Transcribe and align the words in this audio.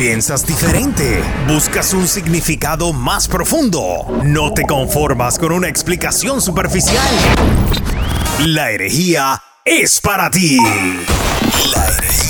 Piensas 0.00 0.46
diferente. 0.46 1.22
Buscas 1.46 1.92
un 1.92 2.08
significado 2.08 2.94
más 2.94 3.28
profundo. 3.28 4.06
No 4.24 4.54
te 4.54 4.64
conformas 4.64 5.38
con 5.38 5.52
una 5.52 5.68
explicación 5.68 6.40
superficial. 6.40 7.06
La 8.38 8.70
herejía 8.70 9.42
es 9.62 10.00
para 10.00 10.30
ti. 10.30 10.56
La 10.56 11.86
herejía. 11.98 12.29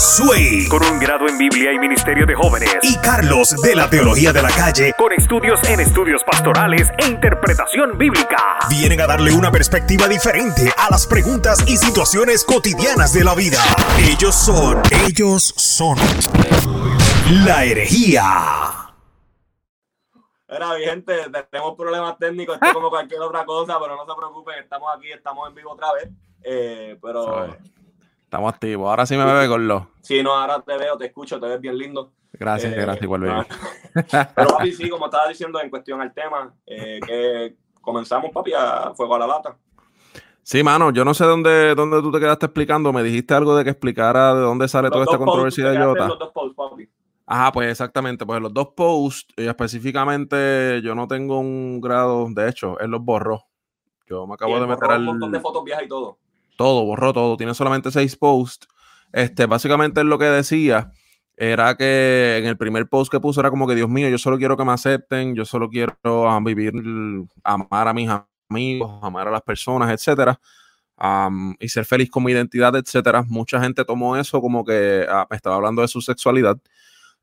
Sway. 0.00 0.66
Con 0.68 0.82
un 0.82 0.98
grado 0.98 1.28
en 1.28 1.36
Biblia 1.36 1.74
y 1.74 1.78
Ministerio 1.78 2.24
de 2.24 2.34
Jóvenes. 2.34 2.74
Y 2.82 2.96
Carlos 3.00 3.54
de 3.62 3.74
la 3.74 3.90
Teología 3.90 4.32
de 4.32 4.40
la 4.40 4.48
Calle. 4.48 4.94
Con 4.96 5.12
estudios 5.12 5.62
en 5.68 5.78
estudios 5.78 6.24
pastorales 6.24 6.90
e 6.96 7.06
interpretación 7.06 7.98
bíblica. 7.98 8.60
Vienen 8.70 9.02
a 9.02 9.06
darle 9.06 9.34
una 9.34 9.52
perspectiva 9.52 10.08
diferente 10.08 10.72
a 10.74 10.90
las 10.90 11.06
preguntas 11.06 11.62
y 11.68 11.76
situaciones 11.76 12.44
cotidianas 12.44 13.12
de 13.12 13.24
la 13.24 13.34
vida. 13.34 13.58
Ellos 13.98 14.34
son, 14.34 14.80
ellos 15.06 15.52
son. 15.58 15.98
La 17.44 17.66
herejía. 17.66 18.24
Era 20.48 20.78
mi 20.78 20.84
gente, 20.84 21.14
tenemos 21.50 21.76
problemas 21.76 22.18
técnicos, 22.18 22.54
esto 22.54 22.72
como 22.72 22.88
cualquier 22.88 23.20
otra 23.20 23.44
cosa, 23.44 23.78
pero 23.78 23.96
no 23.96 24.06
se 24.06 24.18
preocupen, 24.18 24.58
estamos 24.60 24.88
aquí, 24.96 25.12
estamos 25.12 25.46
en 25.48 25.54
vivo 25.54 25.72
otra 25.72 25.92
vez. 25.92 26.08
Eh, 26.42 26.98
pero 27.02 27.54
Estamos 28.30 28.54
activos. 28.54 28.88
Ahora 28.88 29.06
sí 29.06 29.16
me 29.16 29.24
bebe 29.24 29.48
con 29.48 29.66
lo. 29.66 29.88
Sí, 30.02 30.22
no, 30.22 30.32
ahora 30.36 30.60
te 30.60 30.78
veo, 30.78 30.96
te 30.96 31.06
escucho, 31.06 31.40
te 31.40 31.48
ves 31.48 31.60
bien 31.60 31.76
lindo. 31.76 32.12
Gracias, 32.32 32.72
eh, 32.72 32.76
gracias, 32.76 33.02
igual 33.02 33.22
Pero 33.92 34.24
papi, 34.50 34.70
sí, 34.72 34.88
como 34.88 35.06
estaba 35.06 35.26
diciendo 35.26 35.60
en 35.60 35.68
cuestión 35.68 36.00
al 36.00 36.14
tema, 36.14 36.54
eh, 36.64 37.00
que 37.04 37.56
comenzamos, 37.80 38.30
papi, 38.30 38.52
a 38.52 38.92
fuego 38.94 39.16
a 39.16 39.18
la 39.18 39.26
lata. 39.26 39.56
Sí, 40.44 40.62
mano, 40.62 40.92
yo 40.92 41.04
no 41.04 41.12
sé 41.12 41.24
dónde, 41.24 41.74
dónde 41.74 42.00
tú 42.00 42.12
te 42.12 42.20
quedaste 42.20 42.46
explicando. 42.46 42.92
Me 42.92 43.02
dijiste 43.02 43.34
algo 43.34 43.56
de 43.56 43.64
que 43.64 43.70
explicara 43.70 44.32
de 44.32 44.42
dónde 44.42 44.68
sale 44.68 44.90
toda 44.90 45.06
esta 45.06 45.18
controversia 45.18 45.68
de 45.68 45.84
Jota. 45.84 46.06
Los 46.06 46.18
dos 46.20 46.30
posts, 46.30 46.54
papi. 46.54 46.88
Ajá, 47.26 47.50
pues 47.50 47.68
exactamente. 47.68 48.24
Pues 48.24 48.40
los 48.40 48.54
dos 48.54 48.68
posts, 48.76 49.34
y 49.36 49.48
específicamente, 49.48 50.80
yo 50.84 50.94
no 50.94 51.08
tengo 51.08 51.40
un 51.40 51.80
grado, 51.80 52.28
de 52.30 52.48
hecho, 52.48 52.78
él 52.78 52.92
los 52.92 53.04
borró. 53.04 53.42
Yo 54.06 54.24
me 54.28 54.34
acabo 54.34 54.60
de 54.60 54.68
meter 54.68 54.88
al. 54.88 55.00
Un 55.00 55.06
montón 55.06 55.32
de 55.32 55.40
fotos 55.40 55.64
viejas 55.64 55.82
y 55.82 55.88
todo 55.88 56.16
todo, 56.60 56.84
borró 56.84 57.14
todo, 57.14 57.38
tiene 57.38 57.54
solamente 57.54 57.90
seis 57.90 58.16
posts. 58.16 58.68
Este, 59.14 59.46
básicamente 59.46 60.04
lo 60.04 60.18
que 60.18 60.26
decía 60.26 60.92
era 61.34 61.74
que 61.74 62.36
en 62.36 62.44
el 62.44 62.58
primer 62.58 62.86
post 62.86 63.10
que 63.10 63.18
puso 63.18 63.40
era 63.40 63.48
como 63.48 63.66
que, 63.66 63.74
Dios 63.74 63.88
mío, 63.88 64.10
yo 64.10 64.18
solo 64.18 64.36
quiero 64.36 64.58
que 64.58 64.64
me 64.66 64.72
acepten, 64.72 65.34
yo 65.34 65.46
solo 65.46 65.70
quiero 65.70 65.96
ah, 66.28 66.38
vivir, 66.44 66.74
amar 67.44 67.88
a 67.88 67.94
mis 67.94 68.10
amigos, 68.50 69.00
amar 69.02 69.26
a 69.28 69.30
las 69.30 69.40
personas, 69.40 69.90
etcétera, 69.90 70.38
y 71.58 71.68
ser 71.70 71.86
feliz 71.86 72.10
con 72.10 72.24
mi 72.24 72.32
identidad, 72.32 72.76
etcétera. 72.76 73.24
Mucha 73.26 73.58
gente 73.58 73.82
tomó 73.86 74.18
eso 74.18 74.42
como 74.42 74.62
que 74.62 75.06
ah, 75.08 75.26
estaba 75.30 75.56
hablando 75.56 75.80
de 75.80 75.88
su 75.88 76.02
sexualidad. 76.02 76.58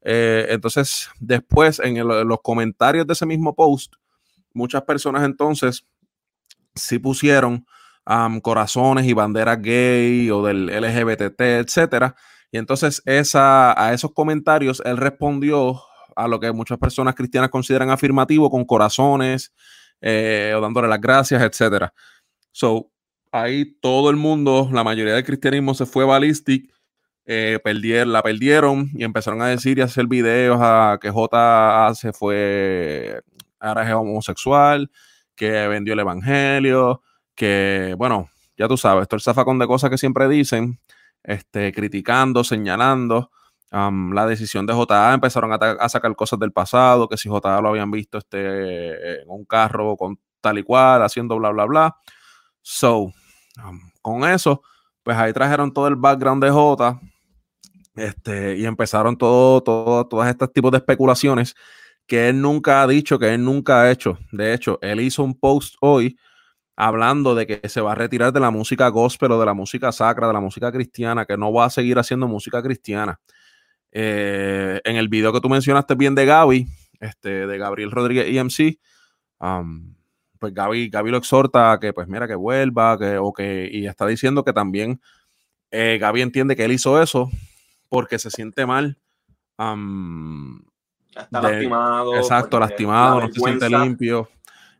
Eh, 0.02 0.47
entonces, 0.49 1.11
después, 1.19 1.80
en, 1.80 1.97
en 1.97 2.08
los 2.08 2.41
comentarios 2.41 3.05
de 3.05 3.13
ese 3.13 3.27
mismo 3.27 3.53
post, 3.53 3.93
muchas 4.52 4.81
personas 4.81 5.23
entonces 5.25 5.85
sí 6.73 6.97
pusieron 6.97 7.67
corazones 8.41 9.05
y 9.05 9.13
banderas 9.13 9.61
gay 9.61 10.30
o 10.30 10.44
del 10.44 10.67
LGBTT, 10.67 11.41
etcétera. 11.41 12.16
Y 12.52 12.58
entonces 12.58 13.02
esa, 13.05 13.80
a 13.81 13.94
esos 13.94 14.14
comentarios 14.14 14.81
él 14.86 14.97
respondió 14.97 15.81
a 16.16 16.27
lo 16.27 16.39
que 16.39 16.52
muchas 16.52 16.77
personas 16.77 17.16
cristianas 17.16 17.49
consideran 17.49 17.89
afirmativo 17.89 18.49
con 18.49 18.66
corazones 18.66 19.53
eh, 20.02 20.53
o 20.55 20.61
dándole 20.61 20.88
las 20.88 21.02
gracias, 21.02 21.41
etcétera. 21.41 21.94
So, 22.52 22.91
ahí 23.31 23.77
todo 23.81 24.09
el 24.09 24.16
mundo, 24.16 24.69
la 24.71 24.83
mayoría 24.83 25.14
del 25.14 25.23
cristianismo 25.23 25.73
se 25.73 25.86
fue 25.86 26.05
ballistic, 26.05 26.71
eh, 27.25 27.59
perdieron, 27.64 28.14
la 28.14 28.23
perdieron 28.23 28.89
y 28.94 29.03
empezaron 29.03 29.42
a 29.42 29.47
decir 29.47 29.77
y 29.77 29.81
hacer 29.81 30.08
videos 30.08 30.58
a 30.61 30.97
que 31.02 31.11
J 31.11 31.94
se 31.94 32.14
fue, 32.14 33.21
ahora 33.59 33.88
es 33.88 33.94
homosexual, 33.94 34.89
que 35.36 35.67
vendió 35.67 35.94
el 35.94 35.99
evangelio, 35.99 37.03
que, 37.37 37.95
bueno, 37.98 38.30
ya 38.58 38.67
tú 38.67 38.75
sabes, 38.75 39.03
es 39.03 39.14
el 39.14 39.21
zafacón 39.21 39.59
de 39.59 39.67
cosas 39.67 39.89
que 39.89 39.98
siempre 39.98 40.27
dicen, 40.27 40.80
este, 41.23 41.71
criticando, 41.71 42.43
señalando. 42.43 43.31
la 43.71 44.25
decisión 44.25 44.65
de 44.65 44.73
JA 44.73 45.14
empezaron 45.14 45.52
a, 45.53 45.89
sacar 45.89 46.15
cosas 46.15 46.39
del 46.39 46.52
pasado, 46.52 47.08
que 47.08 47.15
si 47.17 47.30
JA 47.30 47.61
lo 47.61 47.70
habían 47.70 47.92
visto 47.92 48.17
este, 48.17 49.21
en 49.21 49.30
un 49.30 49.45
carro 49.45 49.95
con 49.95 50.20
tal 50.42 50.58
y 50.58 50.64
cual, 50.64 51.03
haciendo 51.03 51.37
bla, 51.37 51.52
bla, 51.52 51.65
bla. 51.65 51.97
So, 52.61 53.14
con 54.02 54.23
eso, 54.26 54.64
pues 55.03 55.15
ahí 55.17 55.31
trajeron 55.31 55.71
todo 55.71 55.87
el 55.87 55.95
background 55.95 56.43
de 56.43 56.49
J 56.49 56.99
este, 57.95 58.58
y 58.58 58.65
empezaron 58.65 59.17
todo, 59.17 59.61
todo, 59.61 60.08
todos 60.08 60.27
estos 60.27 60.52
tipos 60.52 60.71
de 60.71 60.77
especulaciones 60.77 61.55
que 62.08 62.30
él 62.30 62.42
nunca 62.42 62.81
ha 62.81 62.87
dicho, 62.87 63.20
que 63.20 63.33
él 63.33 63.43
nunca 63.43 63.81
ha 63.81 63.92
hecho. 63.92 64.17
De 64.31 64.53
hecho, 64.53 64.80
él 64.81 65.02
hizo 65.02 65.23
un 65.23 65.37
post 65.37 65.76
hoy 65.81 66.17
hablando 66.77 67.33
de 67.33 67.48
que 67.48 67.67
se 67.67 67.82
va 67.82 67.93
a 67.93 67.95
retirar 67.95 68.32
de 68.32 68.39
la 68.39 68.52
música 68.52 68.88
gospel 68.89 69.32
o 69.32 69.39
de 69.39 69.45
la 69.48 69.55
música 69.55 69.92
sacra, 69.92 70.27
de 70.27 70.33
la 70.33 70.39
música 70.39 70.71
cristiana, 70.71 71.26
que 71.26 71.36
no 71.36 71.52
va 71.52 71.65
a 71.65 71.70
seguir 71.71 71.98
haciendo 71.98 72.27
música 72.27 72.61
cristiana. 72.61 73.20
Eh, 73.92 74.80
en 74.83 74.95
el 74.95 75.10
video 75.10 75.33
que 75.33 75.42
tú 75.42 75.49
mencionaste 75.49 75.95
bien 75.95 76.14
de 76.14 76.27
Gaby, 76.27 76.67
este, 76.99 77.48
de 77.48 77.58
Gabriel 77.58 77.89
Rodríguez 77.89 78.27
EMC, 78.27 78.80
pues 80.39 80.54
Gaby, 80.54 80.89
Gaby, 80.89 81.10
lo 81.10 81.17
exhorta 81.17 81.71
a 81.71 81.80
que, 81.80 81.93
pues 81.93 82.08
mira, 82.08 82.27
que 82.27 82.36
vuelva, 82.36 82.98
que, 82.99 83.17
o 83.17 83.33
que, 83.33 83.67
y 83.71 83.88
está 83.88 84.05
diciendo 84.05 84.44
que 84.44 84.54
también 84.54 85.02
eh, 85.71 85.98
Gaby 85.99 86.21
entiende 86.21 86.55
que 86.55 86.65
él 86.65 86.73
hizo 86.73 87.02
eso 87.02 87.32
porque 87.89 88.20
se 88.20 88.30
siente 88.30 88.67
mal. 88.67 88.99
está 91.15 91.42
lastimado. 91.42 92.15
Exacto, 92.17 92.59
lastimado, 92.59 93.21
no 93.21 93.27
se 93.33 93.39
siente 93.39 93.67
limpio. 93.67 94.30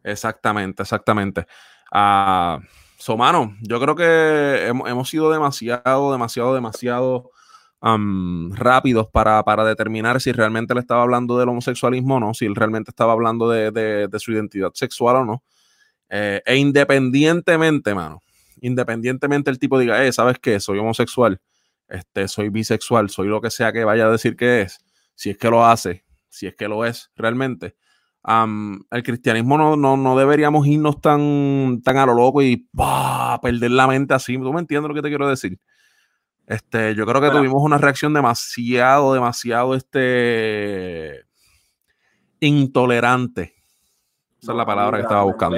Exactamente, 0.03 0.84
exactamente. 0.84 1.47
Uh, 1.92 2.62
so, 2.98 3.18
mano, 3.18 3.56
yo 3.62 3.80
creo 3.80 3.96
que 3.96 4.68
hemos, 4.68 5.09
sido 5.09 5.31
demasiado, 5.31 6.12
demasiado, 6.12 6.53
demasiado 6.53 7.31
rápidos 7.81 9.08
para, 9.12 9.44
determinar 9.66 10.20
si 10.20 10.31
realmente 10.31 10.74
le 10.74 10.81
estaba 10.81 11.03
hablando 11.03 11.38
del 11.38 11.50
homosexualismo 11.50 12.16
o 12.16 12.20
no, 12.20 12.34
si 12.34 12.46
él 12.46 12.56
realmente 12.56 12.92
estaba 12.92 13.14
hablando 13.14 13.50
de, 13.50 14.09
su 14.20 14.31
identidad 14.31 14.72
sexual 14.74 15.18
o 15.18 15.26
no. 15.26 15.44
Eh, 16.09 16.42
e 16.46 16.56
independientemente, 16.56 17.94
mano, 17.94 18.22
independientemente 18.62 19.52
el 19.52 19.59
tipo 19.59 19.78
diga, 19.78 20.03
eh, 20.06 20.12
¿sabes 20.12 20.38
qué? 20.40 20.59
Soy 20.59 20.80
homosexual, 20.80 21.40
este, 21.90 22.28
soy 22.28 22.50
bisexual, 22.50 23.09
soy 23.09 23.28
lo 23.28 23.42
que 23.42 23.52
sea 23.52 23.74
que 23.74 23.84
vaya 23.84 24.08
a 24.08 24.12
decir 24.12 24.36
que 24.36 24.62
es, 24.62 24.80
si 25.16 25.30
es 25.31 25.38
que 25.38 25.50
lo 25.50 25.66
hace, 25.66 26.06
si 26.30 26.47
es 26.47 26.56
que 26.56 26.68
lo 26.68 26.86
es 26.86 27.12
realmente 27.16 27.76
el 28.25 29.03
cristianismo 29.03 29.57
no, 29.57 29.75
no, 29.75 29.95
no, 29.95 30.17
deberíamos 30.17 30.67
irnos 30.67 31.00
tan, 31.00 31.81
tan 31.81 31.97
a 31.97 32.05
lo 32.05 32.13
loco 32.13 32.41
y 32.41 32.67
perder 33.41 33.72
la 33.72 33.88
mente 33.88 34.13
así. 34.13 34.38
¿Tú 34.38 34.51
me 34.51 34.59
entiendes 34.59 34.89
lo 34.89 34.95
que 34.95 35.01
te 35.01 35.09
quiero 35.09 35.28
decir? 35.28 35.59
Este, 36.45 36.95
yo 36.95 37.05
creo 37.05 37.22
que 37.22 37.29
tuvimos 37.29 37.61
una 37.61 37.78
reacción 37.78 38.13
demasiado, 38.13 39.13
demasiado 39.13 39.75
este, 39.75 41.25
intolerante. 42.39 43.53
Esa 44.41 44.51
es 44.51 44.57
la 44.57 44.66
palabra 44.66 44.97
que 44.97 45.03
estaba 45.03 45.23
buscando. 45.23 45.57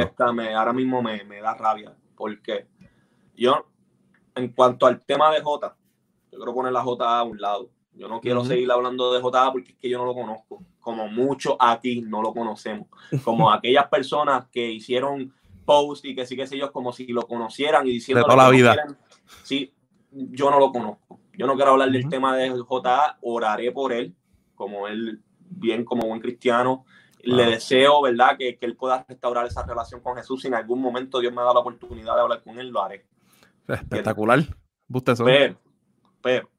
ahora 0.56 0.74
mismo 0.74 1.02
me, 1.02 1.24
me, 1.26 1.42
da 1.42 1.54
rabia 1.54 1.96
porque 2.16 2.68
yo, 3.36 3.68
en 4.36 4.52
cuanto 4.54 4.88
al 4.88 5.04
tema 5.06 5.32
de 5.32 5.42
J, 5.42 5.76
yo 6.32 6.38
quiero 6.38 6.54
poner 6.54 6.72
la 6.72 6.82
J 6.82 7.20
a 7.20 7.24
un 7.24 7.40
lado. 7.40 7.70
Yo 8.00 8.08
no 8.08 8.22
quiero 8.22 8.44
seguir 8.46 8.72
hablando 8.72 9.14
de 9.14 9.22
J 9.22 9.52
porque 9.52 9.72
es 9.74 9.78
que 9.78 9.90
yo 9.90 9.98
no 9.98 10.06
lo 10.06 10.14
conozco 10.14 10.64
como 10.90 11.08
muchos 11.08 11.56
aquí 11.60 12.02
no 12.02 12.22
lo 12.22 12.34
conocemos, 12.34 12.88
como 13.24 13.52
aquellas 13.54 13.88
personas 13.90 14.48
que 14.52 14.72
hicieron 14.72 15.34
post 15.66 16.04
y 16.06 16.16
que 16.16 16.26
sí 16.26 16.36
que 16.36 16.48
sé 16.48 16.58
yo, 16.58 16.72
como 16.72 16.92
si 16.92 17.06
lo 17.08 17.28
conocieran 17.28 17.86
y 17.86 17.92
diciendo... 17.92 18.24
De 18.24 18.26
toda 18.26 18.44
la 18.46 18.50
vida. 18.50 18.76
Sí, 19.44 19.72
yo 20.12 20.50
no 20.50 20.60
lo 20.60 20.72
conozco. 20.72 21.20
Yo 21.38 21.46
no 21.46 21.56
quiero 21.56 21.72
hablar 21.72 21.92
del 21.92 22.10
tema 22.10 22.36
de 22.36 22.50
JA, 22.50 23.20
oraré 23.22 23.72
por 23.72 23.94
él, 23.94 24.16
como 24.56 24.88
él, 24.88 25.22
bien 25.42 25.86
como 25.86 26.08
buen 26.08 26.20
cristiano. 26.20 26.86
Le 27.22 27.46
deseo, 27.46 28.02
¿verdad?, 28.02 28.36
que, 28.36 28.58
que, 28.58 28.66
él 28.66 28.76
pueda 28.76 29.06
restaurar 29.08 29.46
esa 29.46 29.64
relación 29.64 30.02
con 30.02 30.16
Jesús. 30.16 30.42
Si 30.42 30.48
en 30.48 30.56
algún 30.56 30.82
momento 30.82 31.20
Dios 31.20 31.34
me 31.34 31.44
da 31.44 31.54
la 31.54 31.60
oportunidad 31.60 32.16
de 32.16 32.22
hablar 32.22 32.42
con 32.42 32.58
él, 32.58 32.70
lo 32.70 32.82
haré. 32.82 33.06
Espectacular. 33.68 34.40
Pero, 35.26 35.60
pero, 36.22 36.50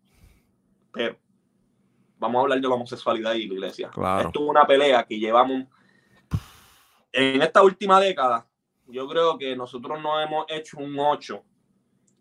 pero, 0.93 1.19
vamos 2.21 2.39
a 2.39 2.43
hablar 2.43 2.61
de 2.61 2.69
la 2.69 2.75
homosexualidad 2.75 3.33
y 3.35 3.49
la 3.49 3.55
iglesia. 3.55 3.89
Esto 3.89 4.43
es 4.43 4.49
una 4.49 4.67
pelea 4.67 5.05
que 5.05 5.19
llevamos 5.19 5.65
en 7.11 7.43
esta 7.43 7.63
última 7.63 7.99
década. 7.99 8.47
Yo 8.87 9.09
creo 9.09 9.39
que 9.39 9.57
nosotros 9.57 10.01
no 10.01 10.21
hemos 10.21 10.45
hecho 10.49 10.79
un 10.79 10.97
8 10.99 11.43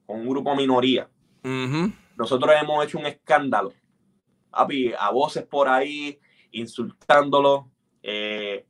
con 0.05 0.21
un 0.21 0.29
grupo 0.29 0.55
minoría. 0.55 1.09
Nosotros 2.15 2.55
hemos 2.59 2.85
hecho 2.85 2.97
un 2.97 3.05
escándalo. 3.07 3.73
a 4.51 5.11
voces 5.11 5.45
por 5.45 5.67
ahí, 5.67 6.17
insultándolo. 6.51 7.69
Eh, 8.01 8.65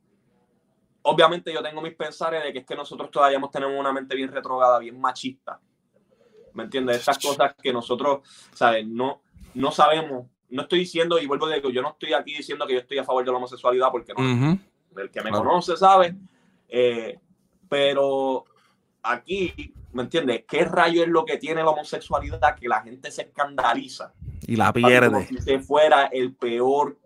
obviamente 1.02 1.52
yo 1.52 1.62
tengo 1.62 1.80
mis 1.80 1.94
pensares 1.94 2.42
de 2.42 2.52
que 2.52 2.58
es 2.58 2.66
que 2.66 2.74
nosotros 2.74 3.08
todavía 3.10 3.40
tenemos 3.52 3.78
una 3.78 3.92
mente 3.92 4.16
bien 4.16 4.32
retrogada, 4.32 4.80
bien 4.80 5.00
machista. 5.00 5.60
¿Me 6.54 6.64
entiendes? 6.64 6.96
Esas 6.96 7.18
cosas 7.20 7.54
que 7.62 7.72
nosotros, 7.72 8.28
¿sabes? 8.52 8.84
No, 8.84 9.22
no 9.54 9.70
sabemos 9.70 10.26
no 10.50 10.62
estoy 10.62 10.80
diciendo, 10.80 11.18
y 11.18 11.26
vuelvo 11.26 11.46
a 11.46 11.50
decir, 11.50 11.70
yo 11.70 11.82
no 11.82 11.90
estoy 11.90 12.12
aquí 12.12 12.34
diciendo 12.34 12.66
que 12.66 12.74
yo 12.74 12.80
estoy 12.80 12.98
a 12.98 13.04
favor 13.04 13.24
de 13.24 13.30
la 13.30 13.36
homosexualidad, 13.36 13.90
porque 13.90 14.12
no, 14.16 14.58
el 14.96 15.10
que 15.10 15.22
me 15.22 15.30
conoce 15.30 15.76
sabe, 15.76 16.16
eh, 16.68 17.18
pero 17.68 18.44
aquí, 19.02 19.72
¿me 19.92 20.02
entiendes? 20.02 20.44
¿Qué 20.48 20.64
rayo 20.64 21.02
es 21.02 21.08
lo 21.08 21.24
que 21.24 21.36
tiene 21.36 21.62
la 21.62 21.70
homosexualidad 21.70 22.56
que 22.56 22.68
la 22.68 22.82
gente 22.82 23.10
se 23.10 23.22
escandaliza? 23.22 24.12
Y 24.46 24.56
la 24.56 24.72
pierde. 24.72 25.10
Como 25.10 25.26
si 25.26 25.38
se 25.38 25.60
fuera 25.60 26.06
el 26.06 26.34
peor 26.34 26.98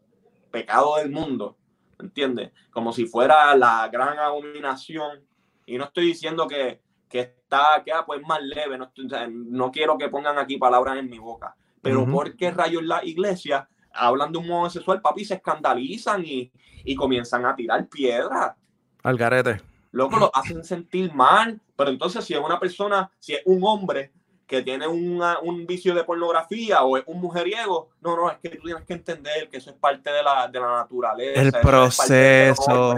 pecado 0.50 0.96
del 0.96 1.11
mundo, 1.11 1.56
¿me 1.99 2.06
entiendes? 2.06 2.52
Como 2.70 2.93
si 2.93 3.06
fuera 3.06 3.55
la 3.56 3.88
gran 3.88 4.19
abominación. 4.19 5.20
Y 5.67 5.76
no 5.76 5.85
estoy 5.85 6.06
diciendo 6.06 6.46
que, 6.46 6.81
que 7.08 7.20
está, 7.20 7.82
que 7.85 7.93
ah, 7.93 8.05
pues 8.06 8.23
más 8.23 8.43
leve, 8.43 8.79
no, 8.79 8.91
no 9.29 9.70
quiero 9.70 9.99
que 9.99 10.08
pongan 10.08 10.38
aquí 10.38 10.56
palabras 10.56 10.99
en 10.99 11.11
mi 11.11 11.19
boca 11.19 11.55
pero 11.84 12.06
¿por 12.06 12.36
qué 12.36 12.50
rayos 12.50 12.82
la 12.82 13.04
iglesia 13.04 13.69
hablan 13.92 14.32
de 14.32 14.38
un 14.38 14.50
homosexual, 14.50 15.00
papi, 15.00 15.25
se 15.25 15.34
escandalizan 15.34 16.25
y, 16.25 16.50
comienzan 16.96 17.44
a 17.46 17.54
tirar 17.54 17.86
piedras? 17.86 18.54
Al 19.02 19.16
garete. 19.16 19.60
Loco, 19.92 20.19
lo 20.19 20.31
hacen 20.34 20.64
sentir 20.64 21.12
mal. 21.14 21.60
Pero 21.76 21.90
entonces, 21.90 22.25
si 22.25 22.34
es 22.34 22.40
una 22.40 22.58
persona, 22.58 23.10
si 23.20 23.34
es 23.34 23.42
un 23.44 23.60
hombre 23.62 24.12
que 24.46 24.62
tiene 24.62 24.86
un 24.88 25.66
vicio 25.66 25.94
de 25.94 26.04
pornografía 26.04 26.82
o 26.82 26.96
es 26.96 27.04
un 27.06 27.20
mujeriego, 27.20 27.90
no, 28.00 28.16
no, 28.16 28.31
es 28.31 28.38
que 28.38 28.50
tú 28.50 28.62
tienes 28.64 28.84
que 28.84 28.94
entender 28.94 29.48
que 29.48 29.58
eso 29.58 29.70
es 29.70 29.76
parte 29.76 30.10
de 30.10 30.22
la, 30.22 30.48
naturaleza. 30.48 31.40
El 31.40 31.52
proceso. 31.52 32.96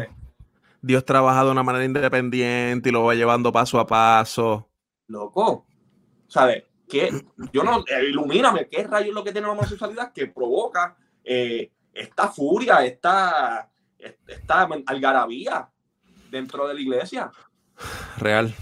Dios 0.80 1.04
trabaja 1.04 1.44
de 1.44 1.50
una 1.50 1.62
manera 1.62 1.84
independiente 1.84 2.88
y 2.88 2.92
lo 2.92 3.04
va 3.04 3.14
llevando 3.14 3.50
paso 3.50 3.80
a 3.80 3.86
paso. 3.86 4.68
Loco, 5.08 5.66
¿sabes? 6.28 6.64
¿Qué, 6.88 7.10
yo 7.52 7.64
no, 7.64 7.80
eh, 7.80 8.04
ilumíname, 8.08 8.68
¿qué 8.68 8.84
rayo 8.84 9.08
es 9.08 9.14
lo 9.14 9.24
que 9.24 9.32
tiene 9.32 9.46
la 9.46 9.54
homosexualidad 9.54 10.12
que 10.12 10.28
provoca 10.28 10.96
eh, 11.24 11.70
esta 11.92 12.28
furia, 12.28 12.84
esta, 12.84 13.68
esta 13.98 14.68
algarabía 14.86 15.68
dentro 16.30 16.68
de 16.68 16.74
la 16.74 16.80
iglesia? 16.80 17.30
Real. 18.18 18.54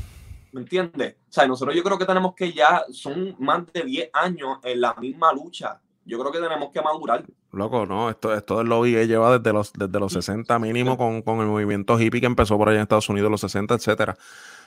¿Me 0.53 0.61
entiendes? 0.61 1.17
O 1.29 1.33
sea, 1.33 1.47
nosotros 1.47 1.75
yo 1.75 1.83
creo 1.83 1.99
que 1.99 2.07
tenemos 2.07 2.35
que 2.35 2.53
ya, 2.53 2.85
son 2.93 3.35
más 3.41 3.65
de 3.73 3.83
10 3.83 4.11
años 4.13 4.59
en 4.63 4.81
la 4.81 4.95
misma 4.95 5.33
lucha. 5.33 5.81
Yo 6.05 6.19
creo 6.19 6.31
que 6.31 6.39
tenemos 6.39 6.71
que 6.71 6.81
madurar. 6.81 7.25
Loco, 7.51 7.87
no, 7.87 8.11
esto, 8.11 8.35
esto 8.35 8.61
es 8.61 8.67
lo 8.67 8.83
que 8.83 9.07
lleva 9.07 9.39
desde 9.39 9.53
los, 9.53 9.73
desde 9.73 9.99
los 9.99 10.13
60 10.13 10.59
mínimo 10.59 10.97
con, 10.97 11.23
con 11.23 11.41
el 11.41 11.47
movimiento 11.47 11.99
hippie 11.99 12.21
que 12.21 12.27
empezó 12.27 12.57
por 12.57 12.69
allá 12.69 12.79
en 12.79 12.83
Estados 12.83 13.09
Unidos, 13.09 13.31
los 13.31 13.41
60, 13.41 13.75
etcétera. 13.75 14.17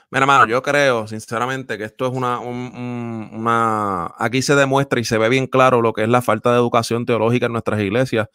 Mira, 0.09 0.23
hermano, 0.23 0.47
yo 0.47 0.61
creo, 0.61 1.05
sinceramente, 1.05 1.77
que 1.77 1.83
esto 1.83 2.07
es 2.07 2.13
una, 2.13 2.39
una. 2.39 4.13
Aquí 4.17 4.41
se 4.41 4.55
demuestra 4.55 5.01
y 5.01 5.03
se 5.03 5.17
ve 5.17 5.27
bien 5.27 5.47
claro 5.47 5.81
lo 5.81 5.91
que 5.91 6.03
es 6.03 6.09
la 6.09 6.21
falta 6.21 6.51
de 6.51 6.57
educación 6.57 7.05
teológica 7.05 7.47
en 7.47 7.51
nuestras 7.51 7.81
iglesias 7.81 8.29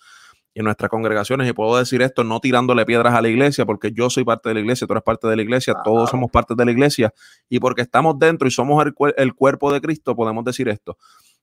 y 0.53 0.59
en 0.59 0.67
nuestras 0.67 0.91
congregaciones. 0.91 1.49
Y 1.49 1.55
puedo 1.55 1.79
decir 1.79 2.03
esto 2.03 2.25
no 2.25 2.41
tirándole 2.41 2.85
piedras 2.85 3.15
a 3.15 3.23
la 3.23 3.31
iglesia, 3.31 3.65
porque 3.65 3.91
yo 3.91 4.11
soy 4.11 4.23
parte 4.23 4.51
de 4.51 4.57
la 4.57 4.61
iglesia, 4.61 4.87
tú 4.87 4.93
eres 4.93 5.03
parte 5.03 5.27
de 5.29 5.37
la 5.37 5.41
iglesia, 5.41 5.75
todos 5.83 6.11
somos 6.11 6.31
parte 6.31 6.55
de 6.55 6.63
la 6.63 6.73
iglesia. 6.73 7.15
Y 7.49 7.59
porque 7.59 7.81
estamos 7.81 8.19
dentro 8.19 8.47
y 8.47 8.51
somos 8.51 8.85
el, 9.17 9.35
cuerpo 9.35 9.73
de 9.73 9.81
Cristo, 9.81 10.15
podemos 10.15 10.45
decir 10.45 10.69
esto. 10.69 10.99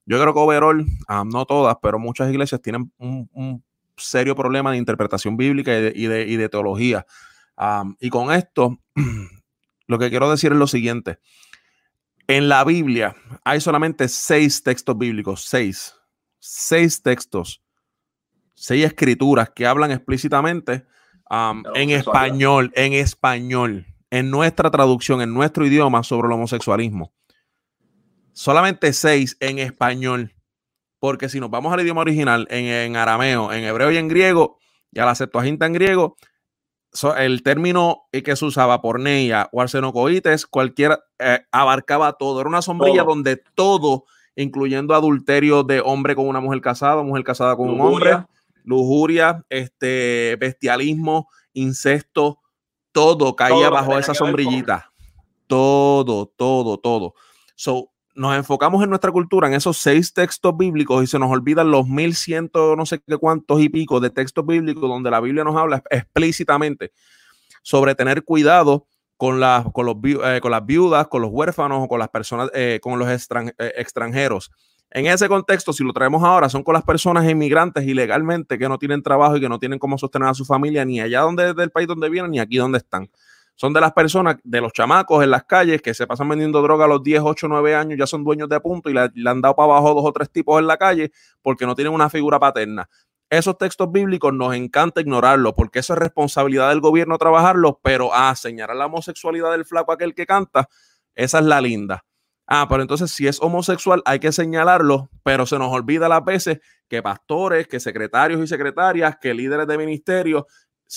Yo 0.06 0.20
creo 0.20 0.32
que 0.32 0.38
overall, 0.38 0.86
ah, 1.08 1.24
no 1.26 1.44
todas, 1.44 1.76
pero 1.82 1.98
muchas 1.98 2.30
iglesias 2.30 2.62
tienen 2.62 2.92
un, 2.98 3.64
serio 3.96 4.36
problema 4.36 4.70
de 4.70 4.78
interpretación 4.78 5.36
bíblica 5.36 5.76
y 5.76 6.06
de, 6.06 6.24
y 6.24 6.36
de, 6.36 6.48
teología. 6.48 7.04
Ah, 7.56 7.82
y 7.98 8.10
con 8.10 8.32
esto. 8.32 8.78
Lo 9.90 9.98
que 9.98 10.08
quiero 10.08 10.30
decir 10.30 10.52
es 10.52 10.58
lo 10.58 10.68
siguiente. 10.68 11.18
En 12.28 12.48
la 12.48 12.62
Biblia 12.62 13.16
hay 13.42 13.60
solamente 13.60 14.06
seis 14.06 14.62
textos 14.62 14.96
bíblicos, 14.96 15.42
seis, 15.42 15.96
seis 16.38 17.02
textos, 17.02 17.60
seis 18.54 18.84
escrituras 18.84 19.50
que 19.50 19.66
hablan 19.66 19.90
explícitamente 19.90 20.86
um, 21.28 21.64
en 21.74 21.90
español, 21.90 22.70
en 22.76 22.92
español, 22.92 23.84
en 24.10 24.30
nuestra 24.30 24.70
traducción, 24.70 25.22
en 25.22 25.34
nuestro 25.34 25.66
idioma 25.66 26.04
sobre 26.04 26.28
el 26.28 26.34
homosexualismo. 26.34 27.12
Solamente 28.32 28.92
seis 28.92 29.36
en 29.40 29.58
español. 29.58 30.36
Porque 31.00 31.28
si 31.28 31.40
nos 31.40 31.50
vamos 31.50 31.72
al 31.72 31.80
idioma 31.80 32.02
original, 32.02 32.46
en, 32.48 32.66
en 32.66 32.94
arameo, 32.94 33.52
en 33.52 33.64
hebreo 33.64 33.90
y 33.90 33.96
en 33.96 34.06
griego, 34.06 34.60
y 34.92 35.00
a 35.00 35.04
la 35.04 35.16
Septuaginta 35.16 35.66
en 35.66 35.72
griego, 35.72 36.16
el 37.18 37.42
término 37.42 38.08
que 38.12 38.36
se 38.36 38.44
usaba 38.44 38.82
por 38.82 39.00
Neia 39.00 39.48
o 39.52 39.60
arsenocoites, 39.60 40.46
cualquiera 40.46 41.00
eh, 41.18 41.40
abarcaba 41.52 42.14
todo. 42.14 42.40
Era 42.40 42.48
una 42.48 42.62
sombrilla 42.62 43.04
donde 43.04 43.36
todo, 43.54 44.04
incluyendo 44.36 44.94
adulterio 44.94 45.62
de 45.62 45.80
hombre 45.80 46.16
con 46.16 46.26
una 46.26 46.40
mujer 46.40 46.60
casada, 46.60 47.02
mujer 47.02 47.24
casada 47.24 47.56
con 47.56 47.70
un 47.70 47.80
hombre, 47.80 48.24
lujuria, 48.64 49.44
este, 49.48 50.36
bestialismo, 50.40 51.28
incesto, 51.52 52.40
todo 52.92 53.36
caía 53.36 53.70
bajo 53.70 53.98
esa 53.98 54.14
sombrillita. 54.14 54.92
Todo, 55.46 56.26
todo, 56.26 56.78
todo. 56.78 57.14
So, 57.54 57.90
nos 58.20 58.36
enfocamos 58.36 58.82
en 58.84 58.90
nuestra 58.90 59.10
cultura, 59.10 59.48
en 59.48 59.54
esos 59.54 59.78
seis 59.78 60.12
textos 60.12 60.54
bíblicos 60.54 61.02
y 61.02 61.06
se 61.06 61.18
nos 61.18 61.30
olvidan 61.30 61.70
los 61.70 61.88
mil 61.88 62.14
ciento 62.14 62.76
no 62.76 62.84
sé 62.84 63.00
qué 63.00 63.16
cuántos 63.16 63.62
y 63.62 63.70
pico 63.70 63.98
de 63.98 64.10
textos 64.10 64.44
bíblicos 64.44 64.82
donde 64.82 65.10
la 65.10 65.20
Biblia 65.20 65.42
nos 65.42 65.56
habla 65.56 65.82
explícitamente 65.88 66.92
sobre 67.62 67.94
tener 67.94 68.22
cuidado 68.22 68.86
con, 69.16 69.40
las, 69.40 69.64
con, 69.72 69.86
los, 69.86 69.96
eh, 70.04 70.40
viudas, 70.62 71.08
con 71.08 71.22
los 71.22 71.30
huérfanos 71.32 71.82
o 71.82 71.88
con 71.88 71.98
las 71.98 72.10
personas, 72.10 72.50
eh, 72.52 72.78
con 72.82 72.98
los 72.98 73.08
eh, 73.08 73.72
extranjeros. 73.76 74.50
En 74.90 75.06
ese 75.06 75.26
contexto, 75.26 75.72
si 75.72 75.82
lo 75.82 75.94
traemos 75.94 76.22
ahora, 76.22 76.50
son 76.50 76.62
con 76.62 76.74
las 76.74 76.82
personas 76.82 77.26
inmigrantes 77.26 77.84
ilegalmente 77.84 78.58
que 78.58 78.68
no 78.68 78.78
tienen 78.78 79.02
trabajo 79.02 79.38
y 79.38 79.40
que 79.40 79.48
no 79.48 79.58
tienen 79.58 79.78
cómo 79.78 79.96
sostener 79.96 80.28
a 80.28 80.34
su 80.34 80.44
familia 80.44 80.84
ni 80.84 81.00
allá 81.00 81.20
donde 81.20 81.54
del 81.54 81.70
país 81.70 81.88
donde 81.88 82.10
vienen 82.10 82.32
ni 82.32 82.38
aquí 82.38 82.58
donde 82.58 82.76
están 82.76 83.08
son 83.60 83.74
de 83.74 83.80
las 83.82 83.92
personas, 83.92 84.36
de 84.42 84.58
los 84.62 84.72
chamacos 84.72 85.22
en 85.22 85.28
las 85.28 85.44
calles 85.44 85.82
que 85.82 85.92
se 85.92 86.06
pasan 86.06 86.30
vendiendo 86.30 86.62
droga 86.62 86.86
a 86.86 86.88
los 86.88 87.02
10, 87.02 87.20
8, 87.22 87.46
9 87.46 87.74
años, 87.74 87.98
ya 87.98 88.06
son 88.06 88.24
dueños 88.24 88.48
de 88.48 88.58
punto 88.58 88.88
y 88.88 88.94
le, 88.94 89.02
han 89.02 89.42
dado 89.42 89.54
para 89.54 89.72
abajo 89.72 89.92
dos 89.92 90.06
o 90.06 90.12
tres 90.14 90.30
tipos 90.30 90.58
en 90.58 90.66
la 90.66 90.78
calle 90.78 91.12
porque 91.42 91.66
no 91.66 91.74
tienen 91.74 91.92
una 91.92 92.08
figura 92.08 92.38
paterna. 92.40 92.88
Esos 93.28 93.58
textos 93.58 93.92
bíblicos 93.92 94.32
nos 94.32 94.54
encanta 94.54 95.02
ignorarlos 95.02 95.52
porque 95.52 95.80
eso 95.80 95.92
es 95.92 95.98
responsabilidad 95.98 96.70
del 96.70 96.80
gobierno 96.80 97.18
trabajarlos, 97.18 97.74
pero 97.82 98.14
a 98.14 98.30
ah, 98.30 98.34
señalar 98.34 98.76
la 98.76 98.86
homosexualidad 98.86 99.50
del 99.50 99.66
flaco 99.66 99.92
aquel 99.92 100.14
que 100.14 100.24
canta, 100.24 100.66
esa 101.14 101.40
es 101.40 101.44
la 101.44 101.60
linda. 101.60 102.06
Ah, 102.46 102.66
pero 102.66 102.80
entonces 102.80 103.10
si 103.10 103.28
es 103.28 103.42
homosexual 103.42 104.00
hay 104.06 104.20
que 104.20 104.32
señalarlo, 104.32 105.10
pero 105.22 105.44
se 105.44 105.58
nos 105.58 105.70
olvida 105.70 106.08
las 106.08 106.24
veces 106.24 106.60
que 106.88 107.02
pastores, 107.02 107.68
que 107.68 107.78
secretarios 107.78 108.40
y 108.40 108.46
secretarias, 108.46 109.18
que 109.20 109.34
líderes 109.34 109.66
de 109.66 109.76
ministerios 109.76 110.44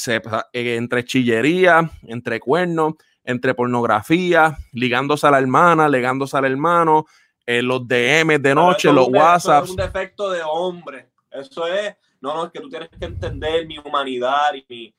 eh, 0.07 0.75
entre 0.75 1.05
chillería, 1.05 1.89
entre 2.03 2.39
cuernos, 2.39 2.95
entre 3.23 3.53
pornografía, 3.53 4.57
ligándose 4.71 5.27
a 5.27 5.31
la 5.31 5.39
hermana, 5.39 5.87
ligándose 5.87 6.35
al 6.35 6.45
hermano, 6.45 7.05
eh, 7.45 7.61
los 7.61 7.87
DM 7.87 8.39
de 8.39 8.55
noche, 8.55 8.91
los 8.91 9.07
WhatsApp. 9.09 9.65
es 9.65 9.69
un 9.69 9.75
defecto 9.75 10.31
de 10.31 10.41
hombre. 10.43 11.09
Eso 11.31 11.67
es, 11.67 11.95
no, 12.21 12.33
no, 12.33 12.45
es 12.45 12.51
que 12.51 12.59
tú 12.59 12.69
tienes 12.69 12.89
que 12.89 13.05
entender 13.05 13.65
mi 13.67 13.77
humanidad 13.77 14.53
y 14.53 14.65
mi. 14.67 14.93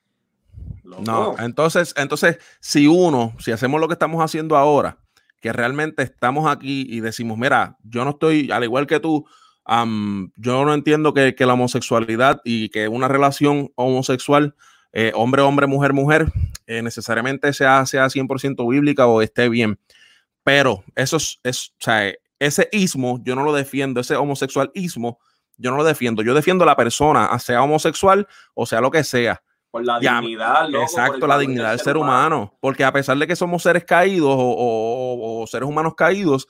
No, 0.85 1.35
entonces, 1.39 1.95
entonces, 1.97 2.39
si 2.61 2.87
uno, 2.87 3.35
si 3.39 3.53
hacemos 3.53 3.81
lo 3.81 3.89
que 3.89 3.95
estamos 3.95 4.23
haciendo 4.23 4.57
ahora, 4.57 4.99
que 5.41 5.51
realmente 5.53 6.03
estamos 6.03 6.51
aquí 6.51 6.87
y 6.89 7.01
decimos, 7.01 7.39
mira, 7.39 7.79
yo 7.83 8.05
no 8.05 8.11
estoy, 8.11 8.51
al 8.51 8.65
igual 8.65 8.87
que 8.87 9.01
tú, 9.01 9.27
yo 9.67 10.65
no 10.65 10.75
entiendo 10.75 11.15
que, 11.15 11.35
que, 11.35 11.47
la 11.47 11.55
homosexualidad 11.55 12.43
y 12.45 12.69
que 12.69 12.89
una 12.89 13.09
relación 13.09 13.73
homosexual 13.77 14.55
eh, 14.97 15.11
hombre, 15.15 15.43
hombre, 15.43 15.67
mujer, 15.67 15.93
mujer, 15.93 16.33
eh, 16.69 16.81
necesariamente 16.81 17.53
sea, 17.53 17.85
sea 17.85 18.07
100% 18.07 18.71
bíblica 18.71 19.09
o 19.09 19.21
esté 19.21 19.49
bien. 19.49 19.77
Pero 20.45 20.85
eso 20.95 21.17
es, 21.17 21.41
es, 21.43 21.71
o 21.71 21.85
sea, 21.85 22.13
ese 22.39 22.69
ismo 22.71 23.21
yo 23.25 23.35
no 23.35 23.43
lo 23.43 23.53
defiendo, 23.53 24.01
ese 24.01 24.15
homosexual 24.15 24.71
ismo 24.73 25.19
yo 25.57 25.73
no 25.73 25.77
lo 25.77 25.85
defiendo. 25.85 26.23
Yo 26.23 26.33
defiendo 26.33 26.63
a 26.63 26.67
la 26.67 26.77
persona, 26.77 27.37
sea 27.41 27.63
homosexual 27.63 28.29
o 28.55 28.67
sea 28.67 28.81
lo 28.81 28.93
que 28.93 29.03
sea. 29.03 29.43
Por 29.73 29.85
la 29.85 29.99
dignidad, 29.99 30.73
Exacto, 30.73 31.27
la 31.27 31.39
dignidad 31.39 31.71
del 31.71 31.81
ser 31.81 31.97
humano. 31.97 32.57
Porque 32.61 32.85
a 32.85 32.93
pesar 32.93 33.19
de 33.19 33.27
que 33.27 33.35
somos 33.35 33.65
seres 33.65 33.85
caídos 33.85 34.37
o 34.37 35.45
seres 35.49 35.69
humanos 35.69 35.95
caídos, 35.97 36.47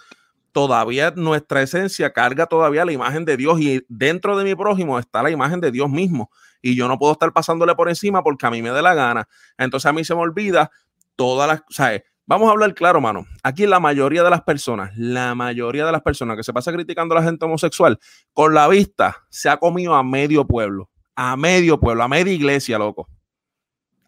todavía 0.53 1.13
nuestra 1.17 1.63
esencia 1.63 2.13
carga 2.13 2.47
todavía 2.47 2.85
la 2.85 2.93
imagen 2.93 3.25
de 3.25 3.37
Dios 3.37 3.61
y 3.61 3.85
dentro 3.89 4.37
de 4.37 4.45
mi 4.45 4.55
prójimo 4.55 4.99
está 4.99 5.23
la 5.23 5.31
imagen 5.31 5.61
de 5.61 5.73
Dios 5.73 5.91
mismo 5.91 6.31
y 6.64 6.75
yo 6.75 6.88
no 6.88 6.99
puedo 6.99 7.12
estar 7.12 7.30
pasándole 7.35 7.75
por 7.75 7.90
encima 7.90 8.23
porque 8.23 8.47
a 8.47 8.50
mí 8.50 8.62
me 8.62 8.71
dé 8.71 8.80
la 8.80 8.94
gana. 8.94 9.28
Entonces 9.59 9.85
a 9.85 9.92
mí 9.92 10.02
se 10.02 10.14
me 10.14 10.23
olvida 10.23 10.71
todas 11.14 11.47
las, 11.47 11.61
o 11.61 12.02
vamos 12.25 12.49
a 12.49 12.52
hablar 12.52 12.73
claro, 12.73 13.02
mano. 13.02 13.26
Aquí 13.42 13.66
la 13.66 13.80
mayoría 13.80 14.23
de 14.23 14.30
las 14.30 14.42
personas, 14.44 14.90
la 14.97 15.35
mayoría 15.35 15.85
de 15.85 15.92
las 15.92 16.00
personas 16.00 16.38
que 16.38 16.42
se 16.42 16.54
pasa 16.54 16.73
criticando 16.73 17.14
a 17.14 17.21
la 17.21 17.25
gente 17.26 17.44
homosexual, 17.44 18.00
con 18.33 18.54
la 18.54 18.66
vista 18.66 19.14
se 19.28 19.50
ha 19.50 19.59
comido 19.59 19.94
a 19.94 20.02
medio 20.02 20.47
pueblo, 20.47 20.88
a 21.14 21.37
medio 21.37 21.78
pueblo, 21.78 22.02
a 22.02 22.09
media 22.09 22.33
iglesia, 22.33 22.78
loco. 22.78 23.11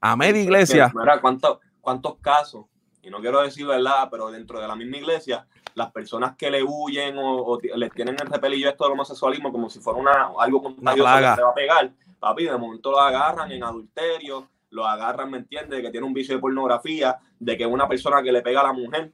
A 0.00 0.16
media 0.16 0.42
iglesia. 0.42 0.90
¿cuántos, 1.20 1.58
¿Cuántos 1.82 2.16
casos? 2.22 2.64
Y 3.02 3.10
no 3.10 3.20
quiero 3.20 3.42
decir 3.42 3.66
verdad, 3.66 4.08
pero 4.10 4.30
dentro 4.30 4.62
de 4.62 4.66
la 4.66 4.76
misma 4.76 4.96
iglesia 4.96 5.46
las 5.74 5.92
personas 5.92 6.36
que 6.36 6.50
le 6.50 6.62
huyen 6.62 7.16
o, 7.18 7.58
les 7.60 7.92
tienen 7.92 8.16
el 8.18 8.26
repelillo 8.28 8.70
esto 8.70 8.84
del 8.84 8.94
homosexualismo 8.94 9.52
como 9.52 9.68
si 9.68 9.78
fuera 9.78 10.00
una, 10.00 10.30
algo 10.38 10.62
contagioso 10.62 11.14
que 11.16 11.34
se 11.36 11.42
va 11.42 11.50
a 11.50 11.54
pegar, 11.54 11.92
papi, 12.18 12.44
de 12.44 12.56
momento 12.56 12.90
lo 12.90 13.00
agarran 13.00 13.50
en 13.52 13.62
adulterio, 13.62 14.48
lo 14.70 14.86
agarran, 14.86 15.30
¿me 15.30 15.38
entiendes? 15.38 15.78
De 15.78 15.82
que 15.82 15.90
tiene 15.90 16.06
un 16.06 16.12
vicio 16.12 16.34
de 16.34 16.40
pornografía, 16.40 17.16
de 17.38 17.56
que 17.56 17.64
es 17.64 17.70
una 17.70 17.88
persona 17.88 18.22
que 18.22 18.32
le 18.32 18.42
pega 18.42 18.60
a 18.60 18.64
la 18.64 18.72
mujer, 18.72 19.12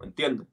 ¿me 0.00 0.06
entiendes? 0.06 0.46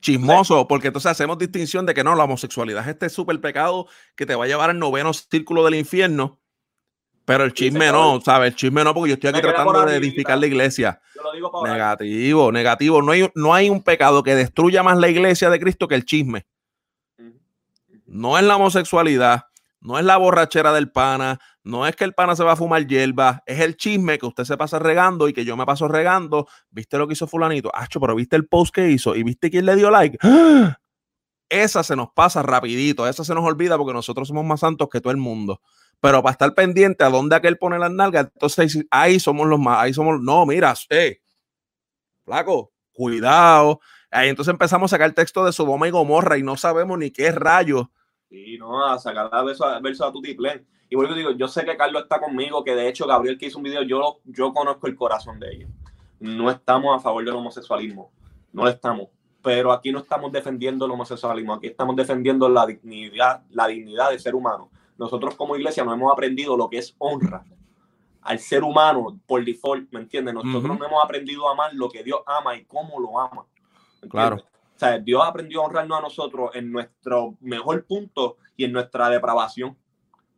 Chismoso, 0.00 0.66
porque 0.66 0.88
entonces 0.88 1.10
hacemos 1.10 1.38
distinción 1.38 1.86
de 1.86 1.94
que 1.94 2.02
no, 2.02 2.14
la 2.14 2.24
homosexualidad 2.24 2.82
es 2.82 2.88
este 2.88 3.08
súper 3.08 3.40
pecado 3.40 3.86
que 4.16 4.26
te 4.26 4.34
va 4.34 4.44
a 4.44 4.48
llevar 4.48 4.70
al 4.70 4.78
noveno 4.78 5.12
círculo 5.12 5.64
del 5.64 5.74
infierno 5.74 6.40
pero 7.30 7.44
el 7.44 7.52
chisme 7.52 7.92
no, 7.92 8.20
¿sabes? 8.20 8.50
El 8.50 8.56
chisme 8.56 8.82
no, 8.82 8.92
porque 8.92 9.10
yo 9.10 9.14
estoy 9.14 9.30
aquí 9.30 9.40
tratando 9.40 9.86
de 9.86 9.94
edificar 9.94 10.36
la 10.36 10.48
iglesia. 10.48 11.00
negativo, 11.62 12.50
negativo. 12.50 13.02
No 13.02 13.12
hay, 13.12 13.30
no 13.36 13.54
hay 13.54 13.70
un 13.70 13.84
pecado 13.84 14.24
que 14.24 14.34
destruya 14.34 14.82
más 14.82 14.98
la 14.98 15.08
iglesia 15.08 15.48
de 15.48 15.60
Cristo 15.60 15.86
que 15.86 15.94
el 15.94 16.04
chisme. 16.04 16.44
No 18.04 18.36
es 18.36 18.42
la 18.42 18.56
homosexualidad, 18.56 19.44
no 19.80 19.98
es 19.98 20.04
la 20.04 20.16
borrachera 20.16 20.72
del 20.72 20.90
pana, 20.90 21.40
no 21.62 21.86
es 21.86 21.96
que 21.96 22.04
el 22.04 22.14
pana 22.14 22.36
se 22.36 22.44
va 22.44 22.52
a 22.52 22.56
fumar 22.56 22.86
hierba, 22.86 23.42
es 23.46 23.60
el 23.60 23.76
chisme 23.76 24.18
que 24.18 24.26
usted 24.26 24.44
se 24.44 24.56
pasa 24.56 24.78
regando 24.78 25.28
y 25.28 25.32
que 25.32 25.44
yo 25.44 25.56
me 25.56 25.66
paso 25.66 25.88
regando. 25.88 26.46
¿Viste 26.70 26.98
lo 26.98 27.06
que 27.06 27.14
hizo 27.14 27.26
fulanito? 27.26 27.70
Acho, 27.74 28.00
pero 28.00 28.14
¿viste 28.14 28.36
el 28.36 28.46
post 28.46 28.74
que 28.74 28.90
hizo? 28.90 29.14
¿Y 29.16 29.22
viste 29.22 29.50
quién 29.50 29.66
le 29.66 29.76
dio 29.76 29.90
like? 29.90 30.18
Esa 31.48 31.82
se 31.82 31.96
nos 31.96 32.10
pasa 32.14 32.42
rapidito, 32.42 33.08
esa 33.08 33.24
se 33.24 33.34
nos 33.34 33.44
olvida 33.44 33.76
porque 33.76 33.92
nosotros 33.92 34.28
somos 34.28 34.44
más 34.44 34.60
santos 34.60 34.88
que 34.88 35.00
todo 35.00 35.10
el 35.10 35.16
mundo 35.16 35.60
pero 36.00 36.22
para 36.22 36.32
estar 36.32 36.54
pendiente 36.54 37.04
a 37.04 37.10
dónde 37.10 37.36
aquel 37.36 37.58
pone 37.58 37.78
las 37.78 37.92
nalgas, 37.92 38.28
entonces 38.32 38.86
ahí 38.90 39.20
somos 39.20 39.46
los 39.46 39.60
más, 39.60 39.80
ahí 39.80 39.92
somos, 39.92 40.20
no, 40.20 40.46
mira, 40.46 40.74
eh, 40.88 41.18
flaco, 42.24 42.72
cuidado. 42.92 43.80
Ahí 44.10 44.28
entonces 44.28 44.52
empezamos 44.52 44.92
a 44.92 44.96
sacar 44.96 45.12
texto 45.12 45.44
de 45.44 45.52
Sodoma 45.52 45.86
y 45.86 45.90
Gomorra 45.90 46.38
y 46.38 46.42
no 46.42 46.56
sabemos 46.56 46.98
ni 46.98 47.10
qué 47.10 47.30
rayo. 47.30 47.90
Sí, 48.30 48.56
no, 48.58 48.86
a 48.86 48.98
sacar 48.98 49.28
a 49.30 49.42
verso, 49.42 49.66
a, 49.66 49.78
verso 49.80 50.06
a. 50.06 50.12
Y 50.88 50.96
vuelvo 50.96 51.14
digo, 51.14 51.30
yo 51.32 51.46
sé 51.46 51.64
que 51.64 51.76
Carlos 51.76 52.02
está 52.02 52.18
conmigo, 52.18 52.64
que 52.64 52.74
de 52.74 52.88
hecho 52.88 53.06
Gabriel 53.06 53.36
que 53.36 53.46
hizo 53.46 53.58
un 53.58 53.64
video, 53.64 53.82
yo, 53.82 54.20
yo 54.24 54.52
conozco 54.52 54.86
el 54.86 54.96
corazón 54.96 55.38
de 55.38 55.52
ellos. 55.52 55.70
No 56.18 56.50
estamos 56.50 56.96
a 56.96 57.00
favor 57.00 57.24
del 57.24 57.34
homosexualismo, 57.34 58.10
no 58.52 58.64
lo 58.64 58.70
estamos. 58.70 59.08
Pero 59.42 59.72
aquí 59.72 59.92
no 59.92 59.98
estamos 59.98 60.32
defendiendo 60.32 60.86
el 60.86 60.90
homosexualismo, 60.92 61.54
aquí 61.54 61.66
estamos 61.66 61.96
defendiendo 61.96 62.48
la 62.48 62.66
dignidad, 62.66 63.42
la 63.50 63.66
dignidad 63.66 64.10
del 64.10 64.20
ser 64.20 64.34
humano 64.34 64.70
nosotros 65.00 65.34
como 65.34 65.56
iglesia 65.56 65.82
no 65.82 65.94
hemos 65.94 66.12
aprendido 66.12 66.58
lo 66.58 66.68
que 66.68 66.76
es 66.76 66.94
honra 66.98 67.42
al 68.20 68.38
ser 68.38 68.62
humano 68.62 69.18
por 69.26 69.42
default, 69.42 69.90
¿me 69.92 70.00
entiendes? 70.00 70.34
Nosotros 70.34 70.78
no 70.78 70.84
hemos 70.84 71.02
aprendido 71.02 71.48
a 71.48 71.52
amar 71.52 71.72
lo 71.72 71.88
que 71.88 72.04
Dios 72.04 72.20
ama 72.26 72.54
y 72.54 72.66
cómo 72.66 73.00
lo 73.00 73.18
ama. 73.18 73.46
Claro. 74.10 74.44
O 74.80 74.82
sea, 74.82 74.98
Dios 74.98 75.22
aprendió 75.22 75.60
a 75.60 75.66
honrarnos 75.66 75.98
a 75.98 76.00
nosotros 76.00 76.52
en 76.54 76.72
nuestro 76.72 77.36
mejor 77.40 77.84
punto 77.84 78.38
y 78.56 78.64
en 78.64 78.72
nuestra 78.72 79.10
depravación. 79.10 79.76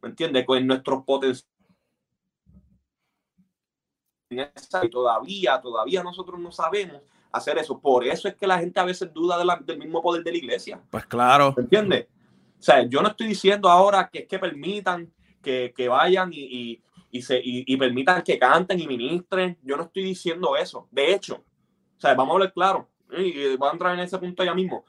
¿Me 0.02 0.08
entiendes? 0.08 0.44
En 0.48 0.66
nuestros 0.66 1.04
potenciales. 1.04 1.46
Y 4.30 4.88
todavía, 4.90 5.60
todavía 5.60 6.02
nosotros 6.02 6.40
no 6.40 6.50
sabemos 6.50 7.02
hacer 7.30 7.56
eso. 7.58 7.78
Por 7.78 8.04
eso 8.04 8.26
es 8.26 8.34
que 8.34 8.48
la 8.48 8.58
gente 8.58 8.80
a 8.80 8.84
veces 8.84 9.14
duda 9.14 9.38
del 9.60 9.78
mismo 9.78 10.02
poder 10.02 10.24
de 10.24 10.32
la 10.32 10.38
iglesia. 10.38 10.82
Pues 10.90 11.06
claro. 11.06 11.54
¿Me 11.56 11.62
entiendes? 11.62 12.08
O 12.58 12.62
sea, 12.62 12.82
yo 12.82 13.00
no 13.00 13.10
estoy 13.10 13.28
diciendo 13.28 13.70
ahora 13.70 14.10
que 14.12 14.20
es 14.20 14.26
que 14.26 14.40
permitan 14.40 15.08
que, 15.40 15.72
vayan 15.88 16.32
y, 16.32 16.82
se, 17.22 17.40
y, 17.44 17.76
permitan 17.76 18.22
que 18.22 18.40
canten 18.40 18.80
y 18.80 18.88
ministren. 18.88 19.56
Yo 19.62 19.76
no 19.76 19.84
estoy 19.84 20.02
diciendo 20.02 20.56
eso. 20.56 20.88
De 20.90 21.14
hecho, 21.14 21.44
o 21.96 22.00
sea, 22.00 22.14
vamos 22.14 22.32
a 22.32 22.34
hablar 22.34 22.52
claro. 22.52 22.88
Y 23.18 23.56
voy 23.56 23.68
a 23.68 23.72
entrar 23.72 23.94
en 23.94 24.00
ese 24.00 24.18
punto 24.18 24.44
ya 24.44 24.54
mismo. 24.54 24.84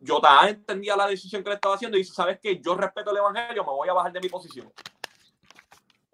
Yo 0.00 0.20
también 0.20 0.56
entendía 0.56 0.96
la 0.96 1.06
decisión 1.06 1.42
que 1.42 1.48
le 1.48 1.54
estaba 1.54 1.74
haciendo 1.76 1.96
y 1.96 2.00
dice, 2.00 2.12
¿sabes 2.12 2.38
qué? 2.42 2.60
Yo 2.60 2.74
respeto 2.74 3.10
el 3.10 3.16
evangelio, 3.16 3.64
me 3.64 3.70
voy 3.70 3.88
a 3.88 3.94
bajar 3.94 4.12
de 4.12 4.20
mi 4.20 4.28
posición. 4.28 4.70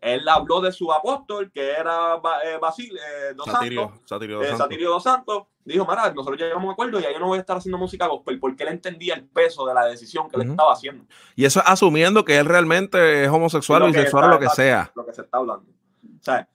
Él 0.00 0.26
habló 0.28 0.61
de 0.61 0.73
su 0.73 0.90
apóstol, 0.92 1.50
que 1.52 1.73
era 1.73 2.21
eh, 2.45 2.59
Basil, 2.61 2.97
eh, 2.97 3.35
dos 3.35 3.47
Satirio, 3.47 3.92
Satirio, 4.04 4.38
dos, 4.38 4.57
Santos. 4.57 4.78
dos 4.80 5.02
Santos. 5.02 5.42
Dijo, 5.62 5.85
Mara, 5.85 6.11
nosotros 6.12 6.38
llegamos 6.38 6.62
a 6.62 6.66
un 6.66 6.73
acuerdo 6.73 6.99
y 6.99 7.02
ya 7.02 7.12
yo 7.12 7.19
no 7.19 7.26
voy 7.26 7.37
a 7.37 7.40
estar 7.42 7.57
haciendo 7.57 7.76
música 7.76 8.07
gospel 8.07 8.40
porque 8.40 8.62
él 8.62 8.71
entendía 8.71 9.14
el 9.14 9.26
peso 9.26 9.66
de 9.66 9.75
la 9.75 9.85
decisión 9.85 10.30
que 10.30 10.37
él 10.40 10.50
estaba 10.50 10.73
haciendo. 10.73 11.04
Y 11.37 11.45
eso 11.45 11.61
asumiendo 11.64 12.25
que 12.25 12.38
él 12.38 12.47
realmente 12.47 13.25
es 13.25 13.28
homosexual 13.28 13.85
bisexual 13.85 14.25
o 14.25 14.28
lo 14.28 14.38
que 14.38 14.49
sea. 14.49 14.90
Lo 14.95 15.04
que 15.04 15.12
se 15.12 15.23
está 15.23 15.37
hablando. 15.37 15.71
O 15.71 16.23
sea, 16.23 16.49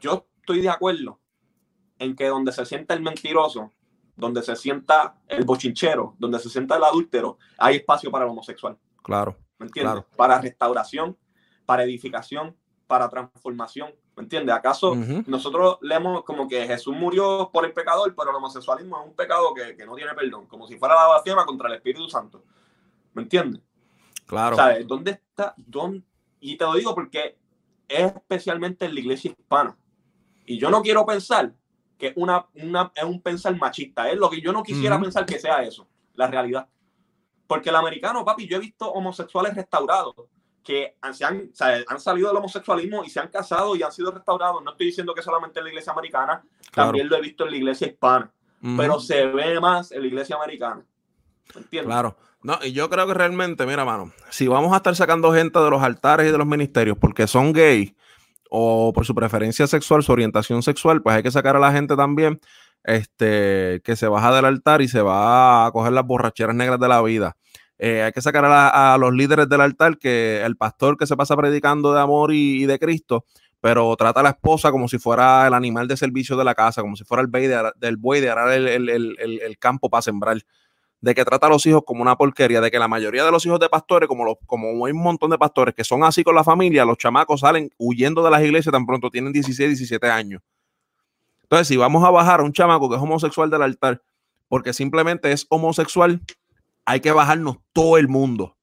yo 0.00 0.26
estoy 0.40 0.60
de 0.60 0.68
acuerdo 0.68 1.18
en 1.98 2.14
que 2.14 2.26
donde 2.26 2.52
se 2.52 2.66
sienta 2.66 2.92
el 2.92 3.00
mentiroso, 3.00 3.72
donde 4.16 4.42
se 4.42 4.56
sienta 4.56 5.16
el 5.28 5.44
bochinchero, 5.44 6.14
donde 6.18 6.38
se 6.38 6.48
sienta 6.48 6.76
el 6.76 6.84
adúltero, 6.84 7.38
hay 7.58 7.76
espacio 7.76 8.10
para 8.10 8.24
el 8.24 8.30
homosexual. 8.30 8.78
Claro. 9.02 9.36
¿Me 9.58 9.66
entiendes? 9.66 10.04
Para 10.16 10.40
restauración, 10.40 11.16
para 11.66 11.84
edificación, 11.84 12.56
para 12.86 13.08
transformación. 13.08 13.90
¿Me 14.16 14.22
entiendes? 14.22 14.54
¿Acaso 14.54 14.94
nosotros 15.26 15.78
leemos 15.80 16.22
como 16.24 16.46
que 16.46 16.66
Jesús 16.66 16.94
murió 16.94 17.50
por 17.52 17.64
el 17.64 17.72
pecador, 17.72 18.14
pero 18.16 18.30
el 18.30 18.36
homosexualismo 18.36 19.00
es 19.00 19.06
un 19.08 19.16
pecado 19.16 19.52
que, 19.54 19.84
no 19.84 19.94
tiene 19.96 20.14
perdón, 20.14 20.46
como 20.46 20.68
si 20.68 20.76
fuera 20.76 20.94
la 20.94 21.08
blasfema 21.08 21.44
contra 21.44 21.68
el 21.68 21.74
Espíritu 21.74 22.08
Santo? 22.08 22.44
¿Me 23.12 23.22
entiendes? 23.22 23.60
Claro. 24.26 24.56
¿Sabes? 24.56 24.86
¿Dónde 24.86 25.12
está? 25.12 25.54
Dónde? 25.56 26.04
Y 26.40 26.56
te 26.56 26.64
lo 26.64 26.74
digo 26.74 26.94
porque 26.94 27.36
es 27.88 28.12
especialmente 28.14 28.84
en 28.84 28.94
la 28.94 29.00
iglesia 29.00 29.32
hispana. 29.32 29.76
Y 30.46 30.58
yo 30.58 30.70
no 30.70 30.82
quiero 30.82 31.04
pensar 31.04 31.52
que 31.98 32.12
una, 32.16 32.46
es 32.54 33.04
un 33.04 33.20
pensar 33.20 33.56
machista. 33.56 34.10
Es 34.10 34.18
lo 34.18 34.30
que 34.30 34.40
yo 34.40 34.52
no 34.52 34.62
quisiera 34.62 35.00
pensar 35.00 35.24
que 35.26 35.38
sea 35.38 35.62
eso, 35.62 35.86
la 36.14 36.26
realidad. 36.26 36.68
Porque 37.46 37.70
el 37.70 37.76
americano, 37.76 38.24
papi, 38.24 38.48
yo 38.48 38.56
he 38.56 38.60
visto 38.60 38.90
homosexuales 38.90 39.54
restaurados 39.54 40.14
que 40.62 40.96
han, 41.02 41.12
han, 41.88 42.00
salido 42.00 42.28
del 42.28 42.38
homosexualismo 42.38 43.04
y 43.04 43.10
se 43.10 43.20
han 43.20 43.28
casado 43.28 43.76
y 43.76 43.82
han 43.82 43.92
sido 43.92 44.10
restaurados. 44.10 44.62
No 44.64 44.70
estoy 44.72 44.86
diciendo 44.86 45.14
que 45.14 45.22
solamente 45.22 45.58
en 45.58 45.64
la 45.64 45.70
iglesia 45.70 45.92
americana, 45.92 46.42
también 46.72 47.08
lo 47.08 47.16
he 47.16 47.20
visto 47.20 47.44
en 47.44 47.50
la 47.50 47.56
iglesia 47.58 47.86
hispana, 47.86 48.32
pero 48.76 48.98
se 48.98 49.26
ve 49.26 49.60
más 49.60 49.92
en 49.92 50.00
la 50.00 50.06
iglesia 50.06 50.36
americana. 50.36 50.82
¿Entiendes? 51.54 51.92
Claro. 51.92 52.16
No, 52.42 52.58
y 52.62 52.72
yo 52.72 52.90
creo 52.90 53.06
que 53.06 53.14
realmente, 53.14 53.64
mira, 53.66 53.84
mano, 53.84 54.12
si 54.30 54.48
vamos 54.48 54.72
a 54.72 54.76
estar 54.76 54.94
sacando 54.96 55.32
gente 55.32 55.58
de 55.58 55.70
los 55.70 55.82
altares 55.82 56.28
y 56.28 56.32
de 56.32 56.38
los 56.38 56.46
ministerios 56.46 56.96
porque 56.98 57.26
son 57.26 57.52
gays 57.52 57.94
o 58.56 58.92
por 58.92 59.04
su 59.04 59.16
preferencia 59.16 59.66
sexual, 59.66 60.04
su 60.04 60.12
orientación 60.12 60.62
sexual, 60.62 61.02
pues 61.02 61.16
hay 61.16 61.24
que 61.24 61.32
sacar 61.32 61.56
a 61.56 61.58
la 61.58 61.72
gente 61.72 61.96
también 61.96 62.38
este, 62.84 63.80
que 63.82 63.96
se 63.96 64.06
baja 64.06 64.32
del 64.32 64.44
altar 64.44 64.80
y 64.80 64.86
se 64.86 65.02
va 65.02 65.66
a 65.66 65.72
coger 65.72 65.92
las 65.92 66.06
borracheras 66.06 66.54
negras 66.54 66.78
de 66.78 66.86
la 66.86 67.02
vida. 67.02 67.36
Eh, 67.78 68.02
hay 68.04 68.12
que 68.12 68.20
sacar 68.20 68.44
a, 68.46 68.96
los 68.96 69.12
líderes 69.12 69.48
del 69.48 69.60
altar 69.60 69.98
que 69.98 70.40
el 70.44 70.56
pastor 70.56 70.96
que 70.96 71.08
se 71.08 71.16
pasa 71.16 71.36
predicando 71.36 71.92
de 71.92 72.00
amor 72.00 72.32
y, 72.32 72.64
de 72.66 72.78
Cristo, 72.78 73.24
pero 73.60 73.96
trata 73.96 74.20
a 74.20 74.22
la 74.22 74.30
esposa 74.30 74.70
como 74.70 74.86
si 74.86 74.98
fuera 74.98 75.48
el 75.48 75.54
animal 75.54 75.88
de 75.88 75.96
servicio 75.96 76.36
de 76.36 76.44
la 76.44 76.54
casa, 76.54 76.80
como 76.80 76.94
si 76.94 77.02
fuera 77.02 77.22
el 77.22 77.26
buey 77.26 77.48
de, 77.48 77.72
del 77.80 77.96
buey 77.96 78.20
de 78.20 78.30
arar 78.30 78.52
el, 78.52 79.56
campo 79.58 79.90
para 79.90 80.02
sembrar, 80.02 80.38
de 81.04 81.14
que 81.14 81.22
trata 81.22 81.48
a 81.48 81.50
los 81.50 81.66
hijos 81.66 81.82
como 81.84 82.00
una 82.00 82.16
porquería, 82.16 82.62
de 82.62 82.70
que 82.70 82.78
la 82.78 82.88
mayoría 82.88 83.26
de 83.26 83.30
los 83.30 83.44
hijos 83.44 83.60
de 83.60 83.68
pastores, 83.68 84.08
como, 84.08 84.24
los, 84.24 84.36
como 84.46 84.86
hay 84.86 84.92
un 84.92 85.02
montón 85.02 85.30
de 85.30 85.36
pastores 85.36 85.74
que 85.74 85.84
son 85.84 86.02
así 86.02 86.24
con 86.24 86.34
la 86.34 86.42
familia, 86.42 86.86
los 86.86 86.96
chamacos 86.96 87.40
salen 87.40 87.70
huyendo 87.76 88.24
de 88.24 88.30
las 88.30 88.42
iglesias 88.42 88.72
tan 88.72 88.86
pronto 88.86 89.10
tienen 89.10 89.30
16, 89.30 89.68
17 89.68 90.10
años. 90.10 90.40
Entonces, 91.42 91.68
si 91.68 91.76
vamos 91.76 92.02
a 92.04 92.10
bajar 92.10 92.40
a 92.40 92.42
un 92.42 92.54
chamaco 92.54 92.88
que 92.88 92.96
es 92.96 93.02
homosexual 93.02 93.50
del 93.50 93.60
altar, 93.60 94.02
porque 94.48 94.72
simplemente 94.72 95.30
es 95.30 95.46
homosexual, 95.50 96.22
hay 96.86 97.00
que 97.00 97.12
bajarnos 97.12 97.58
todo 97.74 97.98
el 97.98 98.08
mundo. 98.08 98.56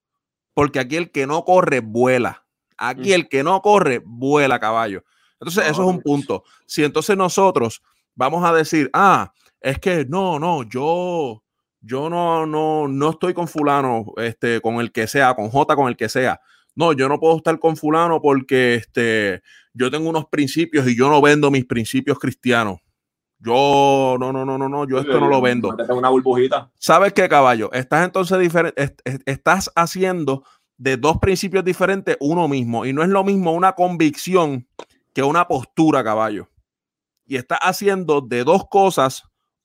Porque 0.56 0.80
aquí 0.80 0.96
el 0.96 1.12
que 1.12 1.28
no 1.28 1.46
corre, 1.46 1.82
vuela. 1.82 2.44
Aquí 2.76 3.14
el 3.14 3.30
que 3.30 3.44
no 3.44 3.62
corre, 3.62 4.02
vuela 4.04 4.60
caballo. 4.60 5.04
Entonces, 5.40 5.66
eso 5.68 5.84
es 5.84 5.88
un 5.88 6.02
punto. 6.02 6.44
Si 6.66 6.84
entonces 6.84 7.16
nosotros 7.16 7.84
vamos 8.16 8.44
a 8.44 8.52
decir, 8.52 8.90
ah, 8.94 9.32
es 9.60 9.78
que 9.78 10.06
no, 10.06 10.40
no, 10.40 10.64
yo, 10.64 11.44
yo 11.82 12.10
no, 12.10 12.46
no, 12.46 12.88
no 12.88 13.10
estoy 13.10 13.34
con 13.34 13.48
fulano, 13.48 14.06
este, 14.18 14.62
con 14.62 14.76
el 14.76 14.92
que 14.92 15.08
sea, 15.08 15.34
con 15.34 15.50
J, 15.50 15.76
con 15.76 15.88
el 15.88 15.98
que 15.98 16.10
sea. 16.10 16.40
No, 16.76 16.94
yo 16.94 17.10
no 17.10 17.20
puedo 17.20 17.38
estar 17.38 17.60
con 17.60 17.76
fulano 17.76 18.22
porque 18.22 18.76
este, 18.76 19.42
yo 19.74 19.92
tengo 19.92 20.10
unos 20.10 20.26
principios 20.28 20.88
y 20.88 20.96
yo 20.96 21.10
no 21.10 21.22
vendo 21.22 21.52
mis 21.52 21.66
principios 21.66 22.20
cristianos. 22.20 22.80
Yo, 23.40 24.18
no, 24.20 24.32
no, 24.32 24.46
no, 24.46 24.58
no, 24.58 24.70
no, 24.70 24.88
yo 24.88 25.00
esto 25.00 25.20
no 25.20 25.28
lo 25.28 25.42
vendo. 25.42 25.76
Una 25.90 26.10
burbujita. 26.10 26.72
¿Sabes 26.78 27.12
qué, 27.14 27.28
caballo? 27.28 27.72
Estás 27.74 28.06
entonces 28.06 28.38
diferente, 28.38 28.94
estás 29.26 29.72
haciendo 29.76 30.44
de 30.78 30.96
dos 30.98 31.18
principios 31.18 31.66
diferentes 31.66 32.18
uno 32.20 32.48
mismo. 32.48 32.86
Y 32.86 32.94
no 32.94 33.02
es 33.02 33.10
lo 33.10 33.24
mismo 33.24 33.52
una 33.54 33.74
convicción 33.74 34.68
que 35.14 35.24
una 35.24 35.48
postura, 35.48 36.04
caballo. 36.04 36.50
Y 37.26 37.38
estás 37.38 37.60
haciendo 37.64 38.22
de 38.22 38.44
dos 38.44 38.68
cosas 38.70 39.24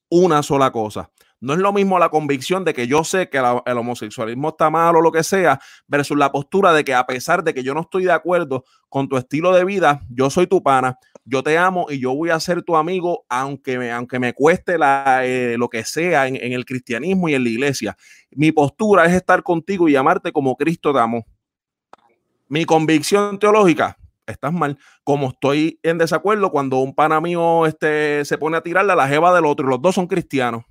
una 0.08 0.42
sola 0.42 0.72
cosa. 0.72 1.10
No 1.40 1.52
es 1.52 1.58
lo 1.58 1.72
mismo 1.72 1.98
la 1.98 2.08
convicción 2.08 2.64
de 2.64 2.72
que 2.72 2.86
yo 2.86 3.04
sé 3.04 3.28
que 3.28 3.38
el 3.38 3.78
homosexualismo 3.78 4.48
está 4.48 4.70
mal 4.70 4.96
o 4.96 5.02
lo 5.02 5.12
que 5.12 5.22
sea, 5.22 5.60
versus 5.86 6.16
la 6.16 6.32
postura 6.32 6.72
de 6.72 6.82
que 6.82 6.94
a 6.94 7.04
pesar 7.06 7.44
de 7.44 7.52
que 7.52 7.62
yo 7.62 7.74
no 7.74 7.82
estoy 7.82 8.04
de 8.04 8.12
acuerdo 8.12 8.64
con 8.88 9.08
tu 9.08 9.18
estilo 9.18 9.52
de 9.52 9.64
vida, 9.64 10.00
yo 10.08 10.30
soy 10.30 10.46
tu 10.46 10.62
pana, 10.62 10.98
yo 11.24 11.42
te 11.42 11.58
amo 11.58 11.86
y 11.90 11.98
yo 11.98 12.14
voy 12.14 12.30
a 12.30 12.40
ser 12.40 12.62
tu 12.62 12.76
amigo 12.76 13.26
aunque 13.28 13.78
me, 13.78 13.92
aunque 13.92 14.18
me 14.18 14.32
cueste 14.32 14.76
eh, 14.80 15.56
lo 15.58 15.68
que 15.68 15.84
sea 15.84 16.26
en, 16.26 16.52
el 16.52 16.64
cristianismo 16.64 17.28
y 17.28 17.34
en 17.34 17.44
la 17.44 17.50
iglesia. 17.50 17.96
Mi 18.30 18.52
postura 18.52 19.04
es 19.04 19.12
estar 19.12 19.42
contigo 19.42 19.88
y 19.88 19.96
amarte 19.96 20.32
como 20.32 20.56
Cristo 20.56 20.92
te 20.92 21.00
amó. 21.00 21.26
Mi 22.48 22.64
convicción 22.64 23.38
teológica, 23.38 23.98
estás 24.26 24.52
mal. 24.52 24.78
Como 25.04 25.30
estoy 25.30 25.80
en 25.82 25.98
desacuerdo 25.98 26.50
cuando 26.50 26.78
un 26.78 26.94
pana 26.94 27.20
mío 27.20 27.66
este, 27.66 28.24
se 28.24 28.38
pone 28.38 28.56
a 28.56 28.62
tirarle 28.62 28.92
a 28.92 28.96
la 28.96 29.08
jeva 29.08 29.34
del 29.34 29.44
otro 29.44 29.66
y 29.66 29.70
los 29.70 29.82
dos 29.82 29.96
son 29.96 30.06
cristianos. 30.06 30.64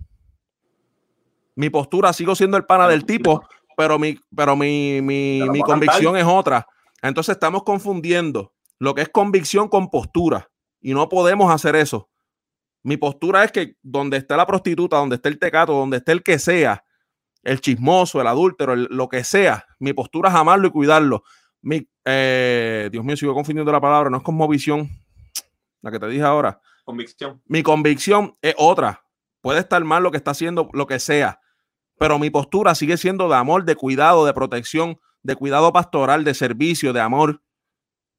Mi 1.55 1.69
postura, 1.69 2.13
sigo 2.13 2.35
siendo 2.35 2.57
el 2.57 2.65
pana 2.65 2.87
del 2.87 3.05
tipo, 3.05 3.47
pero 3.77 3.97
mi, 3.97 4.19
pero 4.35 4.55
mi, 4.55 5.01
mi, 5.01 5.41
mi 5.49 5.61
convicción 5.61 6.17
es 6.17 6.25
otra. 6.25 6.67
Entonces 7.01 7.33
estamos 7.33 7.63
confundiendo 7.63 8.53
lo 8.79 8.93
que 8.93 9.01
es 9.01 9.09
convicción 9.09 9.67
con 9.67 9.89
postura 9.89 10.49
y 10.81 10.93
no 10.93 11.07
podemos 11.09 11.51
hacer 11.51 11.75
eso. 11.75 12.09
Mi 12.83 12.97
postura 12.97 13.43
es 13.43 13.51
que 13.51 13.77
donde 13.81 14.17
esté 14.17 14.35
la 14.35 14.45
prostituta, 14.45 14.97
donde 14.97 15.15
esté 15.15 15.29
el 15.29 15.39
tecato, 15.39 15.73
donde 15.73 15.97
esté 15.97 16.11
el 16.11 16.21
que 16.21 16.37
sea, 16.37 16.83
el 17.41 17.59
chismoso, 17.61 18.21
el 18.21 18.27
adúltero, 18.27 18.75
lo 18.75 19.07
que 19.07 19.23
sea, 19.23 19.65
mi 19.79 19.93
postura 19.93 20.29
es 20.29 20.35
amarlo 20.35 20.67
y 20.67 20.71
cuidarlo. 20.71 21.23
Mi, 21.61 21.87
eh, 22.05 22.89
Dios 22.91 23.03
mío, 23.03 23.17
sigo 23.17 23.33
confundiendo 23.33 23.71
la 23.71 23.81
palabra, 23.81 24.09
no 24.09 24.17
es 24.17 24.23
como 24.23 24.47
visión, 24.47 24.89
la 25.81 25.91
que 25.91 25.99
te 25.99 26.07
dije 26.07 26.23
ahora. 26.23 26.59
Convicción. 26.83 27.41
Mi 27.47 27.63
convicción 27.63 28.35
es 28.41 28.53
otra. 28.57 29.03
Puede 29.41 29.59
estar 29.59 29.83
mal 29.83 30.03
lo 30.03 30.11
que 30.11 30.17
está 30.17 30.31
haciendo, 30.31 30.69
lo 30.73 30.85
que 30.85 30.99
sea, 30.99 31.39
pero 31.97 32.19
mi 32.19 32.29
postura 32.29 32.75
sigue 32.75 32.97
siendo 32.97 33.29
de 33.29 33.35
amor, 33.35 33.65
de 33.65 33.75
cuidado, 33.75 34.25
de 34.25 34.33
protección, 34.33 34.99
de 35.23 35.35
cuidado 35.35 35.71
pastoral, 35.73 36.23
de 36.23 36.33
servicio, 36.33 36.93
de 36.93 37.01
amor. 37.01 37.41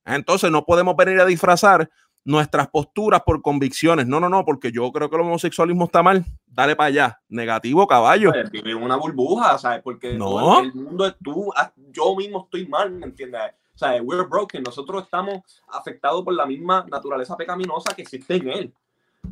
Entonces 0.05 0.51
no 0.51 0.65
podemos 0.65 0.97
venir 0.97 1.21
a 1.21 1.27
disfrazar 1.27 1.91
nuestras 2.27 2.69
posturas 2.69 3.23
por 3.25 3.41
convicciones. 3.41 4.07
No, 4.07 4.19
no, 4.19 4.29
no, 4.29 4.45
porque 4.45 4.73
yo 4.73 4.91
creo 4.91 5.09
que 5.09 5.17
el 5.17 5.23
homosexualismo 5.23 5.85
está 5.85 6.03
mal. 6.03 6.25
Dale 6.45 6.75
para 6.75 6.89
allá. 6.89 7.21
Negativo, 7.29 7.87
caballo. 7.87 8.33
Vive 8.51 8.75
una 8.75 8.97
burbuja, 8.97 9.57
¿sabes? 9.59 9.81
Porque 9.83 10.15
no. 10.15 10.61
el 10.61 10.75
mundo 10.75 11.07
es 11.07 11.15
tú, 11.23 11.53
yo 11.93 12.17
mismo 12.17 12.45
estoy 12.45 12.67
mal, 12.67 12.91
¿me 12.91 13.07
entiendes? 13.07 13.43
O 13.75 13.79
sea, 13.79 14.03
we're 14.03 14.25
broken. 14.25 14.63
Nosotros 14.63 15.05
estamos 15.05 15.43
afectados 15.69 16.25
por 16.25 16.35
la 16.35 16.47
misma 16.47 16.85
naturaleza 16.91 17.37
pecaminosa 17.37 17.95
que 17.95 18.03
existe 18.03 18.35
en 18.35 18.49
él. 18.49 18.75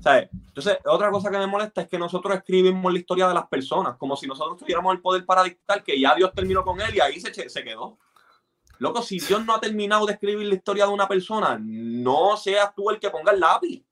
¿Sabes? 0.00 0.28
Entonces, 0.32 0.78
otra 0.84 1.10
cosa 1.10 1.30
que 1.30 1.38
me 1.38 1.46
molesta 1.46 1.82
es 1.82 1.88
que 1.88 1.98
nosotros 1.98 2.36
escribimos 2.36 2.92
la 2.92 2.98
historia 2.98 3.28
de 3.28 3.34
las 3.34 3.46
personas, 3.46 3.96
como 3.96 4.16
si 4.16 4.26
nosotros 4.26 4.58
tuviéramos 4.58 4.94
el 4.94 5.00
poder 5.00 5.24
para 5.24 5.42
dictar 5.42 5.82
que 5.82 5.98
ya 5.98 6.14
Dios 6.14 6.32
terminó 6.34 6.64
con 6.64 6.80
él 6.80 6.94
y 6.94 7.00
ahí 7.00 7.20
se, 7.20 7.48
se 7.48 7.64
quedó. 7.64 7.98
Loco, 8.78 9.02
si 9.02 9.18
Dios 9.18 9.44
no 9.44 9.54
ha 9.54 9.60
terminado 9.60 10.06
de 10.06 10.14
escribir 10.14 10.46
la 10.46 10.54
historia 10.54 10.86
de 10.86 10.92
una 10.92 11.08
persona, 11.08 11.58
no 11.60 12.36
seas 12.36 12.74
tú 12.74 12.90
el 12.90 12.98
que 12.98 13.10
ponga 13.10 13.32
el 13.32 13.40
lápiz. 13.40 13.84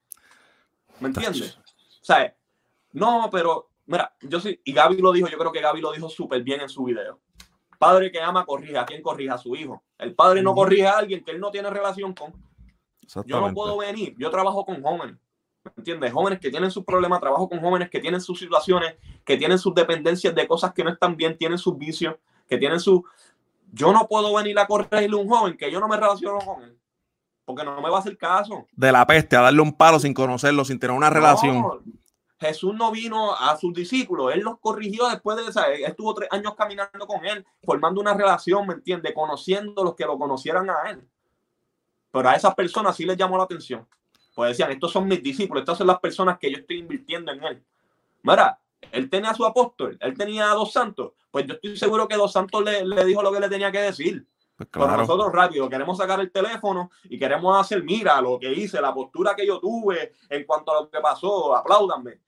¿Me 0.99 1.07
entiendes? 1.07 1.57
O 1.57 2.05
sea, 2.05 2.35
no, 2.91 3.29
pero 3.31 3.69
mira, 3.85 4.13
yo 4.21 4.39
sí, 4.39 4.59
y 4.63 4.73
Gaby 4.73 4.97
lo 4.97 5.11
dijo, 5.11 5.27
yo 5.27 5.37
creo 5.37 5.51
que 5.51 5.61
Gaby 5.61 5.81
lo 5.81 5.91
dijo 5.91 6.09
súper 6.09 6.43
bien 6.43 6.61
en 6.61 6.69
su 6.69 6.83
video. 6.83 7.19
Padre 7.79 8.11
que 8.11 8.21
ama 8.21 8.45
corrige 8.45 8.77
a 8.77 8.85
quien 8.85 9.01
corrija 9.01 9.33
a 9.33 9.37
su 9.37 9.55
hijo. 9.55 9.83
El 9.97 10.15
padre 10.15 10.41
no 10.41 10.53
corrige 10.53 10.87
a 10.87 10.97
alguien 10.97 11.23
que 11.23 11.31
él 11.31 11.39
no 11.39 11.51
tiene 11.51 11.69
relación 11.69 12.13
con. 12.13 12.33
Yo 13.25 13.41
no 13.41 13.53
puedo 13.53 13.77
venir, 13.77 14.15
yo 14.17 14.29
trabajo 14.29 14.65
con 14.65 14.81
jóvenes. 14.81 15.17
¿Me 15.63 15.71
entiendes? 15.77 16.11
Jóvenes 16.11 16.39
que 16.39 16.49
tienen 16.49 16.71
sus 16.71 16.83
problemas, 16.83 17.19
trabajo 17.19 17.47
con 17.47 17.59
jóvenes 17.59 17.89
que 17.89 17.99
tienen 17.99 18.19
sus 18.19 18.37
situaciones, 18.39 18.95
que 19.23 19.37
tienen 19.37 19.57
sus 19.57 19.73
dependencias 19.73 20.35
de 20.35 20.47
cosas 20.47 20.73
que 20.73 20.83
no 20.83 20.89
están 20.89 21.15
bien, 21.15 21.37
tienen 21.37 21.57
sus 21.57 21.77
vicios, 21.77 22.15
que 22.47 22.57
tienen 22.57 22.79
su, 22.79 23.05
yo 23.71 23.91
no 23.91 24.07
puedo 24.07 24.33
venir 24.35 24.59
a 24.59 24.67
corregirle 24.67 25.17
a 25.17 25.21
un 25.21 25.29
joven 25.29 25.57
que 25.57 25.71
yo 25.71 25.79
no 25.79 25.87
me 25.87 25.97
relaciono 25.97 26.39
con 26.39 26.63
él. 26.63 26.77
Porque 27.45 27.63
no 27.63 27.81
me 27.81 27.89
va 27.89 27.97
a 27.97 27.99
hacer 27.99 28.17
caso. 28.17 28.67
De 28.71 28.91
la 28.91 29.05
peste, 29.05 29.35
a 29.35 29.41
darle 29.41 29.61
un 29.61 29.73
palo 29.73 29.99
sin 29.99 30.13
conocerlo, 30.13 30.63
sin 30.63 30.79
tener 30.79 30.95
una 30.95 31.09
relación. 31.09 31.81
Jesús 32.39 32.75
no 32.75 32.91
vino 32.91 33.33
a 33.33 33.55
sus 33.57 33.73
discípulos, 33.73 34.33
él 34.33 34.41
los 34.41 34.59
corrigió 34.59 35.07
después 35.07 35.37
de 35.37 35.49
esa, 35.49 35.71
estuvo 35.71 36.13
tres 36.13 36.27
años 36.29 36.55
caminando 36.55 37.07
con 37.07 37.25
él, 37.25 37.45
formando 37.63 38.01
una 38.01 38.13
relación, 38.13 38.67
¿me 38.67 38.73
entiende? 38.73 39.13
Conociendo 39.13 39.81
los 39.81 39.95
que 39.95 40.05
lo 40.05 40.17
conocieran 40.17 40.69
a 40.69 40.89
él. 40.89 41.07
Pero 42.11 42.29
a 42.29 42.35
esas 42.35 42.53
personas 42.53 42.97
sí 42.97 43.05
les 43.05 43.15
llamó 43.15 43.37
la 43.37 43.45
atención. 43.45 43.87
Pues 44.33 44.51
decían, 44.51 44.71
estos 44.71 44.91
son 44.91 45.07
mis 45.07 45.21
discípulos, 45.21 45.61
estas 45.61 45.77
son 45.77 45.87
las 45.87 45.99
personas 45.99 46.37
que 46.39 46.51
yo 46.51 46.57
estoy 46.57 46.79
invirtiendo 46.79 47.31
en 47.31 47.43
él. 47.43 47.63
Mira, 48.23 48.59
él 48.91 49.09
tenía 49.09 49.31
a 49.31 49.35
su 49.35 49.45
apóstol, 49.45 49.97
él 49.99 50.17
tenía 50.17 50.51
a 50.51 50.55
dos 50.55 50.71
santos, 50.71 51.13
pues 51.29 51.45
yo 51.45 51.53
estoy 51.53 51.77
seguro 51.77 52.07
que 52.07 52.15
dos 52.15 52.31
santos 52.31 52.63
le, 52.63 52.85
le 52.85 53.05
dijo 53.05 53.21
lo 53.21 53.31
que 53.31 53.39
le 53.39 53.49
tenía 53.49 53.71
que 53.71 53.79
decir. 53.79 54.25
Pues 54.55 54.69
Pero 54.71 54.97
nosotros 54.97 55.31
rápido 55.31 55.67
queremos 55.67 55.97
sacar 55.97 56.19
el 56.19 56.31
teléfono 56.31 56.91
y 57.05 57.17
queremos 57.17 57.59
hacer, 57.59 57.83
mira 57.83 58.21
lo 58.21 58.39
que 58.39 58.53
hice, 58.53 58.79
la 58.79 58.93
postura 58.93 59.35
que 59.35 59.47
yo 59.47 59.59
tuve 59.59 60.13
en 60.29 60.45
cuanto 60.45 60.71
a 60.71 60.81
lo 60.81 60.89
que 60.89 60.99
pasó, 60.99 61.55
apláudanme. 61.55 62.19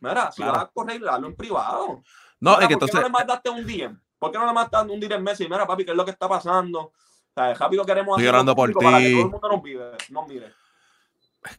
Mira, 0.00 0.32
si 0.32 0.42
vas 0.42 0.58
a 0.58 0.66
correr, 0.66 1.00
hazlo 1.08 1.28
en 1.28 1.36
privado. 1.36 2.02
No, 2.40 2.58
es 2.58 2.68
que 2.68 2.76
¿por 2.76 2.90
qué 2.90 2.96
no 2.96 3.02
le 3.02 3.10
mandaste 3.10 3.50
un 3.50 3.66
día? 3.66 3.96
¿Por 4.18 4.32
qué 4.32 4.38
no 4.38 4.46
le 4.46 4.52
mandaste 4.52 4.92
un 4.92 4.98
día 5.00 5.16
en 5.16 5.22
Messi? 5.22 5.44
Mira, 5.44 5.66
papi, 5.66 5.84
¿qué 5.84 5.90
es 5.92 5.96
lo 5.96 6.04
que 6.04 6.10
está 6.10 6.28
pasando? 6.28 6.80
O 6.80 6.92
sea, 7.34 7.54
rápido 7.54 7.84
queremos 7.84 8.16
hacer 8.16 8.26
llorando 8.26 8.54
por 8.56 8.68
ti. 8.70 8.74
para 8.82 8.98
que 8.98 9.10
todo 9.10 9.20
el 9.20 9.30
mundo 9.30 9.48
nos, 9.48 9.62
vive, 9.62 9.90
nos 10.10 10.26
mire. 10.26 10.52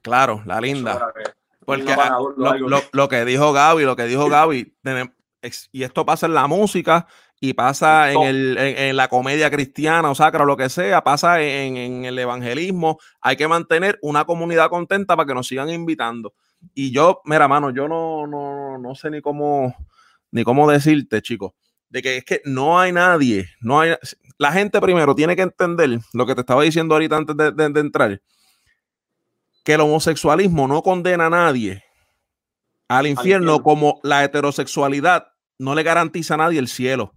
Claro, 0.02 0.42
la 0.46 0.62
linda. 0.62 1.12
Porque 1.66 1.94
ah, 1.94 2.20
lo, 2.92 3.10
que 3.10 3.26
dijo 3.26 3.54
Gaby, 3.54 3.84
lo 3.84 3.96
que 3.96 4.06
dijo 4.06 4.28
Gaby, 4.30 4.76
y 5.72 5.84
esto 5.84 6.06
pasa 6.06 6.26
en 6.26 6.34
la 6.34 6.48
música 6.48 7.08
y 7.40 7.54
pasa 7.54 8.12
en, 8.12 8.22
el, 8.22 8.58
en, 8.58 8.96
la 8.96 9.08
comedia 9.08 9.50
cristiana 9.50 10.10
o 10.10 10.16
sacra 10.16 10.44
o 10.44 10.46
lo 10.46 10.58
que 10.58 10.70
sea, 10.70 11.04
pasa 11.04 11.42
en, 11.42 12.06
el 12.06 12.18
evangelismo. 12.18 13.00
Hay 13.22 13.36
que 13.36 13.48
mantener 13.48 13.98
una 14.02 14.26
comunidad 14.26 14.70
contenta 14.70 15.16
para 15.16 15.28
que 15.28 15.34
nos 15.34 15.48
sigan 15.48 15.70
invitando. 15.70 16.34
Y 16.74 16.92
yo, 16.92 17.22
mira, 17.26 17.48
mano, 17.48 17.70
yo 17.72 17.88
no, 17.88 18.28
no, 18.28 18.78
no 18.78 18.96
sé 18.96 19.10
ni 19.10 19.22
cómo, 19.22 19.76
ni 20.32 20.44
cómo 20.44 20.70
decirte, 20.70 21.22
chicos, 21.22 21.52
de 21.90 22.02
que 22.02 22.18
es 22.18 22.26
que 22.26 22.42
no 22.46 22.80
hay 22.80 22.94
nadie, 22.94 23.50
no 23.60 23.82
hay, 23.82 23.96
la 24.38 24.52
gente 24.54 24.80
primero 24.80 25.14
tiene 25.14 25.36
que 25.36 25.42
entender 25.42 26.00
lo 26.14 26.26
que 26.26 26.36
te 26.36 26.42
estaba 26.42 26.64
diciendo 26.64 26.96
ahorita 26.96 27.18
antes 27.18 27.36
de 27.36 27.80
entrar 27.80 28.22
que 29.64 29.74
el 29.74 29.82
homosexualismo 29.82 30.68
no 30.68 30.84
condena 30.84 31.28
a 31.28 31.30
nadie 31.30 31.84
al 32.88 33.08
infierno, 33.08 33.64
como 33.64 34.00
la 34.04 34.24
heterosexualidad 34.24 35.28
no 35.58 35.74
le 35.74 35.84
garantiza 35.84 36.36
a 36.36 36.38
nadie 36.38 36.60
el 36.60 36.68
cielo. 36.68 37.14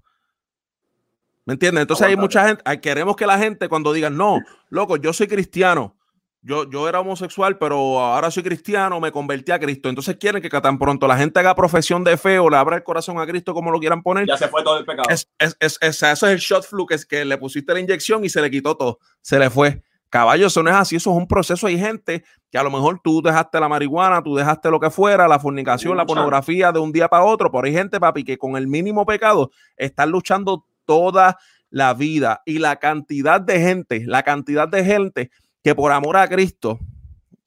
¿Me 1.45 1.55
entiendes? 1.55 1.83
Entonces 1.83 2.07
hay 2.07 2.17
mucha 2.17 2.47
gente, 2.49 2.81
queremos 2.81 3.15
que 3.15 3.27
la 3.27 3.39
gente 3.39 3.69
cuando 3.69 3.93
digan, 3.93 4.17
no, 4.17 4.41
loco, 4.69 4.97
yo 4.97 5.13
soy 5.13 5.29
cristiano, 5.29 5.97
yo, 6.43 6.69
yo 6.71 6.89
era 6.89 7.01
homosexual, 7.01 7.59
pero 7.59 8.01
ahora 8.01 8.31
soy 8.31 8.43
cristiano, 8.43 9.01
me 9.01 9.13
convertí 9.13 9.53
a 9.53 9.59
Cristo. 9.59 9.89
Entonces 9.89 10.17
quieren 10.17 10.41
que 10.41 10.49
tan 10.49 10.79
pronto 10.79 11.07
la 11.07 11.17
gente 11.17 11.41
haga 11.41 11.55
profesión 11.55 12.05
de 12.05 12.17
fe 12.17 12.39
o 12.39 12.49
le 12.49 12.57
abra 12.57 12.77
el 12.77 12.85
corazón 12.85 13.19
a 13.19 13.27
Cristo, 13.27 13.53
como 13.53 13.71
lo 13.71 13.79
quieran 13.81 14.03
poner. 14.03 14.27
Ya 14.27 14.37
se 14.37 14.49
fue 14.49 14.63
todo 14.63 14.79
el 14.79 14.85
pecado. 14.85 15.09
Es, 15.09 15.29
es, 15.39 15.57
es, 15.61 15.79
eso 15.81 16.07
es 16.07 16.23
el 16.23 16.39
shot 16.39 16.65
flu, 16.65 16.87
que 16.87 16.95
es 16.95 17.05
que 17.05 17.25
le 17.25 17.37
pusiste 17.37 17.73
la 17.75 17.81
inyección 17.81 18.25
y 18.25 18.29
se 18.29 18.41
le 18.41 18.51
quitó 18.51 18.77
todo, 18.77 18.99
se 19.21 19.39
le 19.39 19.51
fue. 19.51 19.83
Caballo, 20.17 20.47
eso 20.47 20.63
no 20.63 20.71
es 20.71 20.77
así, 20.77 20.97
eso 20.97 21.11
es 21.11 21.17
un 21.19 21.29
proceso. 21.29 21.67
Hay 21.67 21.79
gente 21.79 22.25
que 22.51 22.57
a 22.57 22.63
lo 22.63 22.71
mejor 22.71 22.99
tú 23.05 23.21
dejaste 23.21 23.61
la 23.61 23.69
marihuana, 23.69 24.23
tú 24.23 24.35
dejaste 24.35 24.71
lo 24.71 24.81
que 24.81 24.89
fuera, 24.89 25.29
la 25.29 25.39
fornicación, 25.39 25.95
la 25.95 26.07
pornografía 26.07 26.73
de 26.73 26.79
un 26.79 26.91
día 26.91 27.07
para 27.07 27.23
otro, 27.23 27.53
pero 27.53 27.67
hay 27.67 27.75
gente, 27.75 28.01
papi, 28.01 28.25
que 28.25 28.39
con 28.39 28.57
el 28.57 28.67
mínimo 28.67 29.05
pecado 29.05 29.51
están 29.77 30.11
luchando 30.11 30.65
toda 30.87 31.37
la 31.69 31.93
vida. 31.93 32.41
Y 32.47 32.61
la 32.61 32.77
cantidad 32.77 33.43
de 33.43 33.61
gente, 33.61 34.05
la 34.07 34.23
cantidad 34.23 34.67
de 34.67 34.87
gente 34.87 35.31
que 35.63 35.75
por 35.75 35.93
amor 35.93 36.17
a 36.17 36.27
Cristo, 36.29 36.79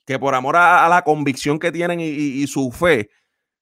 que 0.05 0.19
por 0.19 0.35
amor 0.35 0.55
a, 0.55 0.87
la 0.89 1.01
convicción 1.01 1.57
que 1.57 1.71
tienen 1.71 1.99
y, 1.99 2.45
su 2.45 2.71
fe, 2.71 3.09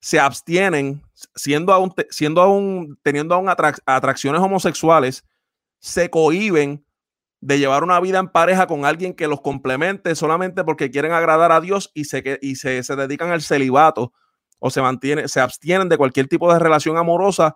se 0.01 0.19
abstienen, 0.19 1.01
siendo 1.33 1.71
aún, 1.71 1.93
siendo 2.09 2.41
aún 2.41 2.99
teniendo 3.03 3.35
aún 3.35 3.47
atracciones 3.47 4.41
homosexuales, 4.41 5.23
se 5.79 6.09
cohiben 6.09 6.83
de 7.39 7.59
llevar 7.59 7.83
una 7.83 7.99
vida 7.99 8.19
en 8.19 8.29
pareja 8.29 8.67
con 8.67 8.85
alguien 8.85 9.13
que 9.13 9.27
los 9.27 9.41
complemente 9.41 10.15
solamente 10.15 10.63
porque 10.63 10.89
quieren 10.89 11.11
agradar 11.11 11.51
a 11.51 11.61
Dios 11.61 11.91
y 11.93 12.05
se, 12.05 12.39
y 12.41 12.55
se, 12.55 12.81
dedican 12.95 13.31
al 13.31 13.41
celibato 13.41 14.13
o 14.59 14.69
se 14.71 14.81
mantienen, 14.81 15.29
se 15.29 15.39
abstienen 15.39 15.89
de 15.89 15.97
cualquier 15.97 16.27
tipo 16.27 16.51
de 16.51 16.59
relación 16.59 16.97
amorosa 16.97 17.55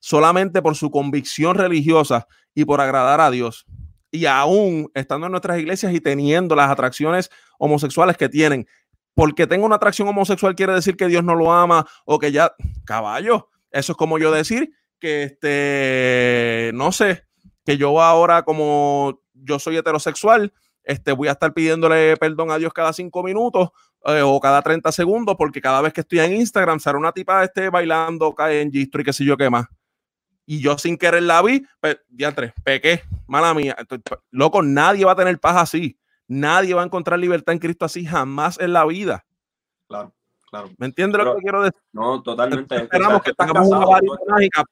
solamente 0.00 0.60
por 0.60 0.76
su 0.76 0.90
convicción 0.90 1.54
religiosa 1.54 2.26
y 2.54 2.64
por 2.64 2.80
agradar 2.80 3.20
a 3.20 3.30
Dios. 3.30 3.64
Y 4.10 4.26
aún 4.26 4.90
estando 4.92 5.26
en 5.26 5.32
nuestras 5.32 5.58
iglesias 5.58 5.94
y 5.94 6.00
teniendo 6.00 6.54
las 6.54 6.70
atracciones 6.70 7.30
homosexuales 7.58 8.18
que 8.18 8.28
tienen, 8.28 8.66
porque 9.14 9.46
tengo 9.46 9.64
una 9.64 9.76
atracción 9.76 10.08
homosexual 10.08 10.54
quiere 10.54 10.74
decir 10.74 10.96
que 10.96 11.08
Dios 11.08 11.24
no 11.24 11.34
lo 11.34 11.52
ama 11.52 11.86
o 12.04 12.18
que 12.18 12.32
ya, 12.32 12.52
caballo, 12.84 13.48
eso 13.70 13.92
es 13.92 13.96
como 13.96 14.18
yo 14.18 14.30
decir 14.30 14.72
que 14.98 15.22
este, 15.24 16.70
no 16.74 16.92
sé, 16.92 17.24
que 17.64 17.76
yo 17.76 18.00
ahora 18.00 18.42
como 18.42 19.20
yo 19.34 19.58
soy 19.58 19.76
heterosexual 19.76 20.52
este, 20.84 21.12
voy 21.12 21.28
a 21.28 21.32
estar 21.32 21.52
pidiéndole 21.52 22.16
perdón 22.16 22.50
a 22.50 22.58
Dios 22.58 22.72
cada 22.72 22.92
cinco 22.92 23.22
minutos 23.22 23.70
eh, 24.04 24.22
o 24.22 24.40
cada 24.40 24.62
30 24.62 24.90
segundos, 24.90 25.36
porque 25.38 25.60
cada 25.60 25.80
vez 25.80 25.92
que 25.92 26.00
estoy 26.00 26.20
en 26.20 26.34
Instagram 26.34 26.80
sale 26.80 26.98
una 26.98 27.12
tipa 27.12 27.44
este, 27.44 27.70
bailando, 27.70 28.34
cae 28.34 28.60
en 28.60 28.72
gistro 28.72 29.00
y 29.00 29.04
qué 29.04 29.12
sé 29.12 29.24
yo 29.24 29.36
qué 29.36 29.48
más. 29.48 29.66
Y 30.44 30.60
yo 30.60 30.76
sin 30.76 30.96
querer 30.96 31.22
la 31.22 31.40
vi, 31.40 31.64
pues, 31.80 31.98
pequé, 32.64 33.02
mala 33.28 33.54
mía. 33.54 33.76
loco, 34.30 34.60
nadie 34.60 35.04
va 35.04 35.12
a 35.12 35.16
tener 35.16 35.38
paz 35.38 35.56
así. 35.56 35.96
Nadie 36.26 36.74
va 36.74 36.82
a 36.82 36.84
encontrar 36.84 37.18
libertad 37.18 37.52
en 37.52 37.60
Cristo 37.60 37.84
así 37.84 38.04
jamás 38.04 38.58
en 38.58 38.72
la 38.72 38.84
vida. 38.84 39.24
Claro. 39.86 40.12
Claro. 40.52 40.68
¿Me 40.76 40.84
entiendes 40.84 41.24
lo 41.24 41.34
que 41.36 41.40
quiero 41.40 41.62
decir? 41.62 41.80
No, 41.92 42.22
totalmente. 42.22 42.76
Esperamos 42.76 43.22
que 43.22 43.32
tengamos 43.32 43.68
una 43.68 43.86
varita 43.86 44.16
mágica 44.28 44.64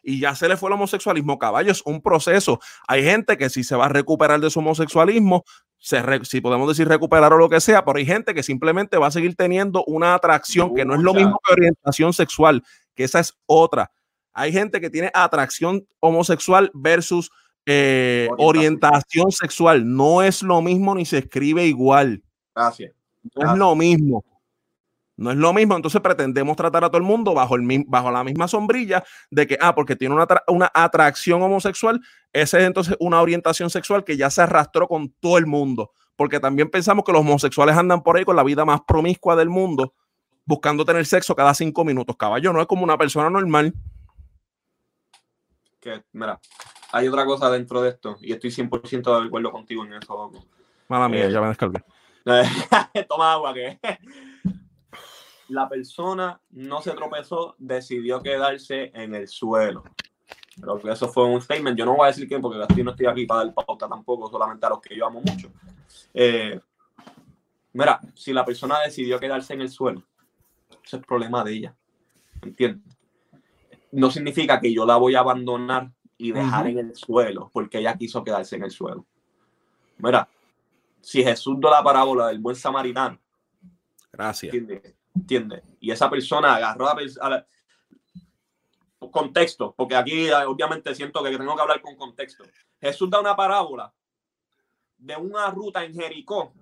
y 0.00 0.20
ya 0.20 0.32
se 0.36 0.48
le 0.48 0.56
fue 0.56 0.68
el 0.68 0.74
homosexualismo. 0.74 1.40
Caballo, 1.40 1.72
es 1.72 1.82
un 1.84 2.00
proceso. 2.00 2.60
Hay 2.86 3.02
gente 3.02 3.36
que 3.36 3.50
si 3.50 3.64
se 3.64 3.74
va 3.74 3.86
a 3.86 3.88
recuperar 3.88 4.38
de 4.38 4.48
su 4.48 4.60
homosexualismo, 4.60 5.42
si 5.80 6.40
podemos 6.40 6.68
decir 6.68 6.86
recuperar 6.86 7.32
o 7.32 7.36
lo 7.36 7.48
que 7.48 7.60
sea, 7.60 7.84
pero 7.84 7.98
hay 7.98 8.06
gente 8.06 8.32
que 8.32 8.44
simplemente 8.44 8.96
va 8.96 9.08
a 9.08 9.10
seguir 9.10 9.34
teniendo 9.34 9.82
una 9.88 10.14
atracción 10.14 10.72
que 10.72 10.84
no 10.84 10.94
es 10.94 11.00
lo 11.00 11.12
mismo 11.12 11.40
que 11.44 11.52
orientación 11.52 12.12
sexual, 12.12 12.62
que 12.94 13.02
esa 13.02 13.18
es 13.18 13.36
otra. 13.46 13.90
Hay 14.34 14.52
gente 14.52 14.80
que 14.80 14.88
tiene 14.88 15.10
atracción 15.14 15.84
homosexual 15.98 16.70
versus 16.74 17.32
eh, 17.66 18.28
orientación 18.38 19.32
sexual. 19.32 19.82
No 19.84 20.22
es 20.22 20.44
lo 20.44 20.62
mismo 20.62 20.94
ni 20.94 21.04
se 21.04 21.18
escribe 21.18 21.66
igual. 21.66 22.22
Gracias. 22.54 22.92
No 23.34 23.52
es 23.52 23.58
lo 23.58 23.74
mismo. 23.74 24.24
No 25.16 25.30
es 25.30 25.36
lo 25.36 25.52
mismo, 25.52 25.76
entonces 25.76 26.00
pretendemos 26.00 26.56
tratar 26.56 26.84
a 26.84 26.88
todo 26.88 26.98
el 26.98 27.04
mundo 27.04 27.34
bajo, 27.34 27.54
el, 27.54 27.84
bajo 27.86 28.10
la 28.10 28.24
misma 28.24 28.48
sombrilla 28.48 29.04
de 29.30 29.46
que, 29.46 29.56
ah, 29.60 29.74
porque 29.74 29.94
tiene 29.94 30.14
una, 30.14 30.26
una 30.48 30.70
atracción 30.74 31.40
homosexual, 31.40 32.00
esa 32.32 32.58
es 32.58 32.64
entonces 32.64 32.96
una 32.98 33.20
orientación 33.20 33.70
sexual 33.70 34.02
que 34.02 34.16
ya 34.16 34.28
se 34.28 34.42
arrastró 34.42 34.88
con 34.88 35.10
todo 35.20 35.38
el 35.38 35.46
mundo, 35.46 35.92
porque 36.16 36.40
también 36.40 36.68
pensamos 36.68 37.04
que 37.04 37.12
los 37.12 37.20
homosexuales 37.20 37.76
andan 37.76 38.02
por 38.02 38.16
ahí 38.16 38.24
con 38.24 38.34
la 38.34 38.42
vida 38.42 38.64
más 38.64 38.80
promiscua 38.80 39.36
del 39.36 39.50
mundo, 39.50 39.94
buscando 40.44 40.84
tener 40.84 41.06
sexo 41.06 41.36
cada 41.36 41.54
cinco 41.54 41.84
minutos. 41.84 42.16
Caballo, 42.16 42.52
no 42.52 42.60
es 42.60 42.66
como 42.66 42.82
una 42.82 42.98
persona 42.98 43.30
normal. 43.30 43.72
Que, 45.80 46.02
mira, 46.12 46.40
hay 46.90 47.06
otra 47.06 47.24
cosa 47.24 47.48
dentro 47.50 47.80
de 47.82 47.90
esto, 47.90 48.16
y 48.20 48.32
estoy 48.32 48.50
100% 48.50 49.20
de 49.20 49.26
acuerdo 49.26 49.52
contigo 49.52 49.84
en 49.84 49.92
eso. 49.92 50.32
Mala 50.88 51.08
mía, 51.08 51.26
eh, 51.26 51.30
ya 51.32 51.40
me 51.40 51.48
descargué. 51.48 51.84
Toma 53.08 53.34
agua, 53.34 53.54
que 53.54 53.78
la 55.48 55.68
persona 55.68 56.40
no 56.50 56.80
se 56.80 56.92
tropezó, 56.92 57.54
decidió 57.58 58.22
quedarse 58.22 58.90
en 58.94 59.14
el 59.14 59.28
suelo. 59.28 59.84
Pero 60.58 60.78
que 60.78 60.90
eso 60.90 61.08
fue 61.08 61.24
un 61.24 61.40
statement. 61.40 61.76
Yo 61.76 61.84
no 61.84 61.96
voy 61.96 62.04
a 62.04 62.08
decir 62.08 62.28
quién, 62.28 62.40
porque 62.40 62.62
así 62.62 62.82
no 62.82 62.92
estoy 62.92 63.06
aquí 63.06 63.26
para 63.26 63.44
dar 63.44 63.54
pauta 63.54 63.88
tampoco, 63.88 64.30
solamente 64.30 64.64
a 64.64 64.70
los 64.70 64.80
que 64.80 64.96
yo 64.96 65.06
amo 65.06 65.20
mucho. 65.20 65.50
Eh, 66.12 66.60
mira, 67.72 68.00
si 68.14 68.32
la 68.32 68.44
persona 68.44 68.80
decidió 68.80 69.18
quedarse 69.18 69.54
en 69.54 69.62
el 69.62 69.68
suelo, 69.68 70.02
ese 70.70 70.82
es 70.84 70.92
el 70.94 71.02
problema 71.02 71.42
de 71.44 71.52
ella. 71.52 71.76
¿Entiendes? 72.42 72.96
No 73.90 74.10
significa 74.10 74.60
que 74.60 74.72
yo 74.72 74.86
la 74.86 74.96
voy 74.96 75.14
a 75.14 75.20
abandonar 75.20 75.90
y 76.16 76.32
dejar 76.32 76.68
en 76.68 76.78
el 76.78 76.94
suelo 76.94 77.50
porque 77.52 77.78
ella 77.78 77.96
quiso 77.96 78.22
quedarse 78.22 78.56
en 78.56 78.64
el 78.64 78.70
suelo. 78.70 79.04
Mira, 79.98 80.28
si 81.00 81.22
Jesús 81.22 81.58
dio 81.60 81.70
la 81.70 81.82
parábola 81.82 82.28
del 82.28 82.38
buen 82.38 82.56
samaritano, 82.56 83.18
gracias. 84.12 84.54
¿Entiendes? 84.54 84.94
Y 85.80 85.90
esa 85.90 86.10
persona 86.10 86.56
agarró 86.56 86.88
a, 86.88 87.28
la, 87.30 87.46
contexto, 89.10 89.74
porque 89.76 89.96
aquí 89.96 90.26
eh, 90.26 90.34
obviamente 90.46 90.94
siento 90.94 91.22
que 91.22 91.36
tengo 91.36 91.54
que 91.54 91.62
hablar 91.62 91.80
con 91.80 91.96
contexto. 91.96 92.44
Jesús 92.80 93.08
da 93.08 93.20
una 93.20 93.36
parábola 93.36 93.92
de 94.98 95.16
una 95.16 95.50
ruta 95.50 95.84
en 95.84 95.94
Jericó 95.94 96.52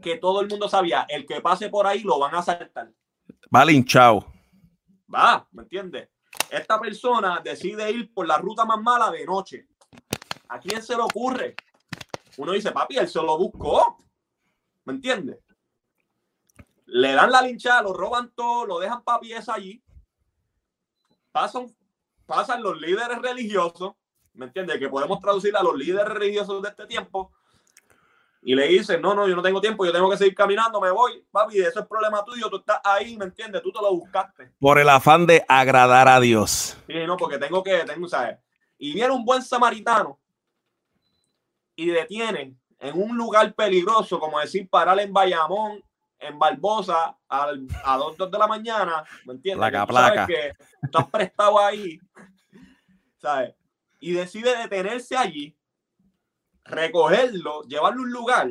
que 0.00 0.18
todo 0.18 0.40
el 0.40 0.48
mundo 0.48 0.68
sabía, 0.68 1.06
el 1.08 1.26
que 1.26 1.40
pase 1.40 1.68
por 1.68 1.86
ahí 1.86 2.02
lo 2.02 2.18
van 2.18 2.34
a 2.34 2.42
saltar. 2.42 2.92
Va 3.54 3.64
linchado. 3.64 4.26
Va, 5.12 5.46
¿me 5.52 5.62
entiendes? 5.62 6.08
Esta 6.50 6.80
persona 6.80 7.40
decide 7.42 7.90
ir 7.90 8.12
por 8.12 8.26
la 8.26 8.38
ruta 8.38 8.64
más 8.64 8.80
mala 8.80 9.10
de 9.10 9.24
noche. 9.24 9.66
¿A 10.48 10.60
quién 10.60 10.82
se 10.82 10.94
le 10.94 11.02
ocurre? 11.02 11.56
Uno 12.36 12.52
dice, 12.52 12.70
papi, 12.70 12.98
él 12.98 13.08
se 13.08 13.20
lo 13.20 13.36
buscó. 13.36 13.98
¿Me 14.84 14.92
entiendes? 14.92 15.38
Le 16.86 17.12
dan 17.12 17.30
la 17.30 17.42
linchada, 17.42 17.82
lo 17.82 17.92
roban 17.92 18.32
todo, 18.34 18.64
lo 18.64 18.78
dejan 18.78 19.02
para 19.02 19.20
pieza 19.20 19.54
allí. 19.54 19.82
Pasan, 21.32 21.66
pasan 22.24 22.62
los 22.62 22.80
líderes 22.80 23.20
religiosos, 23.20 23.94
¿me 24.32 24.46
entiendes? 24.46 24.78
Que 24.78 24.88
podemos 24.88 25.20
traducir 25.20 25.54
a 25.56 25.62
los 25.62 25.76
líderes 25.76 26.08
religiosos 26.08 26.62
de 26.62 26.68
este 26.68 26.86
tiempo. 26.86 27.32
Y 28.42 28.54
le 28.54 28.68
dicen, 28.68 29.02
no, 29.02 29.12
no, 29.12 29.26
yo 29.26 29.34
no 29.34 29.42
tengo 29.42 29.60
tiempo, 29.60 29.84
yo 29.84 29.92
tengo 29.92 30.08
que 30.08 30.16
seguir 30.16 30.34
caminando, 30.34 30.80
me 30.80 30.92
voy, 30.92 31.26
papi, 31.32 31.58
eso 31.58 31.80
es 31.80 31.86
problema 31.86 32.24
tuyo, 32.24 32.48
tú 32.48 32.58
estás 32.58 32.80
ahí, 32.84 33.16
¿me 33.16 33.24
entiendes? 33.24 33.60
Tú 33.60 33.72
te 33.72 33.82
lo 33.82 33.92
buscaste. 33.92 34.52
Por 34.60 34.78
el 34.78 34.88
afán 34.88 35.26
de 35.26 35.44
agradar 35.48 36.06
a 36.06 36.20
Dios. 36.20 36.76
Sí, 36.86 37.06
no, 37.06 37.16
porque 37.16 37.38
tengo 37.38 37.64
que, 37.64 37.78
tengo, 37.78 38.08
¿sabes? 38.08 38.38
Y 38.78 38.94
viene 38.94 39.10
un 39.10 39.24
buen 39.24 39.42
samaritano 39.42 40.20
y 41.74 41.86
detienen 41.86 42.56
en 42.78 43.02
un 43.02 43.16
lugar 43.16 43.52
peligroso, 43.54 44.20
como 44.20 44.38
decir, 44.38 44.68
parar 44.68 45.00
en 45.00 45.12
Bayamón 45.12 45.82
en 46.18 46.38
Barbosa 46.38 47.16
a, 47.28 47.52
a 47.84 47.96
2, 47.96 48.30
de 48.30 48.38
la 48.38 48.46
mañana, 48.46 49.04
¿me 49.24 49.34
entiendes? 49.34 49.58
Placa, 49.58 49.86
placa. 49.86 50.26
que 50.26 50.52
estás 50.82 51.08
prestado 51.10 51.58
ahí, 51.58 51.98
¿sabes? 53.18 53.54
Y 54.00 54.12
decide 54.12 54.56
detenerse 54.56 55.16
allí, 55.16 55.56
recogerlo, 56.64 57.62
llevarlo 57.62 58.00
a 58.00 58.04
un 58.04 58.12
lugar 58.12 58.50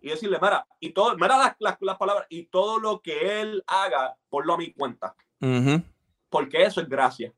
y 0.00 0.08
decirle, 0.08 0.38
mira, 0.40 0.66
y 0.78 0.90
todo, 0.90 1.16
mira 1.16 1.54
las, 1.58 1.78
las, 1.80 1.98
palabras, 1.98 2.26
y 2.30 2.44
todo 2.46 2.78
lo 2.78 3.00
que 3.00 3.40
él 3.40 3.62
haga, 3.66 4.16
ponlo 4.28 4.54
a 4.54 4.58
mi 4.58 4.72
cuenta. 4.72 5.14
Porque 6.28 6.62
eso 6.62 6.80
es 6.80 6.88
gracia. 6.88 7.32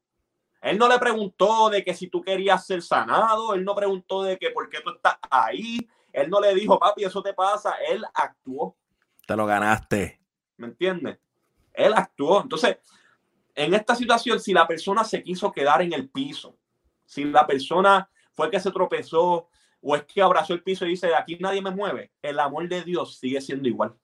Él 0.61 0.79
no 0.79 0.89
le 0.89 0.99
preguntó 0.99 1.71
de 1.71 1.83
que 1.83 1.93
si 1.93 2.07
tú 2.07 2.23
querías 2.23 2.65
ser 2.65 2.83
sanado, 2.83 3.55
él 3.55 3.65
no 3.65 3.75
preguntó 3.75 4.23
de 4.23 4.39
que 4.39 4.51
por 4.51 4.69
qué 4.69 4.81
tú 4.81 4.91
estás 4.91 5.19
ahí, 5.29 5.89
él 6.13 6.31
no 6.31 6.41
le 6.41 6.55
dijo, 6.55 6.79
papi, 6.79 7.05
eso 7.05 7.23
te 7.23 7.35
pasa, 7.35 7.75
él 7.89 8.05
actuó 8.15 8.77
te 9.27 9.37
lo 9.37 9.47
ganaste. 9.47 10.21
¿Me 10.57 10.69
entiendes? 10.69 11.19
Él 11.73 11.93
actuó. 11.95 12.43
Entonces, 12.43 12.79
en 13.55 13.75
esta 13.75 13.95
situación, 13.95 14.41
si 14.41 14.53
la 14.53 14.67
persona 14.67 15.05
se 15.05 15.23
quiso 15.23 15.53
quedar 15.53 15.83
en 15.83 15.93
el 15.93 16.09
piso, 16.09 16.57
si 17.05 17.25
la 17.25 17.47
persona 17.47 18.09
fue 18.33 18.51
que 18.51 18.61
se 18.61 18.71
tropezó 18.71 19.49
o 19.81 19.97
es 19.97 20.05
que 20.05 20.23
abrazó 20.23 20.55
el 20.55 20.63
piso 20.63 20.87
y 20.87 20.91
dice, 20.91 21.15
aquí 21.15 21.37
nadie 21.41 21.61
me 21.61 21.71
mueve, 21.71 22.13
el 22.23 22.39
amor 22.39 22.69
de 22.69 22.83
Dios 22.83 23.17
sigue 23.19 23.41
siendo 23.41 23.69
igual. 23.69 23.95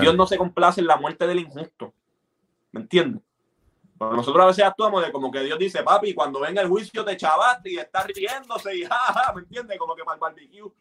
Dios 0.00 0.14
no 0.14 0.26
se 0.26 0.36
complace 0.36 0.82
en 0.82 0.86
la 0.86 0.98
muerte 0.98 1.26
del 1.26 1.38
injusto. 1.38 1.94
¿Me 2.70 2.82
entiendes? 2.82 3.22
Pero 3.98 4.12
nosotros 4.12 4.42
a 4.42 4.46
veces 4.46 4.64
actuamos 4.64 5.04
de 5.04 5.10
como 5.10 5.30
que 5.30 5.42
Dios 5.42 5.58
dice, 5.58 5.82
papi, 5.82 6.14
cuando 6.14 6.40
venga 6.40 6.62
el 6.62 6.68
juicio 6.68 7.04
te 7.04 7.16
chavaste 7.16 7.70
y 7.72 7.78
está 7.78 8.02
riéndose 8.04 8.76
y 8.76 8.84
jaja, 8.84 9.32
¿me 9.34 9.42
entiendes? 9.42 9.78
Como 9.78 9.94
que 9.94 10.04
para 10.04 10.14
el 10.14 10.20
barbecue. 10.20 10.72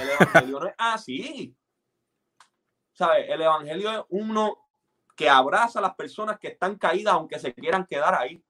El 0.00 0.10
evangelio 0.10 0.60
no 0.60 0.66
es 0.66 0.74
así. 0.76 1.54
¿Sabes? 2.92 3.26
El 3.28 3.42
evangelio 3.42 3.90
es 3.90 4.00
uno 4.08 4.58
que 5.16 5.28
abraza 5.28 5.78
a 5.78 5.82
las 5.82 5.94
personas 5.94 6.38
que 6.38 6.48
están 6.48 6.76
caídas 6.76 7.14
aunque 7.14 7.38
se 7.38 7.54
quieran 7.54 7.86
quedar 7.86 8.14
ahí. 8.14 8.42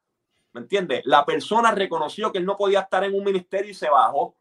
¿Me 0.52 0.60
entiendes? 0.60 1.02
La 1.04 1.24
persona 1.24 1.70
reconoció 1.72 2.30
que 2.30 2.38
él 2.38 2.44
no 2.44 2.56
podía 2.56 2.80
estar 2.80 3.02
en 3.04 3.14
un 3.14 3.24
ministerio 3.24 3.70
y 3.70 3.74
se 3.74 3.88
bajó. 3.88 4.36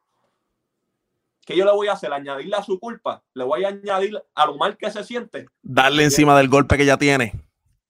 ¿Qué 1.45 1.55
yo 1.55 1.65
le 1.65 1.71
voy 1.71 1.87
a 1.87 1.93
hacer? 1.93 2.13
¿Añadirle 2.13 2.55
a 2.55 2.63
su 2.63 2.79
culpa? 2.79 3.23
¿Le 3.33 3.43
voy 3.43 3.63
a 3.63 3.69
añadir 3.69 4.21
a 4.35 4.45
lo 4.45 4.57
mal 4.57 4.77
que 4.77 4.91
se 4.91 5.03
siente? 5.03 5.47
Darle 5.61 6.03
encima 6.03 6.37
del 6.37 6.49
golpe 6.49 6.77
que 6.77 6.85
ya 6.85 6.97
tiene. 6.97 7.33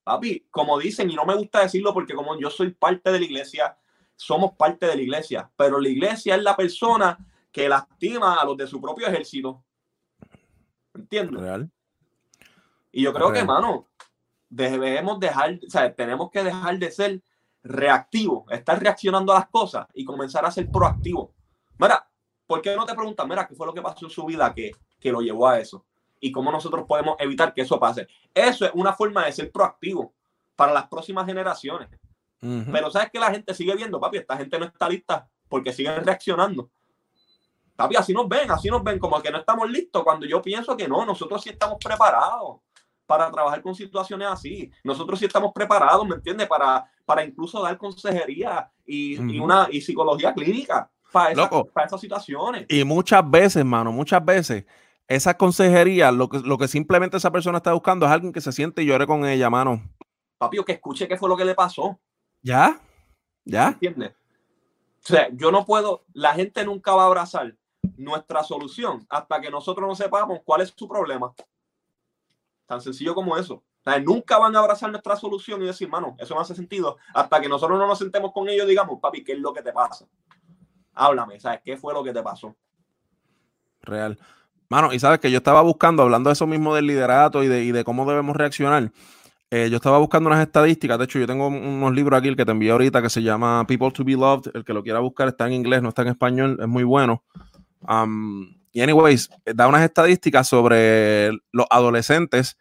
Papi, 0.03 0.47
como 0.49 0.79
dicen, 0.79 1.09
y 1.09 1.15
no 1.15 1.25
me 1.25 1.35
gusta 1.35 1.61
decirlo 1.61 1.93
porque 1.93 2.13
como 2.13 2.39
yo 2.39 2.49
soy 2.49 2.71
parte 2.71 3.11
de 3.11 3.19
la 3.19 3.25
iglesia, 3.25 3.77
somos 4.15 4.53
parte 4.53 4.85
de 4.85 4.95
la 4.95 5.01
iglesia, 5.01 5.51
pero 5.55 5.79
la 5.79 5.89
iglesia 5.89 6.35
es 6.35 6.43
la 6.43 6.55
persona 6.55 7.17
que 7.51 7.67
lastima 7.67 8.35
a 8.35 8.45
los 8.45 8.55
de 8.55 8.67
su 8.67 8.79
propio 8.79 9.07
ejército. 9.07 9.63
¿Entiendes? 10.93 11.41
Real. 11.41 11.71
Y 12.91 13.03
yo 13.03 13.13
creo 13.13 13.31
que, 13.31 13.43
mano, 13.43 13.87
debemos 14.49 15.19
dejar, 15.19 15.59
o 15.65 15.69
sea, 15.69 15.93
tenemos 15.93 16.29
que 16.29 16.43
dejar 16.43 16.77
de 16.77 16.91
ser 16.91 17.21
reactivos, 17.63 18.51
estar 18.51 18.79
reaccionando 18.81 19.31
a 19.31 19.39
las 19.39 19.49
cosas 19.49 19.87
y 19.93 20.03
comenzar 20.03 20.45
a 20.45 20.51
ser 20.51 20.69
proactivos. 20.69 21.29
Mira, 21.77 22.05
¿por 22.45 22.61
qué 22.61 22.75
no 22.75 22.85
te 22.85 22.93
preguntas, 22.93 23.25
mira, 23.27 23.47
qué 23.47 23.55
fue 23.55 23.65
lo 23.65 23.73
que 23.73 23.81
pasó 23.81 24.05
en 24.05 24.11
su 24.11 24.25
vida 24.25 24.53
que, 24.53 24.71
que 24.99 25.11
lo 25.11 25.21
llevó 25.21 25.47
a 25.47 25.59
eso? 25.59 25.85
Y 26.19 26.31
cómo 26.31 26.51
nosotros 26.51 26.85
podemos 26.87 27.15
evitar 27.19 27.53
que 27.53 27.61
eso 27.61 27.79
pase. 27.79 28.07
Eso 28.33 28.65
es 28.65 28.71
una 28.75 28.93
forma 28.93 29.25
de 29.25 29.31
ser 29.31 29.51
proactivo 29.51 30.13
para 30.55 30.73
las 30.73 30.87
próximas 30.87 31.25
generaciones. 31.25 31.89
Pero 32.39 32.89
sabes 32.89 33.11
que 33.11 33.19
la 33.19 33.29
gente 33.29 33.53
sigue 33.53 33.75
viendo, 33.75 33.99
papi, 33.99 34.17
esta 34.17 34.35
gente 34.35 34.57
no 34.57 34.65
está 34.65 34.89
lista 34.89 35.29
porque 35.47 35.71
siguen 35.71 36.03
reaccionando. 36.03 36.71
Papi, 37.75 37.95
así 37.95 38.13
nos 38.13 38.27
ven, 38.27 38.49
así 38.49 38.67
nos 38.67 38.83
ven, 38.83 38.97
como 38.97 39.21
que 39.21 39.29
no 39.29 39.37
estamos 39.37 39.69
listos, 39.69 40.03
cuando 40.03 40.25
yo 40.25 40.41
pienso 40.41 40.75
que 40.75 40.87
no, 40.87 41.05
nosotros 41.05 41.41
sí 41.43 41.49
estamos 41.49 41.77
preparados 41.83 42.61
para 43.11 43.29
trabajar 43.29 43.61
con 43.61 43.75
situaciones 43.75 44.25
así. 44.29 44.71
Nosotros 44.85 45.19
sí 45.19 45.25
estamos 45.25 45.51
preparados, 45.53 46.07
¿me 46.07 46.15
entiendes? 46.15 46.47
Para, 46.47 46.89
para 47.03 47.25
incluso 47.25 47.61
dar 47.61 47.77
consejería 47.77 48.71
y, 48.85 49.17
una 49.37 49.67
y 49.69 49.81
psicología 49.81 50.33
clínica. 50.33 50.89
para, 51.11 51.33
esas 51.85 51.99
situaciones. 51.99 52.65
Y 52.69 52.85
muchas 52.85 53.29
veces, 53.29 53.65
mano, 53.65 53.91
muchas 53.91 54.23
veces, 54.23 54.65
esa 55.09 55.35
consejería, 55.35 56.09
lo 56.09 56.29
que, 56.29 56.39
lo 56.39 56.57
que 56.57 56.69
simplemente 56.69 57.17
esa 57.17 57.29
persona 57.31 57.57
está 57.57 57.73
buscando 57.73 58.05
es 58.05 58.13
alguien 58.13 58.31
que 58.31 58.39
se 58.39 58.53
siente 58.53 58.81
y 58.81 58.85
llore 58.85 59.05
con 59.05 59.25
ella, 59.25 59.49
mano. 59.49 59.83
Papi, 60.37 60.59
o 60.59 60.63
que 60.63 60.71
escuche 60.71 61.05
qué 61.05 61.17
fue 61.17 61.27
lo 61.27 61.35
que 61.35 61.43
le 61.43 61.53
pasó. 61.53 61.99
¿Ya? 62.41 62.79
¿Ya? 63.43 63.67
¿Entiendes? 63.67 64.11
O 65.03 65.07
sea, 65.07 65.27
yo 65.33 65.51
no 65.51 65.65
puedo, 65.65 66.05
la 66.13 66.33
gente 66.33 66.63
nunca 66.63 66.95
va 66.95 67.03
a 67.03 67.07
abrazar 67.07 67.57
nuestra 67.97 68.41
solución 68.45 69.05
hasta 69.09 69.41
que 69.41 69.51
nosotros 69.51 69.85
no 69.85 69.95
sepamos 69.95 70.39
cuál 70.45 70.61
es 70.61 70.73
su 70.73 70.87
problema. 70.87 71.33
Tan 72.71 72.79
sencillo 72.79 73.13
como 73.13 73.35
eso. 73.35 73.65
O 73.85 73.99
nunca 73.99 74.37
van 74.37 74.55
a 74.55 74.59
abrazar 74.59 74.89
nuestra 74.89 75.17
solución 75.17 75.61
y 75.61 75.65
decir, 75.65 75.89
mano, 75.89 76.15
eso 76.17 76.33
no 76.33 76.39
hace 76.39 76.55
sentido, 76.55 76.95
hasta 77.13 77.41
que 77.41 77.49
nosotros 77.49 77.77
no 77.77 77.85
nos 77.85 77.99
sentemos 77.99 78.31
con 78.31 78.47
ellos 78.47 78.65
y 78.65 78.69
digamos, 78.69 78.97
papi, 79.01 79.25
¿qué 79.25 79.33
es 79.33 79.39
lo 79.39 79.51
que 79.53 79.61
te 79.61 79.73
pasa? 79.73 80.07
Háblame, 80.93 81.37
¿sabes 81.37 81.59
qué 81.65 81.75
fue 81.75 81.93
lo 81.93 82.01
que 82.01 82.13
te 82.13 82.23
pasó? 82.23 82.55
Real. 83.81 84.17
Mano, 84.69 84.93
y 84.93 84.99
sabes 84.99 85.19
que 85.19 85.29
yo 85.29 85.39
estaba 85.39 85.61
buscando, 85.61 86.03
hablando 86.03 86.29
de 86.29 86.33
eso 86.33 86.47
mismo 86.47 86.73
del 86.73 86.87
liderato 86.87 87.43
y 87.43 87.49
de, 87.49 87.61
y 87.65 87.73
de 87.73 87.83
cómo 87.83 88.09
debemos 88.09 88.37
reaccionar. 88.37 88.89
Eh, 89.49 89.67
yo 89.69 89.75
estaba 89.75 89.97
buscando 89.97 90.29
unas 90.29 90.39
estadísticas. 90.39 90.97
De 90.97 91.03
hecho, 91.03 91.19
yo 91.19 91.27
tengo 91.27 91.47
unos 91.47 91.93
libros 91.93 92.17
aquí 92.17 92.33
que 92.37 92.45
te 92.45 92.51
envié 92.51 92.71
ahorita 92.71 93.01
que 93.01 93.09
se 93.09 93.21
llama 93.21 93.67
People 93.67 93.91
to 93.91 94.05
be 94.05 94.13
Loved. 94.13 94.49
El 94.53 94.63
que 94.63 94.71
lo 94.71 94.81
quiera 94.81 95.01
buscar 95.01 95.27
está 95.27 95.45
en 95.45 95.51
inglés, 95.51 95.81
no 95.81 95.89
está 95.89 96.03
en 96.03 96.07
español. 96.07 96.57
Es 96.57 96.69
muy 96.69 96.85
bueno. 96.85 97.21
Y, 98.71 98.81
anyways, 98.81 99.29
da 99.45 99.67
unas 99.67 99.83
estadísticas 99.83 100.47
sobre 100.47 101.31
los 101.51 101.65
adolescentes 101.69 102.57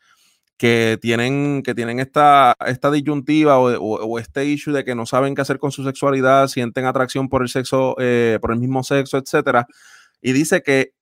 que 0.56 0.98
tienen, 1.00 1.62
que 1.62 1.74
tienen 1.74 2.00
esta, 2.00 2.54
esta 2.66 2.90
disyuntiva 2.90 3.58
o, 3.58 4.18
este 4.18 4.44
issue 4.44 4.74
de 4.74 4.84
que 4.84 4.94
no 4.94 5.06
saben 5.06 5.34
qué 5.34 5.40
hacer 5.40 5.58
con 5.58 5.72
su 5.72 5.84
sexualidad, 5.84 6.48
sienten 6.48 6.84
atracción 6.84 7.28
por 7.28 7.40
el 7.40 7.48
sexo, 7.48 7.96
eh, 7.98 8.38
por 8.42 8.52
el 8.52 8.58
mismo 8.58 8.82
sexo, 8.82 9.16
etcétera. 9.16 9.66
Y 10.20 10.32
dice 10.32 10.62
que 10.62 10.92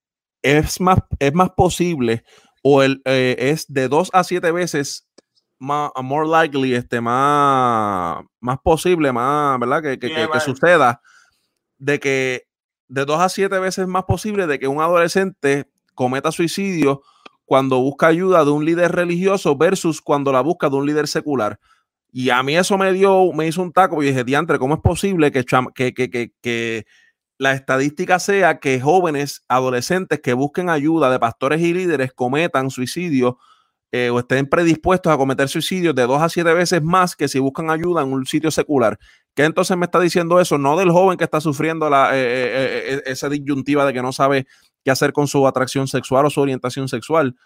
es 0.43 0.81
más, 0.81 0.99
es 1.19 1.35
más 1.35 1.51
posible 1.51 2.23
o 2.63 2.83
el, 2.83 3.03
eh, 3.05 3.35
es 3.39 3.67
de 3.69 3.89
dos 3.89 4.11
a 4.13 4.23
siete 4.23 4.53
veces 4.53 5.09
más, 5.59 5.91
more 6.03 6.29
likely, 6.29 6.75
este, 6.75 7.01
más, 7.01 8.23
más 8.41 8.59
posible, 8.63 9.11
más, 9.13 9.59
¿verdad? 9.59 9.83
Que, 9.83 9.99
que, 9.99 10.41
suceda 10.41 11.01
de 11.79 11.99
que 11.99 12.48
de 12.89 13.05
dos 13.05 13.21
a 13.21 13.29
siete 13.29 13.59
veces 13.59 13.87
más 13.87 14.05
posible 14.05 14.47
de 14.47 14.59
que 14.59 14.69
un 14.69 14.81
adolescente 14.81 15.71
cometa 15.95 16.33
suicidio 16.33 17.03
cuando 17.45 17.81
busca 17.81 18.09
ayuda 18.09 18.45
de 18.45 18.51
un 18.51 18.65
líder 18.65 18.93
religioso 18.93 19.57
versus 19.57 20.03
cuando 20.03 20.33
la 20.33 20.41
busca 20.41 20.69
de 20.69 20.77
un 20.77 20.87
líder 20.87 21.09
secular. 21.09 21.59
Y 22.11 22.31
a 22.31 22.43
mí 22.43 22.57
eso 22.57 22.79
me 22.79 22.93
dio, 22.93 23.33
me 23.33 23.47
hizo 23.47 23.63
un 23.63 23.73
taco 23.73 24.03
y 24.03 24.07
dije, 24.07 24.25
diantre, 24.25 24.59
¿cómo 24.59 24.75
es 24.75 24.81
posible 24.81 25.31
que, 25.31 25.45
que, 25.75 25.93
que, 25.95 26.33
que, 26.41 26.87
la 27.39 27.53
estadística 27.53 28.19
sea 28.19 28.59
que 28.59 28.81
jóvenes, 28.81 29.45
adolescentes 29.49 30.21
que 30.21 30.33
busquen 30.33 30.69
ayuda 30.71 31.11
de 31.11 31.21
pastores 31.21 31.61
y 31.61 31.73
líderes 31.73 32.13
cometan 32.13 32.69
suicidio 32.69 33.39
eh, 33.93 34.11
o 34.11 34.19
estén 34.19 34.47
predispuestos 34.47 35.13
a 35.13 35.17
cometer 35.17 35.49
suicidios 35.49 35.95
de 35.95 36.03
dos 36.03 36.21
a 36.21 36.29
siete 36.29 36.53
veces 36.53 36.83
más 36.83 37.15
que 37.17 37.29
si 37.29 37.39
buscan 37.39 37.71
ayuda 37.71 38.03
en 38.03 38.13
un 38.13 38.27
sitio 38.27 38.51
secular. 38.51 38.99
¿Qué 39.39 39.45
entonces 39.45 39.77
me 39.77 39.85
está 39.85 40.01
diciendo 40.01 40.41
eso? 40.41 40.59
No 40.59 40.77
del 40.77 40.91
joven 40.91 41.17
que 41.17 41.23
está 41.23 41.41
sufriendo 41.41 41.89
la, 41.89 42.11
eh, 42.13 42.97
eh, 42.97 43.03
esa 43.07 43.29
disyuntiva 43.29 43.87
de 43.87 43.93
que 43.93 44.03
no 44.03 44.11
sabe 44.11 44.49
qué 44.83 44.91
hacer 44.91 45.13
con 45.13 45.29
su 45.29 45.47
atracción 45.47 45.87
sexual 45.87 46.27
o 46.27 46.31
su 46.31 46.41
orientación 46.41 46.89
sexual. 46.89 47.37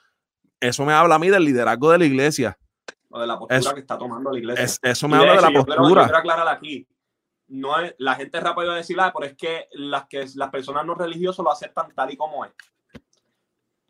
Eso 0.58 0.86
me 0.86 0.94
habla 0.94 1.16
a 1.16 1.18
mí 1.18 1.28
del 1.28 1.44
liderazgo 1.44 1.90
de 1.90 1.98
la 1.98 2.06
iglesia. 2.06 2.58
O 3.10 3.20
de 3.20 3.26
la 3.26 3.38
postura 3.38 3.74
que 3.74 3.80
está 3.80 3.98
tomando 3.98 4.32
la 4.32 4.38
iglesia. 4.38 4.78
eso 4.80 5.06
me 5.06 5.18
habla 5.18 5.34
de, 5.34 5.42
la 5.42 5.50
postura. 5.50 6.04
quiero 6.04 6.16
aclarar 6.16 6.48
aquí. 6.48 6.88
No 7.48 7.78
es, 7.78 7.94
la 7.98 8.14
gente 8.14 8.40
rápido 8.40 8.72
a 8.72 8.76
decir, 8.76 8.98
ah, 8.98 9.12
pero 9.14 9.30
es 9.30 9.36
que 9.36 9.68
las, 9.72 10.06
que 10.06 10.24
las 10.36 10.48
personas 10.48 10.86
no 10.86 10.94
religiosas 10.94 11.44
lo 11.44 11.52
aceptan 11.52 11.94
tal 11.94 12.10
y 12.10 12.16
como 12.16 12.46
es 12.46 12.52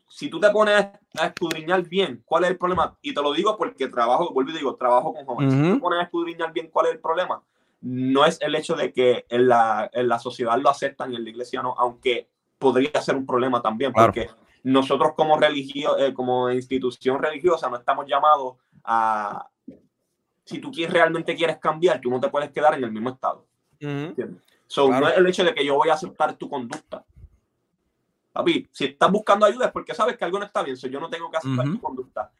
si 0.09 0.29
tú 0.29 0.39
te 0.39 0.49
pones 0.51 0.75
a 1.19 1.25
escudriñar 1.25 1.81
bien 1.87 2.21
cuál 2.23 2.43
es 2.43 2.51
el 2.51 2.57
problema, 2.59 2.95
y 3.01 3.15
te 3.15 3.21
lo 3.21 3.33
digo 3.33 3.57
porque 3.57 3.87
trabajo, 3.87 4.31
vuelvo 4.31 4.51
y 4.51 4.53
digo, 4.53 4.75
trabajo 4.75 5.11
con 5.11 5.25
jóvenes, 5.25 5.53
si 5.53 5.59
tú 5.59 5.73
te 5.73 5.79
pones 5.79 5.99
a 6.01 6.03
escudriñar 6.03 6.53
bien 6.53 6.69
cuál 6.69 6.85
es 6.85 6.91
el 6.91 6.99
problema, 6.99 7.41
no 7.83 8.25
es 8.25 8.39
el 8.41 8.55
hecho 8.55 8.75
de 8.75 8.91
que 8.91 9.25
en 9.29 9.47
la, 9.47 9.89
en 9.93 10.07
la 10.07 10.17
sociedad 10.17 10.57
lo 10.57 10.69
aceptan 10.69 11.11
y 11.11 11.17
en 11.17 11.23
la 11.23 11.29
iglesia 11.29 11.61
no, 11.61 11.75
aunque 11.77 12.29
podría 12.57 13.01
ser 13.01 13.15
un 13.15 13.25
problema 13.25 13.61
también, 13.61 13.91
porque 13.91 14.29
nosotros 14.63 15.11
como 15.15 15.37
religio, 15.37 15.97
eh, 15.97 16.13
como 16.13 16.49
institución 16.49 17.21
religiosa 17.21 17.69
no 17.69 17.75
estamos 17.75 18.05
llamados 18.07 18.55
a, 18.85 19.47
si 20.45 20.59
tú 20.59 20.71
quieres, 20.71 20.93
realmente 20.93 21.35
quieres 21.35 21.57
cambiar, 21.57 21.99
tú 21.99 22.09
no 22.09 22.19
te 22.19 22.29
puedes 22.29 22.51
quedar 22.51 22.73
en 22.75 22.85
el 22.85 22.91
mismo 22.91 23.09
estado. 23.09 23.45
No 23.81 25.07
es 25.09 25.17
el 25.17 25.27
hecho 25.27 25.43
de 25.43 25.53
que 25.53 25.65
yo 25.65 25.75
voy 25.75 25.89
a 25.89 25.93
aceptar 25.93 26.35
tu 26.35 26.49
conducta 26.49 27.05
Papi, 28.33 28.67
si 28.71 28.85
estás 28.85 29.11
buscando 29.11 29.45
ayuda 29.45 29.67
es 29.67 29.71
porque 29.71 29.93
sabes 29.93 30.17
que 30.17 30.25
algo 30.25 30.39
no 30.39 30.45
está 30.45 30.63
bien, 30.63 30.75
yo 30.75 30.99
no 30.99 31.09
tengo 31.09 31.29
que 31.29 31.37
aceptar 31.37 31.65
tu 31.65 31.79
conducta. 31.79 32.31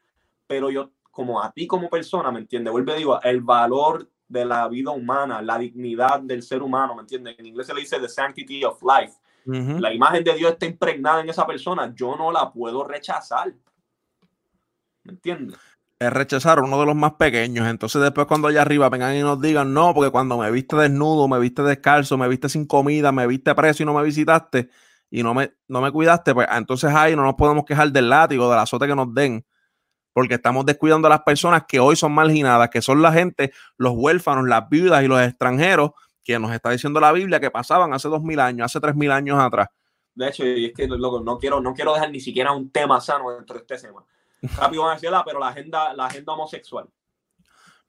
Pero 0.46 0.68
yo, 0.68 0.90
como 1.12 1.40
a 1.40 1.52
ti 1.52 1.68
como 1.68 1.88
persona, 1.88 2.32
¿me 2.32 2.40
entiendes? 2.40 2.72
Vuelve, 2.72 2.96
digo, 2.96 3.22
el 3.22 3.40
valor 3.40 4.10
de 4.34 4.44
la 4.44 4.68
vida 4.68 4.90
humana, 4.90 5.40
la 5.40 5.56
dignidad 5.58 6.20
del 6.20 6.42
ser 6.42 6.62
humano, 6.62 6.94
¿me 6.94 7.02
entiendes? 7.02 7.36
En 7.38 7.46
inglés 7.46 7.68
se 7.68 7.74
le 7.74 7.80
dice 7.80 7.98
the 8.00 8.08
sanctity 8.08 8.64
of 8.64 8.82
life. 8.82 9.14
La 9.46 9.92
imagen 9.92 10.24
de 10.24 10.34
Dios 10.34 10.52
está 10.52 10.66
impregnada 10.66 11.20
en 11.20 11.28
esa 11.28 11.46
persona, 11.46 11.92
yo 11.94 12.16
no 12.16 12.32
la 12.32 12.50
puedo 12.50 12.82
rechazar. 12.84 13.54
¿Me 15.04 15.12
entiendes? 15.12 15.58
Es 15.98 16.12
rechazar 16.12 16.60
uno 16.60 16.80
de 16.80 16.86
los 16.86 16.96
más 16.96 17.12
pequeños. 17.14 17.68
Entonces, 17.68 18.00
después, 18.02 18.26
cuando 18.26 18.48
allá 18.48 18.62
arriba 18.62 18.88
vengan 18.88 19.14
y 19.14 19.20
nos 19.20 19.40
digan, 19.40 19.72
no, 19.72 19.94
porque 19.94 20.10
cuando 20.10 20.38
me 20.38 20.50
viste 20.50 20.76
desnudo, 20.76 21.28
me 21.28 21.38
viste 21.38 21.62
descalzo, 21.62 22.16
me 22.18 22.26
viste 22.26 22.48
sin 22.48 22.66
comida, 22.66 23.12
me 23.12 23.26
viste 23.26 23.54
preso 23.54 23.82
y 23.82 23.86
no 23.86 23.94
me 23.94 24.02
visitaste, 24.02 24.70
y 25.10 25.22
no 25.22 25.34
me, 25.34 25.52
no 25.68 25.80
me 25.80 25.92
cuidaste, 25.92 26.34
pues 26.34 26.48
entonces 26.50 26.90
ahí 26.92 27.14
no 27.14 27.22
nos 27.22 27.34
podemos 27.34 27.64
quejar 27.64 27.92
del 27.92 28.08
látigo, 28.08 28.50
del 28.50 28.58
azote 28.58 28.86
que 28.86 28.96
nos 28.96 29.14
den, 29.14 29.44
porque 30.14 30.34
estamos 30.34 30.64
descuidando 30.64 31.08
a 31.08 31.10
las 31.10 31.22
personas 31.22 31.64
que 31.68 31.80
hoy 31.80 31.96
son 31.96 32.12
marginadas, 32.12 32.70
que 32.70 32.80
son 32.80 33.02
la 33.02 33.12
gente, 33.12 33.52
los 33.76 33.92
huérfanos, 33.94 34.46
las 34.46 34.68
viudas 34.70 35.04
y 35.04 35.08
los 35.08 35.20
extranjeros, 35.20 35.90
que 36.22 36.38
nos 36.38 36.52
está 36.52 36.70
diciendo 36.70 37.00
la 37.00 37.12
Biblia 37.12 37.40
que 37.40 37.50
pasaban 37.50 37.92
hace 37.92 38.08
dos 38.08 38.22
mil 38.22 38.40
años, 38.40 38.64
hace 38.64 38.80
tres 38.80 38.94
mil 38.94 39.10
años 39.10 39.38
atrás. 39.38 39.68
De 40.14 40.28
hecho, 40.28 40.46
y 40.46 40.66
es 40.66 40.72
que 40.72 40.86
loco, 40.86 41.20
no 41.20 41.38
quiero, 41.38 41.60
no 41.60 41.74
quiero 41.74 41.92
dejar 41.92 42.10
ni 42.10 42.20
siquiera 42.20 42.52
un 42.52 42.70
tema 42.70 43.00
sano 43.00 43.32
dentro 43.32 43.56
de 43.56 43.62
este 43.62 43.88
tema. 43.88 44.04
Rápido 44.56 44.82
van 44.82 44.92
a 44.92 44.94
decir, 44.94 45.10
pero 45.26 45.40
la 45.40 45.48
agenda, 45.48 45.92
la 45.92 46.06
agenda 46.06 46.32
homosexual. 46.32 46.88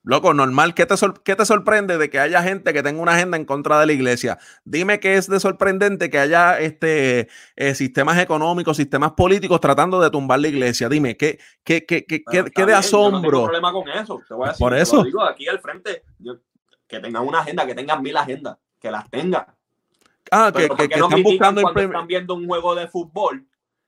Loco, 0.06 0.36
normal, 0.36 0.76
¿qué 0.76 0.86
te, 0.86 0.94
¿qué 1.24 1.36
te 1.36 1.46
sorprende 1.46 1.98
de 1.98 2.12
que 2.12 2.20
haya 2.20 2.44
gente 2.44 2.74
que 2.74 2.84
tenga 2.84 3.02
una 3.02 3.14
agenda 3.16 3.38
en 3.38 3.46
contra 3.46 3.80
de 3.80 3.88
la 3.88 3.94
iglesia? 3.94 4.38
Dime 4.64 5.00
qué 5.00 5.16
es 5.16 5.28
de 5.28 5.40
sorprendente 5.40 6.12
que 6.12 6.20
haya 6.20 6.60
este, 6.60 7.28
eh, 7.56 7.74
sistemas 7.74 8.20
económicos, 8.20 8.78
sistemas 8.78 9.14
políticos 9.14 9.60
tratando 9.60 10.00
de 10.00 10.12
tumbar 10.12 10.40
la 10.40 10.48
iglesia. 10.48 10.90
Dime, 10.90 11.18
¿qué, 11.18 11.40
qué, 11.64 11.88
qué, 11.88 12.06
qué, 12.06 12.22
qué 12.24 12.66
de 12.68 12.74
asombro? 12.76 13.14
Yo 13.14 13.22
no 13.22 13.30
tengo 13.32 13.46
problema 13.46 13.72
con 13.72 13.90
eso. 13.90 14.22
Te 14.28 14.36
voy 14.36 14.46
a 14.46 14.52
decir, 14.52 14.64
Por 14.64 14.76
eso. 14.76 15.04
digo 15.04 15.24
aquí 15.24 15.48
al 15.48 15.60
frente, 15.60 16.04
que 16.88 17.00
tengan 17.00 17.28
una 17.28 17.40
agenda, 17.40 17.66
que 17.66 17.74
tengan 17.74 18.04
mil 18.04 18.16
agendas, 18.16 18.58
que 18.80 18.92
las 18.92 19.10
tengan. 19.10 19.48
Ah, 20.30 20.52
que, 20.56 20.70
que, 20.70 20.84
están 20.84 21.24
buscando 21.24 21.64
cuando 21.64 21.82
están 21.82 22.06
viendo 22.06 22.36
un 22.36 22.46
juego 22.46 22.76
de 22.76 22.88
fútbol, 22.88 23.44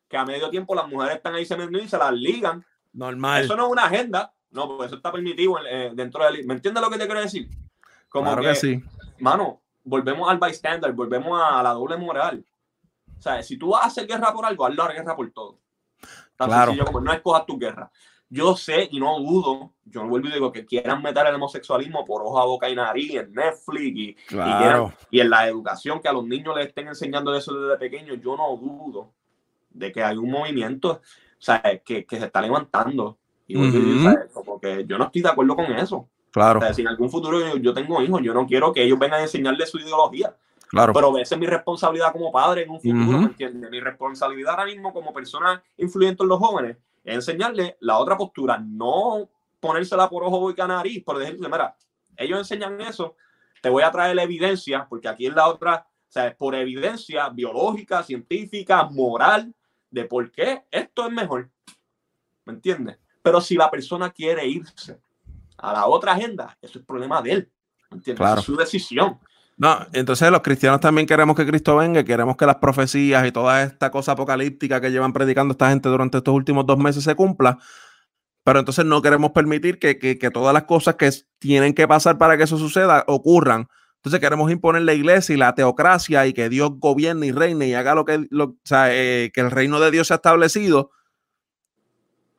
que 0.10 0.18
a 0.18 0.26
medio 0.26 0.50
tiempo 0.50 0.74
las 0.74 0.88
mujeres 0.88 1.18
están 1.18 1.36
ahí 1.36 1.46
se 1.46 1.56
y 1.56 1.88
se 1.88 1.98
las 2.00 2.12
ligan. 2.12 2.66
Normal. 2.94 3.44
Eso 3.44 3.56
no 3.56 3.68
es 3.68 3.72
una 3.72 3.86
agenda. 3.86 4.34
No, 4.58 4.68
porque 4.68 4.88
eso 4.88 4.96
está 4.96 5.12
permitido 5.12 5.56
eh, 5.70 5.92
dentro 5.94 6.24
de 6.26 6.44
¿Me 6.44 6.56
entiendes 6.56 6.82
lo 6.82 6.90
que 6.90 6.98
te 6.98 7.06
quiero 7.06 7.22
decir? 7.22 7.48
Como 8.10 8.26
claro 8.26 8.42
que, 8.42 8.56
sí. 8.56 8.84
Mano, 9.20 9.62
volvemos 9.84 10.28
al 10.28 10.40
bystander, 10.40 10.94
volvemos 10.94 11.40
a 11.40 11.62
la 11.62 11.74
doble 11.74 11.96
moral. 11.96 12.44
O 13.20 13.22
sea, 13.22 13.44
si 13.44 13.56
tú 13.56 13.70
vas 13.70 13.84
a 13.84 13.86
hacer 13.86 14.08
guerra 14.08 14.34
por 14.34 14.44
algo, 14.48 14.66
haz 14.66 14.76
la 14.76 14.92
guerra 14.92 15.16
por 15.16 15.30
todo. 15.30 15.60
Tan 16.36 16.48
claro. 16.48 16.72
sencillo 16.72 16.86
como 16.86 17.02
no 17.02 17.14
escojas 17.14 17.46
tu 17.46 17.60
guerra. 17.60 17.92
Yo 18.30 18.58
sé 18.58 18.90
y 18.92 19.00
no 19.00 19.20
dudo, 19.20 19.74
yo 19.86 20.02
no 20.02 20.10
vuelvo 20.10 20.28
y 20.28 20.32
digo 20.32 20.52
que 20.52 20.66
quieran 20.66 21.04
meter 21.04 21.28
el 21.28 21.36
homosexualismo 21.36 22.04
por 22.04 22.24
ojo 22.24 22.40
a 22.40 22.46
boca 22.46 22.68
y 22.68 22.76
nariz 22.76 23.14
en 23.14 23.34
Netflix 23.34 23.96
y, 23.96 24.18
y, 25.12 25.20
en 25.20 25.30
la 25.30 25.48
educación 25.48 26.02
que 26.02 26.08
a 26.08 26.14
los 26.14 26.26
niños 26.26 26.56
les 26.56 26.70
estén 26.70 26.88
enseñando 26.88 27.36
eso 27.36 27.54
desde 27.54 27.78
pequeño, 27.78 28.16
yo 28.16 28.36
no 28.36 28.58
dudo 28.58 29.12
de 29.70 29.92
que 29.92 30.04
hay 30.04 30.18
un 30.18 30.32
movimiento 30.32 30.94
o 30.94 31.02
sea, 31.38 31.62
que, 31.86 32.06
que 32.06 32.18
se 32.18 32.26
está 32.26 32.42
levantando 32.42 33.20
y 33.48 33.56
como 34.58 34.76
que 34.76 34.86
yo 34.88 34.98
no 34.98 35.06
estoy 35.06 35.22
de 35.22 35.30
acuerdo 35.30 35.56
con 35.56 35.66
eso. 35.74 36.10
Claro. 36.32 36.62
si 36.74 36.82
en 36.82 36.90
algún 36.90 37.10
futuro 37.10 37.58
yo, 37.58 37.74
tengo 37.74 38.02
hijos, 38.02 38.22
yo 38.22 38.34
no 38.34 38.46
quiero 38.46 38.72
que 38.72 38.84
ellos 38.84 39.00
vengan 39.00 39.22
a 39.22 39.24
enseñarle 39.24 39.66
su 39.66 39.80
ideología. 39.80 40.36
Claro. 40.70 40.94
Pero 40.94 41.18
esa 41.18 41.36
es 41.36 41.40
mi 41.40 41.48
responsabilidad 41.48 42.12
como 42.12 42.32
padre 42.32 42.64
en 42.64 42.70
un 42.70 42.82
futuro, 42.82 43.20
¿me 43.20 43.26
entiendes? 43.26 43.72
Mi 43.72 43.80
responsabilidad 43.80 44.52
ahora 44.52 44.66
mismo 44.66 44.94
como 44.94 45.14
persona 45.14 45.64
influyente 45.78 46.24
en 46.24 46.30
los 46.30 46.40
jóvenes 46.40 46.78
es 47.04 47.16
enseñarle 47.16 47.78
la 47.80 47.98
otra 47.98 48.18
postura, 48.18 48.60
no 48.60 49.30
ponérsela 49.60 50.10
por 50.10 50.24
ojo 50.24 50.52
y 50.52 50.56
nariz, 50.56 51.04
por 51.04 51.18
decirle, 51.18 51.48
mira, 51.48 51.76
ellos 52.18 52.38
enseñan 52.40 52.80
eso, 52.82 53.16
te 53.62 53.70
voy 53.70 53.84
a 53.84 53.92
traer 53.92 54.16
la 54.16 54.24
evidencia, 54.24 54.86
porque 54.90 55.08
aquí 55.08 55.26
es 55.26 55.34
la 55.34 55.48
otra, 55.48 55.88
o 55.88 56.12
sea, 56.12 56.36
por 56.36 56.54
evidencia 56.54 57.30
biológica, 57.30 58.04
científica, 58.04 58.84
moral, 58.84 59.56
de 59.90 60.06
por 60.06 60.30
qué 60.32 60.66
esto 60.70 61.08
es 61.08 61.14
mejor. 61.14 61.50
¿Me 62.46 62.54
entiendes? 62.54 63.00
Pero 63.28 63.42
si 63.42 63.56
la 63.56 63.70
persona 63.70 64.10
quiere 64.10 64.48
irse 64.48 65.02
a 65.58 65.74
la 65.74 65.86
otra 65.86 66.14
agenda, 66.14 66.58
eso 66.62 66.80
es 66.80 66.86
problema 66.86 67.22
de 67.22 67.32
él. 67.34 67.52
¿Entiendes? 67.92 68.38
Es 68.38 68.44
su 68.46 68.56
decisión. 68.56 69.20
No, 69.58 69.86
entonces 69.92 70.32
los 70.32 70.42
cristianos 70.42 70.80
también 70.80 71.06
queremos 71.06 71.36
que 71.36 71.46
Cristo 71.46 71.76
venga, 71.76 72.06
queremos 72.06 72.38
que 72.38 72.46
las 72.46 72.56
profecías 72.56 73.28
y 73.28 73.34
toda 73.34 73.64
esta 73.64 73.92
cosa 73.92 74.14
apocalíptica 74.14 74.80
que 74.80 74.92
llevan 74.92 75.12
predicando 75.12 75.52
esta 75.52 75.70
gente 75.70 75.90
durante 75.90 76.20
estos 76.20 76.34
últimos 76.34 76.66
dos 76.66 76.78
meses 76.78 77.04
se 77.04 77.16
cumpla, 77.16 77.58
pero 78.46 78.60
entonces 78.60 78.86
no 78.86 79.02
queremos 79.02 79.32
permitir 79.32 79.78
que, 79.78 79.96
todas 80.32 80.54
las 80.54 80.64
cosas 80.64 80.96
que 80.96 81.12
tienen 81.38 81.74
que 81.74 81.86
pasar 81.86 82.18
para 82.18 82.38
que 82.38 82.44
eso 82.44 82.58
suceda 82.58 83.04
ocurran. 83.08 83.68
Entonces 83.96 84.22
queremos 84.22 84.50
imponer 84.50 84.84
la 84.84 84.94
iglesia 84.94 85.34
y 85.34 85.38
la 85.38 85.54
teocracia 85.54 86.26
y 86.28 86.34
que 86.34 86.48
Dios 86.48 86.72
gobierne 86.76 87.26
y 87.26 87.32
reine 87.34 87.68
y 87.68 87.74
haga 87.74 87.94
lo 87.94 88.06
que, 88.06 88.26
lo, 88.30 88.44
o 88.46 88.58
sea, 88.64 88.96
eh, 88.96 89.32
que 89.34 89.42
el 89.42 89.52
reino 89.52 89.82
de 89.82 89.92
Dios 89.92 90.08
se 90.08 90.14
ha 90.14 90.18
establecido, 90.18 90.92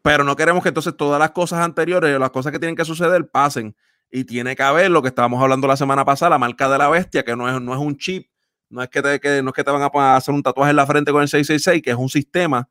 pero 0.08 0.24
no 0.24 0.36
queremos 0.36 0.62
que 0.62 0.70
entonces 0.70 0.96
todas 0.96 1.20
las 1.20 1.32
cosas 1.32 1.58
anteriores 1.60 2.16
o 2.16 2.18
las 2.18 2.30
cosas 2.30 2.50
que 2.50 2.58
tienen 2.58 2.74
que 2.74 2.86
suceder 2.86 3.28
pasen. 3.28 3.76
Y 4.10 4.24
tiene 4.24 4.56
que 4.56 4.62
haber 4.62 4.90
lo 4.90 5.02
que 5.02 5.08
estábamos 5.08 5.42
hablando 5.42 5.68
la 5.68 5.76
semana 5.76 6.02
pasada, 6.02 6.30
la 6.30 6.38
marca 6.38 6.66
de 6.66 6.78
la 6.78 6.88
bestia, 6.88 7.26
que 7.26 7.36
no 7.36 7.46
es, 7.46 7.60
no 7.60 7.74
es 7.74 7.78
un 7.78 7.94
chip, 7.98 8.26
no 8.70 8.82
es 8.82 8.88
que 8.88 9.02
te, 9.02 9.42
no 9.42 9.50
es 9.50 9.54
que 9.54 9.62
te 9.62 9.70
van 9.70 9.82
a 9.82 10.16
hacer 10.16 10.34
un 10.34 10.42
tatuaje 10.42 10.70
en 10.70 10.76
la 10.76 10.86
frente 10.86 11.12
con 11.12 11.20
el 11.20 11.28
666, 11.28 11.82
que 11.82 11.90
es 11.90 11.96
un 11.98 12.08
sistema 12.08 12.70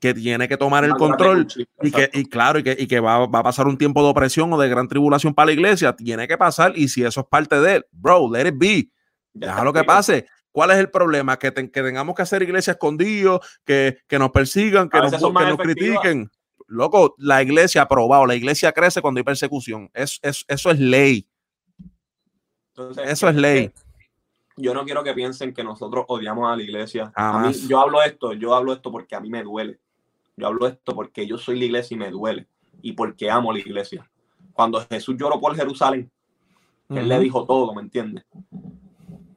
que 0.00 0.12
tiene 0.12 0.48
que 0.48 0.56
tomar 0.56 0.82
el 0.82 0.94
control 0.94 1.46
y 1.82 1.92
que, 1.92 2.10
y 2.14 2.24
claro, 2.24 2.58
y 2.58 2.64
que, 2.64 2.74
y 2.76 2.88
que 2.88 2.98
va, 2.98 3.28
va, 3.28 3.38
a 3.38 3.42
pasar 3.44 3.68
un 3.68 3.78
tiempo 3.78 4.02
de 4.02 4.08
opresión 4.08 4.52
o 4.52 4.58
de 4.58 4.68
gran 4.68 4.88
tribulación 4.88 5.32
para 5.32 5.46
la 5.46 5.52
iglesia, 5.52 5.94
tiene 5.94 6.26
que 6.26 6.36
pasar 6.36 6.72
y 6.74 6.88
si 6.88 7.04
eso 7.04 7.20
es 7.20 7.26
parte 7.28 7.60
de 7.60 7.76
él, 7.76 7.86
bro, 7.92 8.28
let 8.28 8.48
it 8.48 8.54
be, 8.58 8.90
deja 9.32 9.62
lo 9.62 9.72
que 9.72 9.84
pase. 9.84 10.26
¿Cuál 10.50 10.72
es 10.72 10.78
el 10.78 10.90
problema? 10.90 11.38
Que, 11.38 11.54
que 11.54 11.68
tengamos 11.68 12.16
que 12.16 12.22
hacer 12.22 12.42
iglesia 12.42 12.72
escondidos, 12.72 13.38
que, 13.64 13.98
que 14.08 14.18
nos 14.18 14.32
persigan, 14.32 14.88
que 14.88 14.98
nos, 14.98 15.12
que 15.12 15.20
nos 15.20 15.56
critiquen 15.58 16.28
loco, 16.70 17.14
la 17.18 17.42
iglesia 17.42 17.82
ha 17.82 17.84
aprobado, 17.84 18.24
la 18.26 18.36
iglesia 18.36 18.72
crece 18.72 19.02
cuando 19.02 19.18
hay 19.18 19.24
persecución. 19.24 19.90
Es, 19.92 20.20
eso 20.22 20.70
es 20.70 20.78
ley. 20.78 21.26
eso 23.04 23.28
es 23.28 23.34
ley. 23.34 23.72
Yo 24.56 24.72
no 24.72 24.84
quiero 24.84 25.02
que 25.02 25.12
piensen 25.12 25.52
que 25.52 25.64
nosotros 25.64 26.04
odiamos 26.08 26.50
a 26.50 26.56
la 26.56 26.62
iglesia. 26.62 27.12
yo 27.68 27.80
hablo 27.80 28.02
esto, 28.02 28.32
yo 28.34 28.54
hablo 28.54 28.72
esto 28.72 28.90
porque 28.90 29.16
a 29.16 29.20
mí 29.20 29.28
me 29.28 29.42
duele. 29.42 29.78
Yo 30.36 30.46
hablo 30.46 30.66
esto 30.66 30.94
porque 30.94 31.26
yo 31.26 31.38
soy 31.38 31.58
la 31.58 31.64
iglesia 31.64 31.94
y 31.94 31.98
me 31.98 32.10
duele. 32.10 32.46
Y 32.82 32.92
porque 32.92 33.30
amo 33.30 33.52
la 33.52 33.58
iglesia. 33.58 34.08
Cuando 34.52 34.80
Jesús 34.88 35.16
lloró 35.18 35.40
por 35.40 35.56
Jerusalén, 35.56 36.10
él 36.88 37.08
le 37.08 37.18
dijo 37.18 37.44
todo, 37.46 37.74
¿me 37.74 37.82
entiendes? 37.82 38.24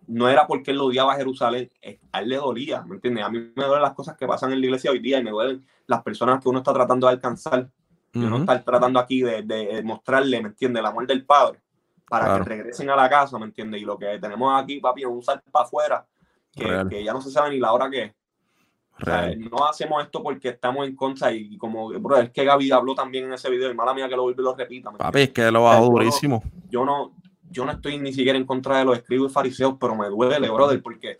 No 0.07 0.29
era 0.29 0.47
porque 0.47 0.71
él 0.71 0.79
odiaba 0.79 1.13
a 1.13 1.17
Jerusalén, 1.17 1.69
a 2.11 2.21
él 2.21 2.29
le 2.29 2.37
dolía, 2.37 2.81
¿me 2.83 2.95
entiendes? 2.95 3.23
A 3.23 3.29
mí 3.29 3.51
me 3.55 3.65
duelen 3.65 3.81
las 3.81 3.93
cosas 3.93 4.17
que 4.17 4.27
pasan 4.27 4.51
en 4.51 4.59
la 4.59 4.65
iglesia 4.65 4.91
hoy 4.91 4.99
día 4.99 5.19
y 5.19 5.23
me 5.23 5.31
duelen 5.31 5.65
las 5.87 6.01
personas 6.03 6.41
que 6.41 6.49
uno 6.49 6.59
está 6.59 6.73
tratando 6.73 7.07
de 7.07 7.13
alcanzar. 7.13 7.69
Y 8.15 8.19
uno 8.19 8.37
está 8.37 8.63
tratando 8.63 8.99
aquí 8.99 9.23
de, 9.23 9.81
mostrarle, 9.83 10.39
¿me 10.39 10.49
entiendes? 10.49 10.81
El 10.81 10.85
amor 10.85 11.07
del 11.07 11.25
Padre 11.25 11.59
para 12.07 12.37
que 12.37 12.43
regresen 12.43 12.89
a 12.91 12.95
la 12.95 13.09
casa, 13.09 13.39
¿me 13.39 13.45
entiendes? 13.45 13.81
Y 13.81 13.85
lo 13.85 13.97
que 13.97 14.19
tenemos 14.19 14.61
aquí, 14.61 14.79
papi, 14.79 15.01
es 15.01 15.07
un 15.07 15.23
salto 15.23 15.49
para 15.51 15.65
afuera 15.65 16.05
que, 16.51 17.03
ya 17.03 17.11
no 17.11 17.21
se 17.21 17.31
sabe 17.31 17.49
ni 17.49 17.59
la 17.59 17.73
hora 17.73 17.89
que 17.89 18.03
es. 18.03 19.37
no 19.51 19.65
hacemos 19.65 20.03
esto 20.03 20.21
porque 20.21 20.49
estamos 20.49 20.87
en 20.87 20.95
contra 20.95 21.31
y 21.31 21.57
como, 21.57 21.89
bro, 21.99 22.17
es 22.17 22.29
que 22.29 22.43
Gaby 22.43 22.71
habló 22.71 22.93
también 22.93 23.25
en 23.25 23.33
ese 23.33 23.49
video 23.49 23.71
y 23.71 23.73
mala 23.73 23.95
mía 23.95 24.07
que 24.07 24.15
lo 24.15 24.23
vuelve 24.23 24.41
y 24.41 24.45
lo 24.45 24.55
repita. 24.55 24.91
Papi, 24.91 25.21
es 25.21 25.29
que 25.31 25.49
lo 25.49 25.63
bajó 25.63 25.85
durísimo. 25.85 26.43
yo 26.69 26.85
no, 26.85 27.13
yo 27.21 27.22
no 27.22 27.22
estoy 27.71 27.97
ni 27.99 28.13
siquiera 28.13 28.37
en 28.37 28.45
contra 28.45 28.79
de 28.79 28.85
los 28.85 28.97
escribos 28.97 29.31
y 29.31 29.33
fariseos, 29.33 29.75
pero 29.79 29.95
me 29.95 30.07
duele, 30.07 30.49
brother, 30.49 30.81
porque, 30.81 31.19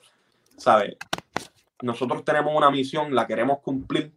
¿sabes? 0.58 0.96
Nosotros 1.82 2.24
tenemos 2.24 2.54
una 2.56 2.72
misión, 2.72 3.14
la 3.14 3.28
queremos 3.28 3.60
cumplir, 3.60 4.12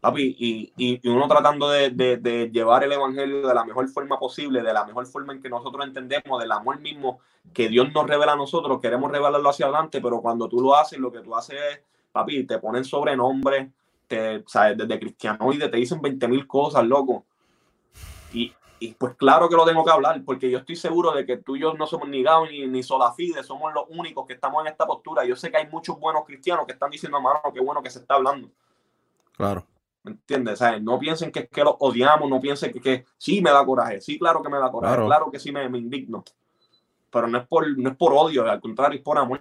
papi, 0.00 0.36
y, 0.38 0.72
y, 0.76 1.08
uno 1.08 1.26
tratando 1.28 1.68
de, 1.70 1.90
de, 1.90 2.50
llevar 2.52 2.84
el 2.84 2.92
evangelio 2.92 3.46
de 3.46 3.54
la 3.54 3.64
mejor 3.64 3.88
forma 3.88 4.18
posible, 4.18 4.62
de 4.62 4.72
la 4.72 4.84
mejor 4.84 5.06
forma 5.06 5.32
en 5.32 5.40
que 5.40 5.48
nosotros 5.48 5.86
entendemos, 5.86 6.40
del 6.40 6.52
amor 6.52 6.80
mismo 6.80 7.20
que 7.52 7.68
Dios 7.68 7.92
nos 7.92 8.06
revela 8.06 8.32
a 8.32 8.36
nosotros, 8.36 8.80
queremos 8.80 9.10
revelarlo 9.10 9.48
hacia 9.48 9.66
adelante, 9.66 10.00
pero 10.00 10.20
cuando 10.20 10.48
tú 10.48 10.60
lo 10.60 10.76
haces, 10.76 10.98
lo 10.98 11.10
que 11.10 11.20
tú 11.20 11.34
haces 11.34 11.56
es, 11.72 11.80
papi, 12.12 12.44
te 12.44 12.58
ponen 12.58 12.84
sobrenombre, 12.84 13.70
te, 14.06 14.42
¿sabes? 14.46 14.76
Desde 14.76 14.98
cristianoide 14.98 15.68
te 15.68 15.76
dicen 15.76 16.00
20 16.00 16.28
mil 16.28 16.46
cosas, 16.46 16.84
loco. 16.84 17.24
Y, 18.32 18.52
y 18.80 18.94
pues 18.94 19.14
claro 19.16 19.48
que 19.48 19.56
lo 19.56 19.64
tengo 19.64 19.84
que 19.84 19.90
hablar, 19.90 20.22
porque 20.24 20.50
yo 20.50 20.58
estoy 20.58 20.76
seguro 20.76 21.12
de 21.12 21.26
que 21.26 21.38
tú 21.38 21.56
y 21.56 21.60
yo 21.60 21.74
no 21.74 21.86
somos 21.86 22.08
ni 22.08 22.22
Gao 22.22 22.46
ni, 22.46 22.66
ni 22.66 22.82
Solafide, 22.82 23.42
somos 23.42 23.72
los 23.74 23.84
únicos 23.88 24.26
que 24.26 24.34
estamos 24.34 24.62
en 24.62 24.72
esta 24.72 24.86
postura. 24.86 25.24
Yo 25.24 25.36
sé 25.36 25.50
que 25.50 25.56
hay 25.56 25.66
muchos 25.68 25.98
buenos 25.98 26.24
cristianos 26.24 26.66
que 26.66 26.72
están 26.72 26.90
diciendo, 26.90 27.20
mano, 27.20 27.40
qué 27.52 27.60
bueno 27.60 27.82
que 27.82 27.90
se 27.90 27.98
está 27.98 28.14
hablando. 28.14 28.48
Claro. 29.36 29.66
¿Me 30.02 30.12
entiendes? 30.12 30.60
no 30.80 30.98
piensen 30.98 31.32
que, 31.32 31.48
que 31.48 31.64
los 31.64 31.74
odiamos, 31.80 32.30
no 32.30 32.40
piensen 32.40 32.72
que, 32.72 32.80
que, 32.80 33.04
sí 33.16 33.40
me 33.42 33.50
da 33.50 33.64
coraje, 33.64 34.00
sí, 34.00 34.18
claro 34.18 34.42
que 34.42 34.48
me 34.48 34.58
da 34.58 34.70
coraje, 34.70 35.04
claro, 35.04 35.30
que 35.30 35.38
sí 35.38 35.52
me, 35.52 35.68
me, 35.68 35.78
indigno. 35.78 36.24
Pero 37.10 37.26
no 37.26 37.38
es, 37.38 37.46
por, 37.46 37.76
no 37.76 37.90
es 37.90 37.96
por 37.96 38.12
odio, 38.12 38.48
al 38.48 38.60
contrario, 38.60 38.98
es 38.98 39.04
por 39.04 39.18
amor. 39.18 39.40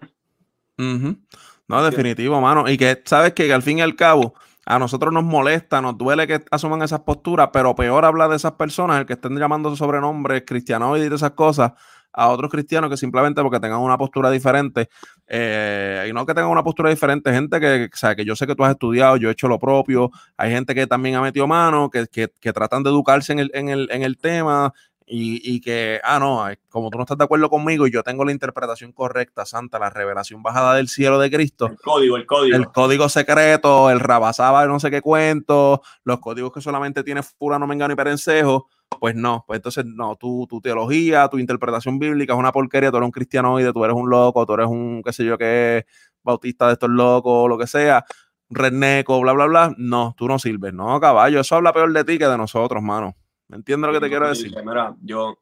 No, 0.78 1.84
definitivo, 1.84 2.40
mano. 2.40 2.70
Y 2.70 2.78
que 2.78 3.02
sabes 3.06 3.34
que 3.34 3.52
al 3.54 3.62
fin 3.62 3.80
y 3.80 3.82
al 3.82 3.96
cabo, 3.96 4.34
a 4.70 4.80
nosotros 4.80 5.14
nos 5.14 5.24
molesta, 5.24 5.82
nos 5.82 5.98
duele 5.98 6.28
que 6.28 6.44
asuman 6.52 6.82
esas 6.82 7.00
posturas, 7.00 7.50
pero 7.54 7.74
peor 7.74 8.04
hablar 8.04 8.30
de 8.30 8.36
esas 8.36 8.52
personas, 8.54 9.00
el 9.00 9.06
que 9.06 9.14
estén 9.14 9.38
llamando 9.40 9.74
sobrenombres 9.78 10.44
cristianoides 10.46 11.10
y 11.10 11.16
esas 11.16 11.32
cosas, 11.32 11.72
a 12.12 12.28
otros 12.28 12.52
cristianos 12.52 12.90
que 12.90 12.98
simplemente 12.98 13.42
porque 13.42 13.62
tengan 13.62 13.80
una 13.80 13.98
postura 13.98 14.30
diferente, 14.30 14.90
eh, 15.26 16.08
y 16.10 16.12
no 16.12 16.26
que 16.26 16.34
tengan 16.34 16.52
una 16.52 16.64
postura 16.64 16.90
diferente, 16.90 17.32
gente 17.32 17.62
que, 17.62 17.90
o 17.94 17.96
sea, 17.96 18.14
que 18.14 18.26
yo 18.26 18.36
sé 18.36 18.46
que 18.46 18.56
tú 18.56 18.66
has 18.66 18.72
estudiado, 18.72 19.16
yo 19.16 19.30
he 19.30 19.32
hecho 19.32 19.48
lo 19.48 19.58
propio, 19.58 20.12
hay 20.36 20.52
gente 20.52 20.76
que 20.76 20.86
también 20.86 21.16
ha 21.16 21.22
metido 21.22 21.48
mano, 21.48 21.90
que, 21.90 22.08
que, 22.08 22.28
que 22.42 22.52
tratan 22.52 22.84
de 22.84 22.90
educarse 22.90 23.32
en 23.32 23.40
el, 23.40 23.52
en 23.54 23.70
el, 23.70 23.88
en 23.90 24.04
el 24.04 24.18
tema, 24.18 24.74
y, 25.10 25.62
que, 25.62 26.02
ah, 26.04 26.20
no, 26.20 26.46
como 26.70 26.90
tú 26.90 26.98
no 26.98 27.06
estás 27.06 27.18
de 27.18 27.24
acuerdo 27.24 27.50
conmigo 27.50 27.88
y 27.88 27.92
yo 27.92 28.04
tengo 28.04 28.26
la 28.26 28.34
interpretación 28.34 28.92
correcta, 28.92 29.46
Santa, 29.46 29.80
la 29.80 29.90
revelación 29.90 30.44
bajada 30.44 30.76
del 30.76 30.90
cielo 30.90 31.18
de 31.18 31.32
Cristo. 31.32 31.68
El 31.68 31.78
código, 31.78 32.18
el 32.18 32.26
código. 32.26 32.58
El 32.58 32.68
código 32.68 33.08
secreto, 33.08 33.90
el 33.90 34.02
rabasaba 34.02 34.66
no 34.66 34.82
sé 34.82 34.92
qué 34.92 35.02
cuento, 35.02 35.82
los 36.04 36.20
códigos 36.20 36.52
que 36.52 36.60
solamente 36.60 37.04
tiene 37.04 37.22
no 37.40 37.68
Mengano 37.68 37.94
y 37.94 37.96
Perencejo, 37.96 38.68
pues 39.00 39.16
no, 39.16 39.46
pues 39.48 39.58
entonces 39.58 39.86
no, 39.86 40.18
tu, 40.18 40.46
tu 40.46 40.60
teología, 40.60 41.30
tu 41.30 41.40
interpretación 41.40 42.00
bíblica 42.00 42.34
es 42.34 42.40
una 42.40 42.52
porquería, 42.52 42.92
tú 42.92 42.98
eres 42.98 43.06
un 43.06 43.12
cristianoide, 43.12 43.72
tú 43.72 43.86
eres 43.86 43.96
un 43.96 44.10
loco, 44.10 44.46
tú 44.46 44.54
eres 44.56 44.68
un, 44.68 45.02
qué 45.04 45.14
sé 45.14 45.24
yo 45.24 45.38
qué, 45.38 45.86
bautista 46.22 46.68
de 46.68 46.74
estos 46.74 46.90
locos, 46.90 47.48
lo 47.48 47.58
que 47.58 47.68
sea, 47.68 48.04
redneco, 48.50 49.22
bla, 49.22 49.32
bla, 49.32 49.46
bla. 49.46 49.74
No, 49.78 50.14
tú 50.18 50.28
no 50.28 50.38
sirves, 50.38 50.74
no, 50.74 51.00
caballo, 51.00 51.40
eso 51.40 51.56
habla 51.56 51.72
peor 51.72 51.94
de 51.94 52.04
ti 52.04 52.18
que 52.18 52.28
de 52.28 52.38
nosotros, 52.38 52.84
mano. 52.84 53.16
¿Me 53.48 53.58
entiendes 53.58 53.88
lo 53.88 53.94
que 53.94 54.06
te 54.06 54.10
quiero 54.10 54.28
decir? 54.28 54.54
Mira, 54.66 54.96
yo 55.02 55.38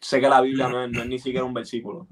sé 0.00 0.20
que 0.20 0.28
la 0.28 0.40
Biblia 0.40 0.68
no 0.68 0.82
es, 0.82 1.06
ni 1.06 1.18
siquiera 1.18 1.44
un 1.44 1.54
versículo, 1.54 2.06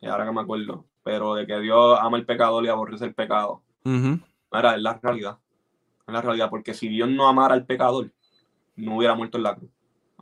y 0.00 0.06
ahora 0.06 0.24
que 0.26 0.32
me 0.32 0.40
acuerdo, 0.40 0.86
pero 1.02 1.34
de 1.34 1.46
que 1.46 1.60
Dios 1.60 1.98
ama 2.00 2.16
el 2.16 2.26
pecador 2.26 2.64
y 2.64 2.68
aborrece 2.68 3.04
el 3.04 3.14
pecado. 3.14 3.62
Mira, 3.84 4.74
es 4.74 4.82
la 4.82 4.98
realidad. 5.02 5.38
Es 6.06 6.12
la 6.12 6.22
realidad, 6.22 6.50
porque 6.50 6.74
si 6.74 6.88
Dios 6.88 7.08
no 7.08 7.28
amara 7.28 7.54
al 7.54 7.66
pecador, 7.66 8.10
no 8.76 8.96
hubiera 8.96 9.14
muerto 9.14 9.36
en 9.36 9.44
la 9.44 9.54
cruz. 9.54 9.70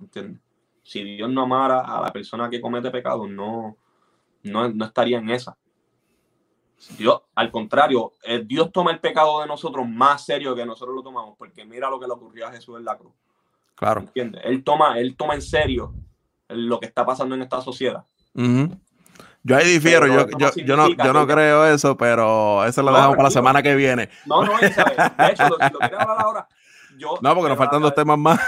¿Entiendes? 0.01 0.41
Si 0.83 1.05
Dios 1.05 1.31
no 1.31 1.43
amara 1.43 1.81
a 1.81 2.01
la 2.01 2.13
persona 2.13 2.51
que 2.51 2.61
comete 2.61 2.91
pecado, 2.91 3.27
no, 3.29 3.77
no, 4.43 4.69
no 4.69 4.85
estaría 4.85 5.19
en 5.19 5.31
esa. 5.31 5.57
Dios, 6.97 7.23
al 7.35 7.51
contrario, 7.51 8.13
eh, 8.23 8.43
Dios 8.47 8.71
toma 8.73 8.93
el 8.93 9.01
pecado 9.01 9.41
de 9.41 9.47
nosotros 9.47 9.89
más 9.89 10.25
serio 10.25 10.55
que 10.55 10.65
nosotros 10.65 10.95
lo 10.95 11.03
tomamos, 11.03 11.37
porque 11.37 11.65
mira 11.65 11.91
lo 11.91 11.99
que 11.99 12.07
le 12.07 12.13
ocurrió 12.13 12.47
a 12.47 12.53
Jesús 12.53 12.79
en 12.79 12.85
la 12.85 12.97
cruz. 12.97 13.13
Claro. 13.79 14.01
¿Entiendes? 14.01 14.43
Él 14.45 14.65
toma, 14.65 14.99
él 14.99 15.17
toma 15.17 15.35
en 15.35 15.43
serio 15.43 15.95
lo 16.49 16.81
que 16.81 16.87
está 16.87 17.07
pasando 17.07 17.35
en 17.37 17.43
esta 17.43 17.61
sociedad. 17.61 18.05
Yo 18.35 19.57
ahí 19.57 19.67
difiero, 19.67 20.07
yo, 20.07 20.27
yo, 20.37 20.51
yo, 20.57 20.77
no, 20.77 20.89
yo 20.89 21.13
no 21.13 21.27
creo 21.27 21.65
eso, 21.67 21.97
pero 21.97 22.65
eso 22.65 22.83
lo 22.83 22.93
dejamos 22.93 23.17
para 23.17 23.29
la 23.29 23.31
semana 23.31 23.63
que 23.63 23.77
viene. 23.77 24.09
No, 24.27 24.45
no, 24.45 24.59
De 24.59 24.67
hecho, 24.67 25.49
lo, 25.49 25.57
lo 25.59 25.79
quería 25.79 25.99
hablar 25.99 26.17
ahora. 26.21 26.49
Yo, 26.99 27.19
no, 27.23 27.35
porque 27.35 27.49
nos 27.49 27.59
faltan 27.59 27.81
dos 27.81 27.95
temas 27.95 28.19
más. 28.19 28.41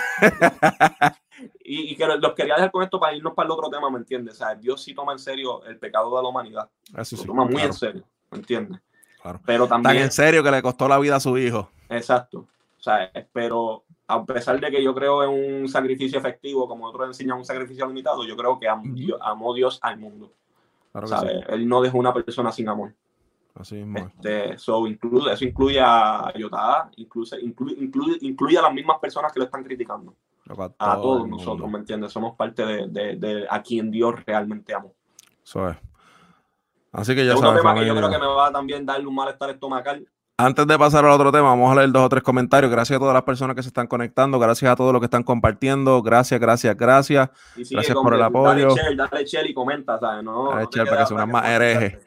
y, 1.62 1.92
y, 1.92 1.96
que 1.96 2.06
los 2.06 2.34
quería 2.34 2.54
dejar 2.54 2.72
con 2.72 2.82
esto 2.82 2.98
para 2.98 3.14
irnos 3.14 3.32
para 3.34 3.46
el 3.46 3.52
otro 3.52 3.70
tema, 3.70 3.88
¿me 3.88 3.98
entiendes? 3.98 4.34
O 4.34 4.38
sea, 4.38 4.56
Dios 4.56 4.82
sí 4.82 4.92
toma 4.92 5.12
en 5.12 5.20
serio 5.20 5.64
el 5.64 5.78
pecado 5.78 6.16
de 6.16 6.22
la 6.22 6.28
humanidad. 6.28 6.68
Eso 6.96 7.16
sí. 7.16 7.22
Lo 7.22 7.28
toma 7.28 7.44
muy 7.44 7.62
en 7.62 7.72
serio, 7.72 8.02
¿me 8.32 8.38
entiendes? 8.38 8.80
Claro. 9.22 9.40
Pero 9.46 9.68
también. 9.68 9.94
Tan 9.94 10.02
en 10.02 10.10
serio 10.10 10.42
que 10.42 10.50
le 10.50 10.60
costó 10.60 10.88
la 10.88 10.98
vida 10.98 11.16
a 11.16 11.20
su 11.20 11.38
hijo. 11.38 11.70
Exacto. 11.88 12.48
O 12.78 12.82
sea, 12.82 13.10
pero 13.32 13.84
a 14.10 14.24
pesar 14.24 14.58
de 14.60 14.70
que 14.70 14.82
yo 14.82 14.94
creo 14.94 15.22
en 15.22 15.62
un 15.62 15.68
sacrificio 15.68 16.18
efectivo, 16.18 16.66
como 16.66 16.86
otros 16.86 17.06
enseñan 17.06 17.38
un 17.38 17.44
sacrificio 17.44 17.86
limitado, 17.86 18.24
yo 18.24 18.36
creo 18.36 18.58
que 18.58 18.68
amó 18.68 19.54
Dios 19.54 19.78
al 19.82 19.98
mundo. 19.98 20.32
Él 21.48 21.68
no 21.68 21.80
dejó 21.80 21.98
una 21.98 22.12
persona 22.12 22.50
sin 22.50 22.68
amor. 22.68 22.94
Así 23.54 23.84
este, 23.94 24.54
eso 24.54 24.86
incluye 24.86 25.80
a 25.80 26.32
Yotada, 26.36 26.90
incluye, 26.96 27.40
incluye, 27.40 28.18
incluye, 28.22 28.58
a 28.58 28.62
las 28.62 28.72
mismas 28.72 28.98
personas 28.98 29.32
que 29.32 29.40
lo 29.40 29.44
están 29.44 29.62
criticando. 29.62 30.14
A, 30.78 30.96
todos 30.96 31.28
nosotros, 31.28 31.70
¿me 31.70 31.78
entiendes? 31.78 32.12
Somos 32.12 32.34
parte 32.34 32.64
de, 32.64 33.16
de, 33.16 33.46
a 33.48 33.62
quien 33.62 33.90
Dios 33.90 34.24
realmente 34.24 34.74
amó. 34.74 34.92
Eso 35.44 35.68
es. 35.68 35.76
Así 36.92 37.14
que 37.14 37.24
ya 37.24 37.36
sabes. 37.36 37.60
tema 37.60 37.74
que 37.74 37.86
yo 37.86 37.94
creo 37.94 38.10
que 38.10 38.18
me 38.18 38.26
va 38.26 38.48
a 38.48 38.52
también 38.52 38.84
darle 38.84 39.06
un 39.06 39.14
malestar 39.14 39.50
estomacal 39.50 40.08
Antes 40.42 40.66
de 40.66 40.78
pasar 40.78 41.04
al 41.04 41.10
otro 41.10 41.30
tema, 41.30 41.48
vamos 41.50 41.70
a 41.70 41.74
leer 41.74 41.92
dos 41.92 42.06
o 42.06 42.08
tres 42.08 42.22
comentarios. 42.22 42.72
Gracias 42.72 42.96
a 42.96 42.98
todas 42.98 43.12
las 43.12 43.24
personas 43.24 43.54
que 43.54 43.62
se 43.62 43.68
están 43.68 43.86
conectando, 43.86 44.38
gracias 44.38 44.72
a 44.72 44.74
todos 44.74 44.90
los 44.90 45.00
que 45.00 45.04
están 45.04 45.22
compartiendo. 45.22 46.00
Gracias, 46.00 46.40
gracias, 46.40 46.74
gracias. 46.78 47.28
gracias 47.70 47.94
por 47.94 48.14
el 48.14 48.22
apoyo. 48.22 48.74
Dale 48.74 49.24
share, 49.26 49.50
y 49.50 49.52
comenta, 49.52 49.98
¿sabes? 49.98 50.24
No, 50.24 50.48
dale 50.48 50.66
share 50.72 50.88
para 50.88 51.02
que 51.02 51.06
sean 51.14 51.30
más 51.30 51.46
herejes. 51.46 51.98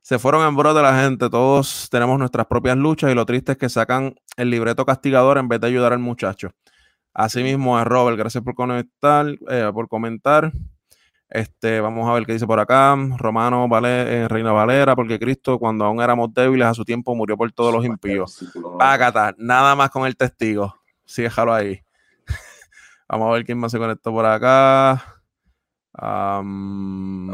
Se 0.00 0.18
fueron 0.18 0.48
en 0.48 0.56
bro 0.56 0.72
de 0.72 0.80
la 0.82 1.02
gente. 1.02 1.28
Todos 1.28 1.88
tenemos 1.90 2.18
nuestras 2.18 2.46
propias 2.46 2.78
luchas 2.78 3.12
y 3.12 3.14
lo 3.14 3.26
triste 3.26 3.52
es 3.52 3.58
que 3.58 3.68
sacan 3.68 4.14
el 4.38 4.48
libreto 4.48 4.86
castigador 4.86 5.36
en 5.36 5.48
vez 5.48 5.60
de 5.60 5.66
ayudar 5.66 5.92
al 5.92 5.98
muchacho. 5.98 6.52
Así 7.12 7.42
mismo 7.42 7.78
es 7.78 7.84
Robert. 7.86 8.16
Gracias 8.16 8.42
por 8.42 8.54
conectar, 8.54 9.26
eh, 9.50 9.70
por 9.74 9.86
comentar. 9.88 10.50
Este, 11.30 11.80
vamos 11.80 12.08
a 12.08 12.12
ver 12.14 12.26
qué 12.26 12.32
dice 12.32 12.46
por 12.46 12.58
acá. 12.58 12.96
Romano 13.16 13.68
vale, 13.68 14.22
eh, 14.22 14.28
Reina 14.28 14.50
Valera, 14.50 14.96
porque 14.96 15.18
Cristo, 15.18 15.60
cuando 15.60 15.84
aún 15.84 16.02
éramos 16.02 16.34
débiles 16.34 16.66
a 16.66 16.74
su 16.74 16.84
tiempo, 16.84 17.14
murió 17.14 17.36
por 17.36 17.50
todos 17.52 17.72
los 17.72 17.84
impíos. 17.84 18.44
Págata, 18.78 19.34
nada 19.38 19.76
más 19.76 19.90
con 19.90 20.06
el 20.06 20.16
testigo. 20.16 20.74
Sí, 21.04 21.22
déjalo 21.22 21.54
ahí. 21.54 21.80
vamos 23.08 23.28
a 23.28 23.32
ver 23.34 23.44
quién 23.44 23.58
más 23.58 23.70
se 23.70 23.78
conectó 23.78 24.10
por 24.10 24.26
acá. 24.26 25.22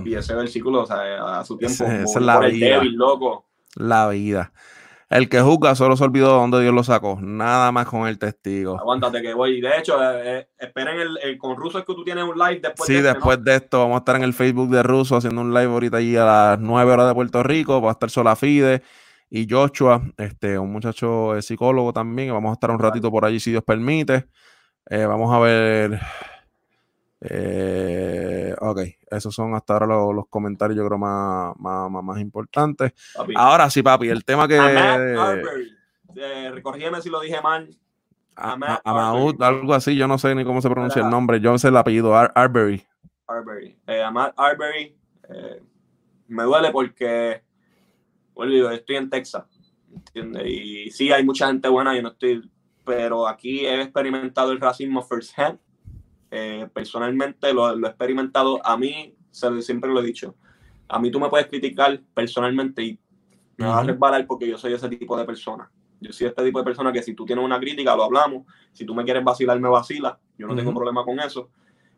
y 0.04 0.14
ese 0.14 0.34
versículo, 0.34 0.82
o 0.82 0.86
sea, 0.86 1.38
a 1.40 1.44
su 1.44 1.56
tiempo, 1.56 1.84
esa 1.84 2.02
es 2.02 2.16
la 2.16 2.38
vida. 2.40 2.84
loco. 2.84 3.46
La 3.76 4.08
vida. 4.08 4.52
El 5.08 5.28
que 5.28 5.40
juzga 5.40 5.76
solo 5.76 5.96
se 5.96 6.02
olvidó 6.02 6.32
de 6.32 6.40
dónde 6.40 6.60
Dios 6.62 6.74
lo 6.74 6.82
sacó. 6.82 7.18
Nada 7.20 7.70
más 7.70 7.86
con 7.86 8.08
el 8.08 8.18
testigo. 8.18 8.76
Aguántate 8.78 9.22
que 9.22 9.34
voy. 9.34 9.60
De 9.60 9.78
hecho, 9.78 10.02
eh, 10.02 10.40
eh, 10.40 10.48
esperen 10.58 10.98
el, 10.98 11.38
con 11.38 11.56
Ruso 11.56 11.78
es 11.78 11.84
que 11.84 11.94
tú 11.94 12.02
tienes 12.02 12.24
un 12.24 12.36
live 12.36 12.60
después 12.60 12.86
sí, 12.88 12.94
de 12.94 12.98
este, 12.98 13.12
después 13.12 13.42
de 13.44 13.54
esto 13.54 13.78
vamos 13.78 13.96
a 13.96 13.98
estar 13.98 14.16
en 14.16 14.24
el 14.24 14.34
Facebook 14.34 14.68
de 14.70 14.82
Ruso 14.82 15.16
haciendo 15.16 15.42
un 15.42 15.54
live 15.54 15.72
ahorita 15.72 15.98
allí 15.98 16.16
a 16.16 16.24
las 16.24 16.58
9 16.58 16.92
horas 16.92 17.08
de 17.08 17.14
Puerto 17.14 17.42
Rico. 17.44 17.80
Va 17.80 17.90
a 17.90 17.92
estar 17.92 18.10
Solafide 18.10 18.82
y 19.30 19.46
Joshua, 19.48 20.02
este, 20.16 20.58
un 20.58 20.72
muchacho 20.72 21.40
psicólogo 21.40 21.92
también. 21.92 22.32
Vamos 22.32 22.50
a 22.50 22.54
estar 22.54 22.72
un 22.72 22.80
ratito 22.80 23.08
por 23.10 23.24
allí 23.24 23.38
si 23.38 23.52
Dios 23.52 23.62
permite. 23.62 24.26
Eh, 24.88 25.06
vamos 25.06 25.32
a 25.32 25.38
ver 25.38 26.00
eh, 27.20 28.54
ok, 28.58 28.80
esos 29.10 29.34
son 29.34 29.54
hasta 29.54 29.74
ahora 29.74 29.86
los, 29.86 30.28
comentarios, 30.28 30.76
yo 30.76 30.86
creo, 30.86 30.98
más, 30.98 31.56
más, 31.58 31.90
más 31.90 32.20
importantes. 32.20 32.92
Ahora 33.34 33.70
sí, 33.70 33.82
papi, 33.82 34.08
el 34.08 34.24
tema 34.24 34.46
que. 34.46 34.56
Eh, 36.18 36.62
si 37.02 37.10
lo 37.10 37.20
dije 37.20 37.40
mal. 37.40 37.68
Amaud, 38.34 39.42
algo 39.42 39.72
así, 39.72 39.96
yo 39.96 40.06
no 40.06 40.18
sé 40.18 40.34
ni 40.34 40.44
cómo 40.44 40.60
se 40.60 40.68
pronuncia 40.68 41.02
el 41.02 41.08
nombre. 41.08 41.40
Yo 41.40 41.56
sé 41.56 41.68
el 41.68 41.76
apellido, 41.76 42.14
Arbery. 42.14 42.84
Arbery. 43.26 43.78
Eh, 43.86 44.02
Arbery. 44.02 44.96
Eh, 45.28 45.62
me 46.28 46.42
duele 46.42 46.70
porque. 46.70 47.42
Bueno, 48.34 48.70
estoy 48.70 48.96
en 48.96 49.08
Texas. 49.08 49.44
¿entiendes? 49.90 50.42
Y 50.46 50.90
sí, 50.90 51.10
hay 51.10 51.24
mucha 51.24 51.46
gente 51.46 51.68
buena, 51.68 51.94
yo 51.96 52.02
no 52.02 52.10
estoy. 52.10 52.50
Pero 52.84 53.26
aquí 53.26 53.66
he 53.66 53.80
experimentado 53.80 54.52
el 54.52 54.60
racismo 54.60 55.02
first 55.02 55.36
hand 55.38 55.58
eh, 56.30 56.68
personalmente 56.72 57.52
lo, 57.52 57.70
he 57.74 57.88
experimentado. 57.88 58.64
A 58.64 58.76
mí, 58.76 59.14
siempre 59.30 59.90
lo 59.90 60.00
he 60.00 60.04
dicho, 60.04 60.34
a 60.88 60.98
mí 60.98 61.10
tú 61.10 61.20
me 61.20 61.28
puedes 61.28 61.46
criticar 61.46 62.00
personalmente 62.14 62.82
y 62.82 62.98
me 63.56 63.66
vas 63.66 63.78
a 63.78 63.82
resbalar 63.84 64.26
porque 64.26 64.48
yo 64.48 64.58
soy 64.58 64.72
ese 64.72 64.88
tipo 64.88 65.16
de 65.16 65.24
persona. 65.24 65.70
Yo 66.00 66.12
soy 66.12 66.26
este 66.26 66.44
tipo 66.44 66.58
de 66.58 66.64
persona 66.64 66.92
que 66.92 67.02
si 67.02 67.14
tú 67.14 67.24
tienes 67.24 67.44
una 67.44 67.58
crítica, 67.58 67.96
lo 67.96 68.04
hablamos. 68.04 68.46
Si 68.72 68.84
tú 68.84 68.94
me 68.94 69.04
quieres 69.04 69.24
vacilar, 69.24 69.58
me 69.58 69.68
vacila. 69.68 70.18
Yo 70.36 70.46
no 70.46 70.54
tengo 70.54 70.74
problema 70.74 71.04
con 71.04 71.18
eso. 71.20 71.50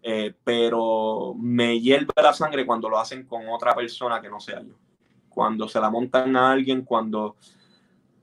Eh, 0.03 0.33
pero 0.45 1.35
me 1.37 1.81
hierve 1.81 2.13
la 2.17 2.33
sangre 2.33 2.65
cuando 2.65 2.89
lo 2.89 2.99
hacen 2.99 3.27
con 3.27 3.49
otra 3.49 3.75
persona 3.75 4.21
que 4.21 4.31
no 4.31 4.39
sea 4.39 4.63
yo. 4.63 4.75
Cuando 5.29 5.69
se 5.69 5.81
la 5.81 5.91
montan 5.91 6.37
a 6.37 6.53
alguien, 6.53 6.83
cuando, 6.83 7.37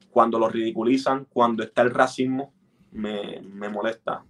cuando 0.10 0.39
lo 0.39 0.47
ridiculizan, 0.47 1.26
cuando 1.26 1.64
está 1.64 1.82
el 1.82 1.91
racismo, 1.91 2.53
me, 2.91 3.41
me 3.41 3.68
molesta. 3.68 4.24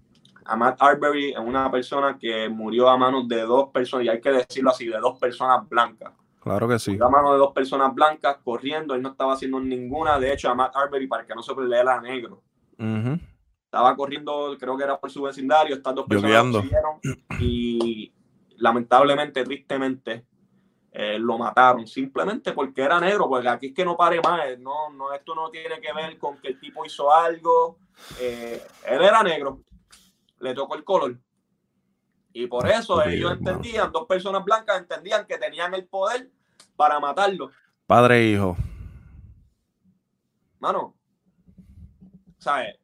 Matt 0.56 0.82
Arbery 0.82 1.32
es 1.32 1.40
una 1.40 1.72
persona 1.72 2.18
que 2.20 2.48
murió 2.50 2.88
a 2.90 2.98
manos 2.98 3.28
de 3.28 3.42
dos 3.42 3.70
personas, 3.70 4.06
y 4.06 4.10
hay 4.10 4.22
que 4.22 4.32
decirlo 4.32 4.70
así, 4.70 4.86
de 4.86 5.00
dos 5.00 5.18
personas 5.20 5.68
blancas. 5.68 6.14
Claro 6.42 6.68
que 6.68 6.78
sí. 6.78 6.98
a 7.02 7.10
manos 7.10 7.32
de 7.32 7.38
dos 7.40 7.54
personas 7.54 7.94
blancas 7.96 8.38
corriendo, 8.44 8.94
él 8.94 9.02
no 9.02 9.10
estaba 9.10 9.34
haciendo 9.34 9.60
ninguna. 9.60 10.20
De 10.20 10.32
hecho, 10.32 10.54
Matt 10.54 10.76
Arbery, 10.76 11.08
para 11.08 11.26
que 11.26 11.34
no 11.34 11.42
se 11.42 11.54
lea 11.56 12.00
negro, 12.02 12.44
estaba 13.64 13.96
corriendo, 13.96 14.56
creo 14.60 14.78
que 14.78 14.84
era 14.84 15.00
por 15.00 15.10
su 15.10 15.24
vecindario, 15.24 15.76
estas 15.76 15.96
dos 15.96 16.06
personas 16.06 16.64
y 17.40 18.14
lamentablemente, 18.58 19.44
tristemente, 19.44 20.26
eh, 20.92 21.20
lo 21.20 21.38
mataron 21.38 21.86
simplemente 21.86 22.54
porque 22.54 22.84
era 22.84 23.00
negro, 23.02 23.28
porque 23.28 23.50
aquí 23.50 23.68
es 23.68 23.74
que 23.74 23.84
no 23.84 23.98
pare 23.98 24.22
más, 24.22 24.58
no, 24.60 24.90
no, 24.92 25.12
esto 25.12 25.36
no 25.36 25.50
tiene 25.50 25.82
que 25.82 25.92
ver 25.92 26.18
con 26.18 26.38
que 26.40 26.50
el 26.50 26.60
tipo 26.60 26.86
hizo 26.86 27.14
algo, 27.14 27.80
eh, 28.20 28.62
él 28.88 29.02
era 29.02 29.22
negro, 29.22 29.60
le 30.40 30.54
tocó 30.54 30.76
el 30.76 30.84
color. 30.84 31.18
Y 32.34 32.48
por 32.48 32.68
eso 32.68 33.02
ellos 33.04 33.32
entendían, 33.32 33.92
dos 33.92 34.06
personas 34.08 34.44
blancas 34.44 34.80
entendían 34.80 35.26
que 35.26 35.38
tenían 35.38 35.74
el 35.74 35.86
poder 35.86 36.30
para 36.76 37.00
matarlo. 37.00 37.50
Padre 37.88 38.20
e 38.20 38.32
hijo. 38.32 38.58
Mano, 40.60 40.96
¿sabes? 42.38 42.76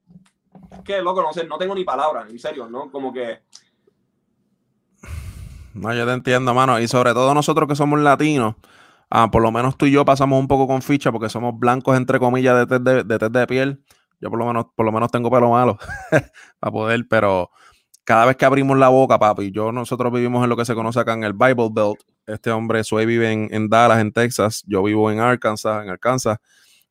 Es 0.72 0.80
que, 0.84 1.02
loco, 1.02 1.22
no 1.22 1.34
sé, 1.34 1.46
no 1.46 1.58
tengo 1.58 1.76
ni 1.76 1.84
palabras, 1.84 2.30
en 2.30 2.40
serio, 2.40 2.70
¿no? 2.70 2.90
Como 2.92 3.12
que... 3.12 3.42
No, 5.74 5.94
yo 5.94 6.06
te 6.06 6.14
entiendo, 6.14 6.54
mano. 6.54 6.80
Y 6.80 6.88
sobre 6.88 7.14
todo 7.14 7.34
nosotros 7.34 7.68
que 7.68 7.76
somos 7.76 8.00
latinos, 8.00 8.56
ah, 9.10 9.30
por 9.32 9.42
lo 9.42 9.52
menos 9.52 9.78
tú 9.78 9.86
y 9.86 9.92
yo 9.92 10.06
pasamos 10.06 10.40
un 10.40 10.48
poco 10.48 10.68
con 10.68 10.82
ficha 10.82 11.12
porque 11.12 11.30
somos 11.30 11.60
blancos, 11.60 11.98
entre 11.98 12.20
comillas, 12.20 12.58
de 12.58 12.68
test 12.68 12.84
de, 12.84 13.04
de, 13.04 13.30
de 13.30 13.48
piel. 13.48 13.84
Yo 14.22 14.30
por 14.30 14.40
lo 14.40 14.46
menos, 14.46 14.68
por 14.76 14.86
lo 14.86 14.92
menos 14.92 15.12
tengo 15.12 15.32
pelo 15.32 15.50
malo 15.50 15.78
para 16.60 16.72
poder, 16.72 17.06
pero 17.10 17.50
cada 18.04 18.26
vez 18.26 18.36
que 18.36 18.46
abrimos 18.46 18.78
la 18.78 18.90
boca, 18.90 19.18
papi, 19.18 19.52
yo, 19.52 19.72
nosotros 19.72 20.14
vivimos 20.14 20.44
en 20.44 20.50
lo 20.50 20.56
que 20.56 20.66
se 20.66 20.76
conoce 20.76 21.00
acá 21.00 21.14
en 21.14 21.24
el 21.24 21.34
Bible 21.34 21.70
Belt. 21.72 22.00
Este 22.28 22.52
hombre, 22.52 22.84
Sue 22.84 23.06
vive 23.06 23.32
en, 23.32 23.70
Dallas, 23.70 24.00
en 24.00 24.12
Texas. 24.12 24.64
Yo 24.68 24.84
vivo 24.84 25.12
en 25.12 25.20
Arkansas, 25.20 25.84
en 25.84 25.90
Arkansas. 25.90 26.38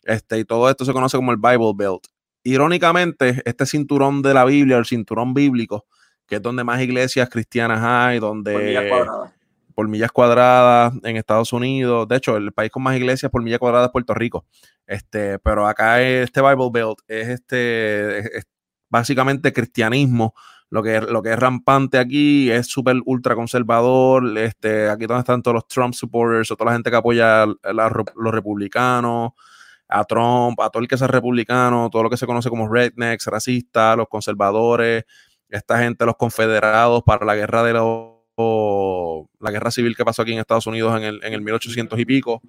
Este, 0.03 0.39
y 0.39 0.45
todo 0.45 0.69
esto 0.69 0.85
se 0.85 0.93
conoce 0.93 1.17
como 1.17 1.31
el 1.31 1.39
Bible 1.39 1.73
Belt. 1.75 2.07
Irónicamente, 2.43 3.43
este 3.45 3.67
cinturón 3.67 4.23
de 4.23 4.35
la 4.35 4.45
Biblia, 4.45 4.79
el 4.79 4.87
cinturón 4.87 5.35
bíblico, 5.35 5.87
que 6.27 6.37
es 6.37 6.43
donde 6.43 6.65
más 6.65 6.81
iglesias 6.81 7.29
cristianas 7.29 7.81
hay, 7.83 8.19
donde 8.19 8.79
por 9.81 9.89
millas 9.89 10.13
cuadradas 10.13 10.93
en 11.05 11.17
Estados 11.17 11.55
Unidos. 11.55 12.07
De 12.07 12.17
hecho, 12.17 12.37
el 12.37 12.53
país 12.53 12.71
con 12.71 12.83
más 12.83 12.99
iglesias 12.99 13.33
por 13.33 13.43
milla 13.43 13.59
cuadrada 13.59 13.87
es 13.87 13.91
Puerto 13.91 14.13
Rico. 14.13 14.45
Este, 14.87 15.39
pero 15.39 15.67
acá 15.67 16.03
este 16.03 16.43
Bible 16.43 16.69
Belt 16.71 16.99
es 17.09 17.29
este 17.29 18.43
básicamente 18.91 19.55
cristianismo. 19.55 20.35
Lo 20.69 20.83
que, 20.83 21.01
lo 21.01 21.23
que 21.23 21.33
es 21.33 21.39
rampante 21.39 21.97
aquí 21.97 22.51
es 22.51 22.67
súper 22.67 22.97
ultra 23.07 23.35
conservador. 23.35 24.37
Este, 24.37 24.91
aquí 24.91 25.07
donde 25.07 25.21
están 25.21 25.41
todos 25.41 25.55
los 25.55 25.67
Trump 25.67 25.95
supporters 25.95 26.51
o 26.51 26.57
toda 26.57 26.73
la 26.73 26.75
gente 26.75 26.91
que 26.91 26.97
apoya 26.97 27.45
a, 27.45 27.47
los 27.47 28.35
republicanos, 28.35 29.33
a 29.89 30.05
Trump, 30.05 30.61
a 30.61 30.69
todo 30.69 30.83
el 30.83 30.89
que 30.89 30.99
sea 30.99 31.07
republicano, 31.07 31.89
todo 31.91 32.03
lo 32.03 32.11
que 32.11 32.19
se 32.19 32.27
conoce 32.27 32.51
como 32.51 32.69
rednecks, 32.69 33.29
racistas, 33.29 33.97
los 33.97 34.09
conservadores, 34.09 35.05
esta 35.49 35.79
gente, 35.79 36.05
los 36.05 36.17
confederados 36.17 37.03
para 37.03 37.25
la 37.25 37.35
guerra 37.35 37.63
de 37.63 37.73
los 37.73 38.20
la 39.39 39.51
guerra 39.51 39.71
civil 39.71 39.97
que 39.97 40.05
pasó 40.05 40.23
aquí 40.23 40.33
en 40.33 40.39
Estados 40.39 40.67
Unidos 40.67 40.97
en 40.97 41.05
el, 41.05 41.21
en 41.25 41.33
el 41.33 41.41
1800 41.41 41.99
y 41.99 42.05
pico. 42.05 42.43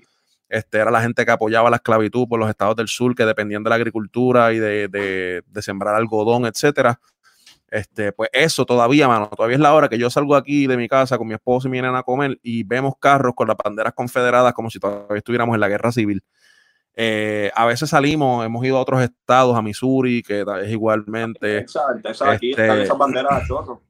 Este, 0.52 0.80
era 0.80 0.92
la 0.92 1.02
gente 1.02 1.24
que 1.24 1.32
apoyaba 1.32 1.70
la 1.70 1.78
esclavitud 1.78 2.28
por 2.28 2.38
los 2.38 2.50
estados 2.50 2.76
del 2.76 2.89
sur 2.89 3.16
que 3.16 3.26
dependían 3.26 3.64
de 3.64 3.70
la 3.70 3.78
agricultura 3.78 4.52
y 4.52 4.60
de, 4.60 4.89
de, 4.89 5.62
sembrar 5.62 5.96
algodón, 5.96 6.46
etcétera. 6.46 7.00
Este, 7.70 8.12
pues 8.12 8.30
eso 8.34 8.66
todavía, 8.66 9.08
mano, 9.08 9.30
todavía 9.30 9.56
es 9.56 9.62
la 9.62 9.74
hora 9.74 9.88
que 9.88 9.98
yo 9.98 10.10
salgo 10.10 10.36
aquí 10.36 10.68
de 10.68 10.76
mi 10.76 10.89
casa 10.89 11.18
con 11.18 11.26
mi 11.26 11.36
esposo 11.36 11.70
y 11.70 11.72
vienen 11.72 11.96
a 11.96 12.04
comer 12.04 12.38
y 12.44 12.64
vemos 12.64 12.96
carros 13.00 13.34
con 13.34 13.48
las 13.48 13.56
banderas 13.56 13.94
confederadas 13.94 14.54
como 14.54 14.70
si 14.70 14.78
todavía 14.78 15.20
estuviéramos 15.20 15.54
en 15.54 15.62
la 15.62 15.70
guerra 15.70 15.94
civil. 15.94 16.22
Eh, 16.96 17.50
a 17.56 17.66
veces 17.66 17.89
salimos, 17.89 18.46
hemos 18.46 18.66
ido 18.66 18.78
a 18.78 18.82
otros 18.82 19.02
estados, 19.02 19.56
a 19.56 19.62
Missouri, 19.62 20.22
que 20.22 20.42
es 20.42 20.70
igualmente. 20.70 21.60
Exacto, 21.60 22.10
aquí 22.26 22.52
están 22.52 22.72
este, 22.72 22.84
esas 22.84 22.98
banderas 22.98 23.48
chorro. 23.48 23.82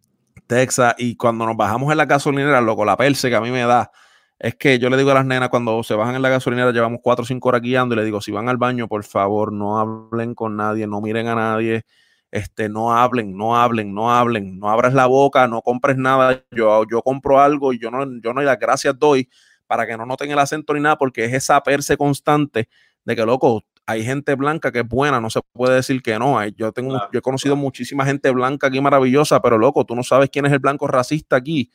Texas, 0.52 0.95
y 0.97 1.16
cuando 1.16 1.45
nos 1.45 1.56
bajamos 1.56 1.89
en 1.91 1.97
la 1.97 2.06
gasolinera, 2.06 2.60
loco, 2.60 2.84
la 2.84 2.97
perse 2.97 3.30
que 3.30 3.36
a 3.38 3.39
mí 3.39 3.52
me 3.52 3.62
da, 3.62 3.89
es 4.38 4.54
que 4.56 4.80
yo 4.80 4.89
le 4.89 4.97
digo 4.97 5.12
a 5.12 5.14
las 5.14 5.26
nenas 5.26 5.47
cuando 5.47 5.82
se 5.82 5.93
bajan 5.93 6.16
en 6.16 6.22
la 6.22 6.28
gasolinera, 6.28 6.74
llevamos 6.74 6.99
cuatro 7.02 7.24
o 7.24 7.26
cinco 7.26 7.47
horas 7.47 7.62
guiando, 7.62 7.95
y 7.95 7.97
le 7.97 8.04
digo, 8.04 8.20
si 8.20 8.34
van 8.34 8.49
al 8.49 8.58
baño, 8.58 8.89
por 8.89 9.02
favor, 9.06 9.54
no 9.54 9.80
hablen 9.80 10.36
con 10.36 10.58
nadie, 10.58 10.88
no 10.88 10.99
miren 10.99 11.30
a 11.30 11.36
nadie, 11.36 11.86
este, 12.32 12.68
no 12.68 12.93
hablen, 12.93 13.38
no 13.38 13.56
hablen, 13.56 13.93
no 13.93 14.14
hablen, 14.14 14.60
no 14.60 14.70
abras 14.70 14.93
la 14.93 15.06
boca, 15.06 15.47
no 15.47 15.62
compres 15.62 15.95
nada, 15.95 16.43
yo, 16.52 16.84
yo 16.91 17.02
compro 17.02 17.39
algo 17.39 17.72
y 17.72 17.80
yo 17.80 17.89
no, 17.89 18.06
yo 18.22 18.34
no 18.34 18.41
las 18.41 18.60
gracias 18.60 18.99
doy 18.99 19.30
para 19.68 19.88
que 19.88 19.95
no 19.95 20.06
noten 20.06 20.32
el 20.32 20.39
acento 20.39 20.74
ni 20.74 20.82
nada, 20.82 20.97
porque 20.97 21.24
es 21.24 21.34
esa 21.34 21.64
perse 21.64 21.95
constante 21.95 22.68
de 23.06 23.16
que, 23.16 23.26
loco, 23.26 23.64
hay 23.86 24.03
gente 24.03 24.36
blanca 24.36 24.71
que 24.71 24.79
es 24.79 24.88
buena, 24.88 25.19
no 25.19 25.29
se 25.29 25.41
puede 25.53 25.75
decir 25.75 26.01
que 26.01 26.17
no. 26.19 26.45
Yo 26.49 26.71
tengo, 26.71 26.97
yo 27.11 27.19
he 27.19 27.21
conocido 27.21 27.55
muchísima 27.55 28.05
gente 28.05 28.29
blanca 28.32 28.67
aquí 28.67 28.79
maravillosa, 28.79 29.41
pero 29.41 29.57
loco, 29.57 29.86
tú 29.86 29.95
no 29.95 30.03
sabes 30.03 30.29
quién 30.29 30.45
es 30.45 30.51
el 30.51 30.59
blanco 30.59 30.88
racista 30.88 31.36
aquí. 31.36 31.71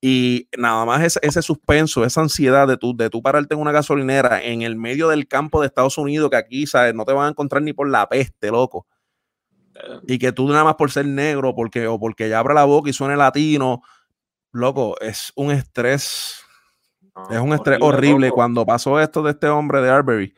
Y 0.00 0.48
nada 0.56 0.84
más 0.84 1.02
ese, 1.02 1.20
ese 1.22 1.40
suspenso, 1.42 2.04
esa 2.04 2.20
ansiedad 2.20 2.68
de 2.68 2.76
tú, 2.76 2.94
de 2.96 3.08
tú 3.08 3.22
pararte 3.22 3.54
en 3.54 3.60
una 3.60 3.72
gasolinera 3.72 4.42
en 4.42 4.62
el 4.62 4.76
medio 4.76 5.08
del 5.08 5.26
campo 5.26 5.60
de 5.60 5.68
Estados 5.68 5.96
Unidos, 5.96 6.30
que 6.30 6.36
aquí, 6.36 6.66
¿sabes? 6.66 6.94
No 6.94 7.04
te 7.04 7.12
van 7.12 7.26
a 7.26 7.30
encontrar 7.30 7.62
ni 7.62 7.72
por 7.72 7.88
la 7.88 8.08
peste, 8.08 8.50
loco. 8.50 8.86
Y 10.06 10.18
que 10.18 10.32
tú 10.32 10.48
nada 10.48 10.64
más 10.64 10.74
por 10.76 10.90
ser 10.90 11.06
negro, 11.06 11.54
porque, 11.54 11.86
o 11.86 11.98
porque 11.98 12.28
ya 12.28 12.38
abra 12.38 12.54
la 12.54 12.64
boca 12.64 12.90
y 12.90 12.92
suene 12.92 13.16
latino, 13.16 13.82
loco, 14.52 14.96
es 15.00 15.32
un 15.34 15.50
estrés. 15.50 16.42
es 17.30 17.38
un 17.38 17.52
estrés 17.52 17.78
horrible. 17.80 18.30
Cuando 18.30 18.66
pasó 18.66 19.00
esto 19.00 19.22
de 19.22 19.32
este 19.32 19.48
hombre 19.48 19.80
de 19.80 19.90
Arbery, 19.90 20.34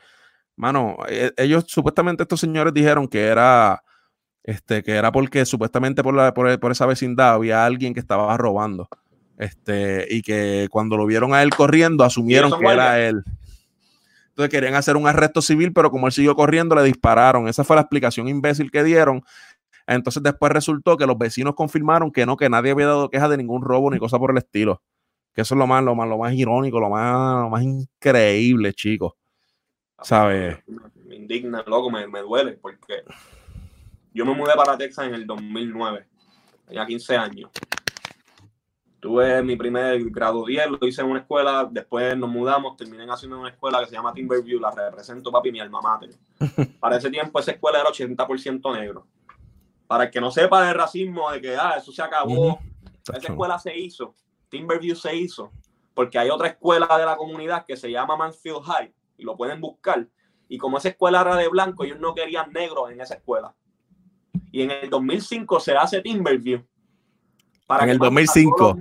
mano, 0.59 0.97
e, 1.09 1.33
ellos 1.37 1.65
supuestamente 1.69 2.25
estos 2.25 2.41
señores 2.41 2.75
dijeron 2.75 3.09
que 3.09 3.27
era 3.27 3.83
este, 4.49 4.83
que 4.83 4.93
era 4.93 5.13
porque 5.13 5.45
supuestamente 5.45 6.03
por, 6.03 6.15
la, 6.15 6.33
por, 6.33 6.59
por, 6.59 6.73
esa 6.73 6.87
vecindad 6.87 7.35
había 7.35 7.67
alguien 7.67 7.93
que 7.93 8.01
estaba 8.01 8.35
robando. 8.39 8.89
Este, 9.37 10.07
y 10.11 10.23
que 10.23 10.69
cuando 10.71 10.97
lo 10.97 11.05
vieron 11.05 11.35
a 11.35 11.43
él 11.43 11.51
corriendo, 11.51 12.03
asumieron 12.03 12.59
que 12.59 12.67
era 12.67 12.99
él. 12.99 13.23
Entonces 14.31 14.51
querían 14.51 14.75
hacer 14.75 14.97
un 14.97 15.07
arresto 15.07 15.43
civil, 15.43 15.73
pero 15.75 15.91
como 15.91 16.07
él 16.07 16.13
siguió 16.13 16.35
corriendo, 16.35 16.75
le 16.75 16.83
dispararon. 16.83 17.47
Esa 17.47 17.63
fue 17.63 17.77
la 17.77 17.83
explicación 17.83 18.27
imbécil 18.27 18.71
que 18.71 18.83
dieron. 18.83 19.23
Entonces 19.87 20.23
después 20.23 20.51
resultó 20.51 20.97
que 20.97 21.07
los 21.07 21.19
vecinos 21.19 21.55
confirmaron 21.55 22.11
que 22.11 22.25
no, 22.25 22.39
que 22.39 22.49
nadie 22.49 22.71
había 22.71 22.87
dado 22.87 23.11
queja 23.11 23.29
de 23.29 23.37
ningún 23.37 23.61
robo 23.61 23.91
ni 23.91 23.99
cosa 23.99 24.19
por 24.19 24.31
el 24.31 24.39
estilo. 24.39 24.83
Que 25.35 25.43
eso 25.43 25.57
es 25.57 25.59
lo 25.59 25.67
más, 25.67 25.85
lo 25.85 25.95
más, 25.95 26.09
lo 26.09 26.17
más 26.17 26.33
irónico, 26.33 26.81
lo 26.81 26.89
más, 26.89 27.43
lo 27.43 27.51
más 27.51 27.63
increíble, 27.63 28.73
chicos. 28.73 29.13
¿Sabes? 30.03 30.59
Me 31.05 31.17
indigna, 31.17 31.63
loco, 31.67 31.91
me, 31.91 32.07
me 32.07 32.21
duele, 32.21 32.53
porque 32.53 33.03
yo 34.13 34.25
me 34.25 34.35
mudé 34.35 34.55
para 34.55 34.77
Texas 34.77 35.07
en 35.07 35.15
el 35.15 35.27
2009, 35.27 36.07
tenía 36.67 36.87
15 36.87 37.17
años. 37.17 37.51
Tuve 39.01 39.43
mi 39.43 39.55
primer 39.55 40.11
grado 40.11 40.45
10, 40.45 40.71
lo 40.71 40.87
hice 40.87 41.03
en 41.03 41.09
una 41.09 41.21
escuela, 41.21 41.69
después 41.71 42.17
nos 42.17 42.29
mudamos, 42.29 42.77
terminé 42.77 43.07
haciendo 43.09 43.37
en 43.37 43.43
una 43.43 43.51
escuela 43.51 43.79
que 43.81 43.87
se 43.87 43.93
llama 43.93 44.13
Timberview, 44.13 44.59
la 44.59 44.73
represento 44.73 45.31
papi, 45.31 45.53
mi 45.53 45.61
alma 45.61 45.81
mater. 45.81 46.11
Para 46.81 46.97
ese 46.97 47.09
tiempo 47.09 47.39
esa 47.39 47.53
escuela 47.53 47.81
era 47.81 47.91
80% 47.91 48.77
negro. 48.77 49.07
Para 49.87 50.05
el 50.05 50.11
que 50.11 50.21
no 50.21 50.33
sepa 50.33 50.67
del 50.67 50.75
racismo, 50.75 51.31
de 51.31 51.41
que 51.41 51.57
ah, 51.57 51.77
eso 51.79 51.93
se 51.93 52.03
acabó, 52.03 52.59
esa 53.05 53.29
escuela 53.29 53.59
se 53.59 53.77
hizo, 53.79 54.15
Timberview 54.49 54.97
se 54.97 55.15
hizo, 55.15 55.53
porque 55.95 56.19
hay 56.19 56.29
otra 56.31 56.49
escuela 56.49 56.89
de 56.99 57.07
la 57.07 57.17
comunidad 57.17 57.65
que 57.65 57.77
se 57.77 57.91
llama 57.91 58.17
Mansfield 58.17 58.63
High, 58.65 58.93
y 59.19 59.25
lo 59.25 59.37
pueden 59.37 59.61
buscar. 59.61 60.09
Y 60.49 60.57
como 60.57 60.79
esa 60.79 60.89
escuela 60.89 61.21
era 61.21 61.37
de 61.37 61.49
blanco, 61.49 61.85
ellos 61.85 62.01
no 62.01 62.15
querían 62.15 62.53
negros 62.53 62.91
en 62.91 63.01
esa 63.01 63.15
escuela. 63.15 63.55
Y 64.51 64.63
en 64.63 64.71
el 64.71 64.89
2005 64.89 65.61
se 65.61 65.77
hace 65.77 66.01
Timberview. 66.01 66.65
Para 67.67 67.85
en 67.85 67.91
el 67.91 67.99
2005. 67.99 68.79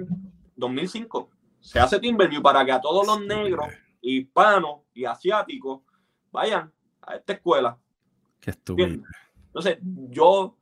2005. 0.55 1.29
Se 1.59 1.79
hace 1.79 1.99
Timberview 1.99 2.41
para 2.41 2.63
que 2.63 2.71
a 2.71 2.79
todos 2.79 3.05
los 3.05 3.25
negros, 3.25 3.67
hispanos 4.01 4.81
y 4.93 5.03
asiáticos 5.03 5.81
vayan 6.31 6.71
a 7.01 7.15
esta 7.15 7.33
escuela. 7.33 7.77
Qué 8.39 8.51
estúpido. 8.51 9.03
Entonces, 9.47 9.79
yo 9.81 10.55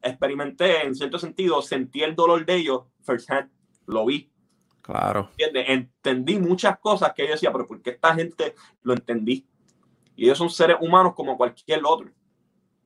experimenté, 0.00 0.86
en 0.86 0.94
cierto 0.94 1.18
sentido, 1.18 1.60
sentí 1.60 2.02
el 2.02 2.14
dolor 2.14 2.46
de 2.46 2.54
ellos 2.54 2.84
first 3.02 3.30
hand. 3.30 3.50
Lo 3.86 4.06
vi. 4.06 4.30
Claro. 4.88 5.28
Entendí 5.36 6.38
muchas 6.38 6.78
cosas 6.78 7.12
que 7.12 7.26
yo 7.26 7.32
decía, 7.32 7.52
pero 7.52 7.66
¿por 7.66 7.82
qué 7.82 7.90
esta 7.90 8.14
gente 8.14 8.54
lo 8.80 8.94
entendí? 8.94 9.46
Y 10.16 10.24
ellos 10.24 10.38
son 10.38 10.48
seres 10.48 10.78
humanos 10.80 11.12
como 11.14 11.36
cualquier 11.36 11.82
otro. 11.84 12.10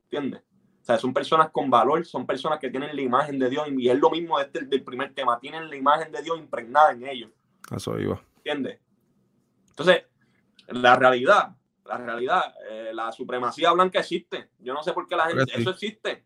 ¿Entiendes? 0.03 0.41
O 0.81 0.85
sea, 0.85 0.97
son 0.97 1.13
personas 1.13 1.49
con 1.49 1.69
valor, 1.69 2.05
son 2.05 2.27
personas 2.27 2.59
que 2.59 2.69
tienen 2.69 2.93
la 2.93 3.01
imagen 3.01 3.39
de 3.39 3.49
Dios 3.49 3.69
y 3.69 3.87
es 3.87 3.97
lo 3.97 4.09
mismo 4.09 4.37
este, 4.37 4.65
del 4.65 4.83
primer 4.83 5.13
tema, 5.13 5.39
tienen 5.39 5.69
la 5.69 5.77
imagen 5.77 6.11
de 6.11 6.21
Dios 6.21 6.37
impregnada 6.37 6.91
en 6.91 7.07
ellos. 7.07 7.31
Eso 7.73 7.97
iba. 7.97 8.21
¿Entiendes? 8.35 8.81
Entonces, 9.69 10.03
la 10.67 10.97
realidad, 10.97 11.55
la 11.85 11.97
realidad, 11.97 12.53
eh, 12.69 12.91
la 12.93 13.13
supremacía 13.13 13.71
blanca 13.71 13.99
existe. 13.99 14.49
Yo 14.59 14.73
no 14.73 14.83
sé 14.83 14.91
por 14.91 15.07
qué 15.07 15.15
la 15.15 15.27
gente, 15.27 15.53
eso 15.55 15.69
existe. 15.69 16.25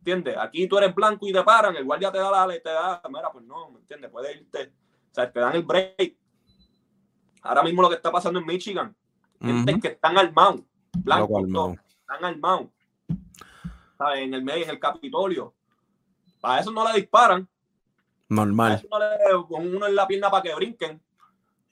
¿Entiendes? 0.00 0.36
Aquí 0.36 0.68
tú 0.68 0.76
eres 0.76 0.94
blanco 0.94 1.26
y 1.26 1.32
te 1.32 1.42
paran, 1.42 1.74
el 1.74 1.84
guardia 1.86 2.12
te 2.12 2.18
da 2.18 2.46
la 2.46 2.52
te 2.52 2.68
da, 2.68 3.00
mira, 3.08 3.32
pues 3.32 3.46
no, 3.46 3.70
¿me 3.70 3.78
entiendes? 3.78 4.10
Puedes 4.10 4.36
irte, 4.36 4.70
o 5.10 5.14
sea, 5.14 5.30
te 5.30 5.40
dan 5.40 5.54
el 5.56 5.62
break. 5.62 6.16
Ahora 7.42 7.62
mismo 7.62 7.82
lo 7.82 7.88
que 7.88 7.96
está 7.96 8.10
pasando 8.10 8.38
en 8.38 8.46
Michigan, 8.46 8.94
gente 9.40 9.80
que 9.80 9.88
están 9.88 10.18
armados, 10.18 10.62
blancos, 10.92 11.78
están 12.00 12.24
armados 12.24 12.68
en 14.16 14.34
el 14.34 14.42
medio, 14.42 14.64
en 14.64 14.70
el 14.70 14.78
Capitolio. 14.78 15.54
Para 16.40 16.60
eso 16.60 16.70
no 16.70 16.86
le 16.90 16.98
disparan. 16.98 17.48
Normal. 18.28 18.74
eso 18.74 18.88
no 18.90 18.98
le 18.98 19.46
con 19.46 19.74
uno 19.74 19.86
en 19.86 19.94
la 19.94 20.06
pierna 20.06 20.30
para 20.30 20.42
que 20.42 20.54
brinquen. 20.54 21.00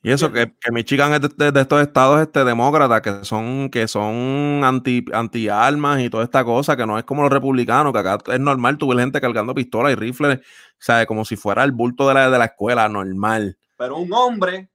Y 0.07 0.11
eso, 0.11 0.31
que, 0.31 0.53
que 0.57 0.71
Michigan 0.71 1.15
es 1.15 1.35
de, 1.35 1.59
estos 1.59 1.81
estados 1.81 2.21
este, 2.21 2.45
demócratas 2.45 3.01
que 3.01 3.25
son, 3.25 3.69
que 3.69 3.89
son 3.89 4.61
anti, 4.63 5.03
anti 5.11 5.49
armas 5.49 5.99
y 5.99 6.09
toda 6.09 6.23
esta 6.23 6.45
cosa, 6.45 6.77
que 6.77 6.85
no 6.85 6.97
es 6.97 7.03
como 7.03 7.23
los 7.23 7.29
republicanos, 7.33 7.91
que 7.91 7.99
acá 7.99 8.17
es 8.31 8.39
normal 8.39 8.77
tuve 8.77 8.95
gente 9.01 9.19
cargando 9.19 9.53
pistolas 9.53 9.91
y 9.91 9.95
rifles, 9.95 10.39
o 10.39 11.05
como 11.07 11.25
si 11.25 11.35
fuera 11.35 11.61
el 11.65 11.73
bulto 11.73 12.07
de 12.07 12.13
la, 12.13 12.29
de 12.29 12.37
la 12.37 12.45
escuela, 12.45 12.87
normal. 12.87 13.57
Pero 13.75 13.97
un 13.97 14.13
hombre 14.13 14.69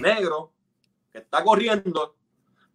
negro 0.00 0.52
que 1.10 1.18
está 1.18 1.42
corriendo, 1.42 2.14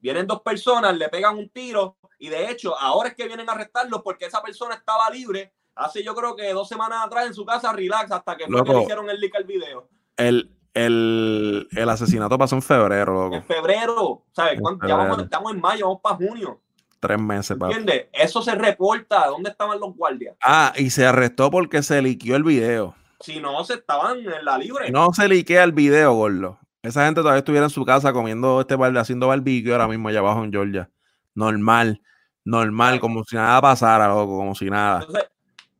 vienen 0.02 0.28
dos 0.28 0.42
personas, 0.42 0.94
le 0.98 1.08
pegan 1.08 1.38
un 1.38 1.48
tiro 1.48 1.96
y 2.20 2.28
de 2.28 2.52
hecho, 2.52 2.78
ahora 2.78 3.08
es 3.08 3.16
que 3.16 3.28
vienen 3.28 3.48
a 3.48 3.54
arrestarlo 3.54 4.04
porque 4.04 4.26
esa 4.26 4.42
persona 4.42 4.76
estaba 4.76 5.10
libre 5.10 5.54
hace 5.74 6.04
yo 6.04 6.14
creo 6.14 6.36
que 6.36 6.52
dos 6.52 6.68
semanas 6.68 7.06
atrás 7.06 7.28
en 7.28 7.34
su 7.34 7.46
casa, 7.46 7.72
relax, 7.72 8.12
hasta 8.12 8.36
que 8.36 8.46
fue 8.46 8.62
que 8.62 8.82
hicieron 8.82 9.10
el 9.10 9.22
leak 9.22 9.36
al 9.36 9.46
video. 9.46 9.88
El, 10.18 10.57
el, 10.74 11.68
el, 11.72 11.90
asesinato 11.90 12.38
pasó 12.38 12.56
en 12.56 12.62
febrero, 12.62 13.14
loco. 13.14 13.36
En 13.36 13.44
febrero, 13.44 14.24
¿sabes? 14.32 14.60
Ya 14.88 14.96
vamos, 14.96 15.24
estamos 15.24 15.54
en 15.54 15.62
mayo, 15.62 15.86
vamos 15.86 16.02
para 16.02 16.16
junio. 16.16 16.62
Tres 17.00 17.20
meses. 17.20 17.58
¿Entiendes? 17.60 18.08
Eso 18.12 18.42
se 18.42 18.56
reporta. 18.56 19.28
¿Dónde 19.28 19.52
estaban 19.52 19.80
los 19.80 19.96
guardias? 19.96 20.36
Ah, 20.44 20.74
y 20.76 20.90
se 20.90 21.06
arrestó 21.06 21.52
porque 21.52 21.84
se 21.84 22.02
liqueó 22.02 22.36
el 22.36 22.44
video. 22.44 22.96
Si 23.20 23.40
no, 23.40 23.64
se 23.64 23.76
estaban 23.76 24.20
en 24.20 24.46
la 24.46 24.58
libre. 24.58 24.92
No 24.92 25.14
se 25.14 25.28
liquea 25.28 25.64
el 25.64 25.72
video, 25.72 26.14
gordo. 26.14 26.60
Esa 26.84 27.06
gente 27.06 27.22
todavía 27.22 27.40
estuviera 27.40 27.66
en 27.66 27.70
su 27.70 27.84
casa 27.84 28.14
comiendo 28.14 28.62
este 28.62 28.76
balde, 28.76 29.00
haciendo 29.00 29.28
barbecue 29.28 29.72
ahora 29.72 29.88
mismo 29.88 30.10
allá 30.10 30.20
abajo 30.20 30.44
en 30.44 30.52
Georgia. 30.52 30.90
Normal, 31.34 32.02
normal, 32.46 33.00
como 33.00 33.24
si 33.24 33.36
nada 33.36 33.60
pasara, 33.62 34.08
loco, 34.08 34.38
como 34.38 34.56
si 34.56 34.70
nada. 34.70 35.00
Entonces, 35.00 35.30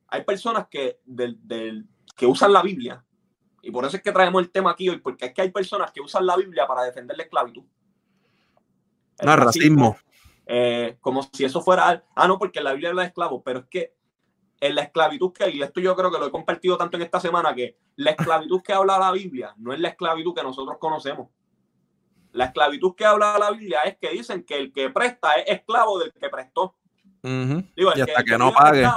hay 0.08 0.24
personas 0.24 0.68
que, 0.70 1.00
del, 1.06 1.88
que 2.16 2.26
usan 2.26 2.54
la 2.54 2.62
Biblia, 2.62 3.04
y 3.68 3.72
por 3.72 3.84
eso 3.84 3.98
es 3.98 4.02
que 4.02 4.14
traemos 4.14 4.42
el 4.42 4.50
tema 4.50 4.72
aquí 4.72 4.88
hoy, 4.88 5.00
porque 5.00 5.26
es 5.26 5.34
que 5.34 5.42
hay 5.42 5.52
personas 5.52 5.92
que 5.92 6.00
usan 6.00 6.26
la 6.26 6.38
Biblia 6.38 6.66
para 6.66 6.84
defender 6.84 7.18
la 7.18 7.24
esclavitud. 7.24 7.66
no, 9.22 9.36
racismo. 9.36 9.98
Eh, 10.46 10.96
como 11.02 11.22
si 11.22 11.44
eso 11.44 11.60
fuera. 11.60 12.06
Ah, 12.16 12.28
no, 12.30 12.40
porque 12.40 12.62
la 12.62 12.72
Biblia 12.72 12.92
habla 12.92 13.02
de 13.02 13.10
esclavos, 13.10 13.42
pero 13.44 13.60
es 13.60 13.66
que 13.66 13.94
en 14.62 14.74
la 14.74 14.84
esclavitud 14.84 15.34
que, 15.34 15.50
y 15.50 15.62
esto 15.62 15.82
yo 15.82 15.98
creo 15.98 16.10
que 16.10 16.18
lo 16.18 16.28
he 16.28 16.32
compartido 16.32 16.78
tanto 16.78 16.96
en 16.96 17.04
esta 17.04 17.20
semana, 17.20 17.54
que 17.54 17.78
la 17.98 18.12
esclavitud 18.12 18.62
que 18.62 18.72
habla 18.72 18.98
la 18.98 19.12
Biblia 19.12 19.54
no 19.58 19.74
es 19.74 19.82
la 19.82 19.90
esclavitud 19.90 20.34
que 20.34 20.44
nosotros 20.44 20.78
conocemos. 20.80 21.28
La 22.32 22.46
esclavitud 22.46 22.96
que 22.96 23.04
habla 23.04 23.38
la 23.38 23.52
Biblia 23.52 23.82
es 23.82 23.98
que 23.98 24.12
dicen 24.12 24.46
que 24.46 24.58
el 24.58 24.72
que 24.72 24.92
presta 24.92 25.34
es 25.36 25.58
esclavo 25.58 26.00
del 26.00 26.14
que 26.14 26.30
prestó. 26.30 26.78
Digo, 27.22 27.92
el 27.92 27.98
y 27.98 28.02
hasta 28.02 28.24
que, 28.24 28.38
no 28.38 28.54
pague. 28.54 28.88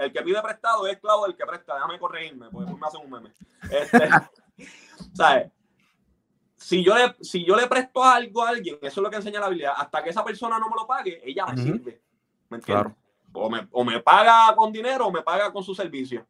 El, 0.00 0.12
que 0.12 0.22
pide 0.22 0.42
prestado 0.42 0.86
es 0.86 0.94
esclavo 0.94 1.26
del 1.26 1.36
que 1.36 1.46
presta. 1.46 1.74
Déjame 1.74 1.98
corregirme, 1.98 2.48
porque 2.50 2.72
me 2.72 2.86
hacen 2.86 3.00
un 3.04 3.10
meme. 3.10 3.32
Este, 3.70 4.08
¿Sabes? 5.14 5.50
Si 6.56 6.84
yo, 6.84 6.94
le, 6.94 7.16
si 7.22 7.44
yo 7.44 7.56
le 7.56 7.66
presto 7.66 8.04
algo 8.04 8.44
a 8.44 8.50
alguien, 8.50 8.76
eso 8.82 9.00
es 9.00 9.02
lo 9.02 9.10
que 9.10 9.16
enseña 9.16 9.40
la 9.40 9.48
Biblia, 9.48 9.72
hasta 9.72 10.04
que 10.04 10.10
esa 10.10 10.22
persona 10.22 10.58
no 10.58 10.68
me 10.68 10.76
lo 10.76 10.86
pague, 10.86 11.20
ella 11.24 11.46
me 11.46 11.56
sirve. 11.56 12.02
¿Me 12.50 12.58
entiendes? 12.58 12.92
O 13.32 13.84
me, 13.84 14.00
paga 14.00 14.54
con 14.54 14.72
dinero 14.72 15.06
o 15.06 15.12
me 15.12 15.22
paga 15.22 15.52
con 15.52 15.62
su 15.62 15.74
servicio. 15.74 16.26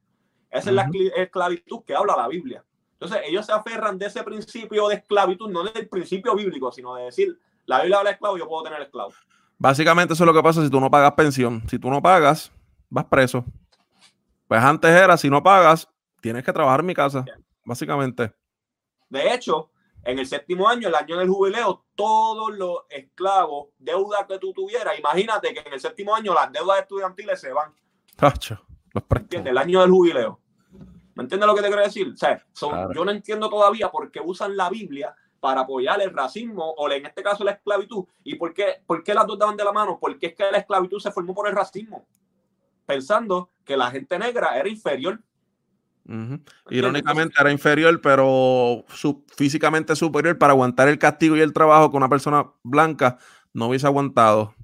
Esa 0.49 0.71
es 0.71 0.77
la 0.77 0.89
esclavitud 1.17 1.83
que 1.85 1.95
habla 1.95 2.17
la 2.17 2.29
Biblia. 2.29 2.65
Entonces, 2.93 3.23
ellos 3.27 3.47
se 3.47 3.53
aferran 3.53 3.99
de 3.99 4.07
ese 4.07 4.23
principio 4.23 4.89
de 4.89 4.97
esclavitud, 4.97 5.51
no 5.51 5.65
del 5.65 5.89
principio 5.89 6.35
bíblico, 6.35 6.71
sino 6.71 6.95
de 6.95 7.05
decir, 7.05 7.41
la 7.65 7.79
Biblia 7.79 7.99
habla 7.99 8.11
de 8.11 8.15
esclavo, 8.15 8.37
yo 8.37 8.47
puedo 8.47 8.63
tener 8.63 8.83
esclavo. 8.83 9.13
Básicamente 9.59 10.15
eso 10.15 10.25
es 10.25 10.27
lo 10.27 10.35
que 10.35 10.43
pasa 10.43 10.63
si 10.63 10.71
tú 10.71 10.81
no 10.81 10.91
pagas 10.91 11.13
pensión. 11.13 11.63
Si 11.69 11.79
tú 11.79 11.91
no 11.91 12.03
pagas, 12.03 12.53
vas 12.91 13.07
preso. 13.07 13.45
Pues 14.51 14.65
antes 14.65 14.91
era, 14.91 15.17
si 15.17 15.31
no 15.31 15.45
pagas, 15.45 15.89
tienes 16.21 16.43
que 16.43 16.53
trabajar 16.53 16.81
en 16.81 16.87
mi 16.87 16.93
casa, 16.93 17.25
básicamente. 17.65 18.35
De 19.09 19.33
hecho, 19.33 19.71
en 20.03 20.19
el 20.19 20.27
séptimo 20.27 20.69
año, 20.69 20.89
el 20.89 20.95
año 20.97 21.19
del 21.19 21.29
jubileo, 21.29 21.85
todos 21.95 22.59
los 22.59 22.79
esclavos, 22.91 23.69
deudas 23.79 24.27
que 24.27 24.41
tú 24.41 24.53
tuvieras, 24.53 24.99
imagínate 24.99 25.55
que 25.55 25.61
en 25.61 25.75
el 25.75 25.79
séptimo 25.79 26.17
año 26.17 26.35
las 26.35 26.51
deudas 26.51 26.81
estudiantiles 26.81 27.41
se 27.41 27.53
van. 27.53 27.73
Tacho, 28.17 28.61
los 28.93 29.05
El 29.31 29.57
año 29.57 29.83
del 29.83 29.91
jubileo. 29.93 30.41
¿Me 31.15 31.23
entiendes 31.23 31.47
lo 31.47 31.55
que 31.55 31.63
te 31.63 31.69
quiero 31.69 31.85
decir? 31.85 32.09
O 32.13 32.17
sea, 32.17 32.45
yo 32.93 33.05
no 33.05 33.13
entiendo 33.13 33.49
todavía 33.49 33.89
por 33.89 34.11
qué 34.11 34.19
usan 34.21 34.57
la 34.57 34.69
Biblia 34.69 35.15
para 35.39 35.61
apoyar 35.61 36.03
el 36.03 36.13
racismo 36.13 36.75
o 36.77 36.91
en 36.91 37.07
este 37.07 37.23
caso 37.23 37.45
la 37.45 37.53
esclavitud. 37.53 38.05
¿Y 38.25 38.35
por 38.35 38.53
qué, 38.53 38.83
por 38.85 39.05
qué 39.05 39.15
las 39.15 39.29
dos 39.29 39.39
daban 39.39 39.57
de 39.57 39.63
la 39.63 39.71
mano? 39.71 39.97
Porque 40.01 40.27
es 40.27 40.35
que 40.35 40.51
la 40.51 40.59
esclavitud 40.59 40.99
se 40.99 41.13
formó 41.13 41.37
por 41.37 41.47
el 41.47 41.55
racismo, 41.55 42.05
pensando 42.91 43.51
que 43.65 43.77
la 43.77 43.91
gente 43.91 44.19
negra 44.19 44.59
era 44.59 44.69
inferior. 44.69 45.21
Irónicamente 46.71 47.35
era 47.41 47.53
inferior, 47.53 48.01
pero 48.01 48.85
físicamente 49.37 49.95
superior 49.95 50.37
para 50.39 50.53
aguantar 50.53 50.89
el 50.89 50.99
castigo 50.99 51.37
y 51.37 51.41
el 51.41 51.53
trabajo 51.53 51.91
que 51.91 51.97
una 51.97 52.09
persona 52.09 52.51
blanca 52.65 53.19
no 53.53 53.69
hubiese 53.69 53.87
aguantado. 53.87 54.55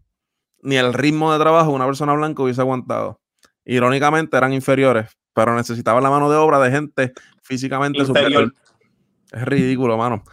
Ni 0.62 0.77
el 0.77 0.93
ritmo 0.93 1.33
de 1.33 1.39
trabajo 1.39 1.70
que 1.70 1.77
una 1.77 1.87
persona 1.87 2.14
blanca 2.14 2.43
hubiese 2.43 2.61
aguantado. 2.61 3.20
Irónicamente 3.64 4.37
eran 4.37 4.53
inferiores, 4.53 5.16
pero 5.33 5.55
necesitaban 5.55 6.03
la 6.03 6.11
mano 6.11 6.29
de 6.29 6.37
obra 6.37 6.59
de 6.59 6.72
gente 6.72 7.12
físicamente 7.43 8.05
superior. 8.05 8.53
Es 9.31 9.45
ridículo, 9.45 9.97
mano. 9.97 10.24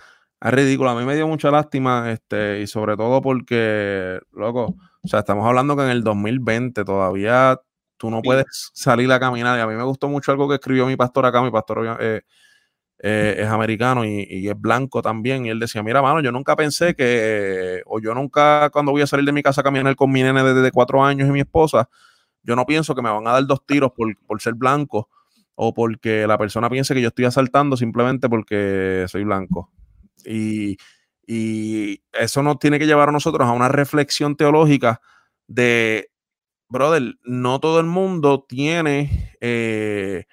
Es 0.42 0.52
ridículo. 0.52 0.90
A 0.90 0.96
mí 0.96 1.06
me 1.06 1.16
dio 1.16 1.28
mucha 1.28 1.52
lástima, 1.52 2.12
este, 2.12 2.62
y 2.62 2.68
sobre 2.68 2.98
todo 2.98 3.22
porque, 3.22 4.20
loco, 4.32 4.76
o 5.04 5.08
sea, 5.08 5.20
estamos 5.20 5.46
hablando 5.46 5.76
que 5.76 5.84
en 5.84 5.90
el 5.90 6.04
2020 6.04 6.84
todavía 6.86 7.60
tú 8.04 8.12
no 8.12 8.22
puedes 8.22 8.46
salir 8.74 9.10
a 9.14 9.20
caminar. 9.20 9.58
Y 9.58 9.62
a 9.62 9.66
mí 9.68 9.76
me 9.76 9.84
gustó 9.84 10.10
mucho 10.10 10.34
algo 10.34 10.50
que 10.50 10.56
escribió 10.56 10.86
mi 10.86 10.98
pastor 10.98 11.26
acá. 11.26 11.42
Mi 11.42 11.52
pastor 11.52 11.98
eh, 12.02 12.22
eh, 13.00 13.36
es 13.38 13.48
americano 13.48 14.04
y, 14.04 14.46
es 14.46 14.60
blanco 14.60 15.02
también. 15.02 15.46
Y 15.46 15.50
él 15.50 15.58
decía: 15.58 15.82
Mira, 15.82 16.02
mano, 16.02 16.20
yo 16.20 16.30
nunca 16.30 16.54
pensé 16.58 16.96
que, 16.96 17.82
o 17.86 18.02
yo 18.02 18.14
nunca, 18.14 18.70
cuando 18.72 18.92
voy 18.92 19.04
a 19.04 19.08
salir 19.08 19.26
de 19.26 19.32
mi 19.32 19.42
casa 19.42 19.62
a 19.62 19.64
caminar 19.64 19.96
con 19.96 20.12
mi 20.12 20.22
nene 20.22 20.44
desde 20.44 20.70
cuatro 20.72 21.02
años 21.02 21.30
y 21.30 21.32
mi 21.32 21.40
esposa, 21.40 21.88
yo 22.42 22.58
no 22.58 22.66
pienso 22.66 22.94
que 22.94 23.02
me 23.02 23.10
van 23.10 23.26
a 23.26 23.32
dar 23.32 23.48
dos 23.48 23.66
tiros 23.66 23.94
por, 23.96 24.14
por 24.28 24.42
ser 24.42 24.56
blanco 24.56 25.10
o 25.56 25.74
porque 25.74 26.28
la 26.28 26.38
persona 26.38 26.70
piense 26.70 26.94
que 26.94 27.02
yo 27.02 27.08
estoy 27.08 27.24
asaltando 27.24 27.78
simplemente 27.78 28.28
porque 28.28 29.06
soy 29.08 29.24
blanco. 29.24 29.72
Y, 30.26 30.78
eso 32.12 32.44
nos 32.44 32.60
tiene 32.60 32.78
que 32.80 32.86
llevar 32.86 33.08
a 33.08 33.14
nosotros 33.14 33.48
a 33.48 33.54
una 33.54 33.70
reflexión 33.70 34.36
teológica 34.36 35.00
de, 35.48 36.12
brother, 36.74 37.16
no 37.24 37.60
todo 37.62 37.80
el 37.80 37.86
mundo 37.86 38.46
tiene 38.48 39.36
eh, 39.40 40.26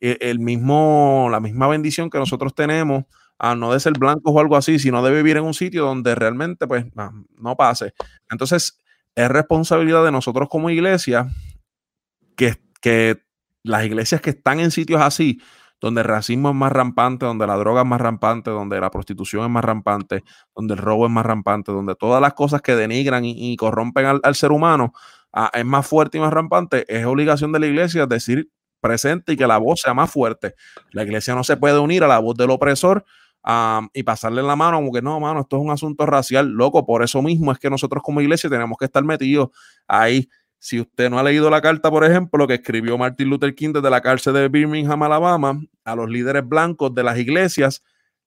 e, 0.00 0.16
el 0.20 0.38
mismo, 0.38 1.28
la 1.30 1.40
misma 1.40 1.68
bendición 1.68 2.08
que 2.08 2.18
nosotros 2.18 2.54
tenemos, 2.54 3.04
a 3.38 3.54
no 3.54 3.72
de 3.72 3.80
ser 3.80 3.94
blancos 3.98 4.32
o 4.34 4.40
algo 4.40 4.56
así, 4.56 4.78
sino 4.78 5.02
de 5.02 5.14
vivir 5.14 5.36
en 5.36 5.44
un 5.44 5.54
sitio 5.54 5.84
donde 5.84 6.14
realmente 6.14 6.66
pues 6.66 6.86
no 6.94 7.56
pase. 7.56 7.92
Entonces, 8.30 8.78
es 9.14 9.28
responsabilidad 9.28 10.04
de 10.04 10.12
nosotros 10.12 10.48
como 10.48 10.70
iglesia 10.70 11.28
que, 12.36 12.56
que 12.80 13.22
las 13.62 13.84
iglesias 13.84 14.20
que 14.20 14.30
están 14.30 14.60
en 14.60 14.70
sitios 14.70 15.00
así, 15.00 15.40
donde 15.80 16.02
el 16.02 16.06
racismo 16.06 16.50
es 16.50 16.54
más 16.54 16.72
rampante, 16.72 17.24
donde 17.24 17.46
la 17.46 17.56
droga 17.56 17.82
es 17.82 17.86
más 17.86 18.00
rampante, 18.00 18.50
donde 18.50 18.80
la 18.80 18.90
prostitución 18.90 19.44
es 19.44 19.50
más 19.50 19.64
rampante, 19.64 20.22
donde 20.54 20.74
el 20.74 20.78
robo 20.78 21.06
es 21.06 21.12
más 21.12 21.24
rampante, 21.24 21.72
donde 21.72 21.94
todas 21.94 22.20
las 22.20 22.34
cosas 22.34 22.60
que 22.60 22.76
denigran 22.76 23.24
y, 23.24 23.56
corrompen 23.56 24.06
al, 24.22 24.34
ser 24.34 24.52
humano 24.52 24.92
es 25.52 25.64
más 25.64 25.86
fuerte 25.86 26.18
y 26.18 26.20
más 26.20 26.32
rampante, 26.32 26.84
es 26.88 27.04
obligación 27.06 27.52
de 27.52 27.60
la 27.60 27.66
iglesia 27.66 28.06
decir 28.06 28.50
presente 28.80 29.34
y 29.34 29.36
que 29.36 29.46
la 29.46 29.58
voz 29.58 29.82
sea 29.82 29.94
más 29.94 30.10
fuerte. 30.10 30.54
La 30.92 31.02
iglesia 31.02 31.34
no 31.34 31.44
se 31.44 31.56
puede 31.56 31.78
unir 31.78 32.02
a 32.02 32.08
la 32.08 32.18
voz 32.18 32.36
del 32.36 32.50
opresor 32.50 33.04
y 33.92 34.02
pasarle 34.02 34.42
la 34.42 34.56
mano 34.56 34.78
como 34.78 34.92
que 34.92 35.02
no, 35.02 35.18
mano, 35.20 35.40
esto 35.40 35.56
es 35.56 35.62
un 35.62 35.70
asunto 35.70 36.06
racial, 36.06 36.48
loco. 36.48 36.84
Por 36.84 37.02
eso 37.02 37.22
mismo 37.22 37.52
es 37.52 37.58
que 37.58 37.70
nosotros 37.70 38.02
como 38.02 38.20
iglesia 38.20 38.50
tenemos 38.50 38.76
que 38.78 38.86
estar 38.86 39.04
metidos 39.04 39.50
ahí 39.86 40.28
si 40.60 40.78
usted 40.78 41.08
no 41.08 41.18
ha 41.18 41.22
leído 41.22 41.48
la 41.48 41.62
carta, 41.62 41.90
por 41.90 42.04
ejemplo, 42.04 42.46
que 42.46 42.54
escribió 42.54 42.98
Martin 42.98 43.30
Luther 43.30 43.54
King 43.54 43.72
desde 43.72 43.88
la 43.88 44.02
cárcel 44.02 44.34
de 44.34 44.48
Birmingham, 44.48 45.02
Alabama, 45.02 45.58
a 45.84 45.96
los 45.96 46.08
líderes 46.08 46.46
blancos 46.46 46.94
de 46.94 47.02
las 47.02 47.18
iglesias, 47.18 47.82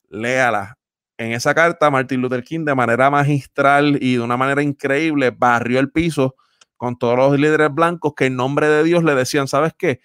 léala. 0.09 0.79
En 1.19 1.31
esa 1.31 1.53
carta, 1.53 1.91
Martin 1.91 2.21
Luther 2.21 2.43
King, 2.43 2.65
de 2.65 2.73
manera 2.73 3.11
magistral 3.11 3.99
y 4.01 4.15
de 4.15 4.21
una 4.21 4.35
manera 4.35 4.63
increíble, 4.63 5.29
barrió 5.29 5.79
el 5.79 5.91
piso 5.91 6.35
con 6.83 6.97
todos 6.97 7.15
los 7.15 7.39
líderes 7.39 7.73
blancos 7.73 8.11
que 8.13 8.25
en 8.25 8.35
nombre 8.35 8.67
de 8.67 8.83
Dios 8.83 9.05
le 9.05 9.15
decían, 9.15 9.47
¿sabes 9.47 9.71
qué? 9.77 10.01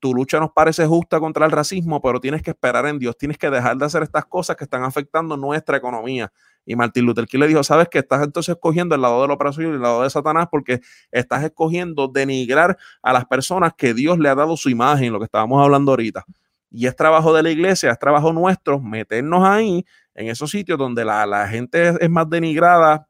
Tu 0.00 0.14
lucha 0.14 0.40
nos 0.40 0.50
parece 0.50 0.86
justa 0.86 1.20
contra 1.20 1.44
el 1.44 1.52
racismo, 1.52 2.00
pero 2.00 2.22
tienes 2.22 2.40
que 2.40 2.52
esperar 2.52 2.86
en 2.86 2.98
Dios, 2.98 3.18
tienes 3.18 3.36
que 3.36 3.50
dejar 3.50 3.76
de 3.76 3.84
hacer 3.84 4.02
estas 4.02 4.24
cosas 4.24 4.56
que 4.56 4.64
están 4.64 4.82
afectando 4.82 5.36
nuestra 5.36 5.76
economía. 5.76 6.32
Y 6.64 6.74
Martin 6.74 7.04
Luther 7.04 7.26
King 7.26 7.40
le 7.40 7.48
dijo, 7.48 7.62
sabes 7.62 7.90
que 7.90 7.98
estás 7.98 8.24
entonces 8.24 8.54
escogiendo 8.54 8.94
el 8.94 9.02
lado 9.02 9.20
de 9.20 9.28
la 9.28 9.36
y 9.58 9.64
el 9.64 9.82
lado 9.82 10.04
de 10.04 10.08
Satanás 10.08 10.48
porque 10.50 10.80
estás 11.10 11.44
escogiendo 11.44 12.08
denigrar 12.08 12.78
a 13.02 13.12
las 13.12 13.26
personas 13.26 13.74
que 13.76 13.92
Dios 13.92 14.18
le 14.18 14.30
ha 14.30 14.34
dado 14.34 14.56
su 14.56 14.70
imagen, 14.70 15.12
lo 15.12 15.18
que 15.18 15.26
estábamos 15.26 15.62
hablando 15.62 15.92
ahorita. 15.92 16.24
Y 16.70 16.86
es 16.86 16.96
trabajo 16.96 17.34
de 17.34 17.42
la 17.42 17.50
iglesia, 17.50 17.90
es 17.90 17.98
trabajo 17.98 18.32
nuestro 18.32 18.80
meternos 18.80 19.44
ahí, 19.44 19.84
en 20.14 20.28
esos 20.28 20.50
sitios 20.50 20.78
donde 20.78 21.04
la, 21.04 21.46
gente 21.46 21.88
es, 21.88 21.96
es 22.00 22.08
más 22.08 22.26
denigrada 22.30 23.06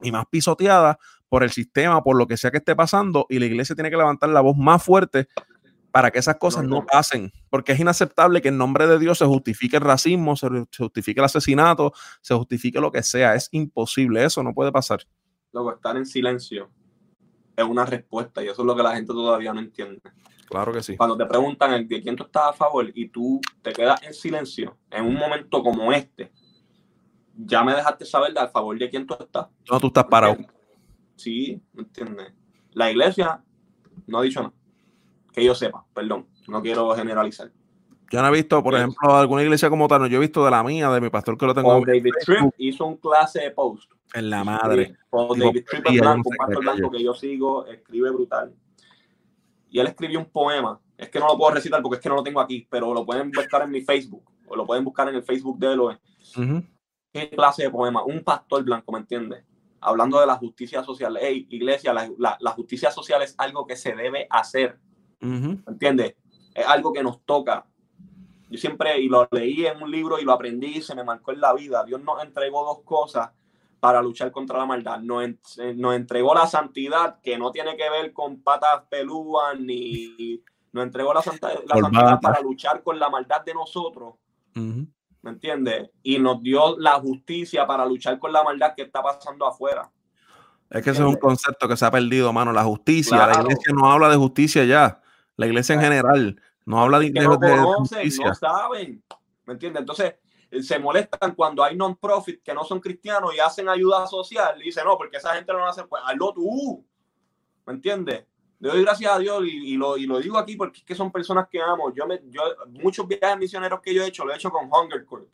y 0.00 0.10
más 0.10 0.24
pisoteada 0.28 0.98
por 1.32 1.42
el 1.42 1.50
sistema, 1.50 2.04
por 2.04 2.14
lo 2.14 2.26
que 2.26 2.36
sea 2.36 2.50
que 2.50 2.58
esté 2.58 2.76
pasando, 2.76 3.24
y 3.30 3.38
la 3.38 3.46
iglesia 3.46 3.74
tiene 3.74 3.88
que 3.88 3.96
levantar 3.96 4.28
la 4.28 4.42
voz 4.42 4.54
más 4.54 4.84
fuerte 4.84 5.28
para 5.90 6.10
que 6.10 6.18
esas 6.18 6.36
cosas 6.36 6.62
no, 6.62 6.84
pasen, 6.84 7.32
porque 7.48 7.72
es 7.72 7.80
inaceptable 7.80 8.42
que 8.42 8.48
en 8.48 8.58
nombre 8.58 8.86
de 8.86 8.98
Dios 8.98 9.16
se 9.16 9.24
justifique 9.24 9.78
el 9.78 9.82
racismo, 9.82 10.36
se, 10.36 10.66
justifique 10.76 11.20
el 11.20 11.24
asesinato, 11.24 11.94
se 12.20 12.34
justifique 12.34 12.78
lo 12.82 12.92
que 12.92 13.02
sea, 13.02 13.34
es 13.34 13.48
imposible, 13.50 14.22
eso 14.22 14.42
no 14.42 14.52
puede 14.52 14.70
pasar. 14.70 15.04
Luego, 15.54 15.72
estar 15.72 15.96
en 15.96 16.04
silencio 16.04 16.68
es 17.56 17.64
una 17.64 17.86
respuesta 17.86 18.44
y 18.44 18.48
eso 18.48 18.60
es 18.60 18.66
lo 18.66 18.76
que 18.76 18.82
la 18.82 18.94
gente 18.94 19.14
todavía 19.14 19.54
no 19.54 19.60
entiende. 19.60 20.02
Claro 20.50 20.70
que 20.70 20.82
sí. 20.82 20.98
Cuando 20.98 21.16
te 21.16 21.24
preguntan 21.24 21.88
de 21.88 22.02
quién 22.02 22.14
tú 22.14 22.24
estás 22.24 22.48
a 22.48 22.52
favor 22.52 22.92
y 22.94 23.08
tú 23.08 23.40
te 23.62 23.72
quedas 23.72 24.02
en 24.02 24.12
silencio 24.12 24.76
en 24.90 25.06
un 25.06 25.14
momento 25.14 25.62
como 25.62 25.94
este, 25.94 26.30
ya 27.34 27.64
me 27.64 27.72
dejaste 27.72 28.04
saber 28.04 28.34
de 28.34 28.40
a 28.40 28.48
favor 28.48 28.78
de 28.78 28.90
quién 28.90 29.06
tú 29.06 29.16
estás. 29.18 29.46
No, 29.70 29.80
tú 29.80 29.86
estás 29.86 30.04
parado. 30.04 30.36
Sí, 31.16 31.60
¿me 31.72 31.82
entiendes? 31.82 32.32
La 32.72 32.90
iglesia 32.90 33.42
no 34.06 34.18
ha 34.18 34.22
dicho 34.22 34.40
nada 34.40 34.54
que 35.32 35.44
yo 35.44 35.54
sepa, 35.54 35.84
perdón, 35.92 36.26
no 36.46 36.62
quiero 36.62 36.94
generalizar. 36.94 37.50
Yo 38.10 38.20
no 38.20 38.28
he 38.28 38.32
visto, 38.32 38.62
por 38.62 38.74
ejemplo, 38.74 39.16
alguna 39.16 39.42
iglesia 39.42 39.70
como 39.70 39.88
tal, 39.88 40.02
no, 40.02 40.06
yo 40.06 40.18
he 40.18 40.20
visto 40.20 40.44
de 40.44 40.50
la 40.50 40.62
mía, 40.62 40.90
de 40.90 41.00
mi 41.00 41.08
pastor 41.08 41.38
que 41.38 41.46
lo 41.46 41.54
tengo. 41.54 41.78
en 41.78 41.84
David 41.84 42.12
Tripp 42.24 42.52
hizo 42.58 42.84
un 42.84 42.98
clase 42.98 43.40
de 43.40 43.50
post. 43.50 43.90
En 44.12 44.28
la 44.28 44.44
madre. 44.44 44.96
David 45.10 45.64
Tripp 45.66 45.86
es 45.86 46.00
blanco, 46.00 46.28
un 46.28 46.36
pastor 46.36 46.62
blanco 46.62 46.90
que 46.90 47.02
yo 47.02 47.14
sigo, 47.14 47.66
escribe 47.66 48.10
brutal. 48.10 48.54
Y 49.70 49.80
él 49.80 49.86
escribió 49.86 50.18
un 50.18 50.26
poema. 50.26 50.78
Es 50.98 51.08
que 51.08 51.18
no 51.18 51.26
lo 51.26 51.38
puedo 51.38 51.54
recitar 51.54 51.80
porque 51.80 51.96
es 51.96 52.02
que 52.02 52.10
no 52.10 52.16
lo 52.16 52.22
tengo 52.22 52.40
aquí, 52.40 52.66
pero 52.68 52.92
lo 52.92 53.06
pueden 53.06 53.30
buscar 53.30 53.62
en 53.62 53.70
mi 53.70 53.80
Facebook 53.80 54.30
o 54.46 54.54
lo 54.54 54.66
pueden 54.66 54.84
buscar 54.84 55.08
en 55.08 55.14
el 55.14 55.22
Facebook 55.22 55.58
de 55.58 55.72
él. 55.72 56.62
¿Qué 57.10 57.30
clase 57.30 57.62
de 57.62 57.70
poema? 57.70 58.04
Un 58.04 58.22
pastor 58.22 58.62
blanco, 58.62 58.92
¿me 58.92 58.98
entiendes? 58.98 59.42
Hablando 59.82 60.20
de 60.20 60.26
la 60.26 60.36
justicia 60.36 60.82
social. 60.82 61.18
Hey, 61.20 61.46
iglesia, 61.50 61.92
la, 61.92 62.08
la 62.38 62.50
justicia 62.52 62.90
social 62.90 63.20
es 63.22 63.34
algo 63.36 63.66
que 63.66 63.76
se 63.76 63.94
debe 63.94 64.26
hacer 64.30 64.78
¿Me 65.22 65.62
entiendes? 65.66 66.16
Es 66.54 66.66
algo 66.66 66.92
que 66.92 67.02
nos 67.02 67.22
toca. 67.24 67.64
Yo 68.50 68.58
siempre, 68.58 69.00
y 69.00 69.08
lo 69.08 69.26
leí 69.30 69.64
en 69.64 69.82
un 69.82 69.90
libro 69.90 70.18
y 70.18 70.24
lo 70.24 70.32
aprendí 70.32 70.78
y 70.78 70.82
se 70.82 70.94
me 70.94 71.04
marcó 71.04 71.32
en 71.32 71.40
la 71.40 71.54
vida. 71.54 71.84
Dios 71.84 72.02
nos 72.02 72.22
entregó 72.22 72.64
dos 72.64 72.80
cosas 72.84 73.30
para 73.80 74.02
luchar 74.02 74.30
contra 74.30 74.58
la 74.58 74.66
maldad. 74.66 74.98
Nos, 74.98 75.58
eh, 75.58 75.74
nos 75.74 75.94
entregó 75.94 76.34
la 76.34 76.46
santidad, 76.46 77.20
que 77.22 77.38
no 77.38 77.50
tiene 77.50 77.76
que 77.76 77.88
ver 77.88 78.12
con 78.12 78.42
patas 78.42 78.82
pelúas, 78.90 79.58
ni 79.58 80.42
nos 80.72 80.84
entregó 80.84 81.14
la, 81.14 81.22
santidad 81.22 82.20
para 82.20 82.40
luchar 82.40 82.82
con 82.82 82.98
la 82.98 83.08
maldad 83.08 83.42
de 83.42 83.54
nosotros. 83.54 84.14
¿Me 85.22 85.30
entiendes? 85.30 85.90
Y 86.02 86.18
nos 86.18 86.42
dio 86.42 86.78
la 86.78 86.94
justicia 86.94 87.66
para 87.66 87.86
luchar 87.86 88.18
con 88.18 88.32
la 88.32 88.42
maldad 88.42 88.74
que 88.76 88.82
está 88.82 89.02
pasando 89.02 89.46
afuera. 89.46 89.90
Es 90.68 90.82
que 90.82 90.90
ese 90.90 91.02
es 91.02 91.08
un 91.08 91.16
concepto 91.16 91.68
que 91.68 91.76
se 91.76 91.84
ha 91.84 91.90
perdido, 91.90 92.32
mano. 92.32 92.52
La 92.52 92.64
justicia. 92.64 93.26
La 93.26 93.40
iglesia 93.40 93.72
no 93.74 93.90
habla 93.90 94.08
de 94.08 94.16
justicia 94.16 94.64
ya. 94.64 95.00
La 95.36 95.46
iglesia 95.46 95.74
en 95.74 95.80
general 95.80 96.40
no 96.64 96.80
habla 96.80 96.98
de, 96.98 97.10
no 97.10 97.36
no 97.36 98.34
saben, 98.34 99.02
¿me 99.46 99.52
entiendes? 99.54 99.80
Entonces 99.80 100.14
eh, 100.50 100.62
se 100.62 100.78
molestan 100.78 101.34
cuando 101.34 101.64
hay 101.64 101.76
non-profit 101.76 102.42
que 102.42 102.54
no 102.54 102.64
son 102.64 102.80
cristianos 102.80 103.34
y 103.34 103.40
hacen 103.40 103.68
ayuda 103.68 104.06
social 104.06 104.60
y 104.60 104.66
dicen, 104.66 104.84
no, 104.84 104.96
porque 104.96 105.16
esa 105.16 105.34
gente 105.34 105.52
no 105.52 105.58
lo 105.58 105.66
hace, 105.66 105.84
pues 105.84 106.02
hazlo 106.06 106.32
tú, 106.32 106.86
¿me 107.66 107.72
entiendes? 107.74 108.26
Le 108.62 108.68
doy 108.68 108.82
gracias 108.82 109.12
a 109.12 109.18
Dios 109.18 109.42
y, 109.44 109.76
lo, 109.76 109.96
y, 109.96 110.06
lo, 110.06 110.20
digo 110.20 110.38
aquí 110.38 110.54
porque 110.54 110.78
es 110.78 110.84
que 110.84 110.94
son 110.94 111.10
personas 111.10 111.48
que 111.50 111.60
amo. 111.60 111.92
Yo, 111.92 112.06
me, 112.06 112.20
yo 112.30 112.42
muchos 112.80 113.08
viajes 113.08 113.36
misioneros 113.36 113.80
que 113.80 113.92
yo 113.92 114.04
he 114.04 114.06
hecho, 114.06 114.24
lo 114.24 114.32
he 114.32 114.36
hecho 114.36 114.52
con 114.52 114.70
Hunger 114.72 115.04
Corps. 115.04 115.26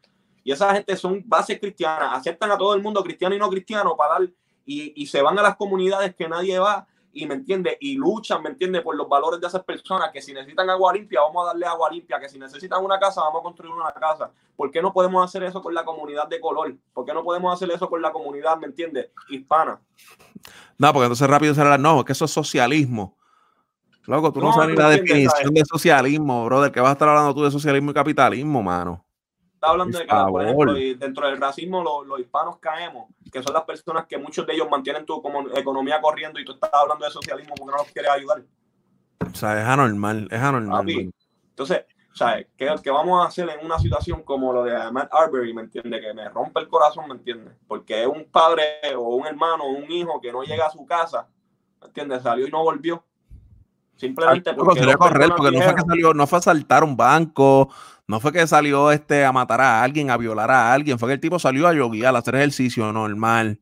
Y 0.43 0.51
esa 0.51 0.73
gente 0.73 0.97
son 0.97 1.23
bases 1.27 1.61
cristianas, 1.61 2.09
aceptan 2.15 2.51
a 2.51 2.57
todo 2.57 2.73
el 2.73 2.81
mundo, 2.81 3.05
cristiano 3.05 3.35
y 3.35 3.39
no 3.39 3.51
cristiano, 3.51 3.95
para 3.99 4.15
dar, 4.15 4.31
y, 4.65 4.95
y 4.97 5.07
se 5.07 5.21
van 5.21 5.39
a 5.39 5.43
las 5.43 5.57
comunidades 5.57 6.15
que 6.15 6.27
nadie 6.27 6.59
va 6.59 6.87
y 7.13 7.27
me 7.27 7.35
entiende, 7.35 7.77
y 7.83 7.97
luchan, 7.97 8.43
me 8.43 8.49
entiende, 8.49 8.81
por 8.81 8.97
los 8.97 9.07
valores 9.07 9.39
de 9.43 9.47
esas 9.47 9.63
personas, 9.63 10.11
que 10.11 10.23
si 10.23 10.33
necesitan 10.33 10.71
agua 10.71 10.95
limpia, 10.95 11.21
vamos 11.21 11.45
a 11.45 11.49
darle 11.49 11.67
agua 11.67 11.91
limpia, 11.91 12.19
que 12.19 12.31
si 12.31 12.39
necesitan 12.39 12.83
una 12.83 12.99
casa, 12.99 13.21
vamos 13.21 13.41
a 13.41 13.43
construir 13.43 13.75
una 13.75 13.93
casa. 13.93 14.31
¿Por 14.57 14.71
qué 14.71 14.81
no 14.81 14.91
podemos 14.91 15.23
hacer 15.23 15.43
eso 15.43 15.61
con 15.61 15.75
la 15.75 15.85
comunidad 15.85 16.29
de 16.29 16.41
color? 16.41 16.75
¿Por 16.95 17.05
qué 17.05 17.13
no 17.13 17.23
podemos 17.23 17.53
hacer 17.53 17.71
eso 17.71 17.91
con 17.91 18.01
la 18.01 18.11
comunidad, 18.11 18.57
me 18.57 18.69
entiende, 18.69 19.13
hispana? 19.29 19.79
No, 20.79 20.93
porque 20.95 21.05
entonces 21.05 21.29
rápido 21.29 21.55
será, 21.55 21.77
no, 21.77 22.07
que 22.07 22.13
eso 22.13 22.25
es 22.25 22.31
socialismo. 22.31 23.18
Loco, 24.09 24.33
tú 24.33 24.41
no, 24.41 24.53
sabes 24.53 24.71
ni 24.71 24.77
la 24.77 24.91
definición 24.91 25.55
de 25.55 25.65
socialismo, 25.65 26.45
brother, 26.47 26.73
que 26.73 26.81
vas 26.81 26.91
a 26.91 26.93
estar 26.93 27.09
hablando 27.09 27.35
tú 27.35 27.45
de 27.45 27.51
socialismo 27.51 27.91
y 27.91 27.95
capitalismo, 27.95 28.63
mano 28.63 29.05
está 29.59 29.71
hablando 29.71 29.99
de 29.99 30.07
que, 30.07 30.15
por 30.15 30.43
ejemplo, 30.43 30.75
dentro 30.75 31.27
del 31.27 31.41
racismo 31.41 31.83
los, 31.83 32.21
hispanos 32.21 32.59
caemos, 32.59 33.09
que 33.33 33.43
son 33.43 33.53
las 33.53 33.65
personas 33.65 34.07
que 34.07 34.17
muchos 34.17 34.47
de 34.47 34.55
ellos 34.55 34.69
mantienen 34.71 35.05
tu 35.05 35.21
como, 35.21 35.49
economía 35.49 36.01
corriendo 36.01 36.39
y 36.39 36.45
tú 36.45 36.53
estás 36.53 36.71
hablando 36.73 37.05
de 37.05 37.11
socialismo 37.11 37.57
porque 37.57 37.73
no 37.73 37.79
los 37.79 37.93
quieres 37.93 38.11
ayudar. 38.13 38.45
O 39.21 39.35
sea, 39.35 39.61
es 39.61 39.67
anormal, 39.67 40.29
es 40.31 40.41
anormal. 40.41 40.89
entonces, 40.89 41.85
sea, 42.19 42.45
¿qué, 42.57 42.75
¿qué, 42.83 42.91
vamos 42.91 43.25
a 43.25 43.29
hacer 43.29 43.49
en 43.49 43.65
una 43.65 43.79
situación 43.79 44.23
como 44.23 44.53
lo 44.53 44.65
de 44.65 44.91
Matt 44.91 45.09
Arbery, 45.13 45.55
me 45.55 45.63
entiende? 45.63 46.01
Que 46.01 46.13
me 46.13 46.29
rompe 46.29 46.61
el 46.61 46.69
corazón, 46.69 47.09
¿me 47.09 47.15
entiende? 47.15 47.53
Porque 47.67 48.03
es 48.03 48.09
un 48.09 48.25
padre 48.27 48.65
o 48.97 49.17
un 49.17 49.27
hermano 49.27 49.65
o 49.65 49.71
un 49.71 49.91
hijo 49.91 50.21
que 50.21 50.33
no 50.33 50.43
llega 50.43 50.67
a 50.67 50.71
su 50.71 50.85
casa, 50.85 51.29
¿me 51.81 51.87
entiende? 51.87 52.21
Salió 52.21 52.47
y 52.47 52.51
no 52.51 52.63
volvió. 52.63 53.03
Simplemente 53.99 54.55
porque, 54.55 54.81
no, 54.83 54.97
correr, 54.97 55.29
porque 55.37 55.59
no 55.59 55.65
fue 55.65 55.75
que 55.75 55.83
salió, 55.83 56.15
no 56.15 56.27
fue 56.29 56.39
a 56.39 56.43
saltar 56.43 56.85
un 56.85 56.97
banco, 56.97 57.69
no 58.07 58.21
fue 58.21 58.33
que 58.33 58.47
salió 58.47 58.93
este 58.93 59.25
a 59.25 59.33
matar 59.33 59.61
a 59.61 59.83
alguien, 59.83 60.09
a 60.09 60.17
violar 60.17 60.53
a 60.53 60.73
alguien, 60.73 61.01
fue 61.01 61.09
que 61.09 61.15
el 61.15 61.21
tipo 61.21 61.41
salió 61.41 61.67
a 61.67 61.75
yoguear, 61.75 62.15
a 62.15 62.21
hacer 62.21 62.37
ejercicio 62.37 62.93
normal. 62.93 63.61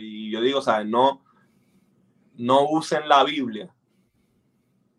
y 0.00 0.30
yo 0.32 0.40
digo, 0.40 0.60
¿sabes? 0.60 0.88
No, 0.88 1.22
no 2.34 2.68
usen 2.68 3.08
la 3.08 3.22
Biblia 3.22 3.72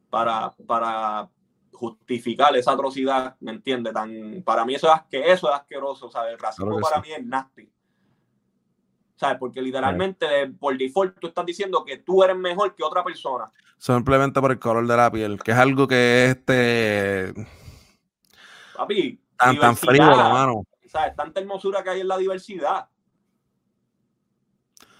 para, 0.09 0.53
para 0.65 1.29
justificar 1.73 2.55
esa 2.55 2.71
atrocidad, 2.71 3.35
¿me 3.41 3.51
entiendes? 3.51 3.93
Tan, 3.93 4.41
para 4.45 4.63
mí 4.63 4.75
eso 4.75 4.87
es, 4.93 5.01
que 5.09 5.33
eso 5.33 5.49
es 5.49 5.55
asqueroso, 5.59 6.09
¿sabes? 6.09 6.31
El 6.31 6.39
racismo 6.39 6.79
para 6.79 7.01
mí 7.01 7.11
es 7.11 7.25
nasty. 7.25 7.69
¿Sabes? 9.17 9.37
Porque 9.39 9.61
literalmente 9.61 10.47
por 10.59 10.77
default 10.77 11.19
tú 11.19 11.27
estás 11.27 11.45
diciendo 11.45 11.83
que 11.83 11.97
tú 11.97 12.23
eres 12.23 12.37
mejor 12.37 12.75
que 12.75 12.83
otra 12.83 13.03
persona. 13.03 13.51
Simplemente 13.77 14.39
por 14.39 14.51
el 14.51 14.59
color 14.59 14.85
de 14.85 14.95
la 14.95 15.11
piel, 15.11 15.41
que 15.41 15.51
es 15.51 15.57
algo 15.57 15.87
que 15.87 16.29
este. 16.29 17.33
Papi. 18.75 19.19
Tan, 19.35 19.59
tan 19.59 19.75
frío, 19.75 20.03
hermano. 20.03 20.63
¿Sabes? 20.87 21.15
Tanta 21.15 21.39
hermosura 21.39 21.83
que 21.83 21.89
hay 21.89 22.01
en 22.01 22.07
la 22.07 22.17
diversidad. 22.17 22.87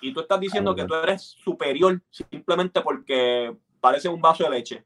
Y 0.02 0.14
tú 0.14 0.22
estás 0.22 0.40
diciendo 0.40 0.76
que 0.76 0.86
tú 0.86 0.96
eres 0.96 1.36
superior 1.44 2.02
simplemente 2.10 2.82
porque 2.82 3.56
parece 3.80 4.10
un 4.10 4.20
vaso 4.20 4.44
de 4.44 4.50
leche. 4.50 4.86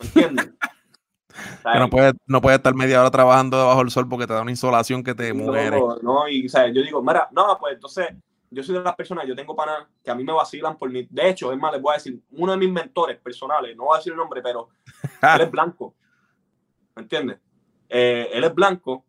¿Entiendes? 0.00 0.52
que 1.72 1.78
no 1.78 1.90
puedes 1.90 2.14
no 2.26 2.40
puede 2.40 2.56
estar 2.56 2.74
media 2.74 3.00
hora 3.00 3.10
trabajando 3.10 3.58
debajo 3.58 3.80
del 3.80 3.90
sol 3.90 4.08
porque 4.08 4.26
te 4.26 4.32
da 4.32 4.42
una 4.42 4.50
insolación 4.50 5.02
que 5.02 5.14
te 5.14 5.32
muere. 5.32 5.78
No, 5.78 5.96
no, 5.96 6.28
y 6.28 6.48
¿sabes? 6.48 6.74
yo 6.74 6.82
digo, 6.82 7.02
mira, 7.02 7.28
no, 7.32 7.56
pues 7.58 7.74
entonces 7.74 8.08
yo 8.50 8.62
soy 8.62 8.76
de 8.76 8.82
las 8.82 8.94
personas, 8.94 9.26
yo 9.26 9.36
tengo 9.36 9.54
panas 9.54 9.86
que 10.02 10.10
a 10.10 10.14
mí 10.14 10.24
me 10.24 10.32
vacilan 10.32 10.76
por 10.76 10.90
mi. 10.90 11.06
De 11.10 11.28
hecho, 11.28 11.52
es 11.52 11.58
más, 11.58 11.72
les 11.72 11.82
voy 11.82 11.92
a 11.92 11.96
decir, 11.96 12.20
uno 12.32 12.52
de 12.52 12.58
mis 12.58 12.70
mentores 12.70 13.18
personales, 13.18 13.76
no 13.76 13.84
voy 13.84 13.94
a 13.94 13.98
decir 13.98 14.12
el 14.12 14.18
nombre, 14.18 14.42
pero 14.42 14.68
él 15.34 15.40
es 15.40 15.50
blanco. 15.50 15.94
¿Me 16.94 17.02
entiendes? 17.02 17.38
Eh, 17.88 18.30
él 18.32 18.44
es 18.44 18.54
blanco 18.54 19.04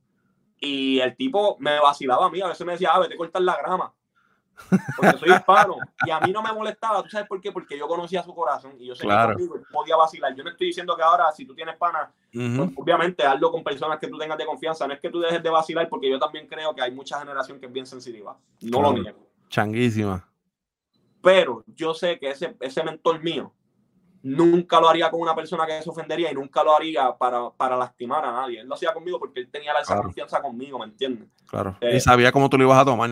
y 0.59 0.99
el 0.99 1.15
tipo 1.15 1.57
me 1.59 1.79
vacilaba 1.79 2.25
a 2.25 2.29
mí, 2.29 2.41
a 2.41 2.47
veces 2.47 2.65
me 2.65 2.73
decía, 2.73 2.91
ah, 2.93 2.99
vete 2.99 3.13
a 3.15 3.17
cortar 3.17 3.41
la 3.41 3.57
grama. 3.57 3.93
Porque 4.97 5.17
soy 5.17 5.31
hispano. 5.31 5.77
Y 6.05 6.11
a 6.11 6.19
mí 6.19 6.31
no 6.31 6.41
me 6.41 6.51
molestaba. 6.51 7.01
¿Tú 7.03 7.09
sabes 7.09 7.27
por 7.27 7.39
qué? 7.41 7.51
Porque 7.51 7.77
yo 7.77 7.87
conocía 7.87 8.23
su 8.23 8.33
corazón 8.33 8.75
y 8.79 8.87
yo 8.87 8.95
sé 8.95 9.07
que 9.07 9.45
podía 9.71 9.95
vacilar. 9.95 10.35
Yo 10.35 10.43
no 10.43 10.49
estoy 10.49 10.67
diciendo 10.67 10.95
que 10.95 11.03
ahora, 11.03 11.31
si 11.31 11.45
tú 11.45 11.55
tienes 11.55 11.77
pana, 11.77 12.11
pues, 12.31 12.71
obviamente 12.75 13.23
hazlo 13.25 13.51
con 13.51 13.63
personas 13.63 13.99
que 13.99 14.07
tú 14.07 14.17
tengas 14.17 14.37
de 14.37 14.45
confianza. 14.45 14.87
No 14.87 14.93
es 14.93 14.99
que 14.99 15.09
tú 15.09 15.19
dejes 15.19 15.41
de 15.41 15.49
vacilar, 15.49 15.87
porque 15.89 16.09
yo 16.09 16.19
también 16.19 16.47
creo 16.47 16.73
que 16.75 16.81
hay 16.81 16.91
mucha 16.91 17.19
generación 17.19 17.59
que 17.59 17.67
es 17.67 17.71
bien 17.71 17.85
sensitiva. 17.85 18.37
No 18.61 18.81
lo 18.81 18.93
niego. 18.93 19.28
Changuísima. 19.49 20.27
Pero 21.21 21.63
yo 21.67 21.93
sé 21.93 22.17
que 22.19 22.29
ese, 22.29 22.55
ese 22.59 22.83
mentor 22.83 23.21
mío 23.21 23.53
nunca 24.21 24.79
lo 24.79 24.89
haría 24.89 25.09
con 25.09 25.21
una 25.21 25.35
persona 25.35 25.65
que 25.65 25.81
se 25.81 25.89
ofendería 25.89 26.31
y 26.31 26.35
nunca 26.35 26.63
lo 26.63 26.75
haría 26.75 27.15
para, 27.17 27.49
para 27.51 27.77
lastimar 27.77 28.25
a 28.25 28.31
nadie. 28.31 28.61
Él 28.61 28.67
lo 28.67 28.75
hacía 28.75 28.93
conmigo 28.93 29.19
porque 29.19 29.41
él 29.41 29.49
tenía 29.49 29.73
esa 29.81 30.01
confianza 30.01 30.41
conmigo, 30.41 30.79
¿me 30.79 30.85
entiendes? 30.85 31.29
Claro. 31.47 31.77
y 31.81 31.87
eh, 31.87 31.99
sabía 31.99 32.31
cómo 32.31 32.49
tú 32.49 32.57
lo 32.57 32.65
ibas 32.65 32.79
a 32.79 32.85
tomar. 32.85 33.09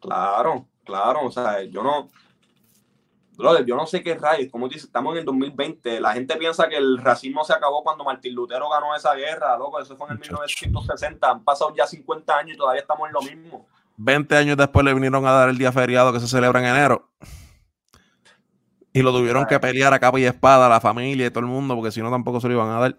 Claro, 0.00 0.66
claro, 0.84 1.26
o 1.26 1.30
sea, 1.30 1.62
yo 1.62 1.82
no, 1.82 2.08
yo 3.66 3.76
no 3.76 3.86
sé 3.86 4.02
qué 4.02 4.14
rayos, 4.14 4.50
como 4.50 4.68
dice, 4.68 4.86
estamos 4.86 5.12
en 5.12 5.18
el 5.18 5.24
2020, 5.26 6.00
la 6.00 6.12
gente 6.12 6.36
piensa 6.36 6.68
que 6.68 6.76
el 6.76 6.98
racismo 6.98 7.44
se 7.44 7.52
acabó 7.52 7.82
cuando 7.82 8.04
Martín 8.04 8.34
Lutero 8.34 8.68
ganó 8.70 8.94
esa 8.94 9.14
guerra, 9.14 9.58
loco, 9.58 9.78
eso 9.78 9.96
fue 9.96 10.06
en 10.06 10.12
el 10.14 10.18
1960, 10.20 11.30
han 11.30 11.44
pasado 11.44 11.74
ya 11.76 11.86
50 11.86 12.36
años 12.36 12.54
y 12.54 12.58
todavía 12.58 12.80
estamos 12.80 13.08
en 13.08 13.12
lo 13.12 13.20
mismo. 13.20 13.66
20 14.02 14.34
años 14.34 14.56
después 14.56 14.82
le 14.82 14.94
vinieron 14.94 15.26
a 15.26 15.32
dar 15.32 15.50
el 15.50 15.58
día 15.58 15.72
feriado 15.72 16.10
que 16.10 16.20
se 16.20 16.26
celebra 16.26 16.60
en 16.60 16.74
enero. 16.74 17.10
Y 18.94 19.02
lo 19.02 19.12
tuvieron 19.12 19.44
que 19.44 19.60
pelear 19.60 19.92
a 19.92 20.00
capa 20.00 20.18
y 20.18 20.24
espada 20.24 20.68
la 20.70 20.80
familia 20.80 21.26
y 21.26 21.30
todo 21.30 21.40
el 21.40 21.46
mundo, 21.46 21.76
porque 21.76 21.92
si 21.92 22.00
no 22.00 22.10
tampoco 22.10 22.40
se 22.40 22.48
lo 22.48 22.54
iban 22.54 22.70
a 22.70 22.80
dar. 22.80 22.98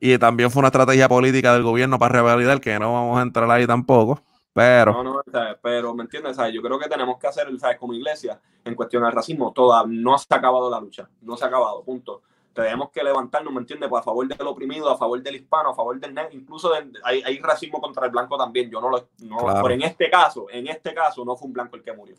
Y 0.00 0.18
también 0.18 0.50
fue 0.50 0.60
una 0.60 0.68
estrategia 0.68 1.08
política 1.08 1.52
del 1.52 1.62
gobierno 1.62 2.00
para 2.00 2.14
revalidar, 2.14 2.60
que 2.60 2.78
no 2.80 2.92
vamos 2.92 3.18
a 3.20 3.22
entrar 3.22 3.48
ahí 3.48 3.66
tampoco. 3.66 4.20
Pero. 4.52 5.04
No, 5.04 5.04
no, 5.04 5.22
pero 5.62 5.94
me 5.94 6.02
entiendes, 6.02 6.36
yo 6.52 6.62
creo 6.62 6.78
que 6.78 6.88
tenemos 6.88 7.16
que 7.18 7.28
hacer, 7.28 7.46
¿sabes? 7.60 7.78
como 7.78 7.94
iglesia, 7.94 8.40
en 8.64 8.74
cuestión 8.74 9.04
al 9.04 9.12
racismo, 9.12 9.52
toda, 9.52 9.84
no 9.86 10.18
se 10.18 10.26
ha 10.30 10.36
acabado 10.36 10.68
la 10.68 10.80
lucha, 10.80 11.08
no 11.20 11.36
se 11.36 11.44
ha 11.44 11.48
acabado, 11.48 11.84
punto. 11.84 12.22
Tenemos 12.52 12.90
que 12.90 13.02
levantarnos, 13.02 13.52
¿me 13.52 13.60
entiendes? 13.60 13.88
Pues 13.88 14.00
a 14.00 14.04
favor 14.04 14.26
del 14.26 14.46
oprimido, 14.46 14.90
a 14.90 14.98
favor 14.98 15.22
del 15.22 15.36
hispano, 15.36 15.70
a 15.70 15.74
favor 15.74 15.98
del 16.00 16.12
negro, 16.12 16.30
incluso 16.32 16.72
hay, 17.04 17.22
hay, 17.22 17.38
racismo 17.38 17.80
contra 17.80 18.06
el 18.06 18.12
blanco 18.12 18.36
también. 18.36 18.70
Yo 18.70 18.80
no 18.80 18.90
lo. 18.90 19.08
No, 19.22 19.38
Pero 19.62 19.70
en 19.70 19.82
este 19.82 20.10
caso, 20.10 20.46
en 20.50 20.66
este 20.66 20.92
caso, 20.92 21.24
no 21.24 21.36
fue 21.36 21.46
un 21.46 21.52
blanco 21.52 21.76
el 21.76 21.82
que 21.82 21.92
murió. 21.92 22.16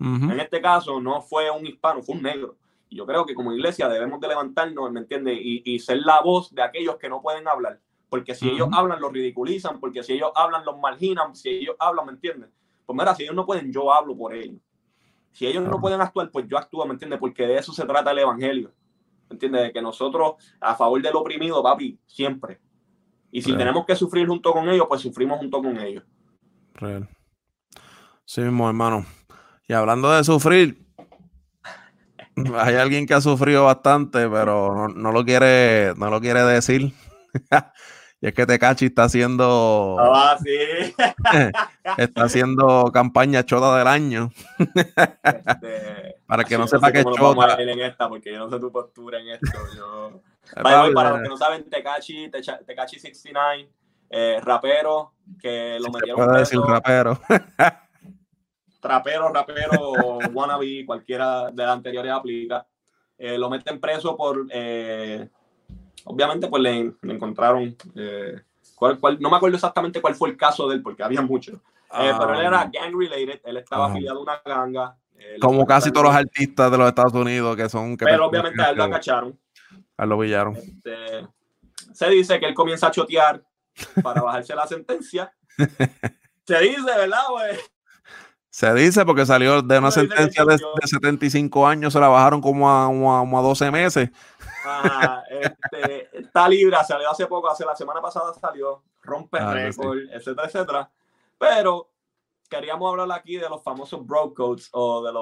En 0.00 0.38
este 0.38 0.60
caso, 0.60 1.00
no 1.00 1.20
fue 1.22 1.50
un 1.50 1.66
hispano, 1.66 2.02
fue 2.02 2.14
un 2.14 2.22
negro. 2.22 2.56
Y 2.88 2.96
yo 2.96 3.04
creo 3.04 3.26
que 3.26 3.34
como 3.34 3.52
iglesia 3.52 3.88
debemos 3.88 4.20
de 4.20 4.28
levantarnos, 4.28 4.90
¿me 4.92 5.00
entiendes? 5.00 5.38
Y, 5.40 5.62
y 5.64 5.78
ser 5.80 5.98
la 5.98 6.20
voz 6.20 6.54
de 6.54 6.62
aquellos 6.62 6.96
que 6.96 7.08
no 7.08 7.20
pueden 7.20 7.46
hablar 7.48 7.80
porque 8.08 8.34
si 8.34 8.48
ellos 8.48 8.68
hablan, 8.72 9.00
los 9.00 9.12
ridiculizan, 9.12 9.80
porque 9.80 10.02
si 10.02 10.14
ellos 10.14 10.30
hablan, 10.34 10.64
los 10.64 10.78
marginan, 10.78 11.34
si 11.36 11.50
ellos 11.50 11.76
hablan, 11.78 12.06
¿me 12.06 12.12
entiendes? 12.12 12.48
Pues 12.86 12.98
mira, 12.98 13.14
si 13.14 13.24
ellos 13.24 13.34
no 13.34 13.44
pueden, 13.44 13.72
yo 13.72 13.92
hablo 13.92 14.16
por 14.16 14.34
ellos. 14.34 14.60
Si 15.32 15.46
ellos 15.46 15.62
no 15.64 15.80
pueden 15.80 16.00
actuar, 16.00 16.30
pues 16.30 16.46
yo 16.48 16.56
actúo, 16.56 16.86
¿me 16.86 16.94
entiendes? 16.94 17.20
Porque 17.20 17.46
de 17.46 17.58
eso 17.58 17.72
se 17.72 17.84
trata 17.84 18.10
el 18.10 18.18
evangelio. 18.18 18.72
¿Me 19.28 19.34
entiendes? 19.34 19.62
De 19.62 19.72
que 19.72 19.82
nosotros, 19.82 20.34
a 20.60 20.74
favor 20.74 21.00
del 21.02 21.16
oprimido, 21.16 21.62
papi, 21.62 21.98
siempre. 22.06 22.60
Y 23.30 23.42
si 23.42 23.54
tenemos 23.56 23.84
que 23.84 23.94
sufrir 23.94 24.26
junto 24.26 24.52
con 24.52 24.68
ellos, 24.68 24.86
pues 24.88 25.02
sufrimos 25.02 25.38
junto 25.38 25.62
con 25.62 25.78
ellos. 25.78 26.02
Real. 26.74 27.08
Sí 28.24 28.40
mismo, 28.40 28.68
hermano. 28.68 29.04
Y 29.66 29.74
hablando 29.74 30.10
de 30.10 30.24
sufrir, 30.24 30.86
hay 32.54 32.76
alguien 32.76 33.06
que 33.06 33.14
ha 33.14 33.20
sufrido 33.20 33.64
bastante, 33.64 34.28
pero 34.28 34.74
no, 34.74 34.88
no 34.88 35.12
lo 35.12 35.24
quiere, 35.24 35.94
no 35.96 36.08
lo 36.08 36.20
quiere 36.20 36.42
decir. 36.42 36.92
Y 38.20 38.26
es 38.26 38.34
que 38.34 38.46
Tecachi 38.46 38.86
está 38.86 39.04
haciendo. 39.04 39.96
Ah, 40.00 40.36
sí. 40.42 40.92
está 41.98 42.24
haciendo 42.24 42.90
campaña 42.92 43.44
chota 43.44 43.78
del 43.78 43.86
año. 43.86 44.32
Este, 45.22 46.16
para 46.28 46.44
que 46.44 46.56
no 46.56 46.68
sepa 46.68 46.92
que 46.92 47.00
es 47.00 47.04
chota. 47.04 47.60
en 47.60 47.80
esta 47.80 48.08
porque 48.08 48.32
yo 48.32 48.38
no 48.38 48.50
sé 48.50 48.60
tu 48.60 48.70
postura 48.70 49.18
en 49.18 49.30
esto. 49.30 49.58
Yo... 49.74 50.20
para 50.62 51.10
los 51.10 51.22
que 51.22 51.28
no 51.28 51.36
saben, 51.36 51.68
Tecachi, 51.68 52.30
Tecachi 52.30 53.00
69, 53.00 53.68
eh, 54.10 54.38
rapero, 54.42 55.14
que 55.40 55.78
lo 55.80 55.90
metieron 55.90 56.26
puede 56.26 56.38
decir 56.38 56.60
rapero. 56.60 57.18
Trapero, 58.80 59.32
rapero, 59.32 59.94
wannabe, 60.32 60.84
cualquiera 60.86 61.50
de 61.50 61.64
las 61.64 61.72
anteriores 61.72 62.12
aplica. 62.12 62.64
Eh, 63.16 63.36
lo 63.36 63.50
meten 63.50 63.80
preso 63.80 64.16
por 64.16 64.46
eh, 64.52 65.28
obviamente 66.04 66.48
pues 66.48 66.62
le, 66.62 66.94
encontraron, 67.02 67.76
eh, 67.94 68.40
no 69.20 69.30
me 69.30 69.36
acuerdo 69.36 69.56
exactamente 69.56 70.00
cuál 70.00 70.14
fue 70.14 70.30
el 70.30 70.36
caso 70.36 70.68
de 70.68 70.76
él, 70.76 70.82
porque 70.82 71.02
había 71.02 71.22
muchos, 71.22 71.56
eh, 71.56 72.12
pero 72.18 72.34
él 72.34 72.46
era 72.46 72.60
ah. 72.60 72.70
gang 72.72 72.94
related, 72.94 73.40
él 73.44 73.56
estaba 73.56 73.86
afiliado 73.86 74.18
a 74.18 74.22
una 74.22 74.40
ganga. 74.44 74.96
Como 75.40 75.66
casi 75.66 75.90
todos 75.90 76.06
los 76.06 76.14
artistas 76.14 76.70
de 76.70 76.78
los 76.78 76.88
Estados 76.88 77.12
Unidos 77.14 77.56
que 77.56 77.68
son... 77.68 77.96
Que 77.96 78.04
pero 78.04 78.26
obviamente 78.26 78.60
a 78.62 78.70
él 78.70 78.76
lo 78.76 78.84
acacharon. 78.84 79.38
A 79.96 80.04
él 80.04 80.08
lo 80.08 80.20
pillaron. 80.20 80.56
Este, 80.56 81.26
se 81.92 82.08
dice 82.10 82.38
que 82.40 82.46
él 82.46 82.54
comienza 82.54 82.88
a 82.88 82.90
chotear 82.90 83.42
para 84.02 84.22
bajarse 84.22 84.54
la 84.54 84.66
sentencia. 84.66 85.32
se 86.46 86.58
dice, 86.60 86.84
¿verdad, 86.84 87.24
güey? 87.30 87.56
Se 88.50 88.74
dice 88.74 89.04
porque 89.04 89.24
salió 89.26 89.62
de 89.62 89.78
una 89.78 89.90
sentencia 89.90 90.44
de, 90.44 90.58
75 90.82 91.66
años, 91.66 91.92
se 91.92 92.00
la 92.00 92.08
bajaron 92.08 92.40
como 92.40 92.68
a, 92.68 92.86
como 92.86 93.38
a 93.38 93.42
12 93.42 93.70
meses. 93.70 94.10
Este, 95.30 96.08
está 96.18 96.48
libre, 96.48 96.76
salió 96.86 97.10
hace 97.10 97.26
poco, 97.26 97.50
hace 97.50 97.64
la 97.64 97.76
semana 97.76 98.00
pasada 98.00 98.34
salió, 98.34 98.82
rompe 99.02 99.38
ah, 99.38 99.52
récord, 99.52 99.98
etcétera, 100.12 100.46
etcétera. 100.46 100.90
Pero 101.38 101.88
queríamos 102.48 102.90
hablar 102.90 103.18
aquí 103.18 103.36
de 103.36 103.48
los 103.48 103.62
famosos 103.62 104.06
bro 104.06 104.32
codes 104.34 104.68
o 104.72 105.02
de 105.02 105.12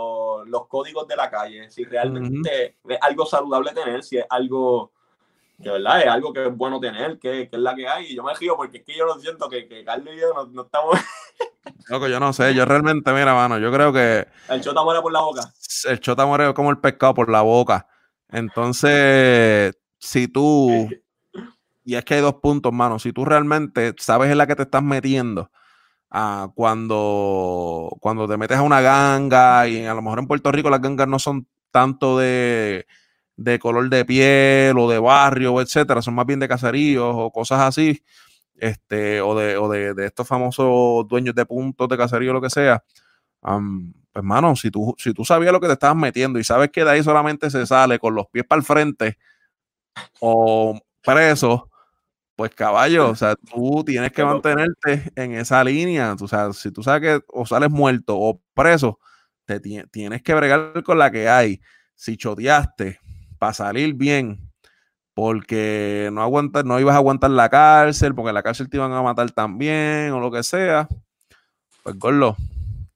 los, 0.50 0.66
códigos 0.68 1.06
de 1.08 1.16
la 1.16 1.30
calle, 1.30 1.70
si 1.70 1.84
realmente 1.84 2.76
es 2.88 2.98
algo 3.00 3.26
saludable 3.26 3.72
tener, 3.72 4.02
si 4.02 4.18
es 4.18 4.26
algo 4.30 4.92
que 5.62 5.70
verdad 5.70 6.02
es 6.02 6.08
algo 6.08 6.32
que 6.32 6.46
es 6.46 6.54
bueno 6.54 6.78
tener, 6.80 7.18
que, 7.18 7.48
es 7.50 7.58
la 7.58 7.74
que 7.74 7.88
hay. 7.88 8.06
Y 8.06 8.16
yo 8.16 8.22
me 8.22 8.34
río 8.34 8.56
porque 8.56 8.78
es 8.78 8.84
que 8.84 8.96
yo 8.96 9.06
lo 9.06 9.18
siento 9.18 9.48
que, 9.48 9.66
que 9.66 9.84
Carlos 9.84 10.14
y 10.14 10.20
yo 10.20 10.48
no, 10.52 10.62
estamos. 10.62 10.98
Loco, 11.88 12.08
yo 12.08 12.20
no 12.20 12.32
sé, 12.32 12.54
yo 12.54 12.64
realmente, 12.64 13.10
mira, 13.12 13.34
mano, 13.34 13.58
yo 13.58 13.72
creo 13.72 13.92
que. 13.92 14.26
El 14.48 14.60
chota 14.60 14.82
muere 14.82 15.00
por 15.00 15.12
la 15.12 15.20
boca. 15.20 15.40
El 15.88 16.00
chota 16.00 16.26
muere 16.26 16.52
como 16.52 16.70
el 16.70 16.78
pescado 16.78 17.14
por 17.14 17.30
la 17.30 17.42
boca. 17.42 17.86
Entonces, 18.28 19.76
si 19.98 20.28
tú, 20.28 20.88
y 21.84 21.94
es 21.94 22.04
que 22.04 22.14
hay 22.14 22.20
dos 22.20 22.34
puntos, 22.34 22.72
mano, 22.72 22.98
si 22.98 23.12
tú 23.12 23.24
realmente 23.24 23.94
sabes 23.98 24.30
en 24.30 24.38
la 24.38 24.46
que 24.46 24.56
te 24.56 24.62
estás 24.64 24.82
metiendo, 24.82 25.50
ah, 26.10 26.50
cuando, 26.54 27.96
cuando 28.00 28.28
te 28.28 28.36
metes 28.36 28.56
a 28.58 28.62
una 28.62 28.80
ganga, 28.80 29.68
y 29.68 29.84
a 29.84 29.94
lo 29.94 30.02
mejor 30.02 30.18
en 30.18 30.26
Puerto 30.26 30.52
Rico 30.52 30.70
las 30.70 30.80
gangas 30.80 31.08
no 31.08 31.18
son 31.18 31.46
tanto 31.70 32.18
de, 32.18 32.86
de 33.36 33.58
color 33.58 33.88
de 33.90 34.04
piel 34.04 34.78
o 34.78 34.88
de 34.88 34.98
barrio, 34.98 35.60
etcétera, 35.60 36.02
son 36.02 36.14
más 36.14 36.26
bien 36.26 36.40
de 36.40 36.48
caseríos 36.48 37.14
o 37.16 37.30
cosas 37.30 37.60
así, 37.60 38.02
este, 38.56 39.20
o 39.20 39.34
de, 39.38 39.56
o 39.58 39.68
de, 39.68 40.06
estos 40.06 40.26
famosos 40.26 41.06
dueños 41.08 41.34
de 41.34 41.46
puntos 41.46 41.88
de 41.88 41.96
caserío, 41.96 42.32
lo 42.32 42.40
que 42.40 42.50
sea. 42.50 42.82
pues, 43.40 43.62
hermano, 44.14 44.56
si 44.56 44.70
tú, 44.70 44.94
si 44.98 45.12
tú 45.12 45.24
sabías 45.24 45.52
lo 45.52 45.60
que 45.60 45.66
te 45.66 45.74
estabas 45.74 45.96
metiendo 45.96 46.38
y 46.38 46.44
sabes 46.44 46.70
que 46.70 46.84
de 46.84 46.90
ahí 46.90 47.02
solamente 47.02 47.50
se 47.50 47.66
sale 47.66 47.98
con 47.98 48.14
los 48.14 48.26
pies 48.28 48.46
para 48.46 48.58
el 48.60 48.64
frente 48.64 49.18
o 50.20 50.80
preso, 51.02 51.70
pues 52.36 52.54
caballo, 52.54 53.08
o 53.10 53.16
sea, 53.16 53.34
tú 53.34 53.82
tienes 53.84 54.12
que 54.12 54.24
mantenerte 54.24 55.10
en 55.16 55.32
esa 55.34 55.64
línea. 55.64 56.14
O 56.20 56.28
sea, 56.28 56.52
si 56.52 56.70
tú 56.70 56.82
sabes 56.82 57.00
que 57.00 57.24
o 57.28 57.46
sales 57.46 57.70
muerto 57.70 58.16
o 58.18 58.42
preso, 58.54 59.00
te 59.46 59.58
tienes 59.58 60.22
que 60.22 60.34
bregar 60.34 60.82
con 60.84 60.98
la 60.98 61.10
que 61.10 61.28
hay. 61.28 61.60
Si 61.94 62.16
choteaste 62.18 63.00
para 63.38 63.54
salir 63.54 63.94
bien, 63.94 64.52
porque 65.14 66.10
no 66.12 66.22
aguantas, 66.22 66.64
no 66.66 66.78
ibas 66.78 66.94
a 66.94 66.98
aguantar 66.98 67.30
la 67.30 67.48
cárcel, 67.48 68.14
porque 68.14 68.34
la 68.34 68.42
cárcel 68.42 68.68
te 68.68 68.76
iban 68.76 68.92
a 68.92 69.02
matar 69.02 69.30
también, 69.30 70.12
o 70.12 70.20
lo 70.20 70.30
que 70.30 70.42
sea, 70.42 70.88
pues 71.82 71.98
gordo, 71.98 72.36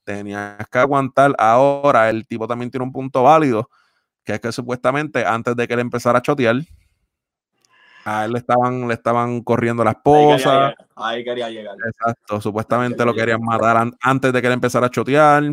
tenías 0.05 0.59
que 0.71 0.79
aguantar. 0.79 1.35
Ahora 1.39 2.11
el 2.11 2.27
tipo 2.27 2.47
también 2.47 2.71
tiene 2.71 2.85
un 2.85 2.93
punto 2.93 3.23
válido, 3.23 3.71
que 4.23 4.35
es 4.35 4.41
que 4.41 4.53
supuestamente 4.53 5.25
antes 5.25 5.57
de 5.57 5.67
que 5.67 5.75
él 5.75 5.81
empezara 5.81 6.19
a 6.19 6.23
chotear, 6.23 6.57
a 8.11 8.25
él 8.25 8.33
le 8.33 8.39
estaban, 8.39 8.89
le 8.89 8.95
estaban 8.95 9.43
corriendo 9.43 9.85
la 9.85 9.93
esposa. 9.93 10.75
Ahí 10.97 11.23
quería 11.23 11.49
llegar. 11.49 11.77
Exacto, 11.87 12.41
supuestamente 12.41 13.05
lo 13.05 13.15
querían 13.15 13.41
matar 13.43 13.91
antes 14.01 14.33
de 14.33 14.41
que 14.41 14.47
él 14.49 14.55
empezara 14.55 14.87
a 14.87 14.91
chotear. 14.91 15.45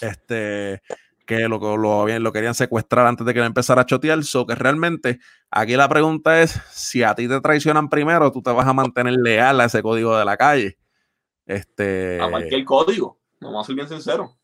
Este, 0.00 0.82
que 1.26 1.48
lo, 1.48 1.58
lo, 1.76 2.06
lo 2.06 2.32
querían 2.32 2.54
secuestrar 2.54 3.06
antes 3.06 3.26
de 3.26 3.32
que 3.32 3.40
él 3.40 3.46
empezara 3.46 3.82
a 3.82 3.86
chotear. 3.86 4.22
So 4.24 4.46
que 4.46 4.54
realmente 4.54 5.20
aquí 5.50 5.76
la 5.76 5.88
pregunta 5.88 6.42
es: 6.42 6.60
si 6.70 7.02
a 7.02 7.14
ti 7.14 7.26
te 7.28 7.40
traicionan 7.40 7.88
primero, 7.88 8.30
tú 8.30 8.42
te 8.42 8.50
vas 8.50 8.66
a 8.66 8.72
mantener 8.72 9.14
leal 9.14 9.60
a 9.60 9.64
ese 9.64 9.82
código 9.82 10.16
de 10.18 10.24
la 10.24 10.36
calle. 10.36 10.78
Este, 11.46 12.20
a 12.20 12.28
cualquier 12.28 12.64
código, 12.64 13.18
vamos 13.40 13.64
a 13.64 13.66
ser 13.66 13.74
bien 13.74 13.88
sinceros. 13.88 14.36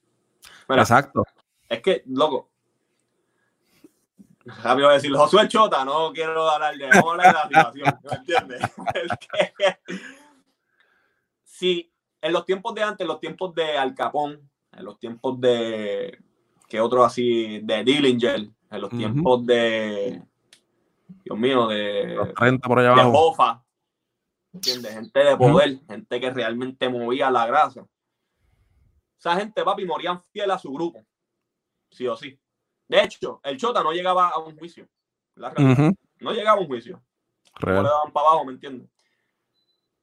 Exacto. 0.70 1.22
Es 1.68 1.82
que, 1.82 2.02
loco, 2.06 2.50
Rápido 4.44 4.90
decir, 4.90 5.12
Josué 5.14 5.48
Chota, 5.48 5.84
no 5.84 6.12
quiero 6.12 6.48
hablar 6.48 6.76
de, 6.76 6.88
vamos 6.88 7.16
de 7.16 7.32
la 7.32 7.48
situación, 7.48 8.00
¿me 8.02 8.16
entiendes? 8.16 8.60
sí, 11.44 11.90
en 12.20 12.32
los 12.32 12.44
tiempos 12.44 12.74
de 12.74 12.82
antes, 12.82 13.00
en 13.00 13.08
los 13.08 13.20
tiempos 13.20 13.54
de 13.54 13.78
Al 13.78 13.94
Capón, 13.94 14.50
en 14.72 14.84
los 14.84 14.98
tiempos 14.98 15.40
de, 15.40 16.18
que 16.68 16.80
otro 16.80 17.04
así, 17.04 17.60
de 17.60 17.84
Dillinger, 17.84 18.50
en 18.70 18.80
los 18.80 18.90
tiempos 18.90 19.46
de, 19.46 20.22
Dios 21.24 21.38
mío, 21.38 21.68
de, 21.68 22.32
30 22.36 22.68
por 22.68 22.78
allá 22.78 22.92
abajo. 22.92 23.06
de 23.06 23.12
Bofa, 23.12 23.64
¿entiendes? 24.52 24.92
Gente 24.92 25.20
de 25.20 25.36
poder, 25.38 25.80
gente 25.88 26.20
que 26.20 26.30
realmente 26.30 26.88
movía 26.90 27.30
la 27.30 27.46
grasa. 27.46 27.86
Esa 29.18 29.36
gente, 29.36 29.64
papi, 29.64 29.86
morían 29.86 30.22
fiel 30.32 30.50
a 30.50 30.58
su 30.58 30.70
grupo, 30.70 31.02
sí 31.90 32.06
o 32.06 32.14
sí. 32.14 32.38
De 32.88 33.02
hecho, 33.02 33.40
el 33.42 33.56
Chota 33.56 33.82
no 33.82 33.92
llegaba 33.92 34.28
a 34.28 34.38
un 34.38 34.56
juicio. 34.56 34.88
No 35.36 36.32
llegaba 36.32 36.58
a 36.58 36.60
un 36.60 36.66
juicio. 36.66 37.02
le 37.64 37.72
daban 37.72 38.12
para 38.12 38.28
abajo, 38.28 38.44
¿me 38.44 38.52
entiendes? 38.52 38.88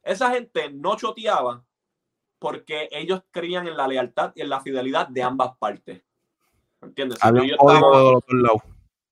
Esa 0.04 0.32
gente 0.32 0.72
no 0.72 0.96
choteaba 0.96 1.64
porque 2.40 2.90
ellos 2.92 3.22
creían 3.30 3.68
en 3.68 3.78
la 3.78 3.88
lealtad 3.88 4.32
y 4.36 4.42
en 4.42 4.50
la 4.50 4.62
fidelidad 4.62 5.08
de 5.08 5.22
ambas 5.22 5.56
partes. 5.58 6.02
¿Me 6.82 6.88
entiendes? 6.88 7.20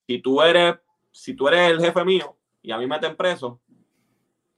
Si, 0.07 0.19
tú 0.19 0.41
eres, 0.41 0.79
si 1.11 1.35
tú 1.35 1.47
eres 1.47 1.69
el 1.69 1.79
jefe 1.79 2.03
mío 2.03 2.35
y 2.63 2.71
a 2.71 2.77
mí 2.77 2.87
me 2.87 2.95
meten 2.95 3.15
preso, 3.15 3.61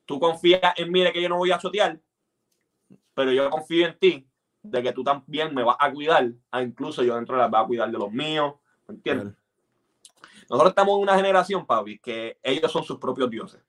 tú 0.05 0.19
confías 0.19 0.73
en 0.77 0.89
mí 0.89 1.03
de 1.03 1.11
que 1.11 1.21
yo 1.21 1.27
no 1.27 1.37
voy 1.37 1.51
a 1.51 1.57
chotear, 1.57 1.99
pero 3.13 3.33
yo 3.33 3.49
confío 3.49 3.87
en 3.87 3.99
ti 3.99 4.27
de 4.63 4.81
que 4.81 4.93
tú 4.93 5.03
también 5.03 5.53
me 5.53 5.63
vas 5.63 5.75
a 5.77 5.91
cuidar, 5.91 6.31
incluso 6.61 7.03
yo 7.03 7.15
dentro 7.15 7.35
de 7.35 7.41
la 7.41 7.47
voy 7.47 7.59
a 7.61 7.67
cuidar 7.67 7.91
de 7.91 7.97
los 7.97 8.11
míos, 8.11 8.53
¿Entiendes? 8.91 9.33
Nosotros 10.49 10.71
estamos 10.71 10.97
en 10.97 11.03
una 11.03 11.15
generación, 11.15 11.65
Papi, 11.65 11.99
que 11.99 12.37
ellos 12.43 12.71
son 12.71 12.83
sus 12.83 12.97
propios 12.97 13.29
dioses. 13.29 13.61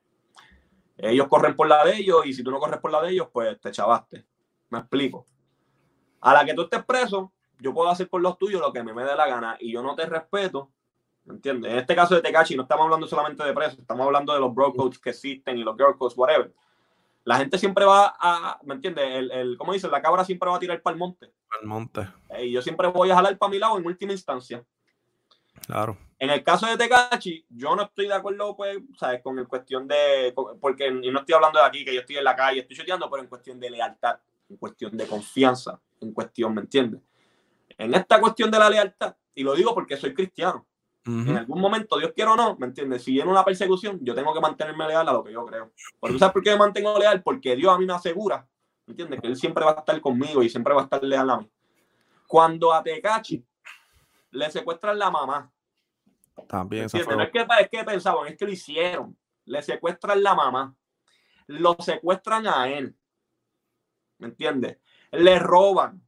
Ellos 0.98 1.28
corren 1.28 1.56
por 1.56 1.68
la 1.68 1.84
de 1.84 1.96
ellos 1.96 2.26
y 2.26 2.32
si 2.32 2.42
tú 2.42 2.50
no 2.50 2.58
corres 2.58 2.80
por 2.80 2.90
la 2.90 3.00
de 3.00 3.10
ellos, 3.10 3.28
pues 3.32 3.60
te 3.60 3.70
chavaste. 3.70 4.26
Me 4.70 4.80
explico. 4.80 5.26
A 6.20 6.32
la 6.32 6.44
que 6.44 6.54
tú 6.54 6.62
estés 6.62 6.84
preso, 6.84 7.32
yo 7.58 7.72
puedo 7.72 7.88
hacer 7.88 8.08
por 8.08 8.20
los 8.20 8.36
tuyos 8.36 8.60
lo 8.60 8.72
que 8.72 8.82
me, 8.82 8.92
me 8.92 9.04
dé 9.04 9.14
la 9.14 9.26
gana 9.26 9.56
y 9.60 9.72
yo 9.72 9.82
no 9.82 9.94
te 9.94 10.06
respeto. 10.06 10.70
¿Me 11.24 11.34
entiendes? 11.34 11.72
En 11.72 11.78
este 11.78 11.94
caso 11.94 12.14
de 12.14 12.20
Tecachi 12.20 12.56
no 12.56 12.62
estamos 12.62 12.84
hablando 12.84 13.06
solamente 13.06 13.44
de 13.44 13.52
presos, 13.52 13.78
estamos 13.78 14.04
hablando 14.04 14.32
de 14.32 14.40
los 14.40 14.52
bro 14.52 14.72
codes 14.72 14.98
que 14.98 15.10
existen 15.10 15.56
y 15.56 15.62
los 15.62 15.76
girl 15.76 15.96
codes, 15.96 16.16
whatever. 16.16 16.52
La 17.24 17.36
gente 17.36 17.58
siempre 17.58 17.84
va 17.84 18.14
a, 18.18 18.58
¿me 18.64 18.74
entiendes? 18.74 19.04
El, 19.06 19.30
el, 19.30 19.56
¿Cómo 19.56 19.72
dice? 19.72 19.88
La 19.88 20.02
cabra 20.02 20.24
siempre 20.24 20.50
va 20.50 20.56
a 20.56 20.58
tirar 20.58 20.82
para 20.82 20.94
el 20.94 20.98
monte. 20.98 21.32
Para 21.48 21.62
el 21.62 21.68
monte. 21.68 22.08
Y 22.40 22.50
yo 22.50 22.60
siempre 22.60 22.88
voy 22.88 23.10
a 23.12 23.14
jalar 23.14 23.38
para 23.38 23.50
mi 23.50 23.60
lado 23.60 23.78
en 23.78 23.86
última 23.86 24.12
instancia. 24.12 24.64
Claro. 25.72 25.96
En 26.18 26.28
el 26.28 26.44
caso 26.44 26.66
de 26.66 26.76
Tecachi, 26.76 27.46
yo 27.48 27.74
no 27.74 27.84
estoy 27.84 28.06
de 28.06 28.12
acuerdo, 28.12 28.54
pues, 28.54 28.76
¿sabes? 28.98 29.22
Con 29.22 29.38
el 29.38 29.48
cuestión 29.48 29.88
de. 29.88 30.34
Porque 30.60 30.90
no 30.90 31.20
estoy 31.20 31.34
hablando 31.34 31.58
de 31.60 31.64
aquí, 31.64 31.82
que 31.82 31.94
yo 31.94 32.00
estoy 32.00 32.18
en 32.18 32.24
la 32.24 32.36
calle, 32.36 32.60
estoy 32.60 32.76
chuteando, 32.76 33.08
pero 33.08 33.22
en 33.22 33.28
cuestión 33.30 33.58
de 33.58 33.70
lealtad, 33.70 34.20
en 34.50 34.58
cuestión 34.58 34.94
de 34.94 35.06
confianza, 35.06 35.80
en 36.02 36.12
cuestión, 36.12 36.54
¿me 36.54 36.60
entiendes? 36.60 37.00
En 37.78 37.94
esta 37.94 38.20
cuestión 38.20 38.50
de 38.50 38.58
la 38.58 38.68
lealtad, 38.68 39.16
y 39.34 39.42
lo 39.42 39.54
digo 39.54 39.74
porque 39.74 39.96
soy 39.96 40.12
cristiano, 40.12 40.66
en 41.06 41.38
algún 41.38 41.58
momento, 41.58 41.96
Dios 41.96 42.12
quiera 42.14 42.32
o 42.32 42.36
no, 42.36 42.54
¿me 42.58 42.66
entiendes? 42.66 43.02
Si 43.02 43.12
viene 43.12 43.30
una 43.30 43.42
persecución, 43.42 43.98
yo 44.02 44.14
tengo 44.14 44.34
que 44.34 44.40
mantenerme 44.40 44.86
leal 44.86 45.08
a 45.08 45.12
lo 45.12 45.24
que 45.24 45.32
yo 45.32 45.46
creo. 45.46 45.72
Porque 45.98 46.12
tú 46.12 46.18
sabes 46.18 46.34
por 46.34 46.42
qué 46.42 46.50
me 46.50 46.58
mantengo 46.58 46.98
leal, 46.98 47.22
porque 47.22 47.56
Dios 47.56 47.74
a 47.74 47.78
mí 47.78 47.86
me 47.86 47.94
asegura, 47.94 48.46
¿me 48.86 48.92
entiendes? 48.92 49.20
Que 49.22 49.26
Él 49.26 49.36
siempre 49.36 49.64
va 49.64 49.70
a 49.70 49.78
estar 49.78 49.98
conmigo 50.02 50.42
y 50.42 50.50
siempre 50.50 50.74
va 50.74 50.82
a 50.82 50.84
estar 50.84 51.02
leal 51.02 51.30
a 51.30 51.38
mí. 51.38 51.50
Cuando 52.26 52.74
a 52.74 52.82
Tecachi 52.82 53.42
le 54.32 54.50
secuestran 54.50 54.98
la 54.98 55.10
mamá. 55.10 55.50
También. 56.48 56.88
Fue... 56.88 57.04
No 57.04 57.22
es 57.22 57.30
que, 57.30 57.46
es 57.60 57.68
que 57.70 57.84
pensaban, 57.84 58.28
es 58.28 58.36
que 58.36 58.44
lo 58.44 58.52
hicieron. 58.52 59.16
Le 59.44 59.62
secuestran 59.62 60.22
la 60.22 60.34
mamá. 60.34 60.74
Lo 61.46 61.76
secuestran 61.78 62.46
a 62.46 62.68
él. 62.68 62.96
¿Me 64.18 64.28
entiendes? 64.28 64.78
Le 65.10 65.38
roban. 65.38 66.02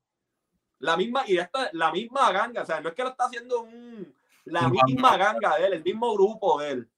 La 0.78 0.96
misma, 0.96 1.24
y 1.26 1.38
esta, 1.38 1.70
la 1.72 1.90
misma 1.92 2.30
ganga, 2.30 2.62
o 2.62 2.66
sea, 2.66 2.80
no 2.80 2.90
es 2.90 2.94
que 2.94 3.02
lo 3.02 3.10
está 3.10 3.24
haciendo 3.24 3.62
un, 3.62 4.14
la 4.44 4.68
misma 4.68 5.16
ganga 5.16 5.56
de 5.56 5.66
él, 5.66 5.72
el 5.74 5.82
mismo 5.82 6.12
grupo 6.14 6.60
de 6.60 6.70
él. 6.70 6.90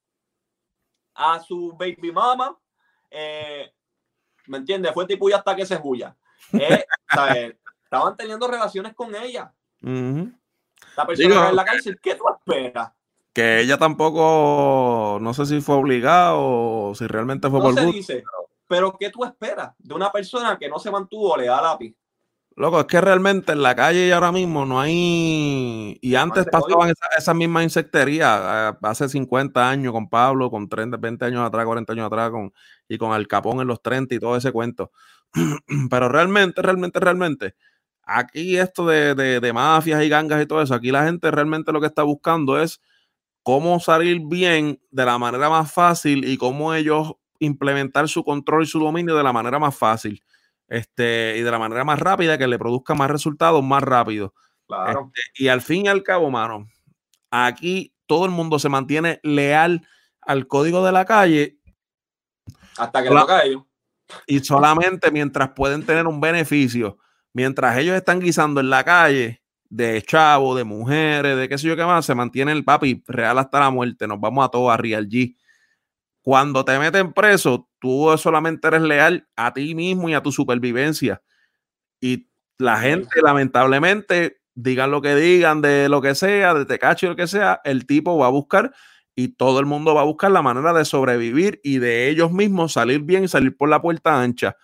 A 1.14 1.40
su 1.40 1.72
baby 1.76 2.12
mama, 2.12 2.58
eh, 3.10 3.72
¿me 4.46 4.58
entiendes? 4.58 4.92
Fue 4.92 5.06
tipo 5.06 5.34
hasta 5.34 5.54
que 5.54 5.64
se 5.64 5.80
huya. 5.82 6.16
Eh, 6.52 6.84
estaban 7.84 8.16
teniendo 8.16 8.48
relaciones 8.48 8.94
con 8.94 9.14
ella. 9.14 9.52
La 9.80 11.06
persona 11.06 11.48
en 11.48 11.56
la 11.56 11.64
cárcel, 11.64 11.98
¿qué 12.00 12.14
tú 12.14 12.24
esperas? 12.28 12.92
Que 13.36 13.60
ella 13.60 13.76
tampoco, 13.76 15.18
no 15.20 15.34
sé 15.34 15.44
si 15.44 15.60
fue 15.60 15.74
obligada 15.74 16.32
o 16.36 16.94
si 16.94 17.06
realmente 17.06 17.50
fue 17.50 17.58
no 17.58 17.66
por 17.66 17.74
se 17.74 17.84
dice, 17.84 18.24
pero 18.66 18.96
¿qué 18.98 19.10
tú 19.10 19.26
esperas 19.26 19.74
de 19.76 19.92
una 19.92 20.10
persona 20.10 20.56
que 20.58 20.70
no 20.70 20.78
se 20.78 20.90
mantuvo 20.90 21.36
leal 21.36 21.66
a 21.66 21.76
ti? 21.76 21.94
Loco, 22.56 22.80
es 22.80 22.86
que 22.86 22.98
realmente 22.98 23.52
en 23.52 23.62
la 23.62 23.74
calle 23.74 24.06
y 24.06 24.10
ahora 24.10 24.32
mismo 24.32 24.64
no 24.64 24.80
hay. 24.80 25.98
Y 26.00 26.14
antes 26.14 26.46
pasaban 26.46 26.88
esas 26.88 27.10
esa 27.18 27.34
mismas 27.34 27.64
insecterías, 27.64 28.74
hace 28.80 29.06
50 29.06 29.68
años 29.68 29.92
con 29.92 30.08
Pablo, 30.08 30.50
con 30.50 30.66
30, 30.66 30.96
20 30.96 31.26
años 31.26 31.46
atrás, 31.46 31.66
40 31.66 31.92
años 31.92 32.06
atrás, 32.06 32.30
con, 32.30 32.54
y 32.88 32.96
con 32.96 33.12
Al 33.12 33.28
Capón 33.28 33.60
en 33.60 33.66
los 33.66 33.82
30 33.82 34.14
y 34.14 34.18
todo 34.18 34.38
ese 34.38 34.50
cuento. 34.50 34.92
Pero 35.90 36.08
realmente, 36.08 36.62
realmente, 36.62 37.00
realmente, 37.00 37.54
Aquí 38.08 38.56
esto 38.56 38.86
de, 38.86 39.50
mafias 39.52 40.00
y 40.04 40.08
gangas 40.08 40.40
y 40.40 40.46
todo 40.46 40.62
eso, 40.62 40.74
aquí 40.74 40.92
la 40.92 41.04
gente 41.04 41.28
realmente 41.32 41.72
lo 41.72 41.80
que 41.80 41.88
está 41.88 42.04
buscando 42.04 42.62
es 42.62 42.80
cómo 43.46 43.78
salir 43.78 44.22
bien 44.24 44.82
de 44.90 45.04
la 45.04 45.18
manera 45.18 45.48
más 45.48 45.72
fácil 45.72 46.28
y 46.28 46.36
cómo 46.36 46.74
ellos 46.74 47.12
implementar 47.38 48.08
su 48.08 48.24
control 48.24 48.64
y 48.64 48.66
su 48.66 48.80
dominio 48.80 49.14
de 49.14 49.22
la 49.22 49.32
manera 49.32 49.60
más 49.60 49.78
fácil 49.78 50.20
este, 50.66 51.36
y 51.38 51.42
de 51.42 51.50
la 51.52 51.60
manera 51.60 51.84
más 51.84 52.00
rápida 52.00 52.38
que 52.38 52.48
le 52.48 52.58
produzca 52.58 52.96
más 52.96 53.08
resultados 53.08 53.62
más 53.62 53.84
rápido. 53.84 54.34
Este, 54.68 55.20
y 55.36 55.46
al 55.46 55.62
fin 55.62 55.86
y 55.86 55.88
al 55.88 56.02
cabo, 56.02 56.28
mano, 56.28 56.66
aquí 57.30 57.94
todo 58.06 58.24
el 58.24 58.32
mundo 58.32 58.58
se 58.58 58.68
mantiene 58.68 59.20
leal 59.22 59.86
al 60.22 60.48
código 60.48 60.84
de 60.84 60.90
la 60.90 61.04
calle. 61.04 61.56
Hasta 62.76 63.00
que 63.00 63.10
lo 63.10 63.42
ellos. 63.44 63.62
Y 64.26 64.40
solamente 64.40 65.12
mientras 65.12 65.50
pueden 65.50 65.86
tener 65.86 66.08
un 66.08 66.20
beneficio 66.20 66.98
mientras 67.32 67.76
ellos 67.76 67.94
están 67.94 68.18
guisando 68.18 68.60
en 68.60 68.70
la 68.70 68.82
calle 68.82 69.40
de 69.70 70.02
chavo, 70.02 70.56
de 70.56 70.64
mujeres, 70.64 71.36
de 71.36 71.48
qué 71.48 71.58
sé 71.58 71.68
yo 71.68 71.76
qué 71.76 71.84
más, 71.84 72.06
se 72.06 72.14
mantiene 72.14 72.52
el 72.52 72.64
papi 72.64 73.02
real 73.06 73.38
hasta 73.38 73.60
la 73.60 73.70
muerte. 73.70 74.06
Nos 74.06 74.20
vamos 74.20 74.44
a 74.44 74.48
todos 74.48 74.72
a 74.72 74.76
Real 74.76 75.08
G. 75.08 75.36
Cuando 76.22 76.64
te 76.64 76.78
meten 76.78 77.12
preso, 77.12 77.68
tú 77.78 78.12
solamente 78.18 78.66
eres 78.68 78.82
leal 78.82 79.28
a 79.36 79.52
ti 79.52 79.74
mismo 79.74 80.08
y 80.08 80.14
a 80.14 80.22
tu 80.22 80.32
supervivencia. 80.32 81.22
Y 82.00 82.28
la 82.58 82.78
gente, 82.78 83.20
lamentablemente, 83.22 84.40
digan 84.54 84.90
lo 84.90 85.02
que 85.02 85.14
digan, 85.14 85.62
de 85.62 85.88
lo 85.88 86.02
que 86.02 86.14
sea, 86.14 86.54
de 86.54 86.64
Tecachi, 86.64 87.06
lo 87.06 87.16
que 87.16 87.26
sea, 87.28 87.60
el 87.64 87.86
tipo 87.86 88.18
va 88.18 88.26
a 88.26 88.30
buscar 88.30 88.72
y 89.14 89.28
todo 89.28 89.60
el 89.60 89.66
mundo 89.66 89.94
va 89.94 90.02
a 90.02 90.04
buscar 90.04 90.30
la 90.30 90.42
manera 90.42 90.72
de 90.72 90.84
sobrevivir 90.84 91.60
y 91.62 91.78
de 91.78 92.08
ellos 92.08 92.32
mismos 92.32 92.72
salir 92.72 93.00
bien 93.00 93.24
y 93.24 93.28
salir 93.28 93.56
por 93.56 93.68
la 93.68 93.80
puerta 93.80 94.20
ancha. 94.20 94.56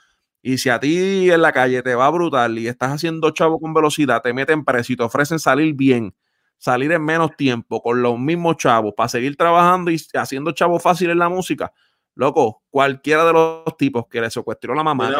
Y 0.42 0.58
si 0.58 0.68
a 0.68 0.80
ti 0.80 1.30
en 1.30 1.40
la 1.40 1.52
calle 1.52 1.82
te 1.82 1.94
va 1.94 2.10
brutal 2.10 2.58
y 2.58 2.66
estás 2.66 2.90
haciendo 2.90 3.30
chavo 3.30 3.60
con 3.60 3.72
velocidad, 3.72 4.20
te 4.20 4.32
meten 4.32 4.64
preso 4.64 4.92
y 4.92 4.96
te 4.96 5.04
ofrecen 5.04 5.38
salir 5.38 5.72
bien, 5.74 6.14
salir 6.58 6.90
en 6.90 7.04
menos 7.04 7.36
tiempo 7.36 7.80
con 7.80 8.02
los 8.02 8.18
mismos 8.18 8.56
chavos 8.56 8.92
para 8.96 9.08
seguir 9.08 9.36
trabajando 9.36 9.92
y 9.92 10.00
haciendo 10.14 10.50
chavo 10.50 10.80
fácil 10.80 11.10
en 11.10 11.18
la 11.18 11.28
música, 11.28 11.72
loco, 12.16 12.64
cualquiera 12.70 13.24
de 13.24 13.32
los 13.32 13.76
tipos 13.76 14.08
que 14.08 14.20
le 14.20 14.30
secuestró 14.30 14.74
la 14.74 14.82
mamá, 14.82 15.10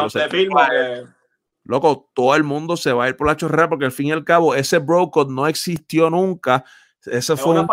loco, 1.63 2.09
todo 2.13 2.35
el 2.35 2.43
mundo 2.43 2.75
se 2.75 2.91
va 2.91 3.05
a 3.05 3.09
ir 3.09 3.15
por 3.15 3.27
la 3.27 3.37
chorrera 3.37 3.69
porque 3.69 3.85
al 3.85 3.93
fin 3.93 4.07
y 4.07 4.11
al 4.11 4.25
cabo 4.25 4.53
ese 4.55 4.79
bro 4.79 5.09
no 5.29 5.47
existió 5.47 6.09
nunca 6.09 6.65
eso 7.05 7.37
fue 7.37 7.59
una 7.59 7.67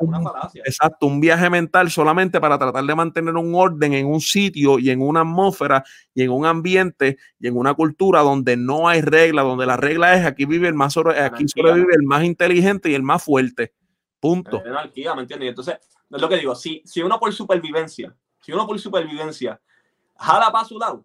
una, 0.00 0.50
Exacto, 0.64 1.06
un 1.06 1.20
viaje 1.20 1.48
mental 1.48 1.90
solamente 1.90 2.40
para 2.40 2.58
tratar 2.58 2.84
de 2.84 2.94
mantener 2.94 3.34
un 3.34 3.54
orden 3.54 3.94
en 3.94 4.06
un 4.06 4.20
sitio 4.20 4.78
y 4.78 4.90
en 4.90 5.00
una 5.00 5.20
atmósfera 5.20 5.84
y 6.14 6.22
en 6.22 6.30
un 6.30 6.46
ambiente 6.46 7.16
y 7.38 7.48
en 7.48 7.56
una 7.56 7.74
cultura 7.74 8.20
donde 8.20 8.56
no 8.56 8.88
hay 8.88 9.00
regla, 9.00 9.42
donde 9.42 9.66
la 9.66 9.76
regla 9.76 10.14
es 10.14 10.26
aquí 10.26 10.44
vive 10.44 10.68
el 10.68 10.74
más 10.74 10.96
aquí 10.96 11.48
sobrevive 11.48 11.94
el 11.94 12.02
más 12.02 12.24
inteligente 12.24 12.90
y 12.90 12.94
el 12.94 13.02
más 13.02 13.22
fuerte. 13.22 13.74
Punto. 14.20 14.62
Anarquía, 14.64 15.14
¿me 15.14 15.22
entiendes? 15.22 15.50
Entonces, 15.50 15.78
es 16.10 16.20
lo 16.20 16.28
que 16.28 16.36
digo, 16.36 16.54
si, 16.54 16.82
si 16.84 17.02
uno 17.02 17.18
por 17.18 17.32
supervivencia, 17.32 18.14
si 18.40 18.52
uno 18.52 18.66
por 18.66 18.78
supervivencia 18.78 19.60
jala 20.16 20.50
para 20.50 20.64
su 20.64 20.78
lado, 20.78 21.04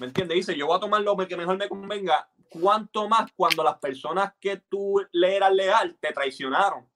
¿me 0.00 0.06
entiendes? 0.06 0.36
Dice, 0.36 0.56
yo 0.56 0.66
voy 0.66 0.76
a 0.76 0.80
tomar 0.80 1.00
lo 1.02 1.16
que 1.16 1.36
mejor 1.36 1.56
me 1.56 1.68
convenga, 1.68 2.28
cuánto 2.50 3.08
más 3.08 3.30
cuando 3.34 3.62
las 3.62 3.78
personas 3.78 4.34
que 4.38 4.58
tú 4.68 5.00
le 5.12 5.36
eras 5.36 5.52
leal 5.54 5.96
te 6.00 6.12
traicionaron. 6.12 6.86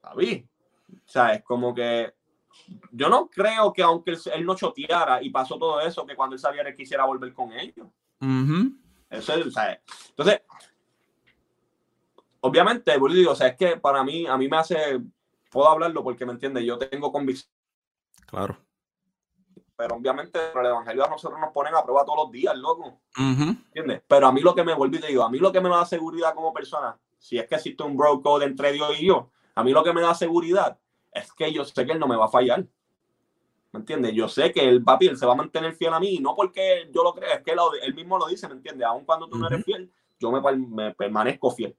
¿Sabí? 0.00 0.48
O 0.90 1.10
sea, 1.10 1.34
es 1.34 1.42
como 1.42 1.74
que 1.74 2.14
yo 2.92 3.08
no 3.08 3.28
creo 3.28 3.72
que 3.72 3.82
aunque 3.82 4.16
él, 4.32 4.46
no 4.46 4.54
choteara 4.54 5.22
y 5.22 5.30
pasó 5.30 5.58
todo 5.58 5.80
eso, 5.80 6.06
que 6.06 6.16
cuando 6.16 6.34
él 6.34 6.40
sabía 6.40 6.64
que 6.64 6.74
quisiera 6.74 7.04
volver 7.04 7.34
con 7.34 7.52
ellos. 7.52 7.88
Eso 9.10 9.34
es, 9.34 9.46
o 9.46 9.50
sea, 9.50 9.80
entonces, 10.10 10.42
obviamente, 12.40 12.92
digo, 13.10 13.32
o 13.32 13.36
sea, 13.36 13.48
es 13.48 13.56
que 13.56 13.76
para 13.76 14.04
mí, 14.04 14.26
a 14.26 14.36
mí 14.36 14.48
me 14.48 14.56
hace, 14.56 15.00
puedo 15.50 15.68
hablarlo 15.68 16.02
porque 16.02 16.24
me 16.24 16.32
entiende, 16.32 16.64
yo 16.64 16.78
tengo 16.78 17.10
convicción. 17.10 17.50
Claro 18.26 18.67
pero 19.78 19.94
obviamente 19.94 20.40
el 20.56 20.66
evangelio 20.66 21.04
a 21.04 21.08
nosotros 21.08 21.38
nos 21.40 21.52
ponen 21.52 21.72
a 21.72 21.84
prueba 21.84 22.04
todos 22.04 22.24
los 22.24 22.32
días, 22.32 22.52
loco. 22.56 22.98
¿Entiendes? 23.16 24.02
Pero 24.08 24.26
a 24.26 24.32
mí 24.32 24.40
lo 24.40 24.52
que 24.52 24.64
me 24.64 24.74
vuelve 24.74 24.96
y 24.96 25.00
te 25.00 25.06
digo, 25.06 25.22
a 25.22 25.30
mí 25.30 25.38
lo 25.38 25.52
que 25.52 25.60
me 25.60 25.68
da 25.68 25.84
seguridad 25.84 26.34
como 26.34 26.52
persona, 26.52 26.98
si 27.16 27.38
es 27.38 27.46
que 27.46 27.54
existe 27.54 27.84
un 27.84 27.96
bro 27.96 28.20
code 28.20 28.44
entre 28.44 28.72
Dios 28.72 28.98
y 28.98 29.06
yo, 29.06 29.30
a 29.54 29.62
mí 29.62 29.70
lo 29.70 29.84
que 29.84 29.92
me 29.92 30.00
da 30.00 30.16
seguridad 30.16 30.76
es 31.12 31.32
que 31.32 31.52
yo 31.52 31.64
sé 31.64 31.86
que 31.86 31.92
él 31.92 32.00
no 32.00 32.08
me 32.08 32.16
va 32.16 32.24
a 32.24 32.28
fallar. 32.28 32.66
¿Me 33.70 33.78
entiendes? 33.78 34.14
Yo 34.14 34.26
sé 34.26 34.50
que 34.50 34.68
el 34.68 34.82
papi 34.82 35.06
él 35.06 35.16
se 35.16 35.26
va 35.26 35.34
a 35.34 35.36
mantener 35.36 35.72
fiel 35.76 35.94
a 35.94 36.00
mí, 36.00 36.18
no 36.18 36.34
porque 36.34 36.90
yo 36.92 37.04
lo 37.04 37.14
crea, 37.14 37.34
es 37.34 37.42
que 37.44 37.52
él, 37.52 37.94
mismo 37.94 38.18
lo 38.18 38.26
dice, 38.26 38.48
¿me 38.48 38.54
entiendes? 38.54 38.84
Aun 38.84 39.04
cuando 39.04 39.28
tú 39.28 39.38
no 39.38 39.46
eres 39.46 39.64
fiel, 39.64 39.92
yo 40.18 40.32
me, 40.32 40.40
me, 40.56 40.92
permanezco 40.92 41.52
fiel. 41.52 41.76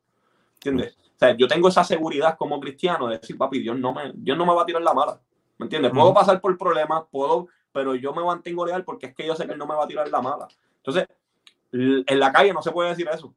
¿Entiendes? 0.54 0.96
O 0.96 1.20
sea, 1.20 1.36
yo 1.36 1.50
tengo 1.50 1.68
esa 1.68 1.84
seguridad 1.84 2.38
como 2.38 2.62
cristiano 2.62 3.08
de 3.08 3.18
decir, 3.18 3.38
papi, 3.38 3.60
Dios 3.60 3.78
no 3.78 3.94
me, 3.94 4.14
Dios 4.16 4.38
no 4.38 4.46
me 4.46 4.56
va 4.56 4.62
a 4.62 4.66
tirar 4.66 4.84
la 4.84 4.94
mala. 4.94 5.22
¿Me 5.58 5.66
entiendes? 5.66 5.92
Puedo 5.92 6.14
pasar 6.14 6.40
por 6.40 6.58
problemas, 6.58 7.04
puedo 7.12 7.50
pero 7.72 7.96
yo 7.96 8.14
me 8.14 8.24
mantengo 8.24 8.66
leal 8.66 8.84
porque 8.84 9.08
es 9.08 9.16
que 9.16 9.26
yo 9.26 9.36
sé 9.36 9.46
que 9.46 9.54
él 9.54 9.58
no 9.58 9.68
me 9.68 9.76
va 9.76 9.84
a 9.84 9.88
tirar 9.88 10.10
la 10.10 10.22
mala. 10.22 10.48
Entonces, 10.78 11.08
en 11.72 12.20
la 12.20 12.32
calle 12.32 12.54
no 12.54 12.62
se 12.62 12.72
puede 12.72 12.90
decir 12.90 13.08
eso. 13.12 13.34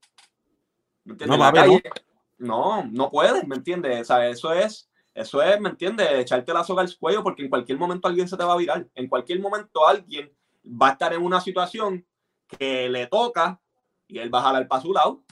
¿Me 1.04 1.12
entiendes? 1.12 1.38
No, 2.38 2.84
no, 2.84 3.10
puedes, 3.10 3.46
¿me 3.46 3.56
entiendes? 3.56 4.00
O 4.00 4.04
sea, 4.04 4.28
eso 4.28 4.52
es, 4.52 4.90
eso 5.14 5.42
es, 5.42 5.60
¿me 5.60 5.68
entiendes? 5.68 6.08
Echarte 6.10 6.52
la 6.52 6.64
soga 6.64 6.82
al 6.82 6.96
cuello 6.98 7.22
porque 7.22 7.42
en 7.42 7.50
cualquier 7.50 7.78
momento 7.78 8.08
alguien 8.08 8.28
se 8.28 8.36
te 8.36 8.44
va 8.44 8.54
a 8.54 8.56
virar. 8.56 8.86
En 8.94 9.08
cualquier 9.08 9.40
momento 9.40 9.86
alguien 9.86 10.32
va 10.64 10.88
a 10.88 10.92
estar 10.92 11.12
en 11.12 11.22
una 11.22 11.40
situación 11.40 12.04
que 12.46 12.88
le 12.88 13.06
toca 13.06 13.60
y 14.08 14.18
él 14.18 14.34
va 14.34 14.40
a 14.40 14.44
jalar 14.44 14.66
para 14.66 14.82
su 14.82 14.92
lado. 14.92 15.22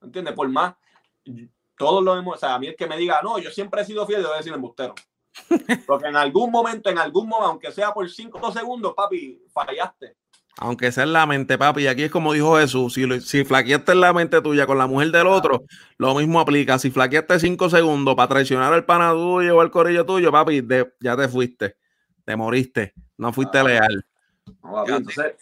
¿Me 0.00 0.06
entiendes? 0.06 0.34
Por 0.34 0.48
más, 0.48 0.74
todos 1.76 2.02
lo 2.02 2.16
hemos, 2.16 2.36
o 2.36 2.38
sea, 2.38 2.54
a 2.54 2.58
mí 2.58 2.68
el 2.68 2.76
que 2.76 2.86
me 2.86 2.96
diga, 2.96 3.20
no, 3.22 3.38
yo 3.38 3.50
siempre 3.50 3.82
he 3.82 3.84
sido 3.84 4.06
fiel, 4.06 4.22
yo 4.22 4.28
voy 4.28 4.34
a 4.34 4.38
decir 4.38 4.52
embustero. 4.52 4.94
Porque 5.86 6.08
en 6.08 6.16
algún 6.16 6.50
momento, 6.50 6.90
en 6.90 6.98
algún 6.98 7.28
momento, 7.28 7.50
aunque 7.50 7.72
sea 7.72 7.92
por 7.92 8.08
cinco 8.10 8.52
segundos, 8.52 8.94
papi, 8.94 9.42
fallaste. 9.52 10.16
Aunque 10.58 10.92
sea 10.92 11.02
en 11.02 11.12
la 11.12 11.26
mente, 11.26 11.58
papi, 11.58 11.82
y 11.82 11.86
aquí 11.88 12.04
es 12.04 12.10
como 12.12 12.32
dijo 12.32 12.56
Jesús, 12.58 12.94
si, 12.94 13.20
si 13.20 13.44
flaqueaste 13.44 13.92
en 13.92 14.00
la 14.00 14.12
mente 14.12 14.40
tuya 14.40 14.66
con 14.66 14.78
la 14.78 14.86
mujer 14.86 15.10
del 15.10 15.26
otro, 15.26 15.64
lo 15.98 16.14
mismo 16.14 16.38
aplica. 16.38 16.78
Si 16.78 16.90
flaqueaste 16.90 17.40
cinco 17.40 17.68
segundos 17.68 18.14
para 18.14 18.28
traicionar 18.28 18.72
al 18.72 18.84
pana 18.84 19.12
tuyo 19.12 19.56
o 19.56 19.60
al 19.60 19.72
corillo 19.72 20.06
tuyo, 20.06 20.30
papi, 20.30 20.64
ya 21.00 21.16
te 21.16 21.28
fuiste, 21.28 21.76
te 22.24 22.36
moriste, 22.36 22.94
no 23.16 23.32
fuiste 23.32 23.58
ah. 23.58 23.64
leal. 23.64 24.06
No, 24.62 24.86
entonces, 24.86 25.34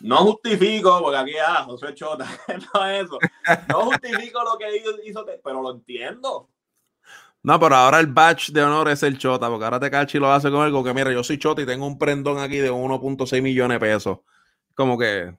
no 0.00 0.18
justifico, 0.18 1.00
porque 1.02 1.18
aquí, 1.18 1.32
ah, 1.44 1.64
José 1.64 1.94
Chota, 1.94 2.26
no 2.74 2.86
es 2.86 3.04
eso. 3.04 3.18
No 3.68 3.80
justifico 3.86 4.42
lo 4.44 4.58
que 4.58 5.08
hizo, 5.08 5.26
pero 5.42 5.62
lo 5.62 5.72
entiendo. 5.72 6.48
No, 7.44 7.58
pero 7.58 7.74
ahora 7.74 7.98
el 7.98 8.06
batch 8.06 8.50
de 8.50 8.62
honor 8.62 8.88
es 8.88 9.02
el 9.02 9.18
Chota, 9.18 9.48
porque 9.48 9.64
ahora 9.64 9.80
te 9.80 9.90
cachi 9.90 10.18
lo 10.18 10.32
hace 10.32 10.48
con 10.50 10.62
algo 10.62 10.84
que, 10.84 10.94
mira, 10.94 11.12
yo 11.12 11.24
soy 11.24 11.38
Chota 11.38 11.62
y 11.62 11.66
tengo 11.66 11.86
un 11.86 11.98
prendón 11.98 12.38
aquí 12.38 12.58
de 12.58 12.70
1.6 12.70 13.42
millones 13.42 13.80
de 13.80 13.86
pesos. 13.86 14.18
Como 14.74 14.96
que 14.96 15.34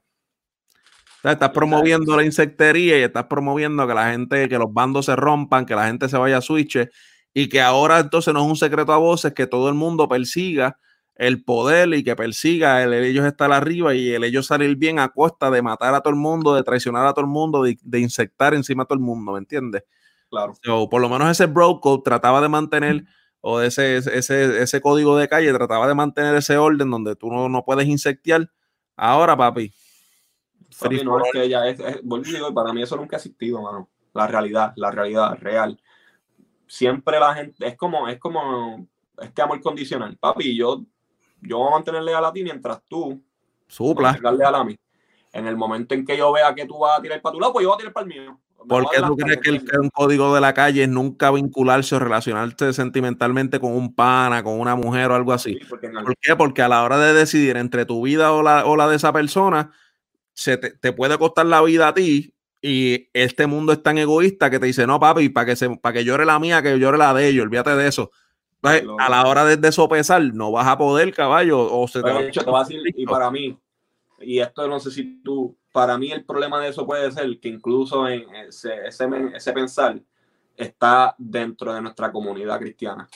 estás 1.22 1.50
promoviendo 1.50 2.16
la 2.16 2.24
insectería 2.24 2.98
y 2.98 3.02
estás 3.02 3.24
promoviendo 3.24 3.86
que 3.86 3.94
la 3.94 4.10
gente, 4.10 4.48
que 4.48 4.58
los 4.58 4.72
bandos 4.72 5.06
se 5.06 5.16
rompan, 5.16 5.64
que 5.64 5.74
la 5.74 5.86
gente 5.86 6.08
se 6.08 6.18
vaya 6.18 6.38
a 6.38 6.40
switch 6.42 6.88
y 7.32 7.48
que 7.48 7.60
ahora 7.62 7.98
entonces 8.00 8.34
no 8.34 8.40
es 8.40 8.46
un 8.46 8.56
secreto 8.56 8.92
a 8.92 8.98
voces 8.98 9.32
que 9.32 9.46
todo 9.46 9.68
el 9.68 9.74
mundo 9.74 10.08
persiga 10.08 10.78
el 11.16 11.42
poder 11.44 11.94
y 11.94 12.04
que 12.04 12.16
persiga 12.16 12.82
el, 12.82 12.92
ellos 12.92 13.24
estar 13.24 13.52
arriba 13.52 13.94
y 13.94 14.10
el 14.10 14.24
ellos 14.24 14.46
salir 14.46 14.76
bien 14.76 14.98
a 14.98 15.08
costa 15.08 15.50
de 15.50 15.62
matar 15.62 15.94
a 15.94 16.00
todo 16.00 16.12
el 16.12 16.20
mundo, 16.20 16.54
de 16.54 16.62
traicionar 16.64 17.06
a 17.06 17.14
todo 17.14 17.24
el 17.24 17.30
mundo, 17.30 17.62
de, 17.62 17.78
de 17.82 18.00
insectar 18.00 18.52
encima 18.52 18.82
a 18.82 18.86
todo 18.86 18.98
el 18.98 19.04
mundo, 19.04 19.32
¿me 19.32 19.38
entiendes? 19.38 19.84
Claro. 20.34 20.88
por 20.88 21.00
lo 21.00 21.08
menos 21.08 21.30
ese 21.30 21.46
bro 21.46 21.80
trataba 22.04 22.40
de 22.40 22.48
mantener, 22.48 23.04
o 23.40 23.60
ese, 23.60 23.96
ese, 23.96 24.62
ese 24.62 24.80
código 24.80 25.16
de 25.16 25.28
calle 25.28 25.52
trataba 25.52 25.86
de 25.86 25.94
mantener 25.94 26.34
ese 26.34 26.56
orden 26.56 26.90
donde 26.90 27.14
tú 27.14 27.30
no, 27.30 27.48
no 27.48 27.64
puedes 27.64 27.86
insectear. 27.86 28.50
Ahora, 28.96 29.36
papi. 29.36 29.72
no, 31.04 31.18
es 31.18 31.32
que 31.32 31.42
ella 31.42 31.68
es, 31.68 31.78
para 32.54 32.72
mí 32.72 32.82
eso 32.82 32.96
nunca 32.96 33.16
ha 33.16 33.18
existido, 33.18 33.60
mano. 33.60 33.90
La 34.12 34.26
realidad, 34.26 34.72
la 34.76 34.90
realidad 34.90 35.36
real. 35.40 35.80
Siempre 36.66 37.20
la 37.20 37.34
gente, 37.34 37.66
es 37.66 37.76
como, 37.76 38.08
es 38.08 38.18
como, 38.18 38.86
es 39.18 39.30
que 39.32 39.42
amor 39.42 39.60
condicional. 39.60 40.16
Papi, 40.16 40.56
yo, 40.56 40.82
yo 41.42 41.58
voy 41.58 41.68
a 41.68 41.72
mantenerle 41.72 42.14
a 42.14 42.32
ti 42.32 42.42
mientras 42.42 42.82
tú 42.88 43.22
supla. 43.66 44.18
a 44.54 44.64
mí. 44.64 44.78
En 45.32 45.46
el 45.46 45.56
momento 45.56 45.94
en 45.94 46.06
que 46.06 46.16
yo 46.16 46.32
vea 46.32 46.54
que 46.54 46.64
tú 46.64 46.78
vas 46.78 46.98
a 46.98 47.02
tirar 47.02 47.20
para 47.20 47.32
tu 47.32 47.40
lado, 47.40 47.52
pues 47.52 47.64
yo 47.64 47.68
voy 47.68 47.74
a 47.74 47.78
tirar 47.78 47.92
para 47.92 48.06
el 48.06 48.08
mío. 48.08 48.40
¿Por 48.68 48.90
qué 48.90 49.00
tú 49.00 49.16
crees 49.16 49.40
que, 49.40 49.50
el, 49.50 49.64
un 49.80 49.90
código 49.90 50.34
de 50.34 50.40
la 50.40 50.54
calle 50.54 50.84
es 50.84 50.88
nunca 50.88 51.30
vincularse 51.30 51.94
o 51.94 51.98
relacionarse 51.98 52.72
sentimentalmente 52.72 53.60
con 53.60 53.72
un 53.72 53.94
pana, 53.94 54.42
con 54.42 54.58
una 54.58 54.74
mujer 54.76 55.10
o 55.10 55.14
algo 55.14 55.32
así? 55.32 55.58
¿Por 55.68 55.80
qué? 56.20 56.36
Porque 56.36 56.62
a 56.62 56.68
la 56.68 56.82
hora 56.82 56.98
de 56.98 57.12
decidir 57.14 57.56
entre 57.56 57.86
tu 57.86 58.02
vida 58.02 58.32
o 58.32 58.42
la, 58.42 58.66
o 58.66 58.76
la 58.76 58.88
de 58.88 58.96
esa 58.96 59.12
persona, 59.12 59.72
se 60.32 60.56
te, 60.56 60.92
puede 60.92 61.18
costar 61.18 61.46
la 61.46 61.62
vida 61.62 61.88
a 61.88 61.94
ti 61.94 62.34
y 62.60 63.08
este 63.12 63.46
mundo 63.46 63.72
es 63.72 63.82
tan 63.82 63.98
egoísta 63.98 64.50
que 64.50 64.58
te 64.58 64.66
dice, 64.66 64.86
no, 64.86 64.98
papi, 64.98 65.28
para 65.28 65.46
que, 65.46 65.56
se, 65.56 65.70
para 65.76 65.92
que 65.92 66.04
llore 66.04 66.24
la 66.24 66.38
mía, 66.38 66.62
que 66.62 66.78
llore 66.78 66.98
la 66.98 67.12
de 67.14 67.28
ellos, 67.28 67.44
olvídate 67.44 67.76
de 67.76 67.86
eso. 67.86 68.10
a 68.62 69.08
la 69.10 69.26
hora 69.26 69.44
de, 69.44 69.56
de, 69.58 69.70
sopesar, 69.70 70.22
no 70.32 70.50
vas 70.50 70.66
a 70.66 70.78
poder, 70.78 71.12
caballo, 71.12 71.60
o 71.60 71.86
se 71.86 72.02
te 72.02 72.10
va, 72.10 72.18
a 72.18 72.64
decir, 72.64 72.80
y 72.96 73.04
para 73.04 73.30
mí, 73.30 73.58
y 74.20 74.38
esto 74.40 74.66
no 74.66 74.80
sé 74.80 74.90
si 74.90 75.22
tú 75.22 75.56
para 75.74 75.98
mí 75.98 76.12
el 76.12 76.24
problema 76.24 76.60
de 76.60 76.68
eso 76.68 76.86
puede 76.86 77.10
ser 77.10 77.40
que 77.40 77.48
incluso 77.48 78.06
en 78.06 78.32
ese, 78.32 78.86
ese, 78.86 79.52
pensar 79.52 80.00
está 80.56 81.16
dentro 81.18 81.74
de 81.74 81.82
nuestra 81.82 82.12
comunidad 82.12 82.60
cristiana. 82.60 83.08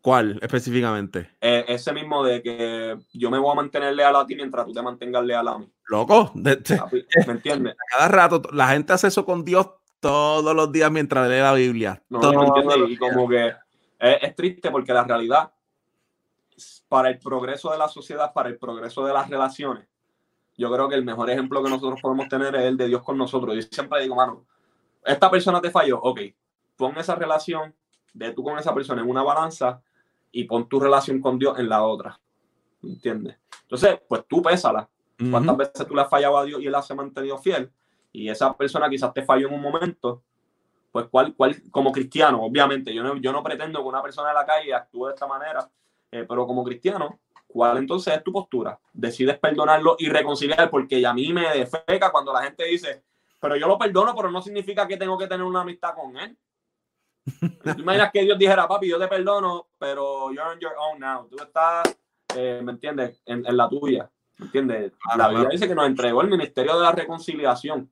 ¿Cuál 0.00 0.38
específicamente? 0.40 1.32
E, 1.40 1.64
ese 1.66 1.92
mismo 1.92 2.22
de 2.22 2.40
que 2.40 2.96
yo 3.12 3.32
me 3.32 3.38
voy 3.40 3.50
a 3.50 3.56
mantener 3.56 3.96
leal 3.96 4.14
a 4.14 4.24
ti 4.26 4.36
mientras 4.36 4.64
tú 4.64 4.72
te 4.72 4.80
mantengas 4.80 5.24
leal 5.24 5.48
a 5.48 5.58
mí. 5.58 5.68
Loco, 5.86 6.30
¿me 6.36 6.52
entiendes? 7.26 7.74
Cada 7.90 8.06
rato, 8.06 8.40
la 8.52 8.68
gente 8.68 8.92
hace 8.92 9.08
eso 9.08 9.24
con 9.24 9.44
Dios 9.44 9.70
todos 9.98 10.54
los 10.54 10.70
días 10.70 10.92
mientras 10.92 11.28
lee 11.28 11.40
la 11.40 11.54
Biblia. 11.54 12.00
No, 12.10 12.20
y 12.88 12.96
como 12.96 13.28
que 13.28 13.54
es, 13.98 14.36
triste 14.36 14.70
porque 14.70 14.92
la 14.92 15.02
realidad, 15.02 15.50
para 16.86 17.08
el 17.08 17.18
progreso 17.18 17.72
de 17.72 17.78
la 17.78 17.88
sociedad, 17.88 18.32
para 18.32 18.50
el 18.50 18.56
progreso 18.56 19.04
de 19.04 19.12
las 19.12 19.28
relaciones, 19.28 19.88
yo 20.58 20.70
creo 20.70 20.88
que 20.88 20.96
el 20.96 21.04
mejor 21.04 21.30
ejemplo 21.30 21.62
que 21.62 21.70
nosotros 21.70 22.00
podemos 22.02 22.28
tener 22.28 22.54
es 22.56 22.64
el 22.64 22.76
de 22.76 22.88
Dios 22.88 23.02
con 23.02 23.16
nosotros. 23.16 23.54
Yo 23.54 23.62
siempre 23.62 24.02
digo, 24.02 24.14
mano, 24.14 24.44
esta 25.04 25.30
persona 25.30 25.60
te 25.60 25.70
falló, 25.70 25.98
ok, 26.00 26.20
pon 26.76 26.98
esa 26.98 27.14
relación 27.14 27.74
de 28.12 28.32
tú 28.32 28.42
con 28.42 28.58
esa 28.58 28.74
persona 28.74 29.00
en 29.00 29.08
una 29.08 29.22
balanza 29.22 29.80
y 30.32 30.44
pon 30.44 30.68
tu 30.68 30.78
relación 30.78 31.20
con 31.22 31.38
Dios 31.38 31.58
en 31.58 31.70
la 31.70 31.82
otra. 31.82 32.20
¿Entiendes? 32.82 33.38
Entonces, 33.62 34.00
pues 34.06 34.24
tú 34.28 34.42
pésala. 34.42 34.88
¿Cuántas 35.30 35.56
veces 35.56 35.86
tú 35.86 35.96
le 35.96 36.02
has 36.02 36.08
fallado 36.08 36.38
a 36.38 36.44
Dios 36.44 36.60
y 36.60 36.66
Él 36.66 36.76
se 36.82 36.92
ha 36.92 36.96
mantenido 36.96 37.38
fiel? 37.38 37.72
y 38.12 38.28
esa 38.28 38.56
persona 38.56 38.88
quizás 38.88 39.12
te 39.12 39.22
falló 39.22 39.48
en 39.48 39.54
un 39.54 39.62
momento, 39.62 40.22
pues 40.90 41.06
cuál, 41.10 41.34
cuál, 41.34 41.56
como 41.70 41.92
cristiano, 41.92 42.42
obviamente, 42.42 42.94
yo 42.94 43.02
no, 43.02 43.16
yo 43.16 43.32
no 43.32 43.42
pretendo 43.42 43.80
que 43.80 43.88
una 43.88 44.02
persona 44.02 44.28
de 44.28 44.34
la 44.34 44.46
calle 44.46 44.74
actúe 44.74 45.06
de 45.06 45.14
esta 45.14 45.26
manera, 45.26 45.70
eh, 46.10 46.24
pero 46.28 46.46
como 46.46 46.64
cristiano, 46.64 47.20
¿cuál 47.48 47.78
entonces 47.78 48.14
es 48.14 48.22
tu 48.22 48.30
postura? 48.30 48.78
Decides 48.92 49.38
perdonarlo 49.38 49.96
y 49.98 50.08
reconciliar, 50.08 50.70
porque 50.70 51.04
a 51.04 51.12
mí 51.12 51.32
me 51.32 51.48
defeca 51.56 52.12
cuando 52.12 52.32
la 52.32 52.42
gente 52.42 52.64
dice, 52.66 53.02
pero 53.40 53.56
yo 53.56 53.66
lo 53.66 53.78
perdono, 53.78 54.14
pero 54.14 54.30
no 54.30 54.42
significa 54.42 54.86
que 54.86 54.96
tengo 54.96 55.18
que 55.18 55.26
tener 55.26 55.44
una 55.44 55.62
amistad 55.62 55.94
con 55.94 56.16
él. 56.16 56.36
¿Tú 57.40 57.80
imaginas 57.80 58.10
que 58.12 58.22
Dios 58.22 58.38
dijera, 58.38 58.68
papi, 58.68 58.88
yo 58.88 58.98
te 58.98 59.08
perdono, 59.08 59.68
pero 59.78 60.30
you're 60.30 60.50
on 60.50 60.58
your 60.60 60.72
own 60.78 61.00
now? 61.00 61.26
Tú 61.28 61.36
estás, 61.42 61.96
eh, 62.36 62.60
¿me 62.62 62.72
entiendes? 62.72 63.20
En, 63.26 63.44
la 63.56 63.68
tuya. 63.68 64.10
¿Me 64.38 64.46
entiendes? 64.46 64.92
la 65.16 65.28
Biblia 65.28 65.48
dice 65.50 65.66
que 65.66 65.74
nos 65.74 65.86
entregó 65.86 66.22
el 66.22 66.28
ministerio 66.28 66.76
de 66.76 66.82
la 66.82 66.92
reconciliación. 66.92 67.90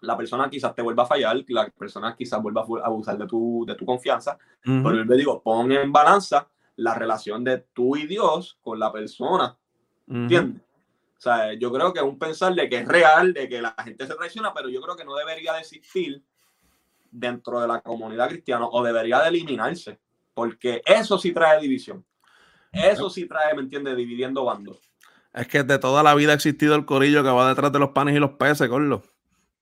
la 0.00 0.16
persona 0.16 0.48
quizás 0.48 0.74
te 0.74 0.82
vuelva 0.82 1.02
a 1.02 1.06
fallar, 1.06 1.36
la 1.48 1.68
persona 1.68 2.14
quizás 2.16 2.40
vuelva 2.42 2.62
a 2.62 2.86
abusar 2.86 3.18
de 3.18 3.26
tu, 3.26 3.64
de 3.66 3.74
tu 3.74 3.84
confianza, 3.84 4.38
pero 4.62 4.94
yo 4.94 5.04
le 5.04 5.16
digo, 5.16 5.42
pon 5.42 5.70
en 5.72 5.92
balanza 5.92 6.48
la 6.80 6.94
relación 6.94 7.44
de 7.44 7.58
tú 7.58 7.96
y 7.96 8.06
Dios 8.06 8.58
con 8.62 8.78
la 8.78 8.90
persona. 8.90 9.56
¿Entiendes? 10.08 10.62
O 11.18 11.20
sea, 11.20 11.52
yo 11.52 11.70
creo 11.70 11.92
que 11.92 12.00
es 12.00 12.04
un 12.04 12.18
pensar 12.18 12.54
de 12.54 12.68
que 12.68 12.78
es 12.78 12.88
real, 12.88 13.34
de 13.34 13.48
que 13.48 13.60
la 13.60 13.74
gente 13.84 14.06
se 14.06 14.14
traiciona, 14.14 14.54
pero 14.54 14.70
yo 14.70 14.80
creo 14.80 14.96
que 14.96 15.04
no 15.04 15.14
debería 15.14 15.52
de 15.52 15.60
existir 15.60 16.24
dentro 17.10 17.60
de 17.60 17.68
la 17.68 17.82
comunidad 17.82 18.28
cristiana 18.28 18.66
o 18.66 18.82
debería 18.82 19.20
de 19.20 19.28
eliminarse, 19.28 20.00
porque 20.32 20.80
eso 20.86 21.18
sí 21.18 21.32
trae 21.32 21.60
división. 21.60 22.04
Eso 22.72 23.10
sí 23.10 23.26
trae, 23.26 23.54
¿me 23.54 23.62
entiendes? 23.62 23.96
Dividiendo 23.96 24.44
bandos. 24.44 24.80
Es 25.34 25.46
que 25.46 25.62
de 25.62 25.78
toda 25.78 26.02
la 26.02 26.14
vida 26.14 26.32
ha 26.32 26.36
existido 26.36 26.74
el 26.74 26.86
corillo 26.86 27.22
que 27.22 27.28
va 27.28 27.48
detrás 27.48 27.70
de 27.72 27.78
los 27.78 27.90
panes 27.90 28.16
y 28.16 28.18
los 28.18 28.32
peces, 28.32 28.68
Corlo. 28.68 29.02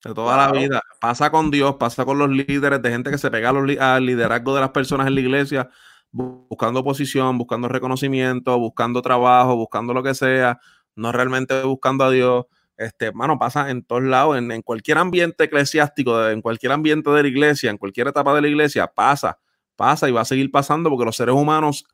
De 0.05 0.15
toda 0.15 0.37
la 0.37 0.53
vida. 0.53 0.81
Pasa 1.01 1.33
con 1.33 1.51
Dios, 1.51 1.75
pasa 1.75 2.05
con 2.05 2.19
los 2.19 2.31
líderes, 2.31 2.81
de 2.81 2.91
gente 2.91 3.11
que 3.11 3.19
se 3.19 3.31
pega 3.33 3.49
al 3.51 4.07
liderazgo 4.07 4.55
de 4.55 4.61
las 4.61 4.71
personas 4.71 5.09
en 5.09 5.17
la 5.17 5.21
iglesia, 5.21 5.71
buscando 6.11 6.85
posición, 6.85 7.39
buscando 7.39 7.69
reconocimiento, 7.69 8.59
buscando 8.59 9.03
trabajo, 9.03 9.57
buscando 9.57 9.95
lo 9.95 10.03
que 10.03 10.15
sea, 10.15 10.61
no 10.97 11.13
realmente 11.13 11.63
buscando 11.63 12.05
a 12.05 12.11
Dios 12.11 12.47
este, 12.79 13.11
mano, 13.13 13.39
pasa 13.41 13.71
en 13.71 13.83
todos 13.83 14.05
lados, 14.05 14.39
en, 14.39 14.63
cualquier 14.63 14.99
ambiente 14.99 15.45
eclesiástico, 15.45 16.29
en 16.29 16.41
cualquier 16.41 16.71
ambiente 16.73 17.11
de 17.11 17.23
la 17.23 17.29
iglesia, 17.29 17.71
en 17.71 17.77
cualquier 17.77 18.07
etapa 18.07 18.33
de 18.35 18.41
la 18.41 18.49
iglesia, 18.49 18.87
pasa, 18.87 19.41
pasa 19.75 20.09
y 20.09 20.13
va 20.13 20.21
a 20.21 20.25
seguir 20.25 20.53
pasando 20.53 20.89
porque 20.89 21.05
los 21.05 21.17
seres 21.17 21.35
humanos 21.35 21.85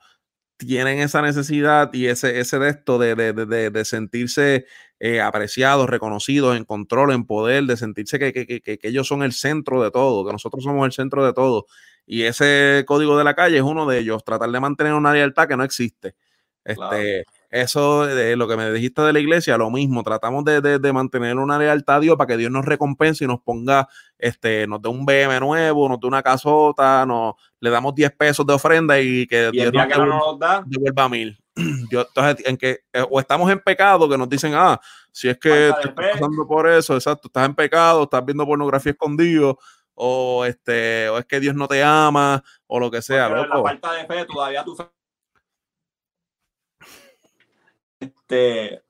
tienen 0.58 0.98
esa 0.98 1.22
necesidad 1.22 1.90
y 1.94 2.06
ese, 2.06 2.38
ese 2.38 2.58
de 2.58 2.68
esto 2.68 2.98
de, 2.98 3.14
de, 3.14 3.84
sentirse 3.86 4.66
eh, 5.00 5.22
apreciados, 5.22 5.88
reconocidos, 5.88 6.54
en 6.54 6.64
control, 6.64 7.12
en 7.12 7.24
poder, 7.24 7.64
de 7.64 7.78
sentirse 7.78 8.18
que, 8.18 8.32
que, 8.32 8.60
que, 8.60 8.78
ellos 8.82 9.08
son 9.08 9.22
el 9.22 9.32
centro 9.32 9.82
de 9.82 9.90
todo, 9.90 10.24
que 10.26 10.32
nosotros 10.32 10.62
somos 10.64 10.84
el 10.84 10.92
centro 10.92 11.24
de 11.24 11.32
todo. 11.32 11.64
Y 12.06 12.22
ese 12.22 12.84
código 12.86 13.16
de 13.16 13.24
la 13.24 13.34
calle 13.34 13.56
es 13.56 13.62
uno 13.62 13.86
de 13.86 13.98
ellos, 13.98 14.24
tratar 14.24 14.50
de 14.50 14.60
mantener 14.60 14.94
una 14.94 15.12
lealtad 15.12 15.48
que 15.48 15.56
no 15.56 15.64
existe. 15.64 16.14
Este, 16.64 17.24
eso 17.50 18.06
de 18.06 18.36
lo 18.36 18.48
que 18.48 18.56
me 18.56 18.72
dijiste 18.72 19.02
de 19.02 19.12
la 19.12 19.20
iglesia, 19.20 19.58
lo 19.58 19.70
mismo, 19.70 20.02
tratamos 20.02 20.44
de, 20.44 20.92
mantener 20.92 21.36
una 21.36 21.58
lealtad 21.58 21.96
a 21.96 22.00
Dios 22.00 22.16
para 22.16 22.26
que 22.26 22.36
Dios 22.36 22.50
nos 22.50 22.64
recompense 22.64 23.24
y 23.24 23.28
nos 23.28 23.40
ponga, 23.42 23.86
este, 24.18 24.66
nos 24.66 24.80
dé 24.80 24.88
un 24.88 25.04
BM 25.04 25.38
nuevo, 25.40 25.88
nos 25.88 26.00
dé 26.00 26.06
una 26.06 26.22
casota, 26.22 27.04
nos, 27.06 27.34
le 27.60 27.70
damos 27.70 27.94
10 27.94 28.12
pesos 28.12 28.46
de 28.46 28.54
ofrenda 28.54 28.98
y 28.98 29.26
que 29.26 29.50
Dios 29.52 29.72
nos, 29.72 29.86
que 29.86 29.98
nos 29.98 30.38
da? 30.38 30.64
devuelva 30.66 31.08
mil. 31.08 31.38
Yo, 31.90 32.00
entonces, 32.00 32.46
en 32.46 32.56
que, 32.56 32.80
eh, 32.92 33.04
o 33.08 33.20
estamos 33.20 33.50
en 33.52 33.60
pecado, 33.60 34.08
que 34.08 34.18
nos 34.18 34.28
dicen, 34.28 34.52
ah, 34.54 34.80
si 35.12 35.28
es 35.28 35.38
que 35.38 35.68
estás 35.68 35.92
pasando 35.92 36.46
por 36.48 36.68
eso, 36.68 36.94
exacto, 36.94 37.28
estás 37.28 37.46
en 37.46 37.54
pecado, 37.54 38.02
estás 38.04 38.24
viendo 38.24 38.44
pornografía 38.46 38.92
escondido, 38.92 39.58
o 39.94 40.44
este, 40.44 41.08
o 41.08 41.18
es 41.18 41.26
que 41.26 41.40
Dios 41.40 41.54
no 41.54 41.68
te 41.68 41.82
ama, 41.82 42.42
o 42.66 42.80
lo 42.80 42.90
que 42.90 43.02
sea. 43.02 43.28
La 43.28 43.62
falta 43.62 43.92
de 43.92 44.06
fe, 44.06 44.24
todavía 44.26 44.64
tu 44.64 44.74
fe 44.74 44.84
Este, 48.00 48.82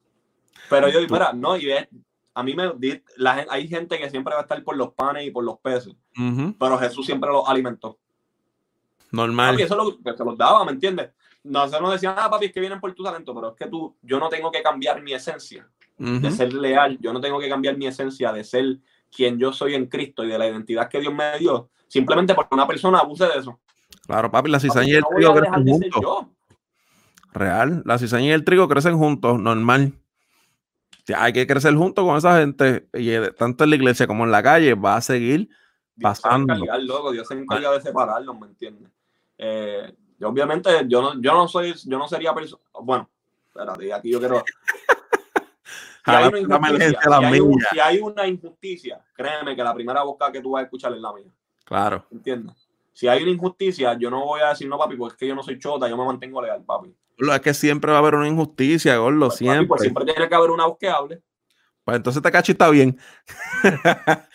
pero 0.68 0.88
yo, 0.88 1.00
mira, 1.08 1.32
no, 1.32 1.56
y 1.56 1.70
a 1.72 2.42
mí 2.42 2.54
me 2.54 2.72
la, 3.16 3.46
hay 3.48 3.68
gente 3.68 3.98
que 3.98 4.10
siempre 4.10 4.34
va 4.34 4.40
a 4.40 4.42
estar 4.42 4.62
por 4.64 4.76
los 4.76 4.92
panes 4.94 5.26
y 5.26 5.30
por 5.30 5.44
los 5.44 5.58
pesos, 5.60 5.94
pero 6.58 6.78
Jesús 6.78 7.06
siempre 7.06 7.30
los 7.30 7.48
alimentó. 7.48 7.98
Normal. 9.12 9.60
Y 9.60 9.62
eso 9.62 9.76
lo, 9.76 10.02
que 10.02 10.16
se 10.16 10.24
los 10.24 10.36
daba, 10.36 10.64
¿me 10.64 10.72
entiendes? 10.72 11.10
No, 11.44 11.68
se 11.68 11.80
nos 11.80 11.92
decían, 11.92 12.14
ah, 12.16 12.28
papi, 12.28 12.46
es 12.46 12.52
que 12.52 12.58
vienen 12.58 12.80
por 12.80 12.92
tu 12.94 13.04
talento, 13.04 13.32
pero 13.34 13.50
es 13.50 13.56
que 13.56 13.66
tú, 13.66 13.96
yo 14.02 14.18
no 14.18 14.28
tengo 14.28 14.50
que 14.50 14.62
cambiar 14.62 15.00
mi 15.02 15.12
esencia 15.12 15.68
de 15.96 16.30
ser 16.32 16.52
leal, 16.52 16.98
yo 17.00 17.12
no 17.12 17.20
tengo 17.20 17.38
que 17.38 17.48
cambiar 17.48 17.76
mi 17.76 17.86
esencia 17.86 18.32
de 18.32 18.42
ser 18.42 18.78
quien 19.14 19.38
yo 19.38 19.52
soy 19.52 19.74
en 19.74 19.86
Cristo 19.86 20.24
y 20.24 20.28
de 20.28 20.38
la 20.38 20.48
identidad 20.48 20.88
que 20.88 21.00
Dios 21.00 21.14
me 21.14 21.38
dio, 21.38 21.70
simplemente 21.88 22.34
porque 22.34 22.54
una 22.54 22.66
persona 22.66 22.98
abuse 22.98 23.24
de 23.26 23.38
eso. 23.38 23.60
Claro, 24.06 24.30
papi, 24.30 24.50
la 24.50 24.60
cizaña 24.60 24.88
y 24.88 24.96
el 24.96 25.04
Real. 27.32 27.82
La 27.84 27.98
cizaña 27.98 28.26
y 28.26 28.30
el 28.30 28.44
trigo 28.44 28.68
crecen 28.68 28.96
juntos, 28.96 29.40
normal. 29.40 29.92
hay 31.16 31.32
que 31.32 31.46
crecer 31.46 31.74
juntos 31.74 32.04
con 32.04 32.16
esa 32.16 32.38
gente, 32.38 32.88
y 32.92 33.10
eh, 33.10 33.32
tanto 33.32 33.64
en 33.64 33.70
la 33.70 33.76
iglesia 33.76 34.06
como 34.06 34.24
en 34.24 34.30
la 34.30 34.42
calle, 34.42 34.74
va 34.74 34.96
a 34.96 35.00
seguir 35.00 35.48
pasando. 36.00 36.54
Se 36.54 36.78
loco. 36.82 37.12
Dios 37.12 37.26
se 37.26 37.34
encarga 37.34 37.72
de 37.72 37.80
separarlos, 37.80 38.38
¿me 38.38 38.46
entiendes? 38.46 38.90
Eh, 39.38 39.92
obviamente, 40.22 40.70
yo 40.86 41.02
no, 41.02 41.20
yo 41.20 41.32
no 41.32 41.48
soy, 41.48 41.74
yo 41.86 41.98
no 41.98 42.06
sería 42.08 42.34
persona. 42.34 42.62
Bueno, 42.82 43.10
espérate, 43.48 43.92
aquí 43.92 44.10
yo 44.10 44.20
quiero. 44.20 44.44
Si 46.04 46.10
hay, 46.10 46.30
si 47.72 47.80
hay 47.80 47.98
una 48.00 48.26
injusticia, 48.26 49.02
créeme 49.14 49.56
que 49.56 49.64
la 49.64 49.74
primera 49.74 50.02
boca 50.02 50.30
que 50.30 50.40
tú 50.40 50.50
vas 50.50 50.60
a 50.60 50.64
escuchar 50.64 50.92
es 50.92 51.00
la 51.00 51.12
mía. 51.12 51.30
Claro. 51.64 52.06
¿Entiendes? 52.10 52.68
Si 52.92 53.08
hay 53.08 53.22
una 53.22 53.32
injusticia, 53.32 53.96
yo 53.98 54.10
no 54.10 54.24
voy 54.24 54.40
a 54.42 54.50
decir 54.50 54.68
no, 54.68 54.78
papi, 54.78 54.96
porque 54.96 55.14
es 55.14 55.18
que 55.18 55.26
yo 55.26 55.34
no 55.34 55.42
soy 55.42 55.58
chota, 55.58 55.88
yo 55.88 55.96
me 55.96 56.04
mantengo 56.04 56.42
legal, 56.42 56.62
papi. 56.64 56.94
Es 57.16 57.40
que 57.40 57.54
siempre 57.54 57.90
va 57.90 57.96
a 57.98 58.00
haber 58.00 58.16
una 58.16 58.28
injusticia, 58.28 58.96
Gordo, 58.98 59.28
pues, 59.28 59.38
siempre. 59.38 59.66
pues 59.66 59.80
siempre 59.80 60.04
tiene 60.04 60.28
que 60.28 60.34
haber 60.34 60.50
una 60.50 60.66
voz 60.66 60.76
que 60.78 60.88
hable. 60.88 61.22
Pues 61.84 61.96
entonces 61.96 62.22
te 62.22 62.30
cacho 62.30 62.52
está 62.52 62.70
bien. 62.70 62.98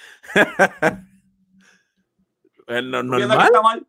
no, 2.68 3.04
normal. 3.04 3.48
Está 3.48 3.62
mal? 3.62 3.88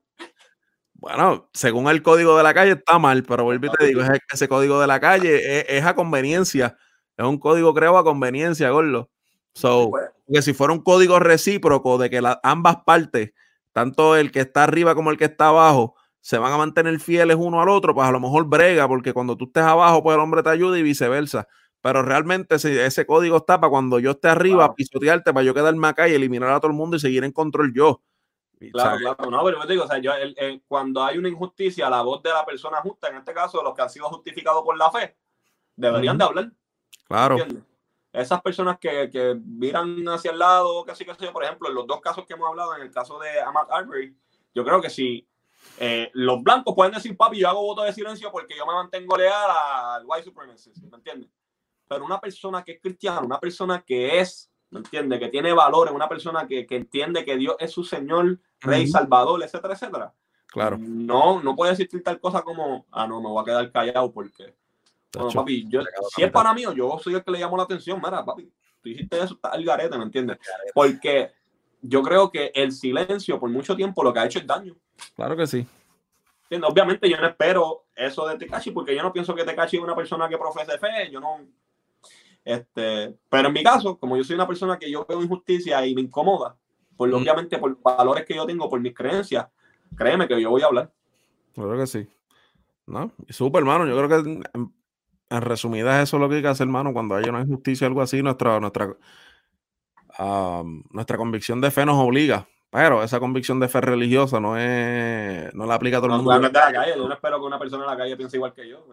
Bueno, 0.94 1.48
según 1.54 1.88
el 1.88 2.02
código 2.02 2.36
de 2.36 2.42
la 2.42 2.52
calle 2.52 2.72
está 2.72 2.98
mal, 2.98 3.22
pero 3.22 3.44
vuelvo 3.44 3.66
y 3.66 3.70
te 3.70 3.86
digo, 3.86 4.02
es 4.02 4.20
ese 4.32 4.48
código 4.48 4.80
de 4.80 4.86
la 4.86 5.00
calle 5.00 5.64
es, 5.66 5.84
a 5.84 5.94
conveniencia. 5.94 6.76
Es 7.20 7.26
un 7.26 7.38
código 7.38 7.74
creo 7.74 7.98
a 7.98 8.04
conveniencia, 8.04 8.70
Gordo. 8.70 9.10
So, 9.52 9.92
que 10.26 10.40
si 10.40 10.54
fuera 10.54 10.72
un 10.72 10.80
código 10.80 11.18
recíproco 11.18 11.98
de 11.98 12.08
que 12.08 12.22
ambas 12.42 12.78
partes, 12.86 13.34
tanto 13.72 14.16
el 14.16 14.32
que 14.32 14.40
está 14.40 14.64
arriba 14.64 14.94
como 14.94 15.10
el 15.10 15.18
que 15.18 15.26
está 15.26 15.48
abajo, 15.48 15.96
se 16.20 16.38
van 16.38 16.50
a 16.50 16.56
mantener 16.56 16.98
fieles 16.98 17.36
uno 17.38 17.60
al 17.60 17.68
otro, 17.68 17.94
pues 17.94 18.08
a 18.08 18.10
lo 18.10 18.20
mejor 18.20 18.46
brega, 18.46 18.88
porque 18.88 19.12
cuando 19.12 19.36
tú 19.36 19.44
estés 19.44 19.64
abajo, 19.64 20.02
pues 20.02 20.14
el 20.14 20.20
hombre 20.22 20.42
te 20.42 20.48
ayuda 20.48 20.78
y 20.78 20.82
viceversa. 20.82 21.46
Pero 21.82 22.00
realmente 22.00 22.54
ese, 22.54 22.86
ese 22.86 23.04
código 23.04 23.36
está 23.36 23.60
para 23.60 23.70
cuando 23.70 23.98
yo 23.98 24.12
esté 24.12 24.28
arriba, 24.28 24.74
pisotearte, 24.74 25.34
para 25.34 25.44
yo 25.44 25.52
quedarme 25.52 25.88
acá 25.88 26.08
y 26.08 26.14
eliminar 26.14 26.48
a 26.48 26.60
todo 26.60 26.70
el 26.70 26.76
mundo 26.76 26.96
y 26.96 27.00
seguir 27.00 27.24
en 27.24 27.32
control 27.32 27.74
yo. 27.74 28.00
Claro, 28.72 28.96
claro, 28.98 29.30
no, 29.30 29.44
pero 29.44 29.60
te 29.66 29.72
digo, 29.72 29.84
o 29.84 29.88
sea, 29.88 29.98
yo, 29.98 30.12
cuando 30.68 31.04
hay 31.04 31.18
una 31.18 31.28
injusticia, 31.28 31.90
la 31.90 32.00
voz 32.00 32.22
de 32.22 32.30
la 32.30 32.46
persona 32.46 32.78
justa, 32.78 33.08
en 33.08 33.16
este 33.16 33.34
caso, 33.34 33.62
los 33.62 33.74
que 33.74 33.82
han 33.82 33.90
sido 33.90 34.08
justificados 34.08 34.62
por 34.62 34.78
la 34.78 34.90
fe, 34.90 35.18
deberían 35.76 36.16
de 36.16 36.24
hablar. 36.24 36.52
Claro. 37.06 37.36
Esas 38.12 38.40
personas 38.42 38.78
que, 38.78 39.08
que 39.10 39.34
miran 39.34 40.08
hacia 40.08 40.32
el 40.32 40.38
lado, 40.38 40.84
que 40.84 40.92
así 40.92 41.04
que 41.04 41.14
por 41.30 41.44
ejemplo, 41.44 41.68
en 41.68 41.74
los 41.74 41.86
dos 41.86 42.00
casos 42.00 42.26
que 42.26 42.34
hemos 42.34 42.48
hablado, 42.48 42.74
en 42.76 42.82
el 42.82 42.90
caso 42.90 43.18
de 43.20 43.40
Amat 43.40 43.70
Arbery, 43.70 44.16
yo 44.52 44.64
creo 44.64 44.80
que 44.80 44.90
si 44.90 45.28
eh, 45.78 46.10
los 46.14 46.42
blancos 46.42 46.74
pueden 46.74 46.92
decir, 46.92 47.16
papi, 47.16 47.38
yo 47.38 47.48
hago 47.48 47.62
voto 47.62 47.82
de 47.82 47.92
silencio 47.92 48.30
porque 48.32 48.56
yo 48.56 48.66
me 48.66 48.72
mantengo 48.72 49.16
leal 49.16 49.50
al 49.50 50.02
white 50.06 50.24
supremacy, 50.24 50.72
¿me 50.90 50.96
entiendes? 50.96 51.30
Pero 51.86 52.04
una 52.04 52.20
persona 52.20 52.62
que 52.64 52.72
es 52.72 52.80
cristiana, 52.80 53.20
una 53.20 53.38
persona 53.38 53.82
que 53.82 54.20
es, 54.20 54.50
¿me 54.70 54.78
entiendes? 54.78 55.18
Que 55.18 55.28
tiene 55.28 55.52
valores, 55.52 55.92
una 55.92 56.08
persona 56.08 56.46
que, 56.46 56.66
entiende 56.70 57.24
que 57.24 57.36
Dios 57.36 57.56
es 57.58 57.72
su 57.72 57.84
Señor, 57.84 58.40
Rey, 58.60 58.86
Salvador, 58.86 59.42
etcétera, 59.42 59.74
etcétera. 59.74 60.14
Claro. 60.46 60.78
No, 60.80 61.40
no 61.42 61.54
puede 61.54 61.76
decir 61.76 62.02
tal 62.02 62.20
cosa 62.20 62.42
como, 62.42 62.86
ah, 62.90 63.06
no, 63.06 63.20
me 63.20 63.28
voy 63.28 63.42
a 63.42 63.44
quedar 63.44 63.72
callado 63.72 64.12
porque. 64.12 64.56
Bueno, 65.12 65.30
papi, 65.32 65.66
yo, 65.68 65.82
si 66.14 66.22
es 66.22 66.30
para 66.30 66.54
mí, 66.54 66.62
yo 66.74 66.98
soy 67.02 67.14
el 67.14 67.24
que 67.24 67.30
le 67.32 67.40
llamo 67.40 67.56
la 67.56 67.64
atención, 67.64 68.00
mira, 68.02 68.24
papi, 68.24 68.44
tú 68.80 68.88
dijiste 68.88 69.18
eso, 69.18 69.34
está 69.34 69.50
el 69.50 69.64
garete, 69.64 69.98
¿me 69.98 70.04
entiendes? 70.04 70.38
Porque 70.72 71.32
yo 71.82 72.02
creo 72.02 72.30
que 72.30 72.52
el 72.54 72.72
silencio 72.72 73.40
por 73.40 73.50
mucho 73.50 73.74
tiempo 73.74 74.04
lo 74.04 74.12
que 74.12 74.20
ha 74.20 74.26
hecho 74.26 74.38
es 74.38 74.46
daño. 74.46 74.76
Claro 75.16 75.36
que 75.36 75.46
sí. 75.46 75.66
Obviamente 76.62 77.08
yo 77.08 77.16
no 77.16 77.28
espero 77.28 77.86
eso 77.94 78.26
de 78.26 78.36
Tekashi 78.36 78.72
porque 78.72 78.94
yo 78.94 79.02
no 79.02 79.12
pienso 79.12 79.34
que 79.34 79.44
Tekashi 79.44 79.76
es 79.76 79.82
una 79.82 79.94
persona 79.94 80.28
que 80.28 80.38
profese 80.38 80.78
fe, 80.78 81.10
yo 81.10 81.20
no... 81.20 81.38
Este, 82.44 83.14
pero 83.28 83.48
en 83.48 83.54
mi 83.54 83.62
caso, 83.62 83.98
como 83.98 84.16
yo 84.16 84.24
soy 84.24 84.34
una 84.34 84.46
persona 84.46 84.78
que 84.78 84.90
yo 84.90 85.06
veo 85.08 85.22
injusticia 85.22 85.84
y 85.86 85.94
me 85.94 86.00
incomoda, 86.00 86.56
por, 86.96 87.12
obviamente 87.12 87.58
por 87.58 87.80
valores 87.80 88.24
que 88.24 88.34
yo 88.34 88.46
tengo, 88.46 88.68
por 88.68 88.80
mis 88.80 88.94
creencias, 88.94 89.46
créeme 89.96 90.26
que 90.26 90.40
yo 90.40 90.50
voy 90.50 90.62
a 90.62 90.66
hablar. 90.66 90.92
Claro 91.54 91.76
que 91.76 91.86
sí. 91.86 92.08
¿No? 92.86 93.12
Y 93.28 93.32
súper, 93.32 93.60
hermano. 93.60 93.86
Yo 93.86 93.96
creo 93.96 94.22
que 94.24 94.40
en, 95.30 95.40
resumidas 95.42 96.02
eso 96.02 96.16
es 96.16 96.20
lo 96.20 96.28
que 96.28 96.36
hay 96.36 96.42
que 96.42 96.48
hacer, 96.48 96.66
hermano. 96.66 96.92
Cuando 96.92 97.14
haya 97.14 97.30
una 97.30 97.40
injusticia 97.40 97.86
o 97.86 97.88
algo 97.88 98.02
así, 98.02 98.22
nuestra, 98.22 98.60
nuestra, 98.60 98.94
nuestra 100.90 101.16
convicción 101.16 101.60
de 101.60 101.70
fe 101.70 101.86
nos 101.86 101.96
obliga, 101.96 102.46
pero 102.70 103.02
esa 103.02 103.18
convicción 103.18 103.58
de 103.58 103.68
fe 103.68 103.80
religiosa 103.80 104.38
no 104.38 104.56
es, 104.56 105.52
no 105.54 105.66
la 105.66 105.74
aplica 105.74 105.98
a 105.98 106.00
todo 106.00 106.10
el 106.10 106.16
mundo. 106.18 106.38
No, 106.38 106.48
de 106.48 106.52
la 106.52 106.72
calle. 106.72 106.92
Yo 106.96 107.08
no 107.08 107.14
espero 107.14 107.40
que 107.40 107.46
una 107.46 107.58
persona 107.58 107.84
en 107.84 107.90
la 107.90 107.96
calle 107.96 108.16
piense 108.16 108.36
igual 108.36 108.52
que 108.52 108.68
yo. 108.68 108.86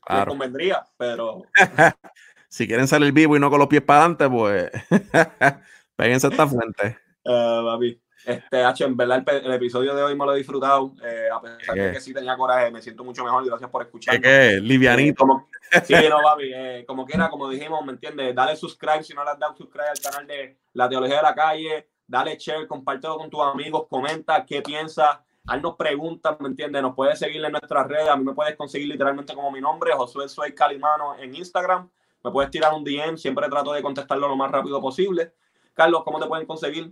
Claro. 0.00 0.30
convendría, 0.30 0.84
pero. 0.96 1.42
si 2.48 2.66
quieren 2.66 2.88
salir 2.88 3.12
vivo 3.12 3.36
y 3.36 3.40
no 3.40 3.50
con 3.50 3.58
los 3.58 3.68
pies 3.68 3.82
para 3.82 4.00
adelante, 4.00 4.28
pues 4.28 4.70
péguense 5.96 6.28
esta 6.28 6.46
fuente. 6.48 6.98
Uh, 7.24 7.94
Este, 8.24 8.64
H, 8.64 8.84
en 8.84 8.96
verdad 8.96 9.22
el, 9.26 9.52
episodio 9.52 9.94
de 9.94 10.02
hoy 10.02 10.16
me 10.16 10.24
lo 10.24 10.34
he 10.34 10.38
disfrutado, 10.38 10.92
eh, 11.04 11.28
a 11.30 11.40
pesar 11.40 11.74
de 11.74 11.92
que 11.92 12.00
sí 12.00 12.14
tenía 12.14 12.36
coraje, 12.36 12.70
me 12.70 12.80
siento 12.80 13.04
mucho 13.04 13.22
mejor, 13.22 13.44
gracias 13.44 13.68
por 13.68 13.82
escuchar. 13.82 14.18
¿Qué, 14.20 14.60
Livianito. 14.62 15.46
Eh, 15.70 15.80
sí, 15.84 15.94
no, 16.08 16.18
papi, 16.22 16.50
eh, 16.54 16.84
como 16.86 17.04
quiera, 17.04 17.28
como 17.28 17.48
dijimos, 17.50 17.84
¿me 17.84 17.92
entiendes? 17.92 18.34
Dale 18.34 18.56
subscribe 18.56 19.02
si 19.02 19.12
no 19.12 19.24
le 19.24 19.30
has 19.30 19.38
dado 19.38 19.54
subscribe 19.56 19.88
al 19.88 20.00
canal 20.00 20.26
de 20.26 20.56
La 20.72 20.88
Teología 20.88 21.16
de 21.16 21.22
la 21.22 21.34
Calle, 21.34 21.88
dale 22.06 22.36
share, 22.38 22.66
compártelo 22.66 23.18
con 23.18 23.28
tus 23.28 23.42
amigos, 23.42 23.86
comenta 23.90 24.46
qué 24.46 24.62
piensas, 24.62 25.18
haznos 25.46 25.76
preguntas, 25.76 26.36
¿me 26.40 26.48
entiendes? 26.48 26.80
Nos 26.80 26.94
puedes 26.94 27.18
seguir 27.18 27.44
en 27.44 27.52
nuestras 27.52 27.86
redes, 27.86 28.08
a 28.08 28.16
mí 28.16 28.24
me 28.24 28.32
puedes 28.32 28.56
conseguir 28.56 28.88
literalmente 28.88 29.34
como 29.34 29.50
mi 29.50 29.60
nombre, 29.60 29.92
Josué 29.92 30.28
Soy 30.30 30.54
Calimano 30.54 31.16
en 31.18 31.34
Instagram, 31.34 31.90
me 32.22 32.30
puedes 32.30 32.50
tirar 32.50 32.72
un 32.72 32.84
DM, 32.84 33.18
siempre 33.18 33.48
trato 33.50 33.74
de 33.74 33.82
contestarlo 33.82 34.28
lo 34.28 34.36
más 34.36 34.50
rápido 34.50 34.80
posible. 34.80 35.32
Carlos, 35.74 36.04
¿cómo 36.04 36.18
te 36.18 36.26
pueden 36.26 36.46
conseguir? 36.46 36.90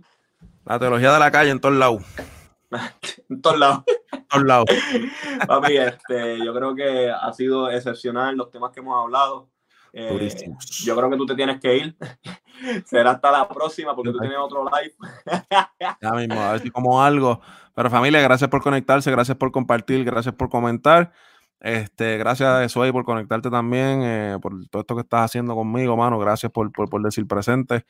La 0.65 0.79
teología 0.79 1.11
de 1.11 1.19
la 1.19 1.31
calle 1.31 1.51
en 1.51 1.59
todos 1.59 1.75
lados. 1.75 2.03
en 3.29 3.41
todos 3.41 3.59
lados. 3.59 3.83
todos 4.29 4.45
lados. 4.45 4.65
Papi, 5.47 5.77
este, 5.77 6.43
yo 6.43 6.53
creo 6.53 6.75
que 6.75 7.09
ha 7.09 7.31
sido 7.33 7.69
excepcional 7.69 8.35
los 8.35 8.49
temas 8.49 8.71
que 8.71 8.79
hemos 8.79 9.01
hablado. 9.01 9.49
Eh, 9.95 10.55
yo 10.83 10.95
creo 10.95 11.09
que 11.09 11.17
tú 11.17 11.25
te 11.25 11.35
tienes 11.35 11.59
que 11.59 11.77
ir. 11.77 11.97
Será 12.85 13.11
hasta 13.11 13.31
la 13.31 13.47
próxima 13.47 13.95
porque 13.95 14.11
tú 14.11 14.19
tienes 14.19 14.37
otro 14.39 14.65
live. 14.65 14.95
ya 16.01 16.11
mismo, 16.11 16.41
a 16.41 16.53
ver 16.53 16.61
si 16.61 16.71
como 16.71 17.03
algo. 17.03 17.41
Pero 17.75 17.89
familia, 17.89 18.21
gracias 18.21 18.49
por 18.49 18.61
conectarse, 18.61 19.11
gracias 19.11 19.37
por 19.37 19.51
compartir, 19.51 20.03
gracias 20.03 20.33
por 20.33 20.49
comentar. 20.49 21.11
Este, 21.59 22.17
gracias, 22.17 22.71
Suey, 22.71 22.91
por 22.91 23.05
conectarte 23.05 23.49
también, 23.49 24.01
eh, 24.03 24.37
por 24.41 24.53
todo 24.67 24.81
esto 24.81 24.95
que 24.95 25.01
estás 25.01 25.25
haciendo 25.25 25.55
conmigo, 25.55 25.95
mano. 25.95 26.19
Gracias 26.19 26.51
por, 26.51 26.71
por, 26.71 26.89
por 26.89 27.01
decir 27.03 27.27
presente. 27.27 27.85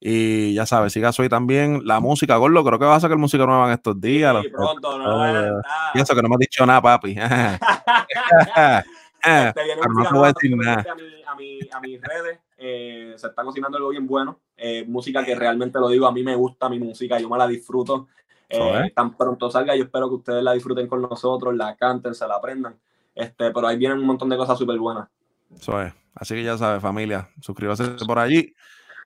Y 0.00 0.54
ya 0.54 0.66
sabes, 0.66 0.92
siga 0.92 1.12
Soy 1.12 1.28
también. 1.28 1.82
La 1.84 2.00
música, 2.00 2.36
Gordo, 2.36 2.64
creo 2.64 2.78
que 2.78 2.84
vas 2.84 2.98
a 2.98 3.00
sacar 3.00 3.16
música 3.16 3.46
nueva 3.46 3.66
en 3.66 3.72
estos 3.72 4.00
días. 4.00 4.36
Sí, 4.42 4.48
pronto, 4.50 4.98
no, 4.98 5.60
Y 5.94 6.00
eso 6.00 6.14
que 6.14 6.22
no 6.22 6.28
me 6.28 6.34
has 6.34 6.40
dicho 6.40 6.66
nada, 6.66 6.82
papi. 6.82 7.16
Este, 9.26 9.62
no 9.92 10.08
te 10.08 10.14
voy 10.14 10.28
a 10.28 10.32
decir 10.32 10.56
nada. 10.56 10.84
A, 11.26 11.34
mi, 11.34 11.58
a, 11.72 11.80
mis 11.80 12.00
redes 12.00 12.38
eh, 12.56 13.14
se 13.16 13.26
está 13.26 13.42
cocinando 13.42 13.76
algo 13.76 13.88
bien 13.88 14.06
bueno. 14.06 14.38
Eh, 14.56 14.84
música 14.86 15.24
que 15.24 15.34
realmente 15.34 15.80
lo 15.80 15.88
digo, 15.88 16.06
a 16.06 16.12
mí 16.12 16.22
me 16.22 16.36
gusta 16.36 16.68
mi 16.68 16.78
música, 16.78 17.18
yo 17.18 17.28
me 17.28 17.36
la 17.36 17.48
disfruto. 17.48 18.06
Eh, 18.48 18.92
tan 18.94 19.16
pronto 19.16 19.50
salga, 19.50 19.74
yo 19.74 19.84
espero 19.84 20.08
que 20.08 20.14
ustedes 20.14 20.42
la 20.44 20.52
disfruten 20.52 20.86
con 20.86 21.02
nosotros, 21.02 21.56
la 21.56 21.74
canten, 21.74 22.14
se 22.14 22.26
la 22.28 22.36
aprendan. 22.36 22.78
Este, 23.14 23.50
pero 23.50 23.66
ahí 23.66 23.76
vienen 23.76 23.98
un 23.98 24.06
montón 24.06 24.28
de 24.28 24.36
cosas 24.36 24.56
súper 24.56 24.78
buenas. 24.78 25.08
Eso 25.52 25.80
es. 25.82 25.92
Así 26.14 26.34
que 26.34 26.44
ya 26.44 26.56
sabes, 26.56 26.80
familia, 26.80 27.28
suscríbase 27.40 27.84
por 28.06 28.18
allí. 28.18 28.54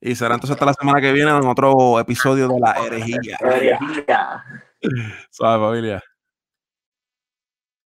Y 0.00 0.14
será 0.14 0.34
entonces 0.34 0.54
hasta 0.54 0.66
la 0.66 0.74
semana 0.74 1.00
que 1.00 1.12
viene 1.12 1.30
en 1.30 1.46
otro 1.46 2.00
episodio 2.00 2.48
de 2.48 2.58
la 2.58 2.72
herejía. 2.86 3.36
Herejía. 3.40 4.44
Suave, 5.30 5.64
familia. 5.64 6.02